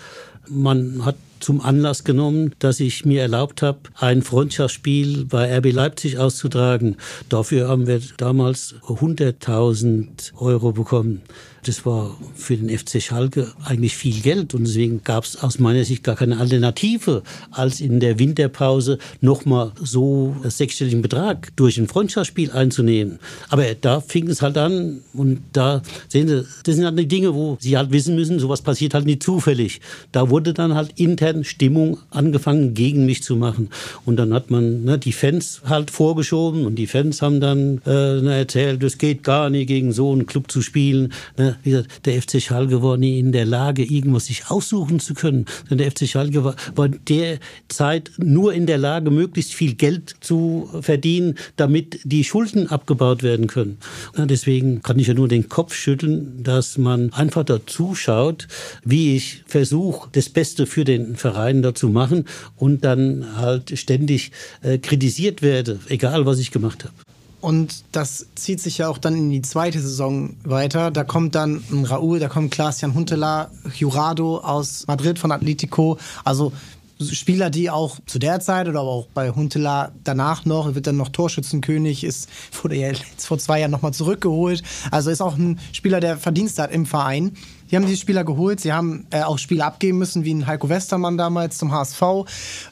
Man 0.49 1.05
hat 1.05 1.17
zum 1.41 1.63
Anlass 1.63 2.05
genommen, 2.05 2.55
dass 2.59 2.81
ich 2.81 3.07
mir 3.07 3.23
erlaubt 3.23 3.63
habe, 3.63 3.79
ein 3.99 4.21
Freundschaftsspiel 4.21 5.25
bei 5.25 5.57
RB 5.57 5.73
Leipzig 5.73 6.19
auszutragen. 6.19 6.97
Dafür 7.31 7.67
haben 7.69 7.87
wir 7.87 8.01
damals 8.19 8.75
100.000 8.87 10.35
Euro 10.37 10.73
bekommen. 10.73 11.23
Das 11.65 11.85
war 11.85 12.17
für 12.35 12.57
den 12.57 12.77
FC 12.77 13.03
Schalke 13.03 13.53
eigentlich 13.65 13.97
viel 13.97 14.21
Geld 14.21 14.55
und 14.55 14.67
deswegen 14.67 15.03
gab 15.05 15.25
es 15.25 15.43
aus 15.43 15.59
meiner 15.59 15.85
Sicht 15.85 16.05
gar 16.05 16.17
keine 16.17 16.39
Alternative, 16.39 17.23
als 17.51 17.81
in 17.81 18.01
der 18.01 18.19
Winterpause 18.19 18.99
nochmal 19.21 19.73
so 19.83 20.35
einen 20.41 20.51
sechsstelligen 20.51 21.03
Betrag 21.03 21.55
durch 21.57 21.79
ein 21.79 21.89
Freundschaftsspiel 21.89 22.51
einzunehmen. 22.53 23.19
Aber 23.49 23.65
da 23.75 24.01
fing 24.01 24.29
es 24.29 24.43
halt 24.43 24.57
an 24.57 25.01
und 25.13 25.41
da 25.53 25.83
sehen 26.09 26.29
Sie, 26.29 26.47
das 26.65 26.77
sind 26.77 26.85
halt 26.85 26.99
die 26.99 27.09
Dinge, 27.09 27.35
wo 27.35 27.57
Sie 27.61 27.77
halt 27.77 27.93
wissen 27.93 28.15
müssen, 28.15 28.39
sowas 28.39 28.63
passiert 28.63 28.95
halt 28.95 29.07
nicht 29.07 29.23
zufällig. 29.23 29.81
Da 30.13 30.31
wurde 30.31 30.55
dann 30.55 30.75
halt 30.75 30.93
intern 30.97 31.45
Stimmung 31.45 31.99
angefangen, 32.11 32.75
gegen 32.75 33.07
mich 33.07 33.23
zu 33.23 33.37
machen. 33.37 33.69
Und 34.05 34.17
dann 34.17 34.33
hat 34.33 34.51
man 34.51 34.85
ne, 34.85 34.99
die 34.99 35.13
Fans 35.13 35.63
halt 35.67 35.91
vorgeschoben 35.91 36.67
und 36.67 36.77
die 36.77 36.87
Fans 36.87 37.23
haben 37.23 37.41
dann 37.41 37.81
äh, 37.87 38.39
erzählt, 38.39 38.83
es 38.83 38.99
geht 38.99 39.23
gar 39.23 39.51
nicht, 39.51 39.67
gegen 39.67 39.93
so 39.93 40.13
einen 40.13 40.27
Club 40.27 40.51
zu 40.51 40.63
spielen. 40.63 41.13
Ne, 41.37 41.50
wie 41.63 41.71
gesagt, 41.71 42.07
der 42.07 42.21
FC 42.21 42.41
Schalke 42.41 42.83
war 42.83 42.97
nie 42.97 43.19
in 43.19 43.33
der 43.33 43.47
Lage, 43.47 43.85
irgendwas 43.85 44.27
sich 44.27 44.51
aussuchen 44.51 45.01
zu 45.01 45.15
können. 45.15 45.47
Denn 45.71 45.79
der 45.79 45.91
FC 45.91 46.07
Schalke 46.07 46.45
war, 46.45 46.57
war 46.75 46.89
der 46.89 47.39
Zeit 47.69 48.11
nur 48.19 48.53
in 48.53 48.67
der 48.67 48.79
Lage, 48.79 49.11
möglichst 49.11 49.55
viel 49.55 49.75
Geld 49.75 50.15
zu 50.21 50.69
verdienen, 50.81 51.37
damit 51.57 52.01
die 52.05 52.25
Schulden 52.25 52.69
abgebaut 52.69 53.23
werden 53.23 53.47
können. 53.47 53.79
Und 54.17 54.31
deswegen 54.31 54.83
kann 54.83 54.99
ich 54.99 55.07
ja 55.07 55.15
nur 55.15 55.29
den 55.29 55.49
Kopf 55.49 55.75
schütteln, 55.75 56.43
dass 56.43 56.79
man 56.79 57.13
einfach 57.13 57.45
dazu 57.45 57.95
schaut, 57.95 58.49
wie 58.85 59.17
ich 59.17 59.43
versuche, 59.47 60.09
das 60.13 60.29
Beste 60.29 60.67
für 60.67 60.85
den 60.85 61.17
Verein 61.17 61.63
da 61.63 61.75
zu 61.75 61.89
machen 61.89 62.25
und 62.57 62.85
dann 62.85 63.37
halt 63.37 63.79
ständig 63.79 64.33
äh, 64.63 64.79
kritisiert 64.79 65.43
werde, 65.43 65.81
egal 65.89 66.27
was 66.27 66.39
ich 66.39 66.51
gemacht 66.51 66.85
habe. 66.85 67.10
Und 67.41 67.85
das 67.93 68.27
zieht 68.35 68.61
sich 68.61 68.79
ja 68.79 68.89
auch 68.89 68.99
dann 68.99 69.17
in 69.17 69.31
die 69.31 69.43
zweite 69.43 69.81
Saison 69.81 70.37
weiter. 70.45 70.91
Da 70.91 71.05
kommt 71.05 71.35
dann 71.35 71.63
ein 71.71 71.87
Raúl, 71.87 72.19
da 72.19 72.29
kommt 72.29 72.51
Klaas-Jan 72.51 72.95
Huntelaar, 72.95 73.51
Jurado 73.75 74.39
aus 74.39 74.87
Madrid 74.87 75.19
von 75.19 75.33
Atletico. 75.33 75.99
Also 76.25 76.53
Spieler, 77.01 77.49
die 77.49 77.71
auch 77.71 77.99
zu 78.07 78.19
der 78.19 78.41
Zeit 78.41 78.69
oder 78.69 78.81
auch 78.81 79.07
bei 79.15 79.31
Huntelaar 79.31 79.93
danach 80.05 80.45
noch, 80.45 80.75
wird 80.75 80.87
dann 80.87 80.97
noch 80.97 81.09
Torschützenkönig, 81.09 82.05
ist, 82.05 82.29
wurde 82.63 82.77
ja 82.77 82.89
jetzt 82.89 83.27
vor 83.27 83.39
zwei 83.39 83.61
Jahren 83.61 83.71
nochmal 83.71 83.95
zurückgeholt. 83.95 84.63
Also 84.91 85.11
ist 85.11 85.23
auch 85.23 85.37
ein 85.37 85.59
Spieler, 85.73 86.01
der 86.01 86.19
Verdienst 86.19 86.59
hat 86.59 86.73
im 86.73 86.87
Verein. 86.87 87.33
Die 87.71 87.77
haben 87.77 87.87
diese 87.87 88.01
Spieler 88.01 88.25
geholt. 88.25 88.61
Sie 88.61 88.73
haben 88.73 89.07
äh, 89.11 89.23
auch 89.23 89.39
Spieler 89.39 89.67
abgeben 89.67 89.99
müssen, 89.99 90.25
wie 90.25 90.35
ein 90.35 90.47
Heiko 90.47 90.69
Westermann 90.69 91.17
damals 91.17 91.59
zum 91.59 91.73
HSV. 91.73 92.03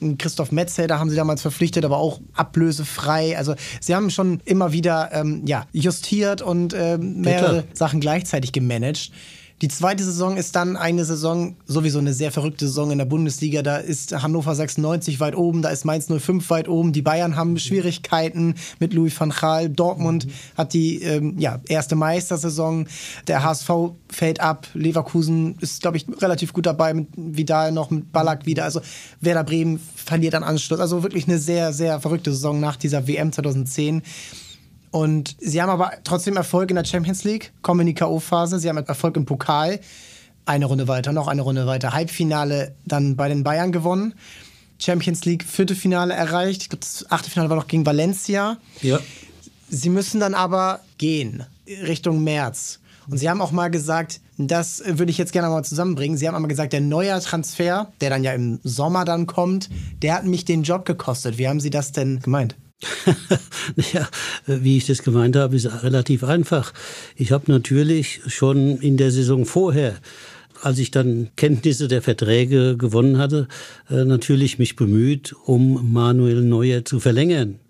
Ein 0.01 0.19
Christoph 0.19 0.53
Metzelder 0.53 0.99
haben 0.99 1.11
sie 1.11 1.17
damals 1.17 1.43
verpflichtet, 1.43 1.85
aber 1.85 1.99
auch 1.99 2.21
ablösefrei. 2.35 3.37
Also 3.37 3.55
sie 3.81 3.95
haben 3.95 4.11
schon 4.11 4.41
immer 4.45 4.73
wieder 4.73 5.11
ähm, 5.13 5.43
ja, 5.47 5.67
justiert 5.73 6.43
und 6.43 6.73
äh, 6.73 6.99
mehrere 6.99 7.65
Sachen 7.73 8.01
gleichzeitig 8.01 8.53
gemanagt. 8.53 9.11
Die 9.61 9.69
zweite 9.69 10.05
Saison 10.05 10.37
ist 10.37 10.55
dann 10.55 10.77
eine 10.77 11.05
Saison, 11.05 11.57
sowieso 11.67 11.99
eine 11.99 12.13
sehr 12.13 12.31
verrückte 12.31 12.69
Saison 12.69 12.93
in 12.93 12.99
der 12.99 13.07
Bundesliga. 13.07 13.63
Da 13.63 13.79
ist 13.79 14.13
Hannover 14.23 14.55
96 14.55 15.19
weit 15.19 15.37
oben, 15.37 15.63
da 15.63 15.71
ist 15.71 15.85
Mainz 15.85 16.07
05 16.07 16.49
weit 16.51 16.69
oben. 16.69 16.93
Die 16.93 17.03
Bayern 17.03 17.35
haben 17.35 17.59
Schwierigkeiten 17.59 18.55
mit 18.79 18.95
Louis 18.95 19.19
van 19.19 19.31
Gaal. 19.31 19.69
Dortmund 19.69 20.27
mhm. 20.27 20.31
hat 20.57 20.75
die 20.75 21.03
ähm, 21.03 21.35
ja, 21.39 21.61
erste 21.67 21.97
Meistersaison. 21.97 22.87
Der 23.27 23.43
HSV 23.43 23.71
fällt 24.09 24.41
ab. 24.41 24.69
Leverkusen 24.75 25.57
ist, 25.61 25.83
glaube 25.83 25.97
ich, 25.97 26.07
relativ 26.21 26.53
gut 26.53 26.67
dabei 26.67 26.95
mit 26.95 27.09
Vidal 27.17 27.73
noch, 27.73 27.91
mit 27.91 28.13
Ballack 28.13 28.47
wieder. 28.47 28.63
Also 28.63 28.81
Werder 29.21 29.43
Bremen 29.43 29.81
verliert 29.97 30.37
an 30.37 30.45
Anschluss. 30.45 30.79
Also 30.79 31.03
wirklich 31.03 31.27
eine 31.27 31.39
sehr, 31.39 31.73
sehr 31.73 32.01
verrückte 32.01 32.31
Saison 32.31 32.61
nach 32.61 32.77
dieser 32.77 33.09
WM 33.09 33.33
2010. 33.33 34.03
Und 34.91 35.37
sie 35.39 35.61
haben 35.61 35.71
aber 35.71 35.93
trotzdem 36.05 36.37
Erfolg 36.37 36.71
in 36.71 36.77
der 36.77 36.85
Champions 36.85 37.25
League, 37.25 37.53
kommen 37.63 37.81
in 37.81 37.87
die 37.89 37.95
K.O.-Phase, 37.95 38.59
sie 38.59 38.69
haben 38.69 38.79
Erfolg 38.79 39.17
im 39.17 39.27
Pokal, 39.27 39.81
eine 40.47 40.65
Runde 40.65 40.89
weiter, 40.89 41.13
noch 41.13 41.29
eine 41.29 41.43
Runde 41.43 41.67
weiter. 41.67 41.93
Halbfinale 41.93 42.75
dann 42.87 43.17
bei 43.17 43.29
den 43.29 43.45
Bayern 43.45 43.71
gewonnen. 43.71 44.15
Champions 44.79 45.25
League 45.25 45.45
Viertelfinale 45.45 46.15
erreicht. 46.15 46.63
Ich 46.63 46.69
glaube, 46.71 46.81
das 46.81 47.11
Achtelfinale 47.11 47.51
war 47.51 47.57
noch 47.57 47.67
gegen 47.67 47.85
Valencia. 47.85 48.57
Ja. 48.81 48.99
Sie 49.69 49.91
müssen 49.91 50.21
dann 50.21 50.35
aber 50.35 50.81
gehen 50.97 51.45
Richtung 51.67 52.25
März. 52.25 52.81
Und 53.11 53.19
Sie 53.19 53.29
haben 53.29 53.41
auch 53.41 53.53
mal 53.53 53.69
gesagt, 53.69 54.21
das 54.37 54.83
würde 54.87 55.11
ich 55.11 55.19
jetzt 55.19 55.33
gerne 55.33 55.49
mal 55.49 55.65
zusammenbringen. 55.65 56.17
Sie 56.17 56.29
haben 56.29 56.35
einmal 56.35 56.49
gesagt, 56.49 56.73
der 56.73 56.81
neue 56.81 57.19
Transfer, 57.21 57.91
der 58.01 58.11
dann 58.11 58.23
ja 58.23 58.33
im 58.33 58.61
Sommer 58.63 59.05
dann 59.05 59.27
kommt, 59.27 59.69
der 60.03 60.15
hat 60.15 60.25
mich 60.25 60.45
den 60.45 60.63
Job 60.63 60.85
gekostet. 60.85 61.39
Wie 61.39 61.49
haben 61.49 61.61
Sie 61.61 61.71
das 61.71 61.93
denn 61.93 62.21
gemeint? 62.21 62.55
ja, 63.93 64.09
wie 64.47 64.77
ich 64.77 64.87
das 64.87 65.03
gemeint 65.03 65.37
habe, 65.37 65.57
ist 65.57 65.83
relativ 65.83 66.25
einfach. 66.25 66.73
Ich 67.17 67.33
habe 67.33 67.51
natürlich 67.51 68.21
schon 68.27 68.79
in 68.79 68.97
der 68.97 69.11
Saison 69.11 69.47
vorher 69.47 69.99
als 70.63 70.79
ich 70.79 70.91
dann 70.91 71.29
Kenntnisse 71.37 71.89
der 71.89 72.03
Verträge 72.03 72.77
gewonnen 72.77 73.19
hatte, 73.19 73.49
äh, 73.91 74.05
natürlich 74.05 74.59
mich 74.59 74.77
bemüht, 74.77 75.35
um 75.45 75.93
Manuel 75.93 76.43
Neuer 76.43 76.85
zu 76.85 77.01
verlängern. 77.01 77.61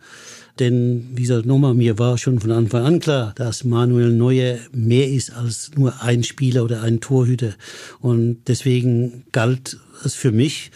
Denn, 0.58 1.10
wie 1.14 1.22
gesagt, 1.22 1.46
nochmal, 1.46 1.74
mir 1.74 1.98
war 1.98 2.18
schon 2.18 2.40
von 2.40 2.50
Anfang 2.50 2.84
an 2.84 3.00
klar, 3.00 3.32
dass 3.36 3.62
Manuel 3.62 4.10
Neuer 4.10 4.58
mehr 4.72 5.08
ist 5.08 5.32
als 5.32 5.70
nur 5.76 6.02
ein 6.02 6.24
Spieler 6.24 6.64
oder 6.64 6.82
ein 6.82 7.00
Torhüter. 7.00 7.54
Und 8.00 8.38
deswegen 8.48 9.24
galt 9.30 9.78
es 10.04 10.14
für 10.14 10.32
mich, 10.32 10.72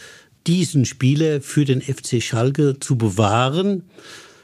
diesen 0.47 0.85
Spieler 0.85 1.41
für 1.41 1.65
den 1.65 1.81
FC 1.81 2.21
Schalke 2.21 2.79
zu 2.79 2.97
bewahren 2.97 3.83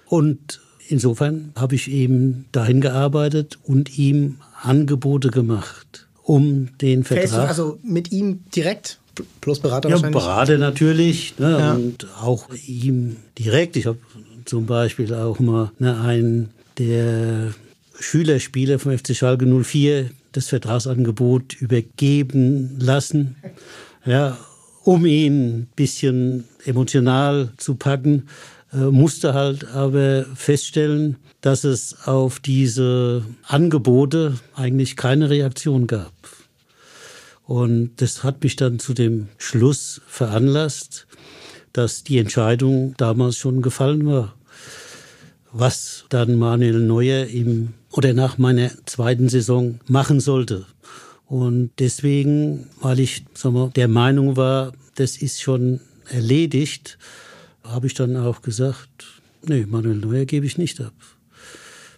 und 0.09 0.59
insofern 0.87 1.53
habe 1.55 1.75
ich 1.75 1.89
eben 1.89 2.45
dahin 2.51 2.81
gearbeitet 2.81 3.59
und 3.63 3.97
ihm 3.97 4.39
Angebote 4.61 5.29
gemacht, 5.29 6.07
um 6.23 6.77
den 6.79 7.03
Vertrag. 7.03 7.47
Also 7.47 7.79
mit 7.83 8.11
ihm 8.11 8.43
direkt 8.55 8.99
plus 9.41 9.59
Berater 9.59 9.89
ja, 9.89 9.95
wahrscheinlich. 9.95 10.23
Berater 10.23 10.57
natürlich 10.57 11.37
ne, 11.37 11.51
ja. 11.59 11.73
und 11.73 12.07
auch 12.19 12.47
ihm 12.67 13.17
direkt. 13.37 13.75
Ich 13.75 13.85
habe 13.85 13.99
zum 14.45 14.65
Beispiel 14.65 15.13
auch 15.13 15.39
mal 15.39 15.71
ne, 15.77 15.99
einen 16.01 16.49
der 16.77 17.53
Schülerspieler 17.99 18.79
vom 18.79 18.97
FC 18.97 19.15
Schalke 19.15 19.45
04 19.45 20.09
das 20.31 20.47
Vertragsangebot 20.47 21.61
übergeben 21.61 22.77
lassen, 22.79 23.35
ja, 24.05 24.37
um 24.83 25.05
ihn 25.05 25.49
ein 25.49 25.67
bisschen 25.75 26.45
emotional 26.65 27.51
zu 27.57 27.75
packen, 27.75 28.27
musste 28.71 29.33
halt 29.33 29.65
aber 29.65 30.25
feststellen, 30.35 31.17
dass 31.41 31.63
es 31.63 32.07
auf 32.07 32.39
diese 32.39 33.25
Angebote 33.43 34.37
eigentlich 34.55 34.95
keine 34.95 35.29
Reaktion 35.29 35.87
gab. 35.87 36.13
Und 37.45 37.93
das 37.97 38.23
hat 38.23 38.43
mich 38.43 38.55
dann 38.55 38.77
zu 38.77 38.93
dem 38.93 39.29
Schluss 39.39 40.01
veranlasst, 40.07 41.07
dass 41.73 42.03
die 42.03 42.19
Entscheidung 42.19 42.93
damals 42.97 43.37
schon 43.37 43.61
gefallen 43.61 44.05
war. 44.05 44.35
Was 45.51 46.05
dann 46.09 46.35
Manuel 46.35 46.79
Neuer 46.79 47.25
im 47.25 47.73
oder 47.91 48.13
nach 48.13 48.37
meiner 48.37 48.69
zweiten 48.85 49.29
Saison 49.29 49.79
machen 49.87 50.19
sollte. 50.19 50.67
Und 51.25 51.71
deswegen, 51.79 52.67
weil 52.81 52.99
ich 52.99 53.25
sag 53.33 53.53
mal, 53.53 53.71
der 53.71 53.87
Meinung 53.87 54.37
war, 54.37 54.73
das 54.95 55.17
ist 55.17 55.41
schon 55.41 55.79
erledigt, 56.07 56.99
habe 57.71 57.87
ich 57.87 57.93
dann 57.93 58.15
auch 58.15 58.41
gesagt, 58.41 58.89
nee, 59.47 59.65
Manuel 59.67 59.97
Neuer 59.97 60.25
gebe 60.25 60.45
ich 60.45 60.57
nicht 60.57 60.81
ab. 60.81 60.93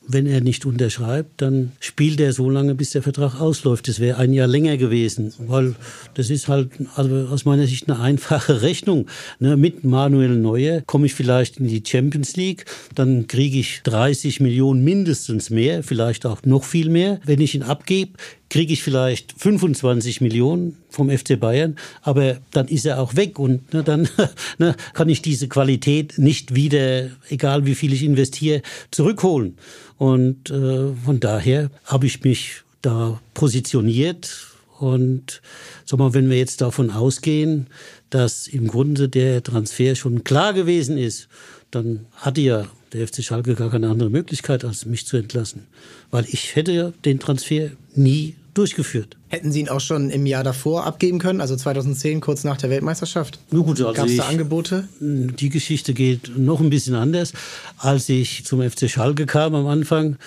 Wenn 0.07 0.25
er 0.25 0.41
nicht 0.41 0.65
unterschreibt, 0.65 1.41
dann 1.43 1.73
spielt 1.79 2.19
er 2.19 2.33
so 2.33 2.49
lange, 2.49 2.73
bis 2.73 2.89
der 2.89 3.03
Vertrag 3.03 3.39
ausläuft. 3.39 3.87
Das 3.87 3.99
wäre 3.99 4.17
ein 4.17 4.33
Jahr 4.33 4.47
länger 4.47 4.75
gewesen, 4.77 5.31
weil 5.37 5.75
das 6.15 6.31
ist 6.31 6.47
halt 6.47 6.71
also 6.95 7.27
aus 7.27 7.45
meiner 7.45 7.67
Sicht 7.67 7.87
eine 7.87 7.99
einfache 7.99 8.61
Rechnung. 8.63 9.05
Ne, 9.39 9.55
mit 9.57 9.83
Manuel 9.83 10.35
Neuer 10.37 10.81
komme 10.81 11.05
ich 11.05 11.13
vielleicht 11.13 11.57
in 11.57 11.67
die 11.67 11.83
Champions 11.85 12.35
League, 12.35 12.65
dann 12.95 13.27
kriege 13.27 13.59
ich 13.59 13.81
30 13.83 14.39
Millionen 14.39 14.83
mindestens 14.83 15.51
mehr, 15.51 15.83
vielleicht 15.83 16.25
auch 16.25 16.41
noch 16.45 16.63
viel 16.63 16.89
mehr. 16.89 17.21
Wenn 17.23 17.39
ich 17.39 17.53
ihn 17.53 17.63
abgebe, 17.63 18.13
kriege 18.51 18.73
ich 18.73 18.83
vielleicht 18.83 19.33
25 19.37 20.19
Millionen 20.19 20.77
vom 20.89 21.09
FC 21.09 21.39
Bayern, 21.39 21.77
aber 22.01 22.37
dann 22.51 22.67
ist 22.67 22.85
er 22.85 22.99
auch 22.99 23.15
weg 23.15 23.39
und 23.39 23.73
ne, 23.73 23.81
dann 23.81 24.09
ne, 24.57 24.75
kann 24.93 25.07
ich 25.07 25.21
diese 25.21 25.47
Qualität 25.47 26.17
nicht 26.17 26.53
wieder, 26.53 27.09
egal 27.29 27.65
wie 27.65 27.75
viel 27.75 27.93
ich 27.93 28.03
investiere, 28.03 28.61
zurückholen. 28.91 29.57
Und 29.97 30.49
äh, 30.49 30.93
von 31.05 31.21
daher 31.21 31.71
habe 31.85 32.05
ich 32.07 32.23
mich 32.25 32.63
da 32.81 33.21
positioniert 33.33 34.47
und 34.79 35.41
sag 35.85 35.99
mal, 35.99 36.13
wenn 36.13 36.29
wir 36.29 36.37
jetzt 36.37 36.59
davon 36.59 36.89
ausgehen, 36.89 37.67
dass 38.09 38.47
im 38.49 38.67
Grunde 38.67 39.07
der 39.07 39.41
Transfer 39.43 39.95
schon 39.95 40.25
klar 40.25 40.53
gewesen 40.53 40.97
ist, 40.97 41.29
dann 41.69 42.05
hatte 42.15 42.41
ja 42.41 42.67
der 42.91 43.07
FC 43.07 43.23
Schalke 43.23 43.55
gar 43.55 43.69
keine 43.69 43.87
andere 43.87 44.09
Möglichkeit, 44.09 44.65
als 44.65 44.85
mich 44.85 45.07
zu 45.07 45.15
entlassen. 45.15 45.67
Weil 46.09 46.25
ich 46.27 46.57
hätte 46.57 46.73
ja 46.73 46.91
den 47.05 47.19
Transfer 47.19 47.69
nie 47.95 48.35
durchgeführt. 48.53 49.17
Hätten 49.29 49.51
Sie 49.51 49.61
ihn 49.61 49.69
auch 49.69 49.79
schon 49.79 50.09
im 50.09 50.25
Jahr 50.25 50.43
davor 50.43 50.85
abgeben 50.85 51.19
können, 51.19 51.41
also 51.41 51.55
2010, 51.55 52.21
kurz 52.21 52.43
nach 52.43 52.57
der 52.57 52.69
Weltmeisterschaft? 52.69 53.39
Nur 53.51 53.65
gut, 53.65 53.79
also 53.81 53.93
Gab 53.93 54.07
es 54.07 54.17
da 54.17 54.27
Angebote? 54.27 54.87
Die 54.99 55.49
Geschichte 55.49 55.93
geht 55.93 56.37
noch 56.37 56.59
ein 56.59 56.69
bisschen 56.69 56.95
anders. 56.95 57.33
Als 57.77 58.09
ich 58.09 58.45
zum 58.45 58.61
FC 58.61 58.89
Schalke 58.89 59.25
kam 59.25 59.55
am 59.55 59.67
Anfang, 59.67 60.17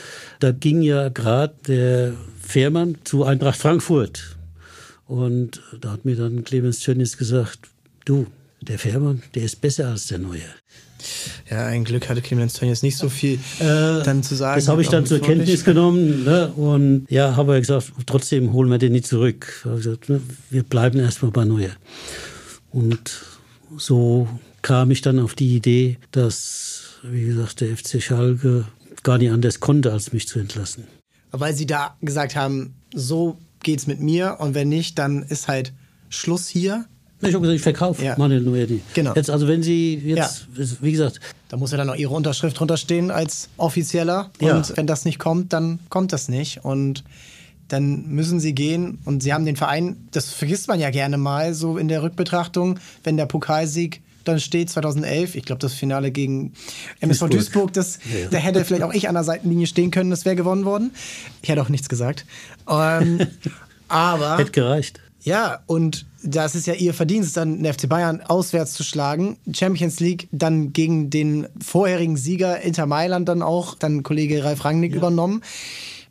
da 0.40 0.52
ging 0.52 0.82
ja 0.82 1.08
gerade 1.08 1.54
der 1.66 2.14
Fährmann 2.40 2.96
zu 3.04 3.24
Eintracht 3.24 3.58
Frankfurt. 3.58 4.36
Und 5.06 5.62
da 5.80 5.92
hat 5.92 6.04
mir 6.04 6.16
dann 6.16 6.44
Clemens 6.44 6.80
Tönnies 6.80 7.18
gesagt, 7.18 7.68
du, 8.04 8.26
der 8.62 8.78
Fährmann, 8.78 9.22
der 9.34 9.44
ist 9.44 9.60
besser 9.60 9.88
als 9.88 10.06
der 10.06 10.18
Neue. 10.18 10.40
Ja, 11.50 11.66
ein 11.66 11.84
Glück 11.84 12.08
hatte 12.08 12.22
Clemens 12.22 12.54
Tönnies 12.54 12.82
nicht 12.82 12.96
so 12.96 13.08
viel 13.08 13.38
äh, 13.60 14.02
dann 14.02 14.22
zu 14.22 14.34
sagen. 14.34 14.60
Das 14.60 14.68
habe 14.68 14.82
ich 14.82 14.88
dann 14.88 15.06
zur 15.06 15.20
Kenntnis 15.20 15.64
genommen 15.64 16.24
ne? 16.24 16.52
und 16.52 17.06
ja, 17.10 17.36
habe 17.36 17.58
gesagt, 17.60 17.92
trotzdem 18.06 18.52
holen 18.52 18.70
wir 18.70 18.78
den 18.78 18.92
nicht 18.92 19.06
zurück. 19.06 19.62
Gesagt, 19.64 20.08
ne? 20.08 20.20
Wir 20.50 20.62
bleiben 20.62 20.98
erstmal 20.98 21.30
bei 21.30 21.44
Neuer. 21.44 21.70
Und 22.70 23.22
so 23.76 24.28
kam 24.62 24.90
ich 24.90 25.02
dann 25.02 25.18
auf 25.18 25.34
die 25.34 25.54
Idee, 25.54 25.98
dass, 26.10 27.00
wie 27.02 27.26
gesagt, 27.26 27.60
der 27.60 27.76
FC 27.76 28.02
Schalke 28.02 28.64
gar 29.02 29.18
nicht 29.18 29.30
anders 29.30 29.60
konnte, 29.60 29.92
als 29.92 30.12
mich 30.12 30.26
zu 30.26 30.38
entlassen. 30.38 30.84
Weil 31.30 31.54
Sie 31.54 31.66
da 31.66 31.96
gesagt 32.00 32.36
haben, 32.36 32.74
so 32.94 33.38
geht's 33.62 33.86
mit 33.86 34.00
mir 34.00 34.36
und 34.40 34.54
wenn 34.54 34.68
nicht, 34.68 34.98
dann 34.98 35.22
ist 35.22 35.48
halt 35.48 35.72
Schluss 36.08 36.48
hier. 36.48 36.86
Ich 37.28 37.34
habe 37.34 37.42
gesagt, 37.42 37.56
ich 37.56 37.62
verkaufe 37.62 38.04
ja. 38.04 38.16
Manuel 38.18 38.42
Noedi. 38.42 38.80
Genau. 38.94 39.14
Jetzt, 39.14 39.30
also 39.30 39.48
wenn 39.48 39.62
Sie 39.62 39.94
jetzt, 39.94 40.46
ja. 40.56 40.64
wie 40.80 40.92
gesagt. 40.92 41.20
Da 41.48 41.56
muss 41.56 41.70
ja 41.70 41.76
dann 41.76 41.88
auch 41.88 41.94
Ihre 41.94 42.12
Unterschrift 42.12 42.58
drunter 42.58 42.76
stehen 42.76 43.10
als 43.10 43.48
Offizieller. 43.56 44.30
Ja. 44.40 44.56
Und 44.56 44.76
wenn 44.76 44.86
das 44.86 45.04
nicht 45.04 45.18
kommt, 45.18 45.52
dann 45.52 45.78
kommt 45.88 46.12
das 46.12 46.28
nicht. 46.28 46.64
Und 46.64 47.04
dann 47.68 48.08
müssen 48.08 48.40
Sie 48.40 48.54
gehen. 48.54 48.98
Und 49.04 49.22
Sie 49.22 49.32
haben 49.32 49.44
den 49.44 49.56
Verein, 49.56 49.96
das 50.10 50.30
vergisst 50.30 50.68
man 50.68 50.80
ja 50.80 50.90
gerne 50.90 51.16
mal 51.16 51.54
so 51.54 51.78
in 51.78 51.88
der 51.88 52.02
Rückbetrachtung, 52.02 52.78
wenn 53.04 53.16
der 53.16 53.26
Pokalsieg 53.26 54.00
dann 54.24 54.40
steht 54.40 54.70
2011, 54.70 55.34
ich 55.34 55.44
glaube 55.44 55.60
das 55.60 55.74
Finale 55.74 56.10
gegen 56.10 56.54
MSV 57.00 57.28
Duisburg, 57.28 57.30
Duisburg 57.30 57.72
das, 57.74 57.98
ja. 58.10 58.28
da 58.30 58.38
hätte 58.38 58.64
vielleicht 58.64 58.82
auch 58.82 58.94
ich 58.94 59.08
an 59.08 59.14
der 59.14 59.24
Seitenlinie 59.24 59.66
stehen 59.66 59.90
können, 59.90 60.10
das 60.10 60.24
wäre 60.24 60.34
gewonnen 60.34 60.64
worden. 60.64 60.92
Ich 61.42 61.48
hätte 61.50 61.62
auch 61.62 61.68
nichts 61.68 61.88
gesagt. 61.88 62.24
Ähm, 62.68 63.26
aber... 63.88 64.38
Hätte 64.38 64.50
gereicht. 64.50 65.00
Ja, 65.22 65.60
und 65.66 66.06
das 66.24 66.54
ist 66.54 66.66
ja 66.66 66.74
ihr 66.74 66.94
Verdienst, 66.94 67.36
dann 67.36 67.62
den 67.62 67.72
FC 67.72 67.88
Bayern 67.88 68.22
auswärts 68.22 68.72
zu 68.72 68.82
schlagen. 68.82 69.36
Champions 69.52 70.00
League 70.00 70.28
dann 70.32 70.72
gegen 70.72 71.10
den 71.10 71.46
vorherigen 71.62 72.16
Sieger 72.16 72.60
Inter 72.62 72.86
Mailand 72.86 73.28
dann 73.28 73.42
auch, 73.42 73.74
dann 73.74 74.02
Kollege 74.02 74.42
Ralf 74.42 74.64
Rangnick 74.64 74.92
ja. 74.92 74.98
übernommen. 74.98 75.42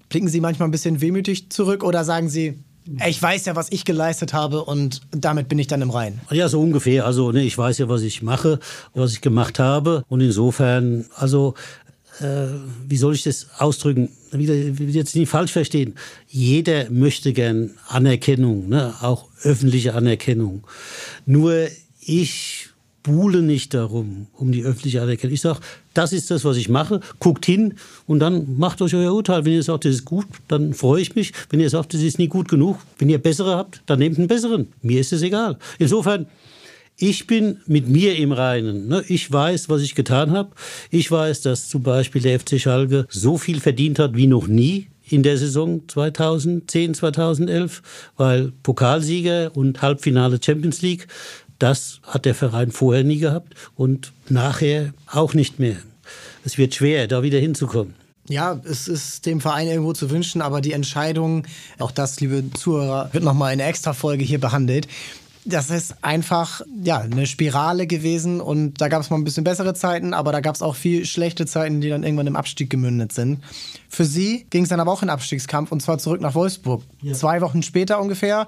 Blicken 0.09 0.27
Sie 0.27 0.41
manchmal 0.41 0.67
ein 0.67 0.71
bisschen 0.71 1.01
wehmütig 1.01 1.49
zurück 1.49 1.83
oder 1.83 2.03
sagen 2.03 2.29
Sie, 2.29 2.59
ich 3.07 3.21
weiß 3.21 3.45
ja, 3.45 3.55
was 3.55 3.71
ich 3.71 3.85
geleistet 3.85 4.33
habe 4.33 4.63
und 4.65 5.01
damit 5.11 5.47
bin 5.47 5.57
ich 5.57 5.67
dann 5.67 5.81
im 5.81 5.89
Reinen. 5.89 6.19
Ja, 6.31 6.49
so 6.49 6.61
ungefähr. 6.61 7.05
Also 7.05 7.31
ne, 7.31 7.41
ich 7.41 7.57
weiß 7.57 7.77
ja, 7.77 7.87
was 7.87 8.01
ich 8.01 8.21
mache, 8.21 8.59
was 8.93 9.13
ich 9.13 9.21
gemacht 9.21 9.57
habe. 9.57 10.03
Und 10.09 10.21
insofern, 10.21 11.05
also 11.15 11.53
äh, 12.19 12.47
wie 12.87 12.97
soll 12.97 13.15
ich 13.15 13.23
das 13.23 13.47
ausdrücken? 13.57 14.09
Wieder, 14.31 14.55
jetzt 14.55 15.15
nicht 15.15 15.29
falsch 15.29 15.51
verstehen. 15.51 15.95
Jeder 16.27 16.89
möchte 16.89 17.33
gern 17.33 17.71
Anerkennung, 17.87 18.69
ne? 18.69 18.93
auch 19.01 19.29
öffentliche 19.43 19.93
Anerkennung. 19.93 20.65
Nur 21.25 21.67
ich 22.01 22.69
buhle 23.03 23.41
nicht 23.41 23.73
darum, 23.73 24.27
um 24.33 24.51
die 24.51 24.63
öffentliche 24.63 25.01
Anerkennung. 25.01 25.33
Ich 25.33 25.41
sage, 25.41 25.59
das 25.93 26.13
ist 26.13 26.31
das, 26.31 26.45
was 26.45 26.57
ich 26.57 26.69
mache. 26.69 27.01
Guckt 27.19 27.45
hin 27.45 27.75
und 28.07 28.19
dann 28.19 28.57
macht 28.57 28.81
euch 28.81 28.95
euer 28.95 29.13
Urteil. 29.13 29.45
Wenn 29.45 29.53
ihr 29.53 29.63
sagt, 29.63 29.85
das 29.85 29.95
ist 29.95 30.05
gut, 30.05 30.25
dann 30.47 30.73
freue 30.73 31.01
ich 31.01 31.13
mich. 31.13 31.33
Wenn 31.49 31.59
ihr 31.59 31.69
sagt, 31.69 31.93
das 31.93 32.01
ist 32.01 32.17
nie 32.17 32.27
gut 32.27 32.47
genug, 32.47 32.79
wenn 32.97 33.09
ihr 33.09 33.17
bessere 33.17 33.55
habt, 33.55 33.83
dann 33.85 33.99
nehmt 33.99 34.17
einen 34.17 34.27
besseren. 34.27 34.69
Mir 34.81 35.01
ist 35.01 35.13
es 35.13 35.21
egal. 35.21 35.57
Insofern 35.79 36.27
ich 36.97 37.27
bin 37.27 37.59
mit 37.65 37.87
mir 37.87 38.15
im 38.17 38.31
Reinen. 38.31 38.87
Ne? 38.87 39.03
Ich 39.07 39.31
weiß, 39.31 39.69
was 39.69 39.81
ich 39.81 39.95
getan 39.95 40.31
habe. 40.31 40.51
Ich 40.91 41.09
weiß, 41.09 41.41
dass 41.41 41.67
zum 41.67 41.83
Beispiel 41.83 42.21
der 42.21 42.39
FC 42.39 42.59
Schalke 42.59 43.07
so 43.09 43.37
viel 43.37 43.59
verdient 43.59 43.99
hat 43.99 44.15
wie 44.15 44.27
noch 44.27 44.47
nie 44.47 44.87
in 45.09 45.23
der 45.23 45.37
Saison 45.37 45.81
2010, 45.87 46.93
2011, 46.93 47.81
weil 48.15 48.51
Pokalsieger 48.63 49.51
und 49.55 49.81
Halbfinale 49.81 50.39
Champions 50.43 50.81
League, 50.81 51.07
das 51.59 51.99
hat 52.03 52.25
der 52.25 52.35
Verein 52.35 52.71
vorher 52.71 53.03
nie 53.03 53.19
gehabt 53.19 53.53
und 53.75 54.11
nachher 54.29 54.93
auch 55.07 55.33
nicht 55.33 55.59
mehr. 55.59 55.77
Es 56.45 56.57
wird 56.57 56.75
schwer, 56.75 57.07
da 57.07 57.23
wieder 57.23 57.39
hinzukommen. 57.39 57.95
Ja, 58.29 58.61
es 58.63 58.87
ist 58.87 59.25
dem 59.25 59.41
Verein 59.41 59.67
irgendwo 59.67 59.91
zu 59.91 60.09
wünschen, 60.09 60.41
aber 60.41 60.61
die 60.61 60.71
Entscheidung, 60.71 61.45
auch 61.77 61.91
das, 61.91 62.21
liebe 62.21 62.43
Zuhörer, 62.53 63.09
wird 63.11 63.23
nochmal 63.23 63.53
in 63.53 63.59
einer 63.59 63.69
Extra-Folge 63.69 64.23
hier 64.23 64.39
behandelt 64.39 64.87
das 65.45 65.69
ist 65.69 65.95
einfach 66.01 66.61
ja 66.83 66.99
eine 66.99 67.27
Spirale 67.27 67.87
gewesen 67.87 68.41
und 68.41 68.79
da 68.79 68.87
gab 68.87 69.01
es 69.01 69.09
mal 69.09 69.17
ein 69.17 69.23
bisschen 69.23 69.43
bessere 69.43 69.73
Zeiten, 69.73 70.13
aber 70.13 70.31
da 70.31 70.39
gab 70.39 70.55
es 70.55 70.61
auch 70.61 70.75
viel 70.75 71.05
schlechte 71.05 71.45
Zeiten, 71.45 71.81
die 71.81 71.89
dann 71.89 72.03
irgendwann 72.03 72.27
im 72.27 72.35
Abstieg 72.35 72.69
gemündet 72.69 73.11
sind. 73.11 73.43
Für 73.89 74.05
sie 74.05 74.45
ging 74.49 74.63
es 74.63 74.69
dann 74.69 74.79
aber 74.79 74.91
auch 74.91 75.03
in 75.03 75.09
Abstiegskampf 75.09 75.71
und 75.71 75.81
zwar 75.81 75.97
zurück 75.97 76.21
nach 76.21 76.35
Wolfsburg. 76.35 76.83
Ja. 77.01 77.13
Zwei 77.13 77.41
Wochen 77.41 77.61
später 77.61 77.99
ungefähr 78.01 78.47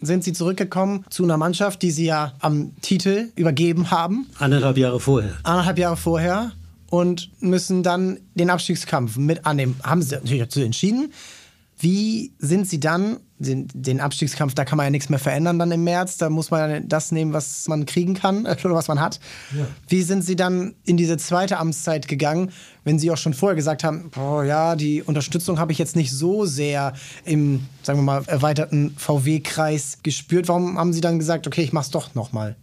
sind 0.00 0.24
sie 0.24 0.32
zurückgekommen 0.32 1.04
zu 1.10 1.24
einer 1.24 1.36
Mannschaft, 1.36 1.82
die 1.82 1.90
sie 1.90 2.06
ja 2.06 2.34
am 2.40 2.76
Titel 2.80 3.30
übergeben 3.34 3.90
haben. 3.90 4.26
Anderthalb 4.38 4.78
Jahre 4.78 5.00
vorher. 5.00 5.34
Anderthalb 5.42 5.78
Jahre 5.78 5.96
vorher 5.96 6.52
und 6.90 7.30
müssen 7.40 7.82
dann 7.82 8.20
den 8.34 8.50
Abstiegskampf 8.50 9.16
mit 9.16 9.46
annehmen. 9.46 9.76
Haben 9.82 10.02
sie 10.02 10.14
natürlich 10.14 10.42
dazu 10.42 10.60
entschieden. 10.60 11.12
Wie 11.78 12.32
sind 12.38 12.68
sie 12.68 12.80
dann 12.80 13.18
den, 13.38 13.68
den 13.74 14.00
Abstiegskampf, 14.00 14.54
da 14.54 14.64
kann 14.64 14.76
man 14.76 14.86
ja 14.86 14.90
nichts 14.90 15.08
mehr 15.08 15.18
verändern 15.18 15.58
dann 15.58 15.70
im 15.70 15.84
März. 15.84 16.16
Da 16.18 16.30
muss 16.30 16.50
man 16.50 16.70
ja 16.70 16.80
das 16.80 17.12
nehmen, 17.12 17.32
was 17.32 17.68
man 17.68 17.86
kriegen 17.86 18.14
kann 18.14 18.46
oder 18.64 18.74
was 18.74 18.88
man 18.88 19.00
hat. 19.00 19.20
Ja. 19.56 19.66
Wie 19.88 20.02
sind 20.02 20.22
Sie 20.22 20.36
dann 20.36 20.74
in 20.84 20.96
diese 20.96 21.16
zweite 21.16 21.58
Amtszeit 21.58 22.08
gegangen, 22.08 22.52
wenn 22.84 22.98
Sie 22.98 23.10
auch 23.10 23.16
schon 23.16 23.34
vorher 23.34 23.56
gesagt 23.56 23.84
haben, 23.84 24.10
oh 24.18 24.42
ja, 24.42 24.76
die 24.76 25.02
Unterstützung 25.02 25.58
habe 25.58 25.72
ich 25.72 25.78
jetzt 25.78 25.96
nicht 25.96 26.12
so 26.12 26.44
sehr 26.44 26.94
im, 27.24 27.66
sagen 27.82 27.98
wir 27.98 28.04
mal, 28.04 28.22
erweiterten 28.26 28.94
VW-Kreis 28.96 29.98
gespürt. 30.02 30.48
Warum 30.48 30.78
haben 30.78 30.92
Sie 30.92 31.00
dann 31.00 31.18
gesagt, 31.18 31.46
okay, 31.46 31.62
ich 31.62 31.72
mache 31.72 31.86
es 31.86 31.90
doch 31.90 32.14
nochmal? 32.14 32.56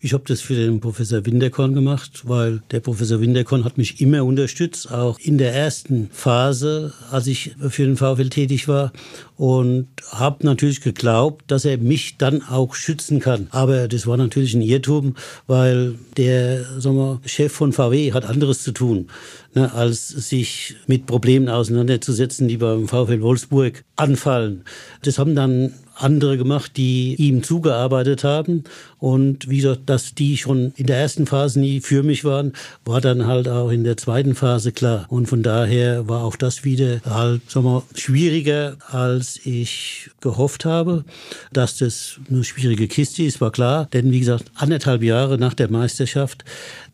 Ich 0.00 0.12
habe 0.12 0.24
das 0.26 0.40
für 0.40 0.54
den 0.54 0.80
Professor 0.80 1.24
Winterkorn 1.26 1.74
gemacht, 1.74 2.22
weil 2.24 2.62
der 2.70 2.80
Professor 2.80 3.20
Winterkorn 3.20 3.64
hat 3.64 3.78
mich 3.78 4.00
immer 4.00 4.24
unterstützt, 4.24 4.90
auch 4.90 5.18
in 5.18 5.38
der 5.38 5.54
ersten 5.54 6.10
Phase, 6.12 6.92
als 7.10 7.26
ich 7.26 7.54
für 7.68 7.84
den 7.84 7.96
VfL 7.96 8.28
tätig 8.28 8.68
war 8.68 8.92
und 9.36 9.88
habe 10.10 10.44
natürlich 10.44 10.80
geglaubt, 10.80 11.44
dass 11.50 11.64
er 11.64 11.78
mich 11.78 12.18
dann 12.18 12.42
auch 12.42 12.74
schützen 12.74 13.20
kann. 13.20 13.48
Aber 13.50 13.88
das 13.88 14.06
war 14.06 14.16
natürlich 14.16 14.54
ein 14.54 14.62
Irrtum, 14.62 15.14
weil 15.46 15.94
der 16.16 16.64
sagen 16.80 16.96
wir, 16.96 17.20
Chef 17.24 17.52
von 17.52 17.72
VW 17.72 18.12
hat 18.12 18.24
anderes 18.24 18.62
zu 18.62 18.72
tun, 18.72 19.08
ne, 19.54 19.72
als 19.72 20.08
sich 20.08 20.76
mit 20.86 21.06
Problemen 21.06 21.48
auseinanderzusetzen, 21.48 22.48
die 22.48 22.58
beim 22.58 22.88
VfL 22.88 23.20
Wolfsburg 23.22 23.84
anfallen. 23.96 24.64
Das 25.02 25.18
haben 25.18 25.34
dann 25.34 25.74
andere 26.02 26.36
gemacht, 26.36 26.76
die 26.76 27.14
ihm 27.16 27.42
zugearbeitet 27.42 28.24
haben. 28.24 28.64
Und 28.98 29.48
wie 29.48 29.58
gesagt, 29.58 29.82
dass 29.86 30.14
die 30.14 30.36
schon 30.36 30.72
in 30.76 30.86
der 30.86 30.98
ersten 30.98 31.26
Phase 31.26 31.60
nie 31.60 31.80
für 31.80 32.02
mich 32.02 32.24
waren, 32.24 32.52
war 32.84 33.00
dann 33.00 33.26
halt 33.26 33.48
auch 33.48 33.70
in 33.70 33.84
der 33.84 33.96
zweiten 33.96 34.34
Phase 34.34 34.72
klar. 34.72 35.06
Und 35.08 35.26
von 35.26 35.42
daher 35.42 36.08
war 36.08 36.24
auch 36.24 36.36
das 36.36 36.64
wieder 36.64 37.00
halt, 37.04 37.50
sagen 37.50 37.66
wir, 37.66 37.82
schwieriger, 37.94 38.76
als 38.90 39.40
ich 39.44 40.10
gehofft 40.20 40.64
habe. 40.64 41.04
Dass 41.52 41.78
das 41.78 42.18
eine 42.28 42.44
schwierige 42.44 42.88
Kiste 42.88 43.22
ist, 43.22 43.40
war 43.40 43.50
klar. 43.50 43.88
Denn 43.92 44.10
wie 44.10 44.20
gesagt, 44.20 44.50
anderthalb 44.54 45.02
Jahre 45.02 45.38
nach 45.38 45.54
der 45.54 45.70
Meisterschaft 45.70 46.44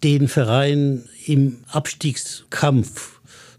den 0.03 0.29
Verein 0.29 1.05
im 1.27 1.59
Abstiegskampf 1.71 3.16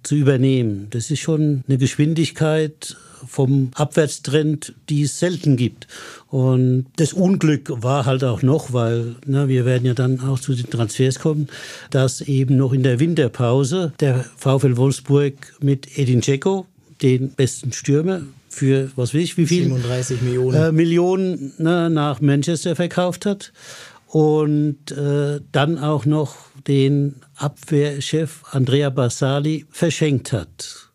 zu 0.07 0.15
übernehmen. 0.15 0.87
Das 0.89 1.11
ist 1.11 1.19
schon 1.19 1.63
eine 1.67 1.77
Geschwindigkeit 1.77 2.95
vom 3.27 3.71
Abwärtstrend, 3.75 4.73
die 4.89 5.03
es 5.03 5.19
selten 5.19 5.57
gibt. 5.57 5.87
Und 6.29 6.85
das 6.95 7.13
Unglück 7.13 7.71
war 7.83 8.05
halt 8.05 8.23
auch 8.23 8.41
noch, 8.41 8.73
weil 8.73 9.15
ne, 9.25 9.47
wir 9.47 9.65
werden 9.65 9.85
ja 9.85 9.93
dann 9.93 10.19
auch 10.21 10.39
zu 10.39 10.53
den 10.53 10.69
Transfers 10.69 11.19
kommen, 11.19 11.47
dass 11.89 12.21
eben 12.21 12.57
noch 12.57 12.73
in 12.73 12.83
der 12.83 12.99
Winterpause 12.99 13.93
der 13.99 14.25
VfL 14.37 14.77
Wolfsburg 14.77 15.33
mit 15.59 15.97
Edin 15.97 16.21
Dzeko, 16.21 16.65
den 17.01 17.31
besten 17.31 17.73
Stürmer, 17.73 18.21
für 18.49 18.89
was 18.95 19.13
weiß 19.13 19.21
ich, 19.21 19.37
wie 19.37 19.45
viel? 19.45 19.63
37 19.63 20.21
Millionen. 20.21 20.55
Äh, 20.55 20.71
Millionen 20.71 21.53
ne, 21.57 21.89
nach 21.89 22.21
Manchester 22.21 22.75
verkauft 22.75 23.25
hat. 23.25 23.51
Und 24.07 24.91
äh, 24.91 25.41
dann 25.51 25.77
auch 25.77 26.05
noch 26.05 26.35
den 26.67 27.21
Abwehrchef 27.35 28.43
Andrea 28.51 28.89
Bassali 28.89 29.65
verschenkt 29.69 30.31
hat 30.31 30.87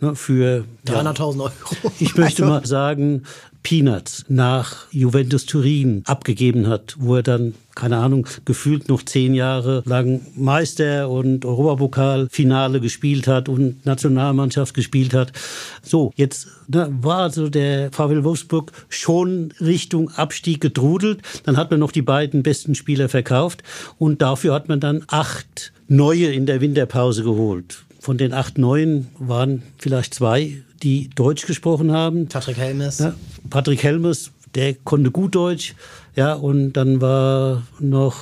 ne, 0.00 0.14
für 0.14 0.64
300.000 0.86 1.40
Euro. 1.40 1.50
Ich 1.98 2.16
möchte 2.16 2.42
also. 2.42 2.54
mal 2.54 2.66
sagen, 2.66 3.24
Peanuts 3.64 4.26
nach 4.28 4.92
Juventus 4.92 5.46
Turin 5.46 6.02
abgegeben 6.04 6.68
hat, 6.68 6.96
wo 6.98 7.16
er 7.16 7.22
dann, 7.22 7.54
keine 7.74 7.96
Ahnung, 7.96 8.28
gefühlt 8.44 8.88
noch 8.88 9.02
zehn 9.02 9.34
Jahre 9.34 9.82
lang 9.86 10.20
Meister 10.36 11.08
und 11.08 11.46
Europapokalfinale 11.46 12.80
gespielt 12.80 13.26
hat 13.26 13.48
und 13.48 13.84
Nationalmannschaft 13.86 14.74
gespielt 14.74 15.14
hat. 15.14 15.32
So, 15.82 16.12
jetzt 16.14 16.46
ne, 16.68 16.88
war 17.00 17.22
also 17.22 17.48
der 17.48 17.90
VfL 17.90 18.22
Wolfsburg 18.22 18.70
schon 18.90 19.52
Richtung 19.60 20.10
Abstieg 20.10 20.60
gedrudelt. 20.60 21.22
Dann 21.44 21.56
hat 21.56 21.70
man 21.70 21.80
noch 21.80 21.92
die 21.92 22.02
beiden 22.02 22.42
besten 22.42 22.74
Spieler 22.74 23.08
verkauft 23.08 23.62
und 23.98 24.20
dafür 24.20 24.52
hat 24.52 24.68
man 24.68 24.78
dann 24.78 25.04
acht 25.08 25.72
neue 25.88 26.26
in 26.26 26.44
der 26.44 26.60
Winterpause 26.60 27.24
geholt. 27.24 27.84
Von 28.04 28.18
den 28.18 28.34
acht 28.34 28.58
neuen 28.58 29.08
waren 29.18 29.62
vielleicht 29.78 30.12
zwei, 30.12 30.62
die 30.82 31.08
Deutsch 31.14 31.46
gesprochen 31.46 31.90
haben. 31.90 32.28
Patrick 32.28 32.58
Helmes. 32.58 32.98
Ja, 32.98 33.14
Patrick 33.48 33.82
Helmes, 33.82 34.30
der 34.54 34.74
konnte 34.74 35.10
gut 35.10 35.34
Deutsch. 35.34 35.74
Ja, 36.14 36.34
und 36.34 36.74
dann 36.74 37.00
war 37.00 37.62
noch 37.80 38.16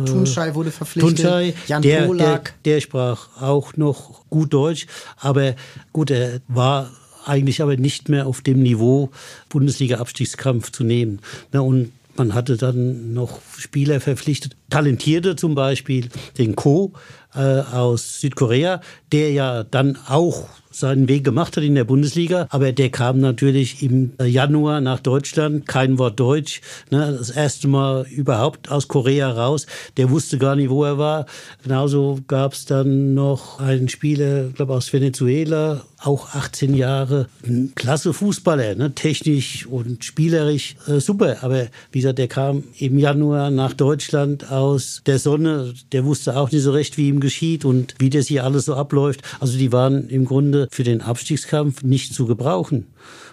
äh, 0.00 0.04
Tunschei 0.04 0.54
wurde 0.54 0.70
verpflichtet. 0.70 1.16
Tunschei, 1.16 1.54
Jan 1.66 1.82
der, 1.82 2.02
Polak. 2.02 2.54
Der, 2.64 2.74
der 2.74 2.80
sprach 2.80 3.42
auch 3.42 3.76
noch 3.76 4.22
gut 4.30 4.54
Deutsch, 4.54 4.86
aber 5.16 5.56
gut, 5.92 6.12
er 6.12 6.40
war 6.46 6.92
eigentlich 7.24 7.60
aber 7.60 7.76
nicht 7.76 8.08
mehr 8.08 8.28
auf 8.28 8.40
dem 8.40 8.62
Niveau 8.62 9.10
Bundesliga-Abstiegskampf 9.48 10.70
zu 10.70 10.84
nehmen. 10.84 11.18
Na, 11.50 11.58
und 11.58 11.90
man 12.16 12.34
hatte 12.34 12.56
dann 12.56 13.12
noch 13.12 13.40
Spieler 13.58 14.00
verpflichtet, 14.00 14.54
Talentierte 14.70 15.34
zum 15.34 15.56
Beispiel, 15.56 16.08
den 16.38 16.54
Co 16.54 16.92
äh, 17.34 17.60
aus 17.60 18.20
Südkorea, 18.20 18.80
der 19.12 19.32
ja 19.32 19.64
dann 19.64 19.98
auch 20.08 20.48
seinen 20.78 21.08
Weg 21.08 21.24
gemacht 21.24 21.56
hat 21.56 21.64
in 21.64 21.74
der 21.74 21.84
Bundesliga. 21.84 22.46
Aber 22.50 22.72
der 22.72 22.90
kam 22.90 23.20
natürlich 23.20 23.82
im 23.82 24.12
Januar 24.24 24.80
nach 24.80 25.00
Deutschland, 25.00 25.66
kein 25.66 25.98
Wort 25.98 26.18
Deutsch. 26.18 26.60
Ne, 26.90 27.14
das 27.18 27.30
erste 27.30 27.68
Mal 27.68 28.06
überhaupt 28.10 28.70
aus 28.70 28.88
Korea 28.88 29.30
raus. 29.30 29.66
Der 29.96 30.10
wusste 30.10 30.38
gar 30.38 30.56
nicht, 30.56 30.70
wo 30.70 30.84
er 30.84 30.98
war. 30.98 31.26
Genauso 31.62 32.18
gab 32.26 32.52
es 32.52 32.64
dann 32.64 33.14
noch 33.14 33.60
einen 33.60 33.88
Spieler, 33.88 34.48
ich 34.48 34.54
glaube 34.54 34.74
aus 34.74 34.92
Venezuela, 34.92 35.82
auch 36.06 36.34
18 36.34 36.74
Jahre, 36.74 37.28
ein 37.46 37.72
klasse 37.74 38.12
Fußballer, 38.12 38.74
ne? 38.74 38.94
technisch 38.94 39.66
und 39.66 40.04
spielerisch 40.04 40.76
äh, 40.86 41.00
super. 41.00 41.38
Aber 41.42 41.66
wie 41.92 42.00
gesagt, 42.00 42.18
der 42.18 42.28
kam 42.28 42.64
im 42.78 42.98
Januar 42.98 43.50
nach 43.50 43.72
Deutschland 43.72 44.50
aus 44.50 45.02
der 45.06 45.18
Sonne. 45.18 45.72
Der 45.92 46.04
wusste 46.04 46.36
auch 46.36 46.50
nicht 46.50 46.62
so 46.62 46.72
recht, 46.72 46.98
wie 46.98 47.08
ihm 47.08 47.20
geschieht 47.20 47.64
und 47.64 47.94
wie 47.98 48.10
das 48.10 48.26
hier 48.26 48.44
alles 48.44 48.66
so 48.66 48.74
abläuft. 48.74 49.22
Also 49.40 49.56
die 49.58 49.72
waren 49.72 50.08
im 50.08 50.24
Grunde 50.24 50.63
für 50.70 50.84
den 50.84 51.00
Abstiegskampf 51.00 51.82
nicht 51.82 52.14
zu 52.14 52.26
gebrauchen. 52.26 52.86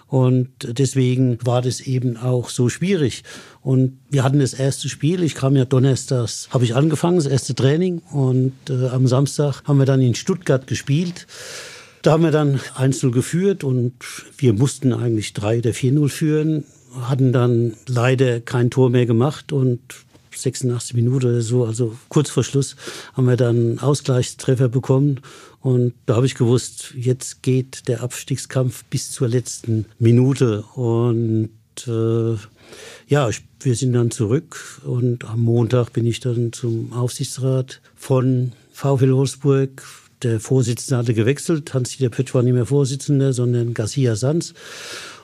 Und 0.06 0.50
deswegen 0.62 1.38
war 1.42 1.62
das 1.62 1.80
eben 1.80 2.18
auch 2.18 2.50
so 2.50 2.68
schwierig. 2.68 3.22
Und 3.62 3.98
wir 4.10 4.24
hatten 4.24 4.40
das 4.40 4.52
erste 4.52 4.90
Spiel. 4.90 5.22
Ich 5.22 5.34
kam 5.34 5.56
ja 5.56 5.64
donnerstags, 5.64 6.48
habe 6.50 6.64
ich 6.64 6.74
angefangen, 6.74 7.16
das 7.16 7.26
erste 7.26 7.54
Training. 7.54 8.02
Und 8.12 8.52
äh, 8.68 8.88
am 8.88 9.06
Samstag 9.06 9.62
haben 9.64 9.78
wir 9.78 9.86
dann 9.86 10.02
in 10.02 10.14
Stuttgart 10.14 10.66
gespielt. 10.66 11.26
Da 12.02 12.10
haben 12.10 12.24
wir 12.24 12.32
dann 12.32 12.58
1-0 12.76 13.12
geführt 13.12 13.62
und 13.62 13.94
wir 14.36 14.52
mussten 14.54 14.92
eigentlich 14.92 15.34
3 15.34 15.58
oder 15.58 15.70
4-0 15.70 16.08
führen, 16.08 16.64
hatten 17.00 17.32
dann 17.32 17.74
leider 17.86 18.40
kein 18.40 18.70
Tor 18.70 18.90
mehr 18.90 19.06
gemacht 19.06 19.52
und 19.52 19.80
86 20.34 20.94
Minuten 20.94 21.26
oder 21.26 21.40
so, 21.42 21.64
also 21.64 21.96
kurz 22.08 22.28
vor 22.28 22.42
Schluss, 22.42 22.74
haben 23.14 23.28
wir 23.28 23.36
dann 23.36 23.78
Ausgleichstreffer 23.78 24.68
bekommen. 24.68 25.20
Und 25.62 25.94
da 26.06 26.16
habe 26.16 26.26
ich 26.26 26.34
gewusst, 26.34 26.92
jetzt 26.96 27.42
geht 27.42 27.86
der 27.86 28.02
Abstiegskampf 28.02 28.84
bis 28.84 29.12
zur 29.12 29.28
letzten 29.28 29.86
Minute. 29.98 30.62
Und 30.74 31.50
äh, 31.86 32.34
ja, 33.06 33.28
ich, 33.28 33.42
wir 33.60 33.76
sind 33.76 33.92
dann 33.92 34.10
zurück 34.10 34.80
und 34.84 35.24
am 35.24 35.42
Montag 35.42 35.92
bin 35.92 36.04
ich 36.04 36.18
dann 36.18 36.52
zum 36.52 36.92
Aufsichtsrat 36.92 37.80
von 37.94 38.52
VfL 38.72 39.12
Wolfsburg. 39.12 39.84
Der 40.22 40.40
Vorsitzende 40.40 40.98
hatte 40.98 41.14
gewechselt. 41.14 41.72
Hans-Dieter 41.72 42.10
Pötsch 42.10 42.34
war 42.34 42.42
nicht 42.42 42.54
mehr 42.54 42.66
Vorsitzender, 42.66 43.32
sondern 43.32 43.72
Garcia 43.72 44.16
Sanz. 44.16 44.54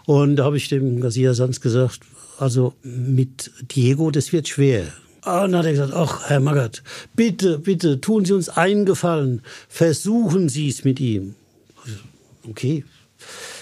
Und 0.07 0.37
da 0.37 0.45
habe 0.45 0.57
ich 0.57 0.69
dem 0.69 1.01
Garcia 1.01 1.35
Sanz 1.35 1.61
gesagt, 1.61 2.01
also 2.39 2.75
mit 2.83 3.51
Diego, 3.75 4.13
das 4.13 4.33
wird 4.33 4.47
schwer. 4.47 4.87
Und 5.29 5.53
dann 5.53 5.59
hat 5.61 5.67
er 5.67 5.73
gesagt, 5.73 5.93
ach, 5.95 6.29
Herr 6.29 6.41
Magath, 6.41 6.83
bitte, 7.15 7.59
bitte, 7.59 8.01
tun 8.01 8.25
Sie 8.25 8.33
uns 8.33 8.49
einen 8.49 8.85
Gefallen. 8.87 9.43
Versuchen 9.69 10.49
Sie 10.49 10.69
es 10.69 10.85
mit 10.85 11.01
ihm. 11.01 11.35
Okay, 12.49 12.85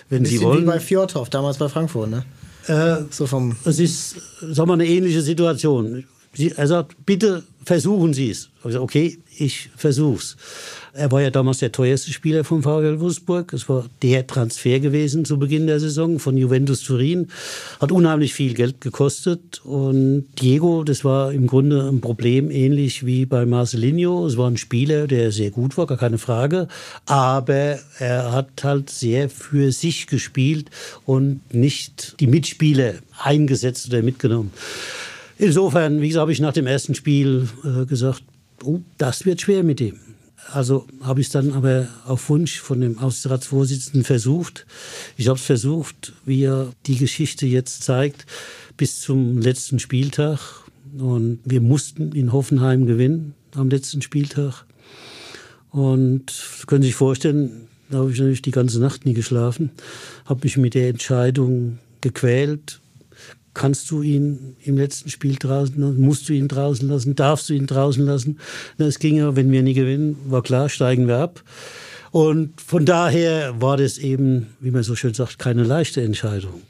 wenn 0.08 0.24
Sie 0.24 0.40
wollen. 0.40 0.62
wie 0.62 0.66
bei 0.66 0.80
Fjordhoff, 0.80 1.28
damals 1.28 1.58
bei 1.58 1.68
Frankfurt, 1.68 2.10
ne? 2.10 2.24
Äh, 2.66 3.04
so 3.10 3.26
vom 3.26 3.56
es 3.64 3.78
ist, 3.78 4.16
sagen 4.40 4.68
wir, 4.68 4.74
eine 4.74 4.86
ähnliche 4.86 5.22
Situation. 5.22 6.04
Er 6.38 6.66
sagt, 6.66 7.06
bitte 7.06 7.42
versuchen 7.64 8.14
Sie 8.14 8.30
es. 8.30 8.50
Ich 8.64 8.72
sage, 8.72 8.82
okay, 8.82 9.18
ich 9.38 9.70
versuch's. 9.76 10.36
Er 10.92 11.12
war 11.12 11.20
ja 11.20 11.30
damals 11.30 11.58
der 11.58 11.72
teuerste 11.72 12.10
Spieler 12.10 12.42
vom 12.42 12.62
VfL 12.62 13.00
Wolfsburg. 13.00 13.52
Es 13.52 13.68
war 13.68 13.84
der 14.02 14.26
Transfer 14.26 14.80
gewesen 14.80 15.24
zu 15.24 15.38
Beginn 15.38 15.66
der 15.66 15.78
Saison 15.78 16.18
von 16.18 16.36
Juventus 16.36 16.82
Turin. 16.82 17.28
Hat 17.80 17.92
unheimlich 17.92 18.32
viel 18.32 18.54
Geld 18.54 18.80
gekostet. 18.80 19.60
Und 19.64 20.26
Diego, 20.40 20.84
das 20.84 21.04
war 21.04 21.32
im 21.32 21.46
Grunde 21.46 21.86
ein 21.88 22.00
Problem, 22.00 22.50
ähnlich 22.50 23.04
wie 23.04 23.26
bei 23.26 23.44
Marcelinho. 23.44 24.26
Es 24.26 24.36
war 24.38 24.48
ein 24.48 24.56
Spieler, 24.56 25.06
der 25.06 25.32
sehr 25.32 25.50
gut 25.50 25.76
war, 25.76 25.86
gar 25.86 25.98
keine 25.98 26.18
Frage. 26.18 26.68
Aber 27.04 27.78
er 27.98 28.32
hat 28.32 28.64
halt 28.64 28.88
sehr 28.88 29.28
für 29.28 29.72
sich 29.72 30.06
gespielt 30.06 30.70
und 31.04 31.40
nicht 31.52 32.14
die 32.20 32.26
Mitspieler 32.26 32.94
eingesetzt 33.22 33.88
oder 33.88 34.02
mitgenommen. 34.02 34.50
Insofern, 35.38 36.00
wie 36.00 36.08
gesagt, 36.08 36.22
habe 36.22 36.32
ich 36.32 36.40
nach 36.40 36.52
dem 36.52 36.66
ersten 36.66 36.94
Spiel 36.94 37.48
äh, 37.64 37.84
gesagt, 37.84 38.22
oh, 38.64 38.80
das 38.98 39.26
wird 39.26 39.40
schwer 39.40 39.62
mit 39.62 39.80
ihm. 39.80 39.98
also 40.52 40.86
habe 41.02 41.20
ich 41.20 41.26
es 41.26 41.32
dann 41.32 41.52
aber 41.52 41.88
auf 42.04 42.28
Wunsch 42.28 42.60
von 42.60 42.80
dem 42.80 42.98
Aufsichtsratsvorsitzenden 42.98 44.04
versucht. 44.04 44.66
Ich 45.16 45.28
habe 45.28 45.38
es 45.38 45.44
versucht, 45.44 46.12
wie 46.24 46.44
er 46.44 46.72
die 46.86 46.96
Geschichte 46.96 47.46
jetzt 47.46 47.82
zeigt, 47.82 48.26
bis 48.76 49.00
zum 49.00 49.38
letzten 49.38 49.78
Spieltag. 49.78 50.38
Und 50.98 51.40
wir 51.44 51.60
mussten 51.60 52.12
in 52.12 52.32
Hoffenheim 52.32 52.86
gewinnen 52.86 53.34
am 53.54 53.68
letzten 53.68 54.02
Spieltag. 54.02 54.64
Und 55.70 56.32
können 56.66 56.82
Sie 56.82 56.88
sich 56.88 56.96
vorstellen, 56.96 57.68
da 57.90 57.98
habe 57.98 58.10
ich 58.10 58.18
natürlich 58.18 58.42
die 58.42 58.50
ganze 58.50 58.80
Nacht 58.80 59.04
nie 59.04 59.14
geschlafen, 59.14 59.70
habe 60.24 60.40
mich 60.44 60.56
mit 60.56 60.74
der 60.74 60.88
Entscheidung 60.88 61.78
gequält, 62.00 62.80
kannst 63.56 63.90
du 63.90 64.02
ihn 64.02 64.54
im 64.62 64.76
letzten 64.76 65.08
Spiel 65.08 65.36
draußen 65.36 65.80
lassen, 65.80 66.00
musst 66.00 66.28
du 66.28 66.34
ihn 66.34 66.46
draußen 66.46 66.86
lassen, 66.86 67.14
darfst 67.16 67.48
du 67.48 67.54
ihn 67.54 67.66
draußen 67.66 68.04
lassen. 68.04 68.38
Es 68.76 68.98
ging 68.98 69.16
ja, 69.16 69.34
wenn 69.34 69.50
wir 69.50 69.62
nie 69.62 69.72
gewinnen, 69.72 70.18
war 70.26 70.42
klar, 70.42 70.68
steigen 70.68 71.08
wir 71.08 71.16
ab. 71.16 71.42
Und 72.10 72.60
von 72.60 72.84
daher 72.84 73.60
war 73.60 73.78
das 73.78 73.96
eben, 73.96 74.48
wie 74.60 74.70
man 74.70 74.82
so 74.82 74.94
schön 74.94 75.14
sagt, 75.14 75.38
keine 75.38 75.64
leichte 75.64 76.02
Entscheidung. 76.02 76.62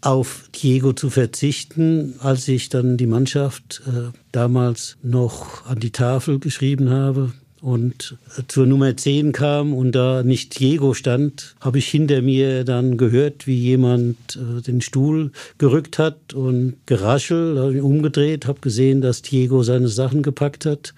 Auf 0.00 0.48
Diego 0.54 0.94
zu 0.94 1.10
verzichten, 1.10 2.14
als 2.20 2.48
ich 2.48 2.70
dann 2.70 2.96
die 2.96 3.06
Mannschaft 3.06 3.82
äh, 3.86 4.16
damals 4.32 4.96
noch 5.02 5.66
an 5.66 5.78
die 5.78 5.92
Tafel 5.92 6.38
geschrieben 6.38 6.88
habe, 6.88 7.32
und 7.62 8.18
zur 8.48 8.66
Nummer 8.66 8.96
10 8.96 9.30
kam 9.30 9.72
und 9.72 9.92
da 9.92 10.24
nicht 10.24 10.58
Diego 10.58 10.94
stand, 10.94 11.54
habe 11.60 11.78
ich 11.78 11.86
hinter 11.86 12.20
mir 12.20 12.64
dann 12.64 12.96
gehört, 12.96 13.46
wie 13.46 13.56
jemand 13.56 14.16
äh, 14.36 14.60
den 14.62 14.80
Stuhl 14.80 15.30
gerückt 15.58 15.96
hat 16.00 16.34
und 16.34 16.74
geraschelt, 16.86 17.56
habe 17.58 17.70
mich 17.70 17.82
umgedreht, 17.82 18.48
habe 18.48 18.58
gesehen, 18.60 19.00
dass 19.00 19.22
Diego 19.22 19.62
seine 19.62 19.86
Sachen 19.86 20.24
gepackt 20.24 20.66
hat 20.66 20.92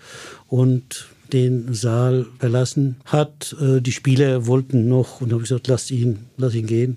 und 0.48 1.06
den 1.34 1.74
Saal 1.74 2.24
verlassen 2.38 2.96
hat. 3.04 3.54
Äh, 3.60 3.82
die 3.82 3.92
Spieler 3.92 4.46
wollten 4.46 4.88
noch 4.88 5.20
und 5.20 5.32
habe 5.32 5.42
gesagt, 5.42 5.68
lass 5.68 5.90
ihn, 5.90 6.20
lass 6.38 6.54
ihn 6.54 6.66
gehen. 6.66 6.96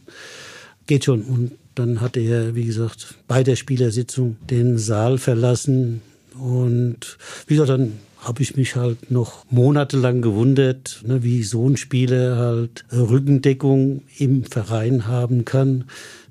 Geht 0.85 1.03
schon. 1.03 1.23
Und 1.23 1.52
dann 1.76 1.99
hat 1.99 2.15
er, 2.15 2.56
wie 2.56 2.64
gesagt, 2.64 3.15
bei 3.27 3.44
der 3.44 3.57
Spielersitzung 3.57 4.38
den 4.49 4.77
Saal 4.77 5.18
verlassen. 5.18 6.02
Und 6.39 7.18
wie 7.48 7.56
gesagt, 7.56 7.69
dann 7.72 7.94
habe 8.28 8.44
ich 8.44 8.58
mich 8.58 8.76
halt 8.76 9.10
noch 9.10 9.45
monatelang 9.49 10.22
gewundert, 10.22 11.02
ne, 11.08 11.24
wie 11.24 11.44
so 11.44 11.68
ein 11.68 11.78
Spieler 11.78 12.36
halt 12.36 12.84
Rückendeckung 12.91 14.02
im 14.18 14.44
Verein 14.44 15.08
haben 15.08 15.45
kann, 15.45 15.86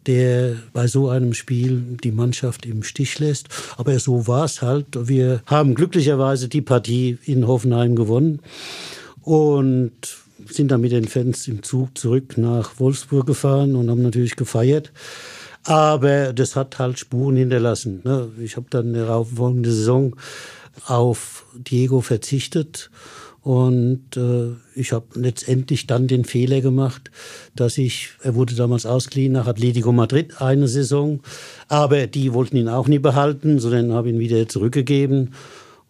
der 0.05 0.56
bei 0.74 0.89
so 0.89 1.09
einem 1.09 1.32
Spiel 1.32 1.97
die 2.05 2.12
Mannschaft 2.12 2.66
im 2.66 2.82
Stich 2.82 3.18
lässt. 3.18 3.48
Aber 3.78 3.98
so 3.98 4.27
war 4.27 4.44
es 4.44 4.60
halt. 4.60 4.86
Wir 5.09 5.40
haben 5.47 5.74
glücklicherweise 5.74 6.48
die 6.48 6.60
Partie 6.60 7.18
in 7.24 7.47
Hoffenheim 7.47 7.97
gewonnen 7.97 8.40
und 9.23 9.93
sind 10.48 10.70
dann 10.70 10.82
mit 10.82 10.93
den 10.93 11.09
Fans 11.09 11.48
im 11.48 11.62
Zug 11.62 11.97
zurück 11.97 12.36
nach 12.36 12.78
Wolfsburg 12.78 13.27
gefahren 13.27 13.74
und 13.74 13.90
haben 13.90 14.02
natürlich 14.02 14.36
gefeiert. 14.36 14.93
Aber 15.64 16.32
das 16.32 16.55
hat 16.55 16.78
halt 16.78 16.98
Spuren 16.98 17.36
hinterlassen. 17.36 18.02
Ne. 18.05 18.28
Ich 18.40 18.56
habe 18.56 18.66
dann 18.70 18.94
eine 18.94 19.24
folgende 19.24 19.73
Saison 19.73 20.14
auf 20.84 21.44
Diego 21.54 22.00
verzichtet. 22.00 22.90
Und 23.46 24.16
äh, 24.16 24.56
ich 24.74 24.92
habe 24.92 25.06
letztendlich 25.14 25.86
dann 25.86 26.08
den 26.08 26.24
Fehler 26.24 26.60
gemacht, 26.60 27.12
dass 27.54 27.78
ich, 27.78 28.08
er 28.22 28.34
wurde 28.34 28.56
damals 28.56 28.86
ausgeliehen 28.86 29.34
nach 29.34 29.46
Atletico 29.46 29.92
Madrid 29.92 30.42
eine 30.42 30.66
Saison, 30.66 31.20
aber 31.68 32.08
die 32.08 32.32
wollten 32.32 32.56
ihn 32.56 32.68
auch 32.68 32.88
nie 32.88 32.98
behalten, 32.98 33.60
sondern 33.60 33.92
habe 33.92 34.08
ihn 34.08 34.18
wieder 34.18 34.48
zurückgegeben. 34.48 35.32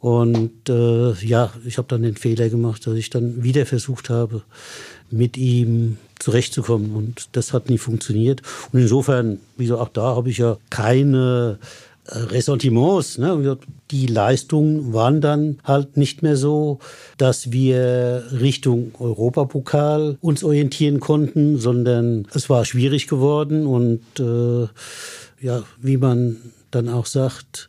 Und 0.00 0.68
äh, 0.68 1.12
ja, 1.14 1.50
ich 1.64 1.78
habe 1.78 1.88
dann 1.88 2.02
den 2.02 2.16
Fehler 2.16 2.50
gemacht, 2.50 2.86
dass 2.86 2.94
ich 2.94 3.08
dann 3.08 3.42
wieder 3.42 3.64
versucht 3.64 4.10
habe, 4.10 4.42
mit 5.10 5.38
ihm 5.38 5.96
zurechtzukommen. 6.18 6.94
Und 6.94 7.28
das 7.32 7.52
hat 7.52 7.70
nie 7.70 7.78
funktioniert. 7.78 8.42
Und 8.72 8.80
insofern, 8.80 9.40
wieso 9.56 9.78
auch 9.78 9.88
da 9.88 10.14
habe 10.14 10.28
ich 10.28 10.38
ja 10.38 10.58
keine 10.68 11.58
Ressentiments. 12.08 13.18
Ne? 13.18 13.58
Die 13.90 14.06
Leistungen 14.06 14.92
waren 14.92 15.20
dann 15.20 15.58
halt 15.64 15.96
nicht 15.96 16.22
mehr 16.22 16.36
so, 16.36 16.78
dass 17.18 17.52
wir 17.52 18.24
Richtung 18.32 18.92
Europapokal 18.98 20.18
uns 20.20 20.44
orientieren 20.44 21.00
konnten, 21.00 21.58
sondern 21.58 22.26
es 22.34 22.48
war 22.48 22.64
schwierig 22.64 23.06
geworden 23.06 23.66
und 23.66 24.02
äh, 24.18 24.68
ja, 25.44 25.62
wie 25.80 25.96
man 25.96 26.36
dann 26.70 26.88
auch 26.88 27.06
sagt, 27.06 27.68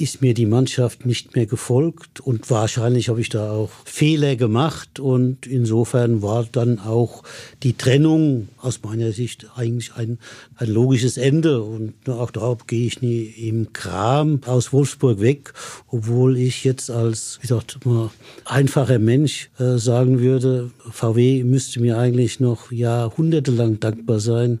ist 0.00 0.22
mir 0.22 0.34
die 0.34 0.46
Mannschaft 0.46 1.06
nicht 1.06 1.34
mehr 1.34 1.46
gefolgt 1.46 2.20
und 2.20 2.50
wahrscheinlich 2.50 3.08
habe 3.08 3.20
ich 3.20 3.28
da 3.28 3.50
auch 3.50 3.70
Fehler 3.84 4.36
gemacht 4.36 5.00
und 5.00 5.46
insofern 5.46 6.22
war 6.22 6.46
dann 6.50 6.78
auch 6.78 7.22
die 7.62 7.72
Trennung 7.72 8.48
aus 8.58 8.80
meiner 8.82 9.12
Sicht 9.12 9.46
eigentlich 9.56 9.94
ein, 9.94 10.18
ein 10.56 10.68
logisches 10.68 11.16
Ende 11.16 11.62
und 11.62 11.94
auch 12.08 12.30
darauf 12.30 12.66
gehe 12.66 12.86
ich 12.86 13.02
nie 13.02 13.22
im 13.24 13.72
Kram 13.72 14.40
aus 14.46 14.72
Wolfsburg 14.72 15.20
weg, 15.20 15.52
obwohl 15.88 16.36
ich 16.36 16.64
jetzt 16.64 16.90
als, 16.90 17.38
wie 17.38 17.48
gesagt, 17.48 17.84
mal 17.84 18.10
einfacher 18.44 18.98
Mensch 18.98 19.50
äh, 19.58 19.78
sagen 19.78 20.20
würde, 20.20 20.70
VW 20.90 21.44
müsste 21.44 21.80
mir 21.80 21.98
eigentlich 21.98 22.40
noch 22.40 22.72
jahrhundertelang 22.72 23.80
dankbar 23.80 24.20
sein, 24.20 24.60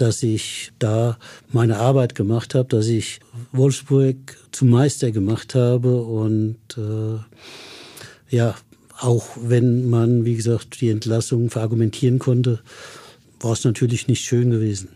dass 0.00 0.22
ich 0.22 0.72
da 0.78 1.18
meine 1.52 1.78
Arbeit 1.78 2.14
gemacht 2.14 2.54
habe, 2.54 2.68
dass 2.68 2.86
ich 2.86 3.20
Wolfsburg 3.52 4.16
zum 4.52 4.70
Meister 4.70 5.10
gemacht 5.10 5.54
habe 5.54 6.02
und 6.02 6.58
äh, 6.76 7.18
ja, 8.34 8.54
auch 8.98 9.26
wenn 9.40 9.88
man, 9.88 10.24
wie 10.24 10.36
gesagt, 10.36 10.80
die 10.80 10.90
Entlassung 10.90 11.50
verargumentieren 11.50 12.18
konnte, 12.18 12.60
war 13.40 13.52
es 13.52 13.64
natürlich 13.64 14.08
nicht 14.08 14.24
schön 14.24 14.50
gewesen. 14.50 14.88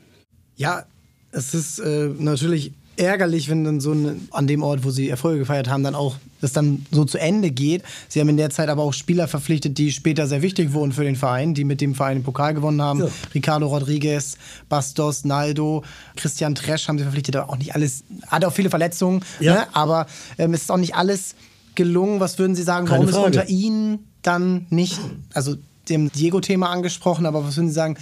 Ja, 0.57 0.87
es 1.33 1.55
ist 1.55 1.79
äh, 1.81 2.09
natürlich 2.19 2.73
ärgerlich, 2.97 3.49
wenn 3.49 3.65
dann 3.65 3.81
so 3.81 3.93
ein, 3.93 4.29
an 4.31 4.47
dem 4.47 4.63
Ort, 4.63 4.85
wo 4.85 4.91
sie 4.91 5.09
Erfolge 5.09 5.41
gefeiert 5.41 5.69
haben, 5.69 5.83
dann 5.83 5.95
auch 5.95 6.17
das 6.41 6.53
dann 6.53 6.85
so 6.91 7.05
zu 7.05 7.19
Ende 7.19 7.51
geht. 7.51 7.83
Sie 8.09 8.21
haben 8.21 8.29
in 8.29 8.37
der 8.37 8.51
Zeit 8.51 8.69
aber 8.69 8.83
auch 8.83 8.93
Spieler 8.93 9.29
verpflichtet, 9.29 9.79
die 9.79 9.93
später 9.93 10.27
sehr 10.27 10.43
wichtig 10.43 10.73
wurden 10.73 10.93
für 10.93 11.05
den 11.05 11.17
Verein, 11.17 11.55
die 11.55 11.65
mit 11.65 11.81
dem 11.81 11.95
Verein 11.95 12.19
den 12.19 12.23
Pokal 12.23 12.55
gewonnen 12.55 12.83
haben. 12.83 13.01
Ja. 13.01 13.09
Ricardo 13.35 13.67
Rodriguez, 13.67 14.37
Bastos, 14.69 15.25
Naldo, 15.25 15.85
Christian 16.17 16.55
Tresch 16.55 16.89
haben 16.89 16.99
sie 16.99 17.05
verpflichtet, 17.05 17.37
aber 17.37 17.51
auch 17.51 17.57
nicht 17.57 17.75
alles, 17.75 18.05
hatte 18.27 18.47
auch 18.49 18.53
viele 18.53 18.71
Verletzungen, 18.71 19.25
ja. 19.41 19.55
ne? 19.55 19.67
aber 19.73 20.07
ähm, 20.39 20.53
es 20.55 20.63
ist 20.63 20.71
auch 20.71 20.77
nicht 20.77 20.95
alles 20.95 21.35
gelungen. 21.75 22.21
Was 22.21 22.39
würden 22.39 22.55
Sie 22.55 22.63
sagen, 22.63 22.87
Keine 22.87 23.01
warum 23.01 23.13
Frage. 23.13 23.31
ist 23.31 23.41
unter 23.41 23.49
Ihnen 23.49 24.07
dann 24.23 24.67
nicht, 24.71 25.01
also 25.33 25.57
dem 25.89 26.11
Diego-Thema 26.11 26.71
angesprochen, 26.71 27.27
aber 27.27 27.45
was 27.45 27.57
würden 27.57 27.69
Sie 27.69 27.75
sagen, 27.75 27.97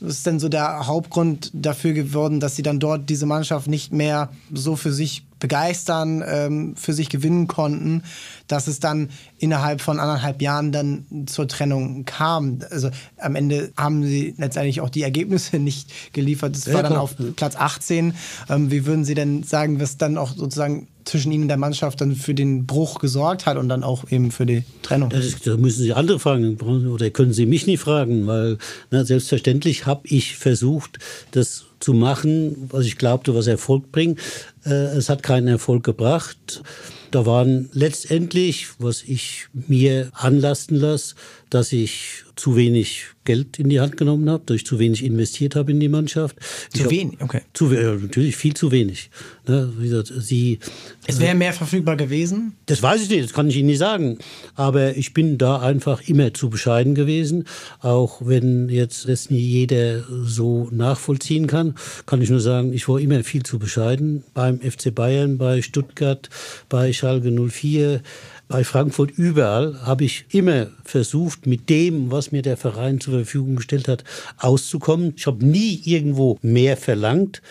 ist 0.00 0.26
denn 0.26 0.38
so 0.38 0.48
der 0.48 0.86
Hauptgrund 0.86 1.50
dafür 1.52 1.92
geworden, 1.92 2.40
dass 2.40 2.56
sie 2.56 2.62
dann 2.62 2.78
dort 2.78 3.10
diese 3.10 3.26
Mannschaft 3.26 3.66
nicht 3.66 3.92
mehr 3.92 4.30
so 4.52 4.76
für 4.76 4.92
sich 4.92 5.24
begeistern, 5.38 6.22
ähm, 6.26 6.76
für 6.76 6.92
sich 6.92 7.10
gewinnen 7.10 7.46
konnten, 7.46 8.02
dass 8.46 8.66
es 8.66 8.80
dann 8.80 9.10
innerhalb 9.38 9.80
von 9.80 10.00
anderthalb 10.00 10.42
Jahren 10.42 10.72
dann 10.72 11.26
zur 11.26 11.48
Trennung 11.48 12.04
kam. 12.04 12.60
Also 12.70 12.90
am 13.18 13.36
Ende 13.36 13.72
haben 13.76 14.04
sie 14.04 14.34
letztendlich 14.36 14.80
auch 14.80 14.90
die 14.90 15.02
Ergebnisse 15.02 15.58
nicht 15.60 16.12
geliefert. 16.12 16.56
Es 16.56 16.72
war 16.72 16.82
dann 16.82 16.96
auf 16.96 17.14
Platz 17.36 17.56
18. 17.56 18.14
Ähm, 18.48 18.70
wie 18.70 18.86
würden 18.86 19.04
Sie 19.04 19.14
denn 19.14 19.42
sagen, 19.42 19.80
was 19.80 19.96
dann 19.96 20.18
auch 20.18 20.34
sozusagen 20.34 20.88
zwischen 21.08 21.32
Ihnen 21.32 21.42
und 21.42 21.48
der 21.48 21.56
Mannschaft 21.56 22.00
dann 22.00 22.14
für 22.14 22.34
den 22.34 22.66
Bruch 22.66 22.98
gesorgt 22.98 23.46
hat 23.46 23.56
und 23.56 23.68
dann 23.68 23.82
auch 23.82 24.10
eben 24.10 24.30
für 24.30 24.46
die 24.46 24.62
Trennung? 24.82 25.10
Das, 25.10 25.40
da 25.40 25.56
müssen 25.56 25.82
Sie 25.82 25.92
andere 25.92 26.18
fragen 26.18 26.56
oder 26.56 27.10
können 27.10 27.32
Sie 27.32 27.46
mich 27.46 27.66
nicht 27.66 27.80
fragen, 27.80 28.26
weil 28.26 28.58
na, 28.90 29.04
selbstverständlich 29.04 29.86
habe 29.86 30.02
ich 30.04 30.36
versucht, 30.36 30.98
das 31.32 31.64
zu 31.80 31.94
machen, 31.94 32.68
was 32.70 32.86
ich 32.86 32.98
glaubte, 32.98 33.34
was 33.34 33.46
Erfolg 33.46 33.92
bringt. 33.92 34.20
Äh, 34.64 34.96
es 34.96 35.08
hat 35.08 35.22
keinen 35.22 35.48
Erfolg 35.48 35.84
gebracht. 35.84 36.62
Da 37.10 37.24
waren 37.24 37.70
letztendlich, 37.72 38.68
was 38.78 39.02
ich 39.02 39.46
mir 39.52 40.10
anlasten 40.12 40.76
lasse, 40.76 41.14
dass 41.48 41.72
ich 41.72 42.24
zu 42.38 42.56
wenig 42.56 43.06
Geld 43.24 43.58
in 43.58 43.68
die 43.68 43.80
Hand 43.80 43.96
genommen 43.96 44.30
habe, 44.30 44.44
dass 44.46 44.56
ich 44.56 44.66
zu 44.66 44.78
wenig 44.78 45.04
investiert 45.04 45.56
habe 45.56 45.70
in 45.70 45.80
die 45.80 45.88
Mannschaft. 45.88 46.36
Zu 46.72 46.84
ich 46.84 46.90
wenig, 46.90 47.20
okay. 47.20 47.42
Zu, 47.52 47.72
ja, 47.74 47.94
natürlich 47.94 48.36
viel 48.36 48.54
zu 48.54 48.70
wenig. 48.70 49.10
Ne, 49.46 49.70
wie 49.76 49.88
gesagt, 49.88 50.12
sie, 50.16 50.58
es 51.06 51.20
wäre 51.20 51.34
mehr 51.34 51.52
verfügbar 51.52 51.96
gewesen? 51.96 52.54
Das 52.66 52.82
weiß 52.82 53.02
ich 53.02 53.10
nicht, 53.10 53.24
das 53.24 53.32
kann 53.32 53.48
ich 53.48 53.56
Ihnen 53.56 53.66
nicht 53.66 53.78
sagen. 53.78 54.18
Aber 54.54 54.96
ich 54.96 55.12
bin 55.12 55.36
da 55.36 55.60
einfach 55.60 56.08
immer 56.08 56.32
zu 56.32 56.48
bescheiden 56.48 56.94
gewesen. 56.94 57.44
Auch 57.80 58.22
wenn 58.24 58.68
jetzt 58.68 59.08
das 59.08 59.30
nie 59.30 59.38
jeder 59.38 60.04
so 60.24 60.68
nachvollziehen 60.70 61.48
kann, 61.48 61.74
kann 62.06 62.22
ich 62.22 62.30
nur 62.30 62.40
sagen, 62.40 62.72
ich 62.72 62.88
war 62.88 62.98
immer 62.98 63.22
viel 63.24 63.42
zu 63.42 63.58
bescheiden. 63.58 64.24
Beim 64.32 64.60
FC 64.60 64.94
Bayern, 64.94 65.38
bei 65.38 65.60
Stuttgart, 65.60 66.30
bei 66.68 66.92
Schalke 66.92 67.30
04 67.30 68.00
bei 68.48 68.64
Frankfurt 68.64 69.10
überall 69.10 69.82
habe 69.82 70.04
ich 70.04 70.24
immer 70.30 70.68
versucht, 70.82 71.46
mit 71.46 71.68
dem, 71.68 72.10
was 72.10 72.32
mir 72.32 72.42
der 72.42 72.56
Verein 72.56 72.98
zur 73.00 73.14
Verfügung 73.14 73.56
gestellt 73.56 73.88
hat, 73.88 74.04
auszukommen. 74.38 75.14
Ich 75.16 75.26
habe 75.26 75.44
nie 75.44 75.80
irgendwo 75.84 76.38
mehr 76.42 76.76
verlangt. 76.76 77.42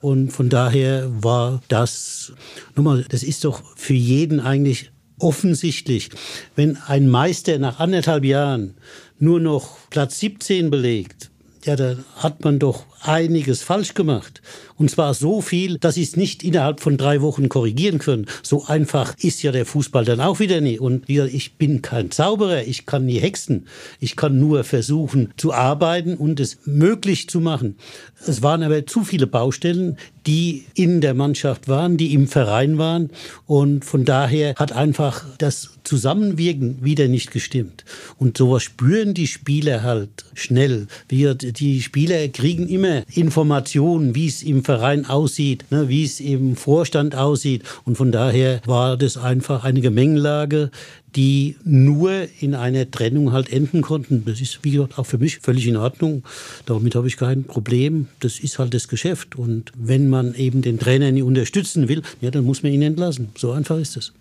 Und 0.00 0.32
von 0.32 0.48
daher 0.48 1.10
war 1.22 1.60
das, 1.68 2.32
nochmal, 2.76 3.04
das 3.08 3.22
ist 3.22 3.44
doch 3.44 3.62
für 3.76 3.94
jeden 3.94 4.40
eigentlich 4.40 4.90
offensichtlich, 5.18 6.10
wenn 6.54 6.76
ein 6.76 7.08
Meister 7.08 7.58
nach 7.58 7.80
anderthalb 7.80 8.24
Jahren 8.24 8.74
nur 9.18 9.40
noch 9.40 9.76
Platz 9.90 10.20
17 10.20 10.70
belegt, 10.70 11.30
ja, 11.64 11.74
da 11.76 11.96
hat 12.16 12.44
man 12.44 12.58
doch 12.60 12.86
einiges 13.02 13.62
falsch 13.62 13.94
gemacht. 13.94 14.42
Und 14.76 14.90
zwar 14.90 15.12
so 15.14 15.40
viel, 15.40 15.78
dass 15.78 15.96
sie 15.96 16.04
es 16.04 16.16
nicht 16.16 16.44
innerhalb 16.44 16.80
von 16.80 16.96
drei 16.96 17.20
Wochen 17.20 17.48
korrigieren 17.48 17.98
können. 17.98 18.26
So 18.42 18.66
einfach 18.66 19.14
ist 19.20 19.42
ja 19.42 19.50
der 19.50 19.66
Fußball 19.66 20.04
dann 20.04 20.20
auch 20.20 20.38
wieder 20.38 20.60
nie. 20.60 20.78
Und 20.78 21.08
ich 21.08 21.54
bin 21.54 21.82
kein 21.82 22.12
Zauberer, 22.12 22.62
ich 22.62 22.86
kann 22.86 23.06
nie 23.06 23.18
hexen. 23.18 23.66
Ich 23.98 24.14
kann 24.14 24.38
nur 24.38 24.62
versuchen 24.62 25.32
zu 25.36 25.52
arbeiten 25.52 26.14
und 26.14 26.38
es 26.38 26.58
möglich 26.64 27.28
zu 27.28 27.40
machen. 27.40 27.76
Es 28.24 28.42
waren 28.42 28.62
aber 28.62 28.86
zu 28.86 29.02
viele 29.02 29.26
Baustellen, 29.26 29.96
die 30.26 30.66
in 30.74 31.00
der 31.00 31.14
Mannschaft 31.14 31.66
waren, 31.68 31.96
die 31.96 32.14
im 32.14 32.28
Verein 32.28 32.78
waren. 32.78 33.10
Und 33.46 33.84
von 33.84 34.04
daher 34.04 34.54
hat 34.56 34.72
einfach 34.72 35.24
das 35.38 35.70
Zusammenwirken 35.82 36.84
wieder 36.84 37.08
nicht 37.08 37.32
gestimmt. 37.32 37.84
Und 38.18 38.36
sowas 38.36 38.62
spüren 38.62 39.14
die 39.14 39.26
Spieler 39.26 39.82
halt 39.82 40.24
schnell. 40.34 40.86
Die 41.10 41.82
Spieler 41.82 42.28
kriegen 42.28 42.68
immer 42.68 42.87
Informationen, 43.14 44.14
wie 44.14 44.26
es 44.26 44.42
im 44.42 44.64
Verein 44.64 45.06
aussieht, 45.06 45.64
ne, 45.70 45.88
wie 45.88 46.04
es 46.04 46.20
im 46.20 46.56
Vorstand 46.56 47.14
aussieht. 47.14 47.62
Und 47.84 47.96
von 47.96 48.12
daher 48.12 48.60
war 48.66 48.96
das 48.96 49.16
einfach 49.16 49.64
eine 49.64 49.80
Gemengelage, 49.80 50.70
die 51.16 51.56
nur 51.64 52.12
in 52.40 52.54
einer 52.54 52.90
Trennung 52.90 53.32
halt 53.32 53.52
enden 53.52 53.82
konnten. 53.82 54.24
Das 54.26 54.40
ist, 54.40 54.60
wie 54.62 54.72
gesagt, 54.72 54.98
auch 54.98 55.06
für 55.06 55.18
mich 55.18 55.38
völlig 55.38 55.66
in 55.66 55.76
Ordnung. 55.76 56.22
Damit 56.66 56.94
habe 56.94 57.08
ich 57.08 57.16
kein 57.16 57.44
Problem. 57.44 58.08
Das 58.20 58.38
ist 58.38 58.58
halt 58.58 58.74
das 58.74 58.88
Geschäft. 58.88 59.36
Und 59.36 59.72
wenn 59.76 60.08
man 60.08 60.34
eben 60.34 60.62
den 60.62 60.78
Trainer 60.78 61.10
nicht 61.10 61.22
unterstützen 61.22 61.88
will, 61.88 62.02
ja, 62.20 62.30
dann 62.30 62.44
muss 62.44 62.62
man 62.62 62.72
ihn 62.72 62.82
entlassen. 62.82 63.30
So 63.36 63.52
einfach 63.52 63.78
ist 63.78 63.96
es. 63.96 64.12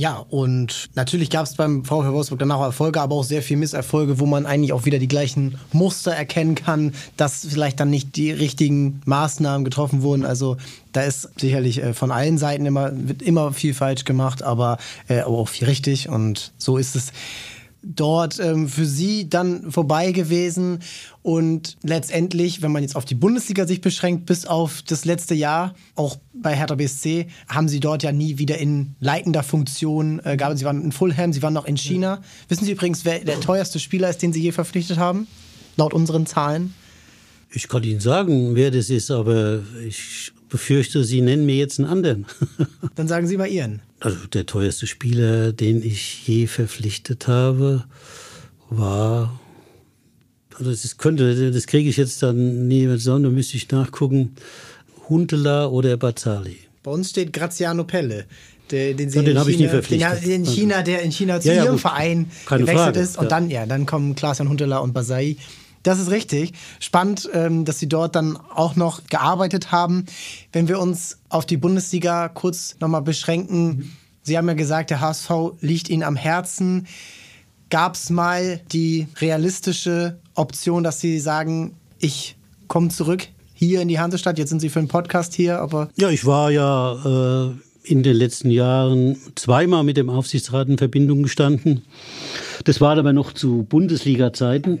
Ja, 0.00 0.24
und 0.30 0.88
natürlich 0.94 1.28
gab 1.28 1.44
es 1.44 1.56
beim 1.56 1.84
VfL 1.84 2.14
Wolfsburg 2.14 2.38
dann 2.38 2.50
auch 2.52 2.62
Erfolge, 2.62 3.02
aber 3.02 3.16
auch 3.16 3.22
sehr 3.22 3.42
viel 3.42 3.58
Misserfolge, 3.58 4.18
wo 4.18 4.24
man 4.24 4.46
eigentlich 4.46 4.72
auch 4.72 4.86
wieder 4.86 4.98
die 4.98 5.08
gleichen 5.08 5.58
Muster 5.74 6.12
erkennen 6.12 6.54
kann, 6.54 6.94
dass 7.18 7.46
vielleicht 7.46 7.80
dann 7.80 7.90
nicht 7.90 8.16
die 8.16 8.30
richtigen 8.30 9.02
Maßnahmen 9.04 9.62
getroffen 9.62 10.00
wurden. 10.00 10.24
Also 10.24 10.56
da 10.92 11.02
ist 11.02 11.28
sicherlich 11.38 11.82
äh, 11.82 11.92
von 11.92 12.12
allen 12.12 12.38
Seiten 12.38 12.64
immer, 12.64 12.92
wird 12.94 13.20
immer 13.20 13.52
viel 13.52 13.74
falsch 13.74 14.06
gemacht, 14.06 14.42
aber, 14.42 14.78
äh, 15.06 15.20
aber 15.20 15.36
auch 15.36 15.50
viel 15.50 15.68
richtig. 15.68 16.08
Und 16.08 16.52
so 16.56 16.78
ist 16.78 16.96
es 16.96 17.12
dort 17.82 18.38
ähm, 18.40 18.68
für 18.68 18.84
sie 18.84 19.28
dann 19.28 19.70
vorbei 19.70 20.12
gewesen. 20.12 20.80
Und 21.22 21.76
letztendlich, 21.82 22.62
wenn 22.62 22.72
man 22.72 22.82
jetzt 22.82 22.96
auf 22.96 23.04
die 23.04 23.14
Bundesliga 23.14 23.66
sich 23.66 23.80
beschränkt, 23.80 24.26
bis 24.26 24.46
auf 24.46 24.82
das 24.82 25.04
letzte 25.04 25.34
Jahr, 25.34 25.74
auch 25.94 26.18
bei 26.32 26.54
Hertha 26.54 26.74
BSC, 26.74 27.26
haben 27.48 27.68
sie 27.68 27.80
dort 27.80 28.02
ja 28.02 28.12
nie 28.12 28.38
wieder 28.38 28.58
in 28.58 28.94
leitender 29.00 29.42
Funktion 29.42 30.20
äh, 30.24 30.36
gearbeitet. 30.36 30.60
Sie 30.60 30.64
waren 30.64 30.82
in 30.82 30.92
Fulham, 30.92 31.32
sie 31.32 31.42
waren 31.42 31.54
noch 31.54 31.66
in 31.66 31.76
China. 31.76 32.14
Ja. 32.16 32.22
Wissen 32.48 32.64
Sie 32.64 32.72
übrigens, 32.72 33.04
wer 33.04 33.20
der 33.20 33.40
teuerste 33.40 33.78
Spieler 33.78 34.10
ist, 34.10 34.22
den 34.22 34.32
Sie 34.32 34.42
je 34.42 34.52
verpflichtet 34.52 34.98
haben? 34.98 35.26
Laut 35.76 35.94
unseren 35.94 36.26
Zahlen? 36.26 36.74
Ich 37.52 37.68
kann 37.68 37.82
Ihnen 37.82 38.00
sagen, 38.00 38.54
wer 38.54 38.70
das 38.70 38.90
ist, 38.90 39.10
aber 39.10 39.60
ich 39.86 40.32
befürchte, 40.48 41.04
Sie 41.04 41.20
nennen 41.20 41.46
mir 41.46 41.56
jetzt 41.56 41.78
einen 41.78 41.88
anderen. 41.88 42.26
Dann 42.94 43.08
sagen 43.08 43.26
Sie 43.26 43.36
mal 43.36 43.48
Ihren. 43.48 43.82
Also 44.00 44.26
der 44.26 44.46
teuerste 44.46 44.86
Spieler, 44.86 45.52
den 45.52 45.82
ich 45.82 46.26
je 46.26 46.46
verpflichtet 46.46 47.28
habe, 47.28 47.84
war. 48.70 49.38
Also 50.58 50.70
das 50.70 50.96
könnte, 50.96 51.52
das 51.52 51.66
kriege 51.66 51.88
ich 51.88 51.96
jetzt 51.98 52.22
dann 52.22 52.66
nie 52.66 52.86
mit 52.86 53.00
Sonne, 53.00 53.30
müsste 53.30 53.56
ich 53.56 53.70
nachgucken. 53.70 54.34
Huntela 55.08 55.66
oder 55.66 55.96
Bazzali. 55.96 56.56
Bei 56.82 56.90
uns 56.90 57.10
steht 57.10 57.32
Graziano 57.32 57.84
Pelle. 57.84 58.26
Der, 58.70 58.94
den, 58.94 59.10
ja, 59.10 59.22
den 59.22 59.38
habe 59.38 59.50
ich 59.50 59.58
nie 59.58 59.68
verpflichtet. 59.68 60.22
Den, 60.22 60.30
in 60.30 60.44
China, 60.44 60.82
der 60.82 61.02
in 61.02 61.10
China 61.10 61.40
zu 61.40 61.48
ja, 61.52 61.64
ihrem 61.64 61.78
Verein 61.78 62.30
Keine 62.46 62.62
gewechselt 62.62 62.84
Frage. 62.84 63.00
ist. 63.00 63.18
Und 63.18 63.32
dann, 63.32 63.50
ja, 63.50 63.66
dann 63.66 63.84
kommen 63.84 64.14
Klaas-Jan 64.14 64.48
Huntela 64.48 64.78
und 64.78 64.92
Basai. 64.92 65.36
Das 65.82 65.98
ist 65.98 66.10
richtig. 66.10 66.52
Spannend, 66.78 67.28
ähm, 67.32 67.64
dass 67.64 67.78
Sie 67.78 67.88
dort 67.88 68.14
dann 68.14 68.36
auch 68.36 68.76
noch 68.76 69.06
gearbeitet 69.06 69.72
haben. 69.72 70.06
Wenn 70.52 70.68
wir 70.68 70.78
uns 70.78 71.18
auf 71.28 71.46
die 71.46 71.56
Bundesliga 71.56 72.28
kurz 72.28 72.76
nochmal 72.80 73.02
beschränken. 73.02 73.96
Sie 74.22 74.36
haben 74.36 74.48
ja 74.48 74.54
gesagt, 74.54 74.90
der 74.90 75.00
HSV 75.00 75.30
liegt 75.60 75.88
Ihnen 75.88 76.02
am 76.02 76.16
Herzen. 76.16 76.86
Gab 77.70 77.94
es 77.94 78.10
mal 78.10 78.60
die 78.72 79.06
realistische 79.20 80.18
Option, 80.34 80.84
dass 80.84 81.00
Sie 81.00 81.18
sagen, 81.18 81.76
ich 81.98 82.36
komme 82.68 82.88
zurück 82.88 83.28
hier 83.54 83.80
in 83.80 83.88
die 83.88 83.98
Hansestadt? 83.98 84.38
Jetzt 84.38 84.50
sind 84.50 84.60
Sie 84.60 84.68
für 84.68 84.80
einen 84.80 84.88
Podcast 84.88 85.34
hier, 85.34 85.60
aber. 85.60 85.88
Ja, 85.96 86.10
ich 86.10 86.26
war 86.26 86.50
ja 86.50 87.48
äh, 87.48 87.54
in 87.84 88.02
den 88.02 88.16
letzten 88.16 88.50
Jahren 88.50 89.16
zweimal 89.36 89.84
mit 89.84 89.96
dem 89.96 90.10
Aufsichtsrat 90.10 90.68
in 90.68 90.78
Verbindung 90.78 91.22
gestanden. 91.22 91.82
Das 92.64 92.80
war 92.80 92.98
aber 92.98 93.12
noch 93.12 93.32
zu 93.32 93.64
Bundesliga-Zeiten. 93.68 94.80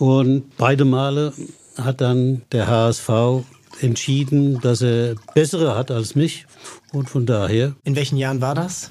Und 0.00 0.56
beide 0.56 0.86
Male 0.86 1.34
hat 1.76 2.00
dann 2.00 2.40
der 2.52 2.66
HSV 2.68 3.44
entschieden, 3.82 4.58
dass 4.62 4.80
er 4.80 5.14
bessere 5.34 5.76
hat 5.76 5.90
als 5.90 6.14
mich. 6.14 6.46
Und 6.90 7.10
von 7.10 7.26
daher. 7.26 7.74
In 7.84 7.96
welchen 7.96 8.16
Jahren 8.16 8.40
war 8.40 8.54
das? 8.54 8.90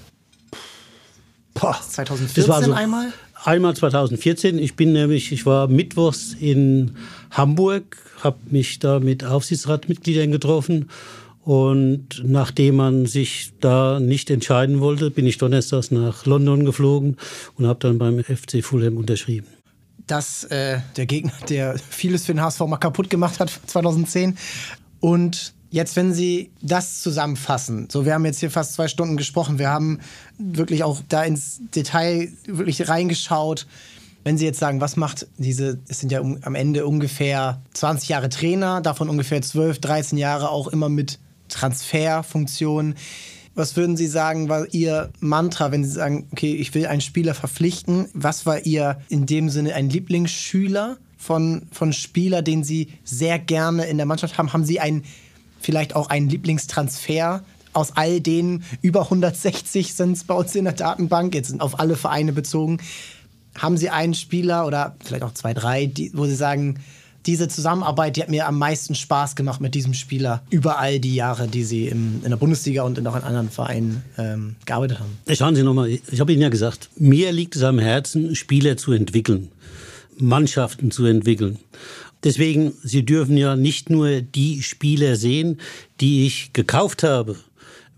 Boah, 1.55 1.75
2014 1.81 2.43
das 2.43 2.47
war 2.47 2.63
so 2.63 2.73
einmal? 2.73 3.11
Einmal 3.43 3.75
2014. 3.75 4.59
Ich 4.59 4.75
bin 4.75 4.93
nämlich, 4.93 5.31
ich 5.31 5.47
war 5.47 5.67
mittwochs 5.67 6.35
in 6.39 6.91
Hamburg, 7.31 7.97
habe 8.23 8.37
mich 8.51 8.77
da 8.77 8.99
mit 8.99 9.25
Aufsichtsratmitgliedern 9.25 10.31
getroffen. 10.31 10.91
Und 11.43 12.21
nachdem 12.23 12.75
man 12.75 13.07
sich 13.07 13.53
da 13.61 13.99
nicht 13.99 14.29
entscheiden 14.29 14.79
wollte, 14.79 15.09
bin 15.09 15.25
ich 15.25 15.39
donnerstags 15.39 15.89
nach 15.89 16.27
London 16.27 16.65
geflogen 16.65 17.17
und 17.57 17.65
habe 17.65 17.79
dann 17.79 17.97
beim 17.97 18.23
FC 18.23 18.63
Fulham 18.63 18.97
unterschrieben 18.97 19.47
dass 20.09 20.43
äh, 20.45 20.79
der 20.95 21.05
Gegner, 21.05 21.31
der 21.47 21.77
vieles 21.89 22.25
für 22.25 22.33
den 22.33 22.41
HSV 22.41 22.61
mal 22.61 22.77
kaputt 22.77 23.09
gemacht 23.09 23.39
hat 23.39 23.51
2010. 23.67 24.37
Und 24.99 25.53
jetzt, 25.69 25.95
wenn 25.95 26.13
Sie 26.13 26.51
das 26.61 27.01
zusammenfassen, 27.01 27.87
so 27.89 28.05
wir 28.05 28.13
haben 28.13 28.25
jetzt 28.25 28.39
hier 28.39 28.51
fast 28.51 28.73
zwei 28.73 28.87
Stunden 28.87 29.17
gesprochen, 29.17 29.59
wir 29.59 29.69
haben 29.69 29.99
wirklich 30.37 30.83
auch 30.83 31.01
da 31.07 31.23
ins 31.23 31.61
Detail 31.75 32.31
wirklich 32.45 32.89
reingeschaut. 32.89 33.67
Wenn 34.23 34.37
Sie 34.37 34.45
jetzt 34.45 34.59
sagen, 34.59 34.81
was 34.81 34.97
macht 34.97 35.27
diese, 35.37 35.79
es 35.87 35.99
sind 35.99 36.11
ja 36.11 36.19
um, 36.19 36.39
am 36.41 36.55
Ende 36.55 36.85
ungefähr 36.85 37.61
20 37.73 38.09
Jahre 38.09 38.29
Trainer, 38.29 38.81
davon 38.81 39.09
ungefähr 39.09 39.41
12, 39.41 39.79
13 39.79 40.17
Jahre 40.17 40.49
auch 40.49 40.67
immer 40.67 40.89
mit 40.89 41.19
Transferfunktionen. 41.49 42.95
Was 43.55 43.75
würden 43.75 43.97
Sie 43.97 44.07
sagen, 44.07 44.47
war 44.49 44.73
Ihr 44.73 45.11
Mantra, 45.19 45.71
wenn 45.71 45.83
Sie 45.83 45.91
sagen, 45.91 46.27
okay, 46.31 46.53
ich 46.53 46.73
will 46.73 46.85
einen 46.85 47.01
Spieler 47.01 47.33
verpflichten? 47.33 48.07
Was 48.13 48.45
war 48.45 48.65
Ihr 48.65 49.01
in 49.09 49.25
dem 49.25 49.49
Sinne 49.49 49.73
ein 49.75 49.89
Lieblingsschüler 49.89 50.97
von, 51.17 51.63
von 51.71 51.91
Spieler, 51.91 52.41
den 52.41 52.63
Sie 52.63 52.89
sehr 53.03 53.39
gerne 53.39 53.85
in 53.85 53.97
der 53.97 54.05
Mannschaft 54.05 54.37
haben? 54.37 54.53
Haben 54.53 54.65
Sie 54.65 54.79
einen, 54.79 55.03
vielleicht 55.59 55.95
auch 55.95 56.09
einen 56.09 56.29
Lieblingstransfer 56.29 57.43
aus 57.73 57.95
all 57.95 58.19
den 58.19 58.63
über 58.81 59.03
160 59.03 59.93
sind 59.93 60.13
es 60.13 60.23
bei 60.23 60.33
uns 60.33 60.55
in 60.55 60.65
der 60.65 60.73
Datenbank, 60.73 61.35
jetzt 61.35 61.49
sind 61.49 61.61
auf 61.61 61.79
alle 61.79 61.95
Vereine 61.95 62.33
bezogen. 62.33 62.79
Haben 63.57 63.77
Sie 63.77 63.89
einen 63.89 64.13
Spieler 64.13 64.65
oder 64.65 64.95
vielleicht 65.03 65.23
auch 65.23 65.33
zwei, 65.33 65.53
drei, 65.53 65.85
die, 65.85 66.11
wo 66.15 66.25
Sie 66.25 66.35
sagen, 66.35 66.79
diese 67.29 67.47
Zusammenarbeit, 67.47 68.15
die 68.15 68.23
hat 68.23 68.29
mir 68.29 68.47
am 68.47 68.57
meisten 68.57 68.95
Spaß 68.95 69.35
gemacht 69.35 69.61
mit 69.61 69.75
diesem 69.75 69.93
Spieler 69.93 70.41
über 70.49 70.79
all 70.79 70.99
die 70.99 71.13
Jahre, 71.13 71.47
die 71.47 71.63
sie 71.63 71.87
im, 71.87 72.21
in 72.23 72.31
der 72.31 72.37
Bundesliga 72.37 72.81
und 72.81 73.05
auch 73.05 73.15
in 73.15 73.21
anderen 73.21 73.51
Vereinen 73.51 74.03
ähm, 74.17 74.55
gearbeitet 74.65 74.99
haben. 74.99 75.15
Schauen 75.31 75.55
Sie 75.55 75.61
nochmal, 75.61 75.89
ich 75.89 76.19
habe 76.19 76.33
Ihnen 76.33 76.41
ja 76.41 76.49
gesagt, 76.49 76.89
mir 76.97 77.31
liegt 77.31 77.55
es 77.55 77.61
am 77.61 77.77
Herzen, 77.77 78.35
Spieler 78.35 78.77
zu 78.77 78.93
entwickeln, 78.93 79.51
Mannschaften 80.17 80.89
zu 80.89 81.05
entwickeln. 81.05 81.59
Deswegen, 82.23 82.73
Sie 82.83 83.05
dürfen 83.05 83.37
ja 83.37 83.55
nicht 83.55 83.91
nur 83.91 84.21
die 84.21 84.63
Spieler 84.63 85.15
sehen, 85.15 85.59
die 86.01 86.25
ich 86.25 86.51
gekauft 86.53 87.03
habe, 87.03 87.35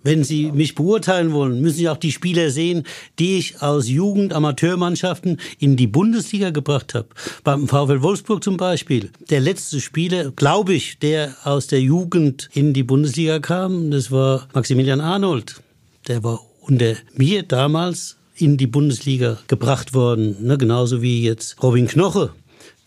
wenn 0.04 0.24
Sie 0.24 0.52
mich 0.52 0.76
beurteilen 0.76 1.32
wollen, 1.32 1.62
müssen 1.62 1.78
Sie 1.78 1.90
auch 1.90 1.98
die 1.98 2.12
Spieler 2.12 2.50
sehen, 2.50 2.84
die 3.20 3.38
ich 3.38 3.62
aus 3.62 3.88
Jugend-Amateurmannschaften 3.88 5.40
in 5.60 5.76
die 5.76 5.88
Bundesliga 5.88 6.50
gebracht 6.50 6.96
habe. 6.96 7.08
Beim 7.44 7.68
VfL 7.68 8.02
Wolfsburg 8.02 8.44
zum 8.44 8.58
Beispiel. 8.58 9.12
Der 9.30 9.40
letzte 9.40 9.80
Spieler, 9.80 10.32
glaube 10.32 10.74
ich, 10.74 11.00
der 11.00 11.36
aus 11.44 11.68
der 11.68 11.82
Jugend 11.82 12.50
in 12.54 12.74
die 12.74 12.84
Bundesliga 12.84 13.40
kam, 13.40 13.92
das 13.92 14.12
war 14.12 14.48
Maximilian 14.54 15.02
Arnold. 15.02 15.62
Der 16.08 16.24
war 16.24 16.42
unter 16.62 16.96
mir 17.16 17.44
damals 17.44 18.18
in 18.36 18.58
die 18.58 18.68
Bundesliga 18.68 19.38
gebracht 19.48 19.94
worden. 19.94 20.36
Ne, 20.42 20.58
genauso 20.58 21.02
wie 21.02 21.24
jetzt 21.24 21.62
Robin 21.62 21.88
Knoche, 21.88 22.32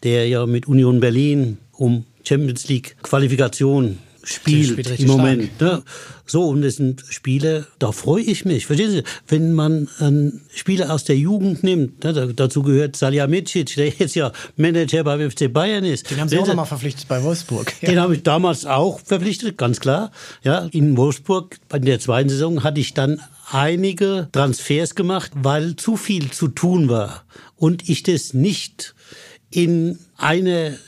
der 0.03 0.29
ja 0.29 0.47
mit 0.47 0.67
Union 0.67 1.01
Berlin 1.01 1.59
um 1.73 2.05
Champions 2.25 2.69
League 2.69 2.97
Qualifikation 3.03 3.99
spielt 4.25 5.01
im 5.01 5.07
Moment. 5.07 5.61
Ne? 5.61 5.83
So, 6.27 6.49
und 6.49 6.63
das 6.63 6.77
sind 6.77 7.05
Spiele, 7.11 7.67
da 7.79 7.93
freue 7.93 8.23
ich 8.23 8.45
mich. 8.45 8.67
Verstehen 8.67 8.91
Sie, 8.91 9.03
wenn 9.29 9.53
man 9.53 9.89
einen 9.99 10.41
Spieler 10.55 10.93
aus 10.93 11.05
der 11.05 11.17
Jugend 11.17 11.63
nimmt, 11.63 12.03
ne, 12.03 12.33
dazu 12.35 12.63
gehört 12.63 12.97
Salihamidzic, 12.97 13.75
der 13.77 13.89
jetzt 13.99 14.15
ja 14.15 14.33
Manager 14.57 15.05
beim 15.05 15.31
FC 15.31 15.53
Bayern 15.53 15.85
ist. 15.85 16.11
Den 16.11 16.21
haben 16.21 16.29
Sie 16.29 16.39
auch 16.39 16.47
nochmal 16.47 16.67
verpflichtet 16.67 17.09
bei 17.09 17.23
Wolfsburg. 17.23 17.73
Ja. 17.81 17.89
Den 17.95 18.01
habe 18.01 18.15
ich 18.15 18.23
damals 18.23 18.65
auch 18.65 19.01
verpflichtet, 19.01 19.59
ganz 19.59 19.81
klar. 19.81 20.11
Ja, 20.43 20.69
in 20.73 20.97
Wolfsburg, 20.97 21.59
in 21.73 21.85
der 21.85 22.01
zweiten 22.01 22.31
Saison, 22.31 22.63
hatte 22.63 22.81
ich 22.81 22.95
dann 22.95 23.21
einige 23.51 24.29
Transfers 24.33 24.95
gemacht, 24.95 25.33
weil 25.35 25.77
zu 25.77 25.97
viel 25.97 26.31
zu 26.31 26.49
tun 26.49 26.89
war 26.89 27.25
und 27.57 27.89
ich 27.89 28.03
das 28.03 28.33
nicht 28.33 28.95
in 29.51 29.99
eine 30.17 30.79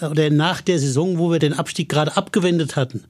oder 0.00 0.30
nach 0.30 0.60
der 0.60 0.78
Saison, 0.78 1.18
wo 1.18 1.30
wir 1.30 1.38
den 1.38 1.52
Abstieg 1.52 1.88
gerade 1.88 2.16
abgewendet 2.16 2.76
hatten, 2.76 3.04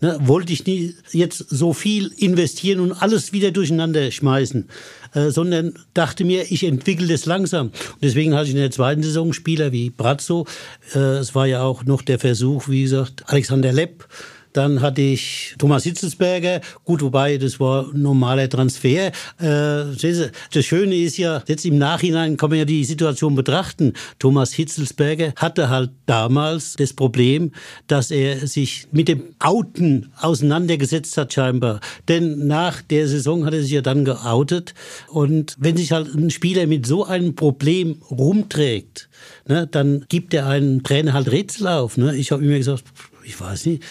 ne, 0.00 0.18
wollte 0.20 0.52
ich 0.52 0.66
nie 0.66 0.94
jetzt 1.10 1.38
so 1.38 1.72
viel 1.72 2.12
investieren 2.16 2.80
und 2.80 2.92
alles 2.92 3.32
wieder 3.32 3.50
durcheinander 3.50 4.10
schmeißen, 4.10 4.68
äh, 5.14 5.30
sondern 5.30 5.74
dachte 5.94 6.24
mir, 6.24 6.50
ich 6.50 6.64
entwickle 6.64 7.08
das 7.08 7.26
langsam. 7.26 7.68
Und 7.68 8.02
deswegen 8.02 8.34
hatte 8.34 8.44
ich 8.44 8.54
in 8.54 8.60
der 8.60 8.70
zweiten 8.70 9.02
Saison 9.02 9.32
Spieler 9.32 9.72
wie 9.72 9.90
Brazzo. 9.90 10.46
Äh, 10.94 10.98
es 10.98 11.34
war 11.34 11.46
ja 11.46 11.62
auch 11.62 11.84
noch 11.84 12.02
der 12.02 12.18
Versuch, 12.18 12.68
wie 12.68 12.82
gesagt, 12.82 13.24
Alexander 13.26 13.72
Lepp 13.72 14.06
dann 14.52 14.80
hatte 14.80 15.00
ich 15.02 15.54
Thomas 15.58 15.84
Hitzelsberger. 15.84 16.60
Gut, 16.84 17.02
wobei 17.02 17.38
das 17.38 17.60
war 17.60 17.92
ein 17.92 18.02
normaler 18.02 18.48
Transfer. 18.48 19.08
Äh, 19.08 19.12
das 19.38 20.64
Schöne 20.64 20.96
ist 20.96 21.18
ja, 21.18 21.42
jetzt 21.46 21.64
im 21.64 21.78
Nachhinein 21.78 22.36
kann 22.36 22.50
man 22.50 22.58
ja 22.58 22.64
die 22.64 22.84
Situation 22.84 23.34
betrachten. 23.34 23.92
Thomas 24.18 24.52
Hitzelsberger 24.52 25.32
hatte 25.36 25.68
halt 25.68 25.90
damals 26.06 26.74
das 26.74 26.92
Problem, 26.92 27.52
dass 27.86 28.10
er 28.10 28.46
sich 28.46 28.88
mit 28.92 29.08
dem 29.08 29.22
Outen 29.38 30.12
auseinandergesetzt 30.20 31.16
hat 31.16 31.32
scheinbar. 31.32 31.80
Denn 32.08 32.46
nach 32.46 32.82
der 32.82 33.08
Saison 33.08 33.44
hat 33.44 33.54
er 33.54 33.62
sich 33.62 33.72
ja 33.72 33.82
dann 33.82 34.04
geoutet. 34.04 34.74
Und 35.08 35.56
wenn 35.58 35.76
sich 35.76 35.92
halt 35.92 36.14
ein 36.14 36.30
Spieler 36.30 36.66
mit 36.66 36.86
so 36.86 37.04
einem 37.04 37.34
Problem 37.34 38.02
rumträgt, 38.10 39.08
ne, 39.46 39.66
dann 39.66 40.06
gibt 40.08 40.34
er 40.34 40.46
einen 40.46 40.82
Trainer 40.82 41.12
halt 41.12 41.30
Rätsel 41.30 41.68
auf. 41.68 41.96
Ne? 41.96 42.16
Ich 42.16 42.32
habe 42.32 42.44
immer 42.44 42.56
gesagt, 42.56 42.84
ich 43.24 43.38
weiß 43.40 43.66
nicht, 43.66 43.82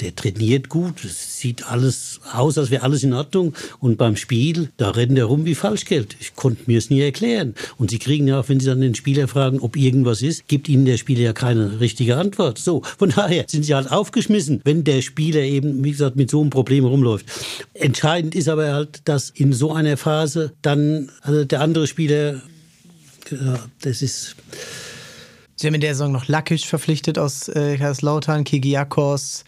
der 0.00 0.14
trainiert 0.14 0.68
gut, 0.68 1.00
sieht 1.00 1.66
alles 1.66 2.20
aus, 2.32 2.58
als 2.58 2.70
wäre 2.70 2.82
alles 2.82 3.02
in 3.02 3.12
Ordnung. 3.12 3.54
Und 3.78 3.98
beim 3.98 4.16
Spiel, 4.16 4.70
da 4.76 4.90
rennt 4.90 5.18
er 5.18 5.26
rum 5.26 5.44
wie 5.44 5.54
Falschgeld. 5.54 6.16
Ich 6.20 6.34
konnte 6.34 6.62
mir 6.66 6.78
es 6.78 6.90
nie 6.90 7.00
erklären. 7.00 7.54
Und 7.76 7.90
sie 7.90 7.98
kriegen 7.98 8.26
ja, 8.26 8.46
wenn 8.48 8.60
sie 8.60 8.66
dann 8.66 8.80
den 8.80 8.94
Spieler 8.94 9.28
fragen, 9.28 9.60
ob 9.60 9.76
irgendwas 9.76 10.22
ist, 10.22 10.48
gibt 10.48 10.68
ihnen 10.68 10.84
der 10.84 10.96
Spieler 10.96 11.20
ja 11.20 11.32
keine 11.32 11.80
richtige 11.80 12.16
Antwort. 12.16 12.58
So, 12.58 12.82
von 12.98 13.10
daher 13.10 13.44
sind 13.48 13.64
sie 13.64 13.74
halt 13.74 13.90
aufgeschmissen, 13.90 14.60
wenn 14.64 14.84
der 14.84 15.02
Spieler 15.02 15.42
eben, 15.42 15.84
wie 15.84 15.90
gesagt, 15.90 16.16
mit 16.16 16.30
so 16.30 16.40
einem 16.40 16.50
Problem 16.50 16.84
rumläuft. 16.84 17.26
Entscheidend 17.74 18.34
ist 18.34 18.48
aber 18.48 18.72
halt, 18.72 19.02
dass 19.04 19.30
in 19.30 19.52
so 19.52 19.72
einer 19.72 19.96
Phase 19.96 20.52
dann 20.62 21.10
also 21.22 21.44
der 21.44 21.60
andere 21.60 21.86
Spieler, 21.86 22.42
ja, 23.30 23.58
das 23.82 24.02
ist 24.02 24.36
Sie 25.60 25.66
haben 25.66 25.74
in 25.74 25.82
der 25.82 25.94
Saison 25.94 26.10
noch 26.10 26.26
Lakic 26.26 26.64
verpflichtet 26.64 27.18
aus 27.18 27.48
äh, 27.48 27.76
Kaiserslautern, 27.76 28.44
Kigiakos. 28.44 29.44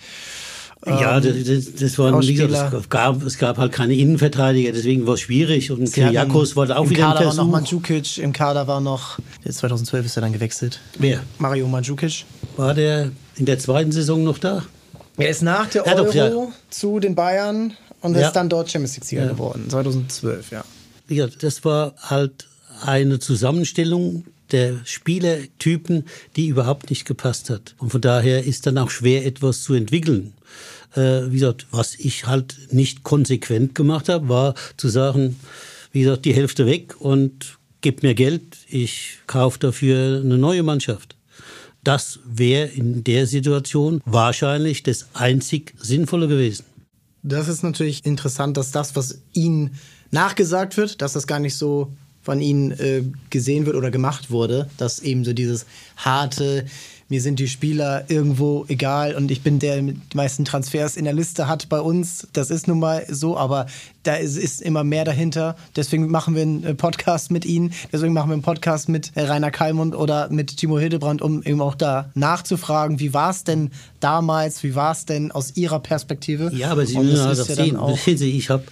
Ja, 0.85 1.17
ähm, 1.17 1.45
das, 1.47 1.75
das 1.75 1.99
war 1.99 2.21
wie 2.21 2.35
gesagt, 2.35 2.75
es 2.75 2.89
gab, 2.91 3.23
es 3.23 3.39
gab 3.39 3.57
halt 3.57 3.73
keine 3.73 3.95
Innenverteidiger, 3.95 4.73
deswegen 4.73 5.07
war 5.07 5.15
es 5.15 5.21
schwierig. 5.21 5.71
Und 5.71 5.91
Kyriakos 5.91 6.55
war 6.55 6.77
auch 6.77 6.91
wieder 6.91 7.05
Kader 7.05 7.21
ein 7.21 7.23
Versuch. 7.23 7.39
War 7.39 7.45
noch 7.47 7.51
Mandzukic, 7.51 8.19
Im 8.19 8.35
Kader 8.35 8.67
war 8.67 8.83
noch, 8.83 9.21
2012 9.49 10.05
ist 10.05 10.17
er 10.19 10.21
dann 10.21 10.35
gewechselt. 10.35 10.81
Wer? 10.99 11.23
Mario 11.39 11.67
Mandzukic. 11.67 12.27
War 12.59 12.75
der 12.75 13.11
in 13.37 13.47
der 13.47 13.59
zweiten 13.59 13.91
Saison 13.91 14.23
noch 14.23 14.37
da? 14.37 14.65
Er 15.17 15.31
ist 15.31 15.41
nach 15.41 15.69
der 15.69 15.87
Euro 15.87 16.05
doch, 16.05 16.15
ja. 16.15 16.31
zu 16.69 17.01
den 17.01 17.15
Bayern 17.15 17.73
und 18.03 18.17
ja. 18.17 18.27
ist 18.27 18.35
dann 18.35 18.51
dort 18.51 18.71
Champions 18.71 18.97
League-Sieger 18.97 19.25
ja. 19.25 19.33
geworden, 19.33 19.65
2012, 19.71 20.51
ja. 20.51 20.63
Gesagt, 21.09 21.43
das 21.43 21.65
war 21.65 21.95
halt 22.03 22.49
eine 22.85 23.19
Zusammenstellung 23.19 24.27
der 24.53 24.81
Spielertypen, 24.85 26.05
die 26.37 26.49
überhaupt 26.49 26.91
nicht 26.91 27.05
gepasst 27.05 27.51
hat. 27.51 27.75
Und 27.79 27.91
von 27.91 28.01
daher 28.01 28.45
ist 28.45 28.67
dann 28.67 28.79
auch 28.79 28.91
schwer, 28.91 29.27
etwas 29.27 29.63
zu 29.63 29.75
entwickeln. 29.75 30.35
Äh, 30.95 31.31
wie 31.31 31.39
gesagt, 31.39 31.67
was 31.71 31.95
ich 31.95 32.27
halt 32.27 32.57
nicht 32.71 33.03
konsequent 33.03 33.75
gemacht 33.75 34.09
habe, 34.09 34.29
war 34.29 34.55
zu 34.77 34.89
sagen, 34.89 35.37
wie 35.93 36.03
gesagt, 36.03 36.25
die 36.25 36.35
Hälfte 36.35 36.67
weg 36.67 37.01
und 37.01 37.59
gib 37.81 38.03
mir 38.03 38.15
Geld, 38.15 38.59
ich 38.69 39.19
kaufe 39.27 39.59
dafür 39.59 40.21
eine 40.25 40.39
neue 40.39 40.63
Mannschaft. 40.63 41.17
Das 41.85 42.21
wäre 42.25 42.69
in 42.69 43.03
der 43.05 43.27
Situation 43.27 44.01
wahrscheinlich 44.05 44.83
das 44.83 45.09
einzig 45.15 45.75
Sinnvolle 45.79 46.29
gewesen. 46.29 46.65
Das 47.23 47.49
ist 47.49 47.63
natürlich 47.63 48.05
interessant, 48.05 48.57
dass 48.57 48.71
das, 48.71 48.95
was 48.95 49.23
Ihnen 49.33 49.77
nachgesagt 50.11 50.77
wird, 50.77 51.03
dass 51.03 51.15
das 51.15 51.27
gar 51.27 51.41
nicht 51.41 51.57
so 51.57 51.93
von 52.23 52.41
ihnen 52.41 52.73
äh, 52.73 53.03
gesehen 53.31 53.67
wird 53.67 53.77
oder 53.77 53.91
gemacht 53.91 54.31
wurde, 54.31 54.69
dass 54.77 55.01
eben 55.01 55.25
so 55.25 55.33
dieses 55.33 55.67
harte, 55.97 56.65
mir 57.13 57.21
sind 57.21 57.39
die 57.39 57.49
Spieler 57.49 58.05
irgendwo 58.09 58.65
egal 58.69 59.15
und 59.15 59.31
ich 59.31 59.43
bin 59.43 59.59
der, 59.59 59.83
der 59.83 59.93
die 59.93 60.17
meisten 60.17 60.47
Transfers 60.47 60.97
in 60.97 61.05
der 61.05 61.13
Liste 61.13 61.47
hat 61.47 61.69
bei 61.69 61.79
uns. 61.79 62.27
Das 62.33 62.51
ist 62.51 62.69
nun 62.69 62.79
mal 62.79 63.05
so, 63.07 63.37
aber 63.37 63.67
da 64.03 64.15
ist, 64.15 64.39
ist 64.39 64.63
immer 64.63 64.83
mehr 64.83 65.05
dahinter. 65.05 65.57
Deswegen 65.77 66.11
machen 66.11 66.35
wir 66.35 66.41
einen 66.41 66.65
äh, 66.65 66.75
Podcast 66.75 67.31
mit 67.31 67.45
Ihnen, 67.45 67.75
deswegen 67.93 68.15
machen 68.15 68.31
wir 68.31 68.35
einen 68.35 68.43
Podcast 68.43 68.89
mit 68.89 69.13
äh, 69.15 69.25
Rainer 69.25 69.51
Kallmund 69.51 69.95
oder 69.95 70.31
mit 70.31 70.57
Timo 70.57 70.79
Hildebrand, 70.79 71.21
um 71.21 71.43
eben 71.43 71.61
auch 71.61 71.75
da 71.75 72.11
nachzufragen, 72.15 72.99
wie 72.99 73.13
war 73.13 73.31
es 73.31 73.45
denn 73.45 73.73
damals, 74.01 74.63
wie 74.63 74.75
war 74.75 74.93
es 74.93 75.05
denn 75.05 75.33
aus 75.33 75.55
Ihrer 75.55 75.81
Perspektive? 75.81 76.51
Ja, 76.55 76.71
aber 76.71 76.87
Sie 76.87 76.97
müssen 76.97 77.27
halt 77.27 77.37
ja 77.37 77.45
sehen, 77.45 77.79
ich 78.07 78.49
habe, 78.49 78.65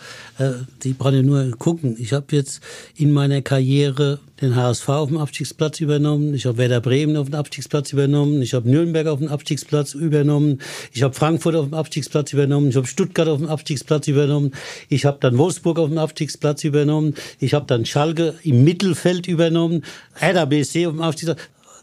Sie 0.78 0.94
brauchen 0.94 1.14
ja 1.16 1.22
nur 1.22 1.50
gucken, 1.58 1.96
ich 1.98 2.14
habe 2.14 2.24
jetzt 2.30 2.62
in 2.96 3.12
meiner 3.12 3.42
Karriere 3.42 4.20
den 4.40 4.56
HSV 4.56 4.88
auf 4.88 5.08
dem 5.08 5.18
Abstiegsplatz 5.18 5.80
übernommen, 5.80 6.32
ich 6.32 6.46
habe 6.46 6.56
Werder 6.56 6.80
Bremen 6.80 7.18
auf 7.18 7.26
dem 7.26 7.34
Abstiegsplatz 7.34 7.92
übernommen, 7.92 8.40
ich 8.40 8.54
habe 8.54 8.70
Nürnberg 8.70 9.06
auf 9.06 9.18
dem 9.18 9.28
Abstiegsplatz 9.28 9.92
übernommen, 9.92 10.60
ich 10.92 11.02
habe 11.02 11.12
Frankfurt 11.12 11.56
auf 11.56 11.66
dem 11.66 11.74
Abstiegsplatz 11.74 12.32
übernommen, 12.32 12.70
ich 12.70 12.76
habe 12.76 12.86
Stuttgart 12.86 13.28
auf 13.28 13.36
dem 13.36 13.48
Abstiegsplatz 13.48 14.08
übernommen, 14.08 14.52
ich 14.88 15.04
habe 15.04 15.18
dann 15.20 15.36
Wolfsburg 15.36 15.78
auf 15.78 15.90
dem 15.90 15.98
Abstiegsplatz 15.98 16.64
übernommen, 16.64 17.14
ich 17.38 17.52
habe 17.52 17.66
dann 17.66 17.84
Schalke 17.84 18.34
im 18.42 18.64
Mittelfeld 18.64 19.28
übernommen, 19.28 19.84
BSC 20.18 20.86
auf 20.86 20.94
dem 20.94 21.02
Abstiegsplatz. 21.02 21.40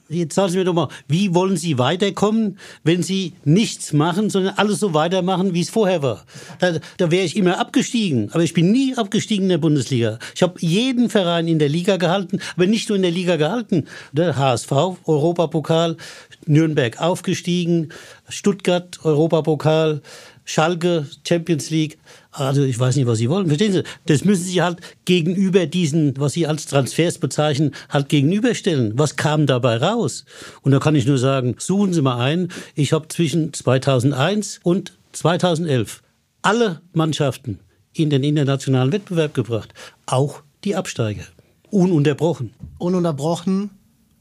Jetzt 0.10 0.36
sagen 0.36 0.52
Sie 0.52 0.58
mir 0.58 0.64
doch 0.64 0.74
mal, 0.74 0.88
wie 1.08 1.34
wollen 1.34 1.58
Sie 1.58 1.78
weiterkommen, 1.78 2.58
wenn 2.84 3.04
Sie 3.04 3.34
nichts 3.44 3.92
machen, 3.92 4.30
sondern 4.30 4.56
alles 4.56 4.80
so 4.80 4.94
weitermachen, 4.94 5.54
wie 5.54 5.62
es 5.62 5.70
vorher 5.70 6.02
war? 6.02 6.26
Da, 6.60 6.80
da 6.98 7.12
wäre 7.12 7.26
ich 7.26 7.36
immer 7.36 7.60
abgestiegen. 7.60 8.30
Aber 8.32 8.44
ich 8.44 8.54
bin 8.54 8.72
nie 8.72 8.96
abgestiegen 8.96 9.44
in 9.44 9.50
der 9.50 9.58
Bundesliga. 9.58 10.20
Ich 10.34 10.44
habe 10.44 10.56
jeden 10.60 11.10
Verein 11.10 11.48
in 11.48 11.60
der 11.60 11.70
Liga 11.70 11.98
gehalten, 11.98 12.40
aber 12.56 12.68
nicht 12.68 12.88
nur 12.88 12.96
in 12.96 13.02
der 13.02 13.12
Liga 13.12 13.36
gehalten. 13.36 13.86
Der 14.14 14.38
HSV, 14.38 14.72
Europapokal, 15.06 15.98
Nürnberg 16.46 17.02
aufgestiegen, 17.02 17.90
Stuttgart, 18.30 19.00
Europapokal, 19.04 20.02
Schalke, 20.50 21.06
Champions 21.28 21.70
League. 21.72 22.00
Also 22.32 22.64
ich 22.64 22.80
weiß 22.80 22.96
nicht, 22.96 23.06
was 23.06 23.18
Sie 23.18 23.30
wollen. 23.30 23.48
Verstehen 23.48 23.74
Sie? 23.74 23.84
Das 24.06 24.24
müssen 24.24 24.46
Sie 24.46 24.62
halt 24.62 24.80
gegenüber 25.04 25.66
diesen, 25.66 26.18
was 26.18 26.34
Sie 26.34 26.48
als 26.48 26.68
Transfers 26.68 27.18
bezeichnen, 27.18 27.76
halt 27.90 28.08
gegenüberstellen. 28.08 28.94
Was 28.96 29.18
kam 29.18 29.46
dabei 29.46 29.76
raus? 29.76 30.24
Und 30.62 30.72
da 30.72 30.80
kann 30.80 30.96
ich 30.96 31.06
nur 31.06 31.18
sagen, 31.18 31.56
suchen 31.60 31.94
Sie 31.94 32.02
mal 32.02 32.20
ein. 32.20 32.48
Ich 32.76 32.94
habe 32.94 33.10
zwischen 33.10 33.52
2001 33.52 34.62
und 34.64 34.94
2011 35.12 36.02
alle 36.42 36.82
Mannschaften 36.94 37.60
in 37.92 38.10
den 38.10 38.24
internationalen 38.24 38.94
Wettbewerb 38.94 39.34
gebracht. 39.34 39.74
Auch 40.06 40.44
die 40.64 40.78
Absteiger. 40.78 41.26
Ununterbrochen. 41.72 42.54
Ununterbrochen 42.78 43.72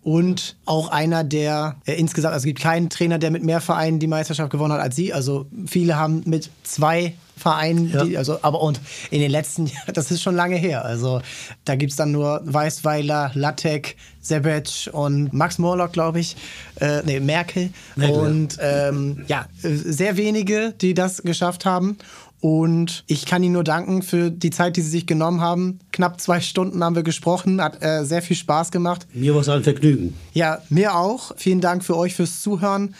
und 0.07 0.55
auch 0.67 0.91
einer, 0.91 1.25
der 1.25 1.75
äh, 1.85 1.95
insgesamt, 1.95 2.33
also 2.33 2.45
es 2.45 2.47
gibt 2.47 2.61
keinen 2.61 2.91
Trainer, 2.91 3.19
der 3.19 3.33
mit 3.33 3.43
mehr 3.43 3.61
Vereinen 3.61 3.99
die 3.99 4.07
Meisterschaft 4.07 4.53
gewonnen 4.53 4.73
hat 4.73 4.81
als 4.81 4.95
sie. 4.95 5.13
Also 5.13 5.47
viele 5.67 5.97
haben 5.97 6.23
mit 6.27 6.49
zwei 6.63 7.15
Vereinen, 7.37 7.91
ja. 7.91 8.05
die, 8.05 8.17
also 8.17 8.39
aber 8.43 8.61
und 8.61 8.81
in 9.11 9.21
den 9.21 9.33
letzten 9.33 9.67
Jahren, 9.67 9.93
das 9.93 10.13
ist 10.13 10.23
schon 10.23 10.37
lange 10.37 10.55
her. 10.55 10.85
Also 10.85 11.23
da 11.65 11.75
gibt 11.75 11.91
es 11.91 11.97
dann 11.97 12.13
nur 12.13 12.41
Weißweiler, 12.45 13.33
Lattek, 13.35 13.97
Sebec 14.21 14.91
und 14.93 15.33
Max 15.33 15.59
Morlock, 15.59 15.93
glaube 15.93 16.21
ich. 16.21 16.37
Äh, 16.81 17.03
nee, 17.05 17.19
Merkel. 17.19 17.71
Merkel 17.97 18.17
und 18.17 18.59
ähm, 18.61 19.25
ja, 19.27 19.47
sehr 19.61 20.17
wenige, 20.17 20.73
die 20.81 20.95
das 20.95 21.25
geschafft 21.25 21.65
haben. 21.65 21.99
Und 22.41 23.05
ich 23.07 23.27
kann 23.27 23.43
Ihnen 23.43 23.55
nur 23.55 23.65
danken 23.65 24.03
für 24.03 24.31
die 24.31 24.51
Zeit, 24.51 24.77
die 24.77 24.83
Sie 24.83 24.91
sich 24.91 25.07
genommen 25.07 25.41
haben. 25.41 25.79
Knapp 25.93 26.21
zwei 26.21 26.41
Stunden 26.41 26.83
haben 26.85 26.95
wir 26.95 27.03
gesprochen, 27.03 27.63
hat 27.63 27.83
äh, 27.83 28.05
sehr 28.05 28.23
viel 28.23 28.37
Spaß 28.37 28.71
gemacht. 28.71 29.07
Mir 29.15 29.35
war 29.35 29.41
es 29.41 29.49
ein 29.49 29.65
Vergnügen. 29.65 30.15
Ja, 30.33 30.59
mir 30.69 30.97
auch. 30.97 31.33
Vielen 31.37 31.61
Dank 31.61 31.85
für 31.85 31.97
euch 31.97 32.15
fürs 32.15 32.43
Zuhören. 32.43 32.95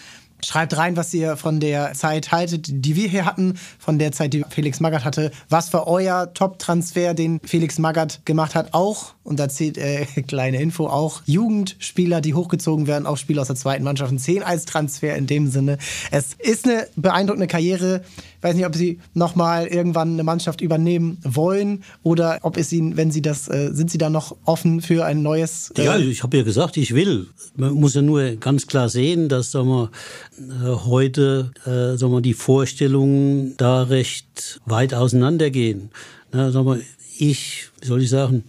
Schreibt 0.45 0.77
rein, 0.77 0.97
was 0.97 1.15
ihr 1.15 1.37
von 1.37 1.61
der 1.61 1.95
Zeit 1.95 2.31
haltet, 2.31 2.67
die 2.69 2.95
wir 2.95 3.09
hier 3.09 3.25
hatten, 3.25 3.55
von 3.79 3.99
der 3.99 4.13
Zeit, 4.13 4.35
die 4.35 4.45
Felix 4.51 4.81
Magath 4.81 5.05
hatte. 5.05 5.31
Was 5.49 5.71
für 5.71 5.87
euer 5.87 6.33
Top-Transfer, 6.35 7.15
den 7.15 7.41
Felix 7.43 7.79
Magath 7.79 8.21
gemacht 8.27 8.55
hat, 8.55 8.75
auch, 8.75 9.15
und 9.25 9.41
da 9.41 9.49
zählt 9.49 9.79
äh, 9.79 10.05
kleine 10.27 10.61
Info, 10.61 10.89
auch 10.89 11.23
Jugendspieler, 11.25 12.21
die 12.21 12.35
hochgezogen 12.35 12.87
werden, 12.87 13.07
auch 13.07 13.17
Spieler 13.17 13.43
aus 13.43 13.47
der 13.47 13.57
zweiten 13.57 13.83
Mannschaft, 13.83 14.19
zehn 14.21 14.43
als 14.43 14.67
Transfer 14.67 15.17
in 15.17 15.27
dem 15.27 15.51
Sinne. 15.51 15.79
Es 16.11 16.35
ist 16.35 16.67
eine 16.67 16.87
beeindruckende 16.97 17.47
Karriere. 17.47 18.03
Ich 18.47 18.51
weiß 18.51 18.57
nicht, 18.59 18.67
ob 18.67 18.77
sie 18.77 19.01
nochmal 19.13 19.67
irgendwann 19.67 20.13
eine 20.13 20.23
Mannschaft 20.23 20.61
übernehmen 20.61 21.19
wollen 21.25 21.83
oder 22.05 22.39
ob 22.43 22.57
es 22.57 22.73
ihnen, 22.73 22.97
wenn 22.97 23.11
sie 23.11 23.21
das, 23.21 23.49
äh, 23.49 23.71
sind 23.73 23.91
sie 23.91 23.99
da 23.99 24.09
noch 24.09 24.37
offen 24.45 24.81
für 24.83 25.05
ein 25.05 25.21
neues. 25.21 25.73
Äh 25.77 25.85
ja, 25.85 25.99
ich 25.99 26.23
habe 26.23 26.37
ja 26.37 26.45
gesagt, 26.45 26.77
ich 26.77 26.95
will. 26.95 27.27
Man 27.57 27.75
muss 27.75 27.95
ja 27.95 28.03
nur 28.03 28.37
ganz 28.37 28.69
klar 28.69 28.89
sehen, 28.89 29.29
dass 29.29 29.51
sagen 29.51 29.67
wir, 29.67 29.91
äh, 30.39 30.77
heute 30.87 31.51
äh, 31.65 31.99
sagen 31.99 32.13
wir, 32.13 32.21
die 32.21 32.35
Vorstellungen 32.35 33.57
da 33.57 33.83
recht 33.83 34.61
weit 34.65 34.95
auseinandergehen. 34.95 35.91
Na, 36.31 36.53
sag 36.53 36.65
mal, 36.65 36.81
ich, 37.19 37.71
wie 37.81 37.87
soll 37.89 38.03
ich 38.03 38.11
sagen, 38.11 38.45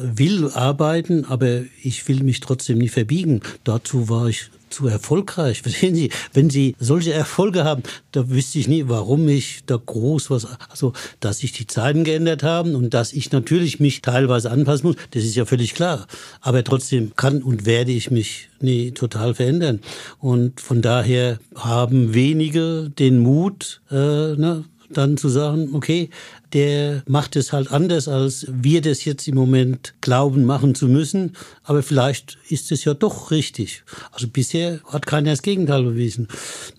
will 0.00 0.48
arbeiten, 0.50 1.24
aber 1.24 1.62
ich 1.82 2.06
will 2.06 2.22
mich 2.22 2.38
trotzdem 2.38 2.78
nicht 2.78 2.92
verbiegen. 2.92 3.40
Dazu 3.64 4.08
war 4.08 4.28
ich 4.28 4.50
zu 4.74 4.88
erfolgreich. 4.88 5.62
Verstehen 5.62 5.94
Sie, 5.94 6.10
wenn 6.32 6.50
Sie 6.50 6.76
solche 6.78 7.12
Erfolge 7.12 7.64
haben, 7.64 7.82
da 8.12 8.28
wüsste 8.28 8.58
ich 8.58 8.68
nie, 8.68 8.84
warum 8.88 9.28
ich 9.28 9.62
da 9.66 9.76
groß 9.76 10.30
was, 10.30 10.46
also, 10.68 10.92
dass 11.20 11.38
sich 11.38 11.52
die 11.52 11.66
Zeiten 11.66 12.04
geändert 12.04 12.42
haben 12.42 12.74
und 12.74 12.94
dass 12.94 13.12
ich 13.12 13.32
natürlich 13.32 13.80
mich 13.80 14.02
teilweise 14.02 14.50
anpassen 14.50 14.88
muss, 14.88 14.96
das 15.12 15.24
ist 15.24 15.34
ja 15.34 15.44
völlig 15.44 15.74
klar. 15.74 16.06
Aber 16.40 16.62
trotzdem 16.64 17.12
kann 17.16 17.42
und 17.42 17.66
werde 17.66 17.92
ich 17.92 18.10
mich 18.10 18.48
nie 18.60 18.92
total 18.92 19.34
verändern. 19.34 19.80
Und 20.18 20.60
von 20.60 20.82
daher 20.82 21.38
haben 21.54 22.14
wenige 22.14 22.90
den 22.98 23.20
Mut, 23.20 23.82
äh, 23.90 23.94
ne, 23.94 24.64
dann 24.96 25.16
zu 25.16 25.28
sagen, 25.28 25.70
okay, 25.74 26.10
der 26.52 27.02
macht 27.06 27.36
es 27.36 27.52
halt 27.52 27.70
anders, 27.70 28.08
als 28.08 28.46
wir 28.50 28.80
das 28.80 29.04
jetzt 29.04 29.28
im 29.28 29.34
Moment 29.34 29.94
glauben 30.00 30.44
machen 30.44 30.74
zu 30.74 30.88
müssen. 30.88 31.36
Aber 31.62 31.82
vielleicht 31.82 32.38
ist 32.48 32.72
es 32.72 32.84
ja 32.84 32.94
doch 32.94 33.30
richtig. 33.30 33.84
Also 34.12 34.28
bisher 34.28 34.80
hat 34.86 35.06
keiner 35.06 35.30
das 35.30 35.42
Gegenteil 35.42 35.82
bewiesen. 35.82 36.28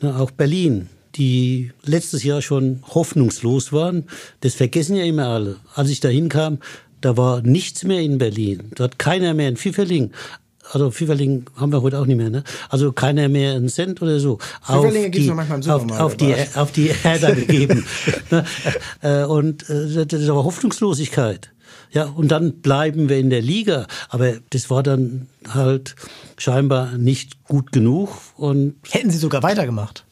Auch 0.02 0.32
Berlin 0.32 0.90
die 1.16 1.72
letztes 1.86 2.24
Jahr 2.24 2.42
schon 2.42 2.84
hoffnungslos 2.84 3.72
waren. 3.72 4.04
Das 4.42 4.54
vergessen 4.54 4.98
ja 4.98 5.06
immer 5.06 5.28
alle. 5.28 5.58
Als 5.74 5.90
ich 5.90 6.02
da 6.02 6.10
hinkam, 6.10 6.60
da 7.02 7.18
war 7.18 7.42
nichts 7.42 7.84
mehr 7.84 8.02
in 8.02 8.18
Berlin. 8.18 8.72
Da 8.76 8.86
hat 8.86 9.00
keiner 9.00 9.34
mehr 9.34 9.50
in 9.50 9.58
Pfifferling 9.58 10.12
also 10.72 10.92
Pfifferling 10.92 11.46
haben 11.56 11.72
wir 11.72 11.82
heute 11.82 12.00
auch 12.00 12.06
nicht 12.06 12.18
mehr, 12.18 12.30
ne? 12.30 12.44
Also 12.70 12.92
keiner 12.92 13.30
mehr 13.30 13.54
einen 13.54 13.70
Cent 13.70 14.02
oder 14.02 14.20
so. 14.20 14.40
Pfifferlinge 14.66 15.10
gibt 15.10 15.24
es 15.24 15.30
noch 15.30 15.36
manchmal 15.36 15.62
im 15.62 15.92
auf, 15.92 16.00
auf 16.00 16.18
die, 16.18 16.36
auf 16.56 16.72
die 16.72 16.92
Erde 17.04 17.36
gegeben. 17.36 17.86
Ne? 18.32 18.44
Äh, 19.02 19.24
und 19.26 19.70
äh, 19.70 20.06
das 20.06 20.28
war 20.28 20.44
Hoffnungslosigkeit. 20.44 21.52
Ja, 21.92 22.06
und 22.06 22.30
dann 22.30 22.62
bleiben 22.62 23.10
wir 23.10 23.18
in 23.18 23.30
der 23.30 23.42
Liga. 23.42 23.88
Aber 24.10 24.34
das 24.50 24.70
war 24.70 24.84
dann 24.84 25.28
halt 25.48 25.96
scheinbar 26.38 26.98
nicht 26.98 27.44
gut 27.46 27.72
genug. 27.72 28.10
Und 28.36 28.76
Hätten 28.90 29.12
Sie 29.12 29.18
sogar 29.18 29.44
weitergemacht? 29.44 30.05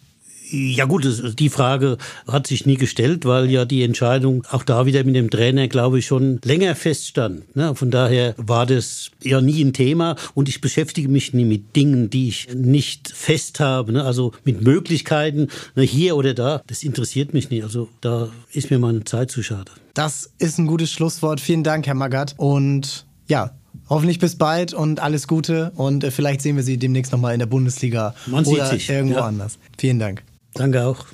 Ja 0.54 0.86
gut, 0.86 1.40
die 1.40 1.50
Frage 1.50 1.98
hat 2.28 2.46
sich 2.46 2.68
nie 2.68 2.78
gestellt, 2.78 3.26
weil 3.26 3.50
ja 3.50 3.66
die 3.66 3.82
Entscheidung 3.82 4.46
auch 4.52 4.64
da 4.64 4.86
wieder 4.86 5.04
mit 5.04 5.16
dem 5.16 5.32
Trainer, 5.32 5.68
glaube 5.68 5.98
ich, 5.98 6.06
schon 6.06 6.40
länger 6.44 6.76
feststand. 6.76 7.56
Ne? 7.56 7.74
Von 7.74 7.90
daher 7.90 8.36
war 8.38 8.68
das 8.68 9.10
ja 9.24 9.42
nie 9.42 9.64
ein 9.64 9.74
Thema 9.74 10.16
und 10.36 10.50
ich 10.50 10.62
beschäftige 10.62 11.10
mich 11.10 11.34
nie 11.34 11.46
mit 11.46 11.76
Dingen, 11.76 12.12
die 12.12 12.28
ich 12.28 12.50
nicht 12.54 13.10
fest 13.10 13.60
habe. 13.60 13.94
Ne? 13.94 14.04
Also 14.04 14.34
mit 14.44 14.62
Möglichkeiten, 14.62 15.48
ne, 15.76 15.82
hier 15.82 16.16
oder 16.16 16.36
da, 16.36 16.62
das 16.68 16.84
interessiert 16.84 17.34
mich 17.34 17.50
nicht. 17.50 17.64
Also 17.64 17.90
da 18.02 18.30
ist 18.52 18.70
mir 18.70 18.78
meine 18.78 19.04
Zeit 19.06 19.32
zu 19.32 19.42
schade. 19.42 19.72
Das 19.96 20.30
ist 20.38 20.60
ein 20.60 20.68
gutes 20.68 20.92
Schlusswort. 20.92 21.42
Vielen 21.42 21.64
Dank, 21.64 21.88
Herr 21.88 21.96
Magath. 21.96 22.36
Und 22.38 23.08
ja, 23.28 23.56
Hoffentlich 23.90 24.20
bis 24.20 24.36
bald 24.36 24.74
und 24.74 25.00
alles 25.00 25.28
Gute 25.28 25.72
und 25.76 26.04
äh, 26.04 26.12
vielleicht 26.12 26.42
sehen 26.42 26.56
wir 26.56 26.64
Sie 26.64 26.78
demnächst 26.78 27.12
nochmal 27.12 27.34
in 27.34 27.40
der 27.40 27.48
Bundesliga 27.48 28.14
Man 28.28 28.46
oder 28.46 28.68
sich. 28.68 28.88
irgendwo 28.88 29.18
ja. 29.18 29.26
anders. 29.26 29.58
Vielen 29.78 29.98
Dank. 29.98 30.24
Danke 30.56 30.84
auch. 30.86 31.06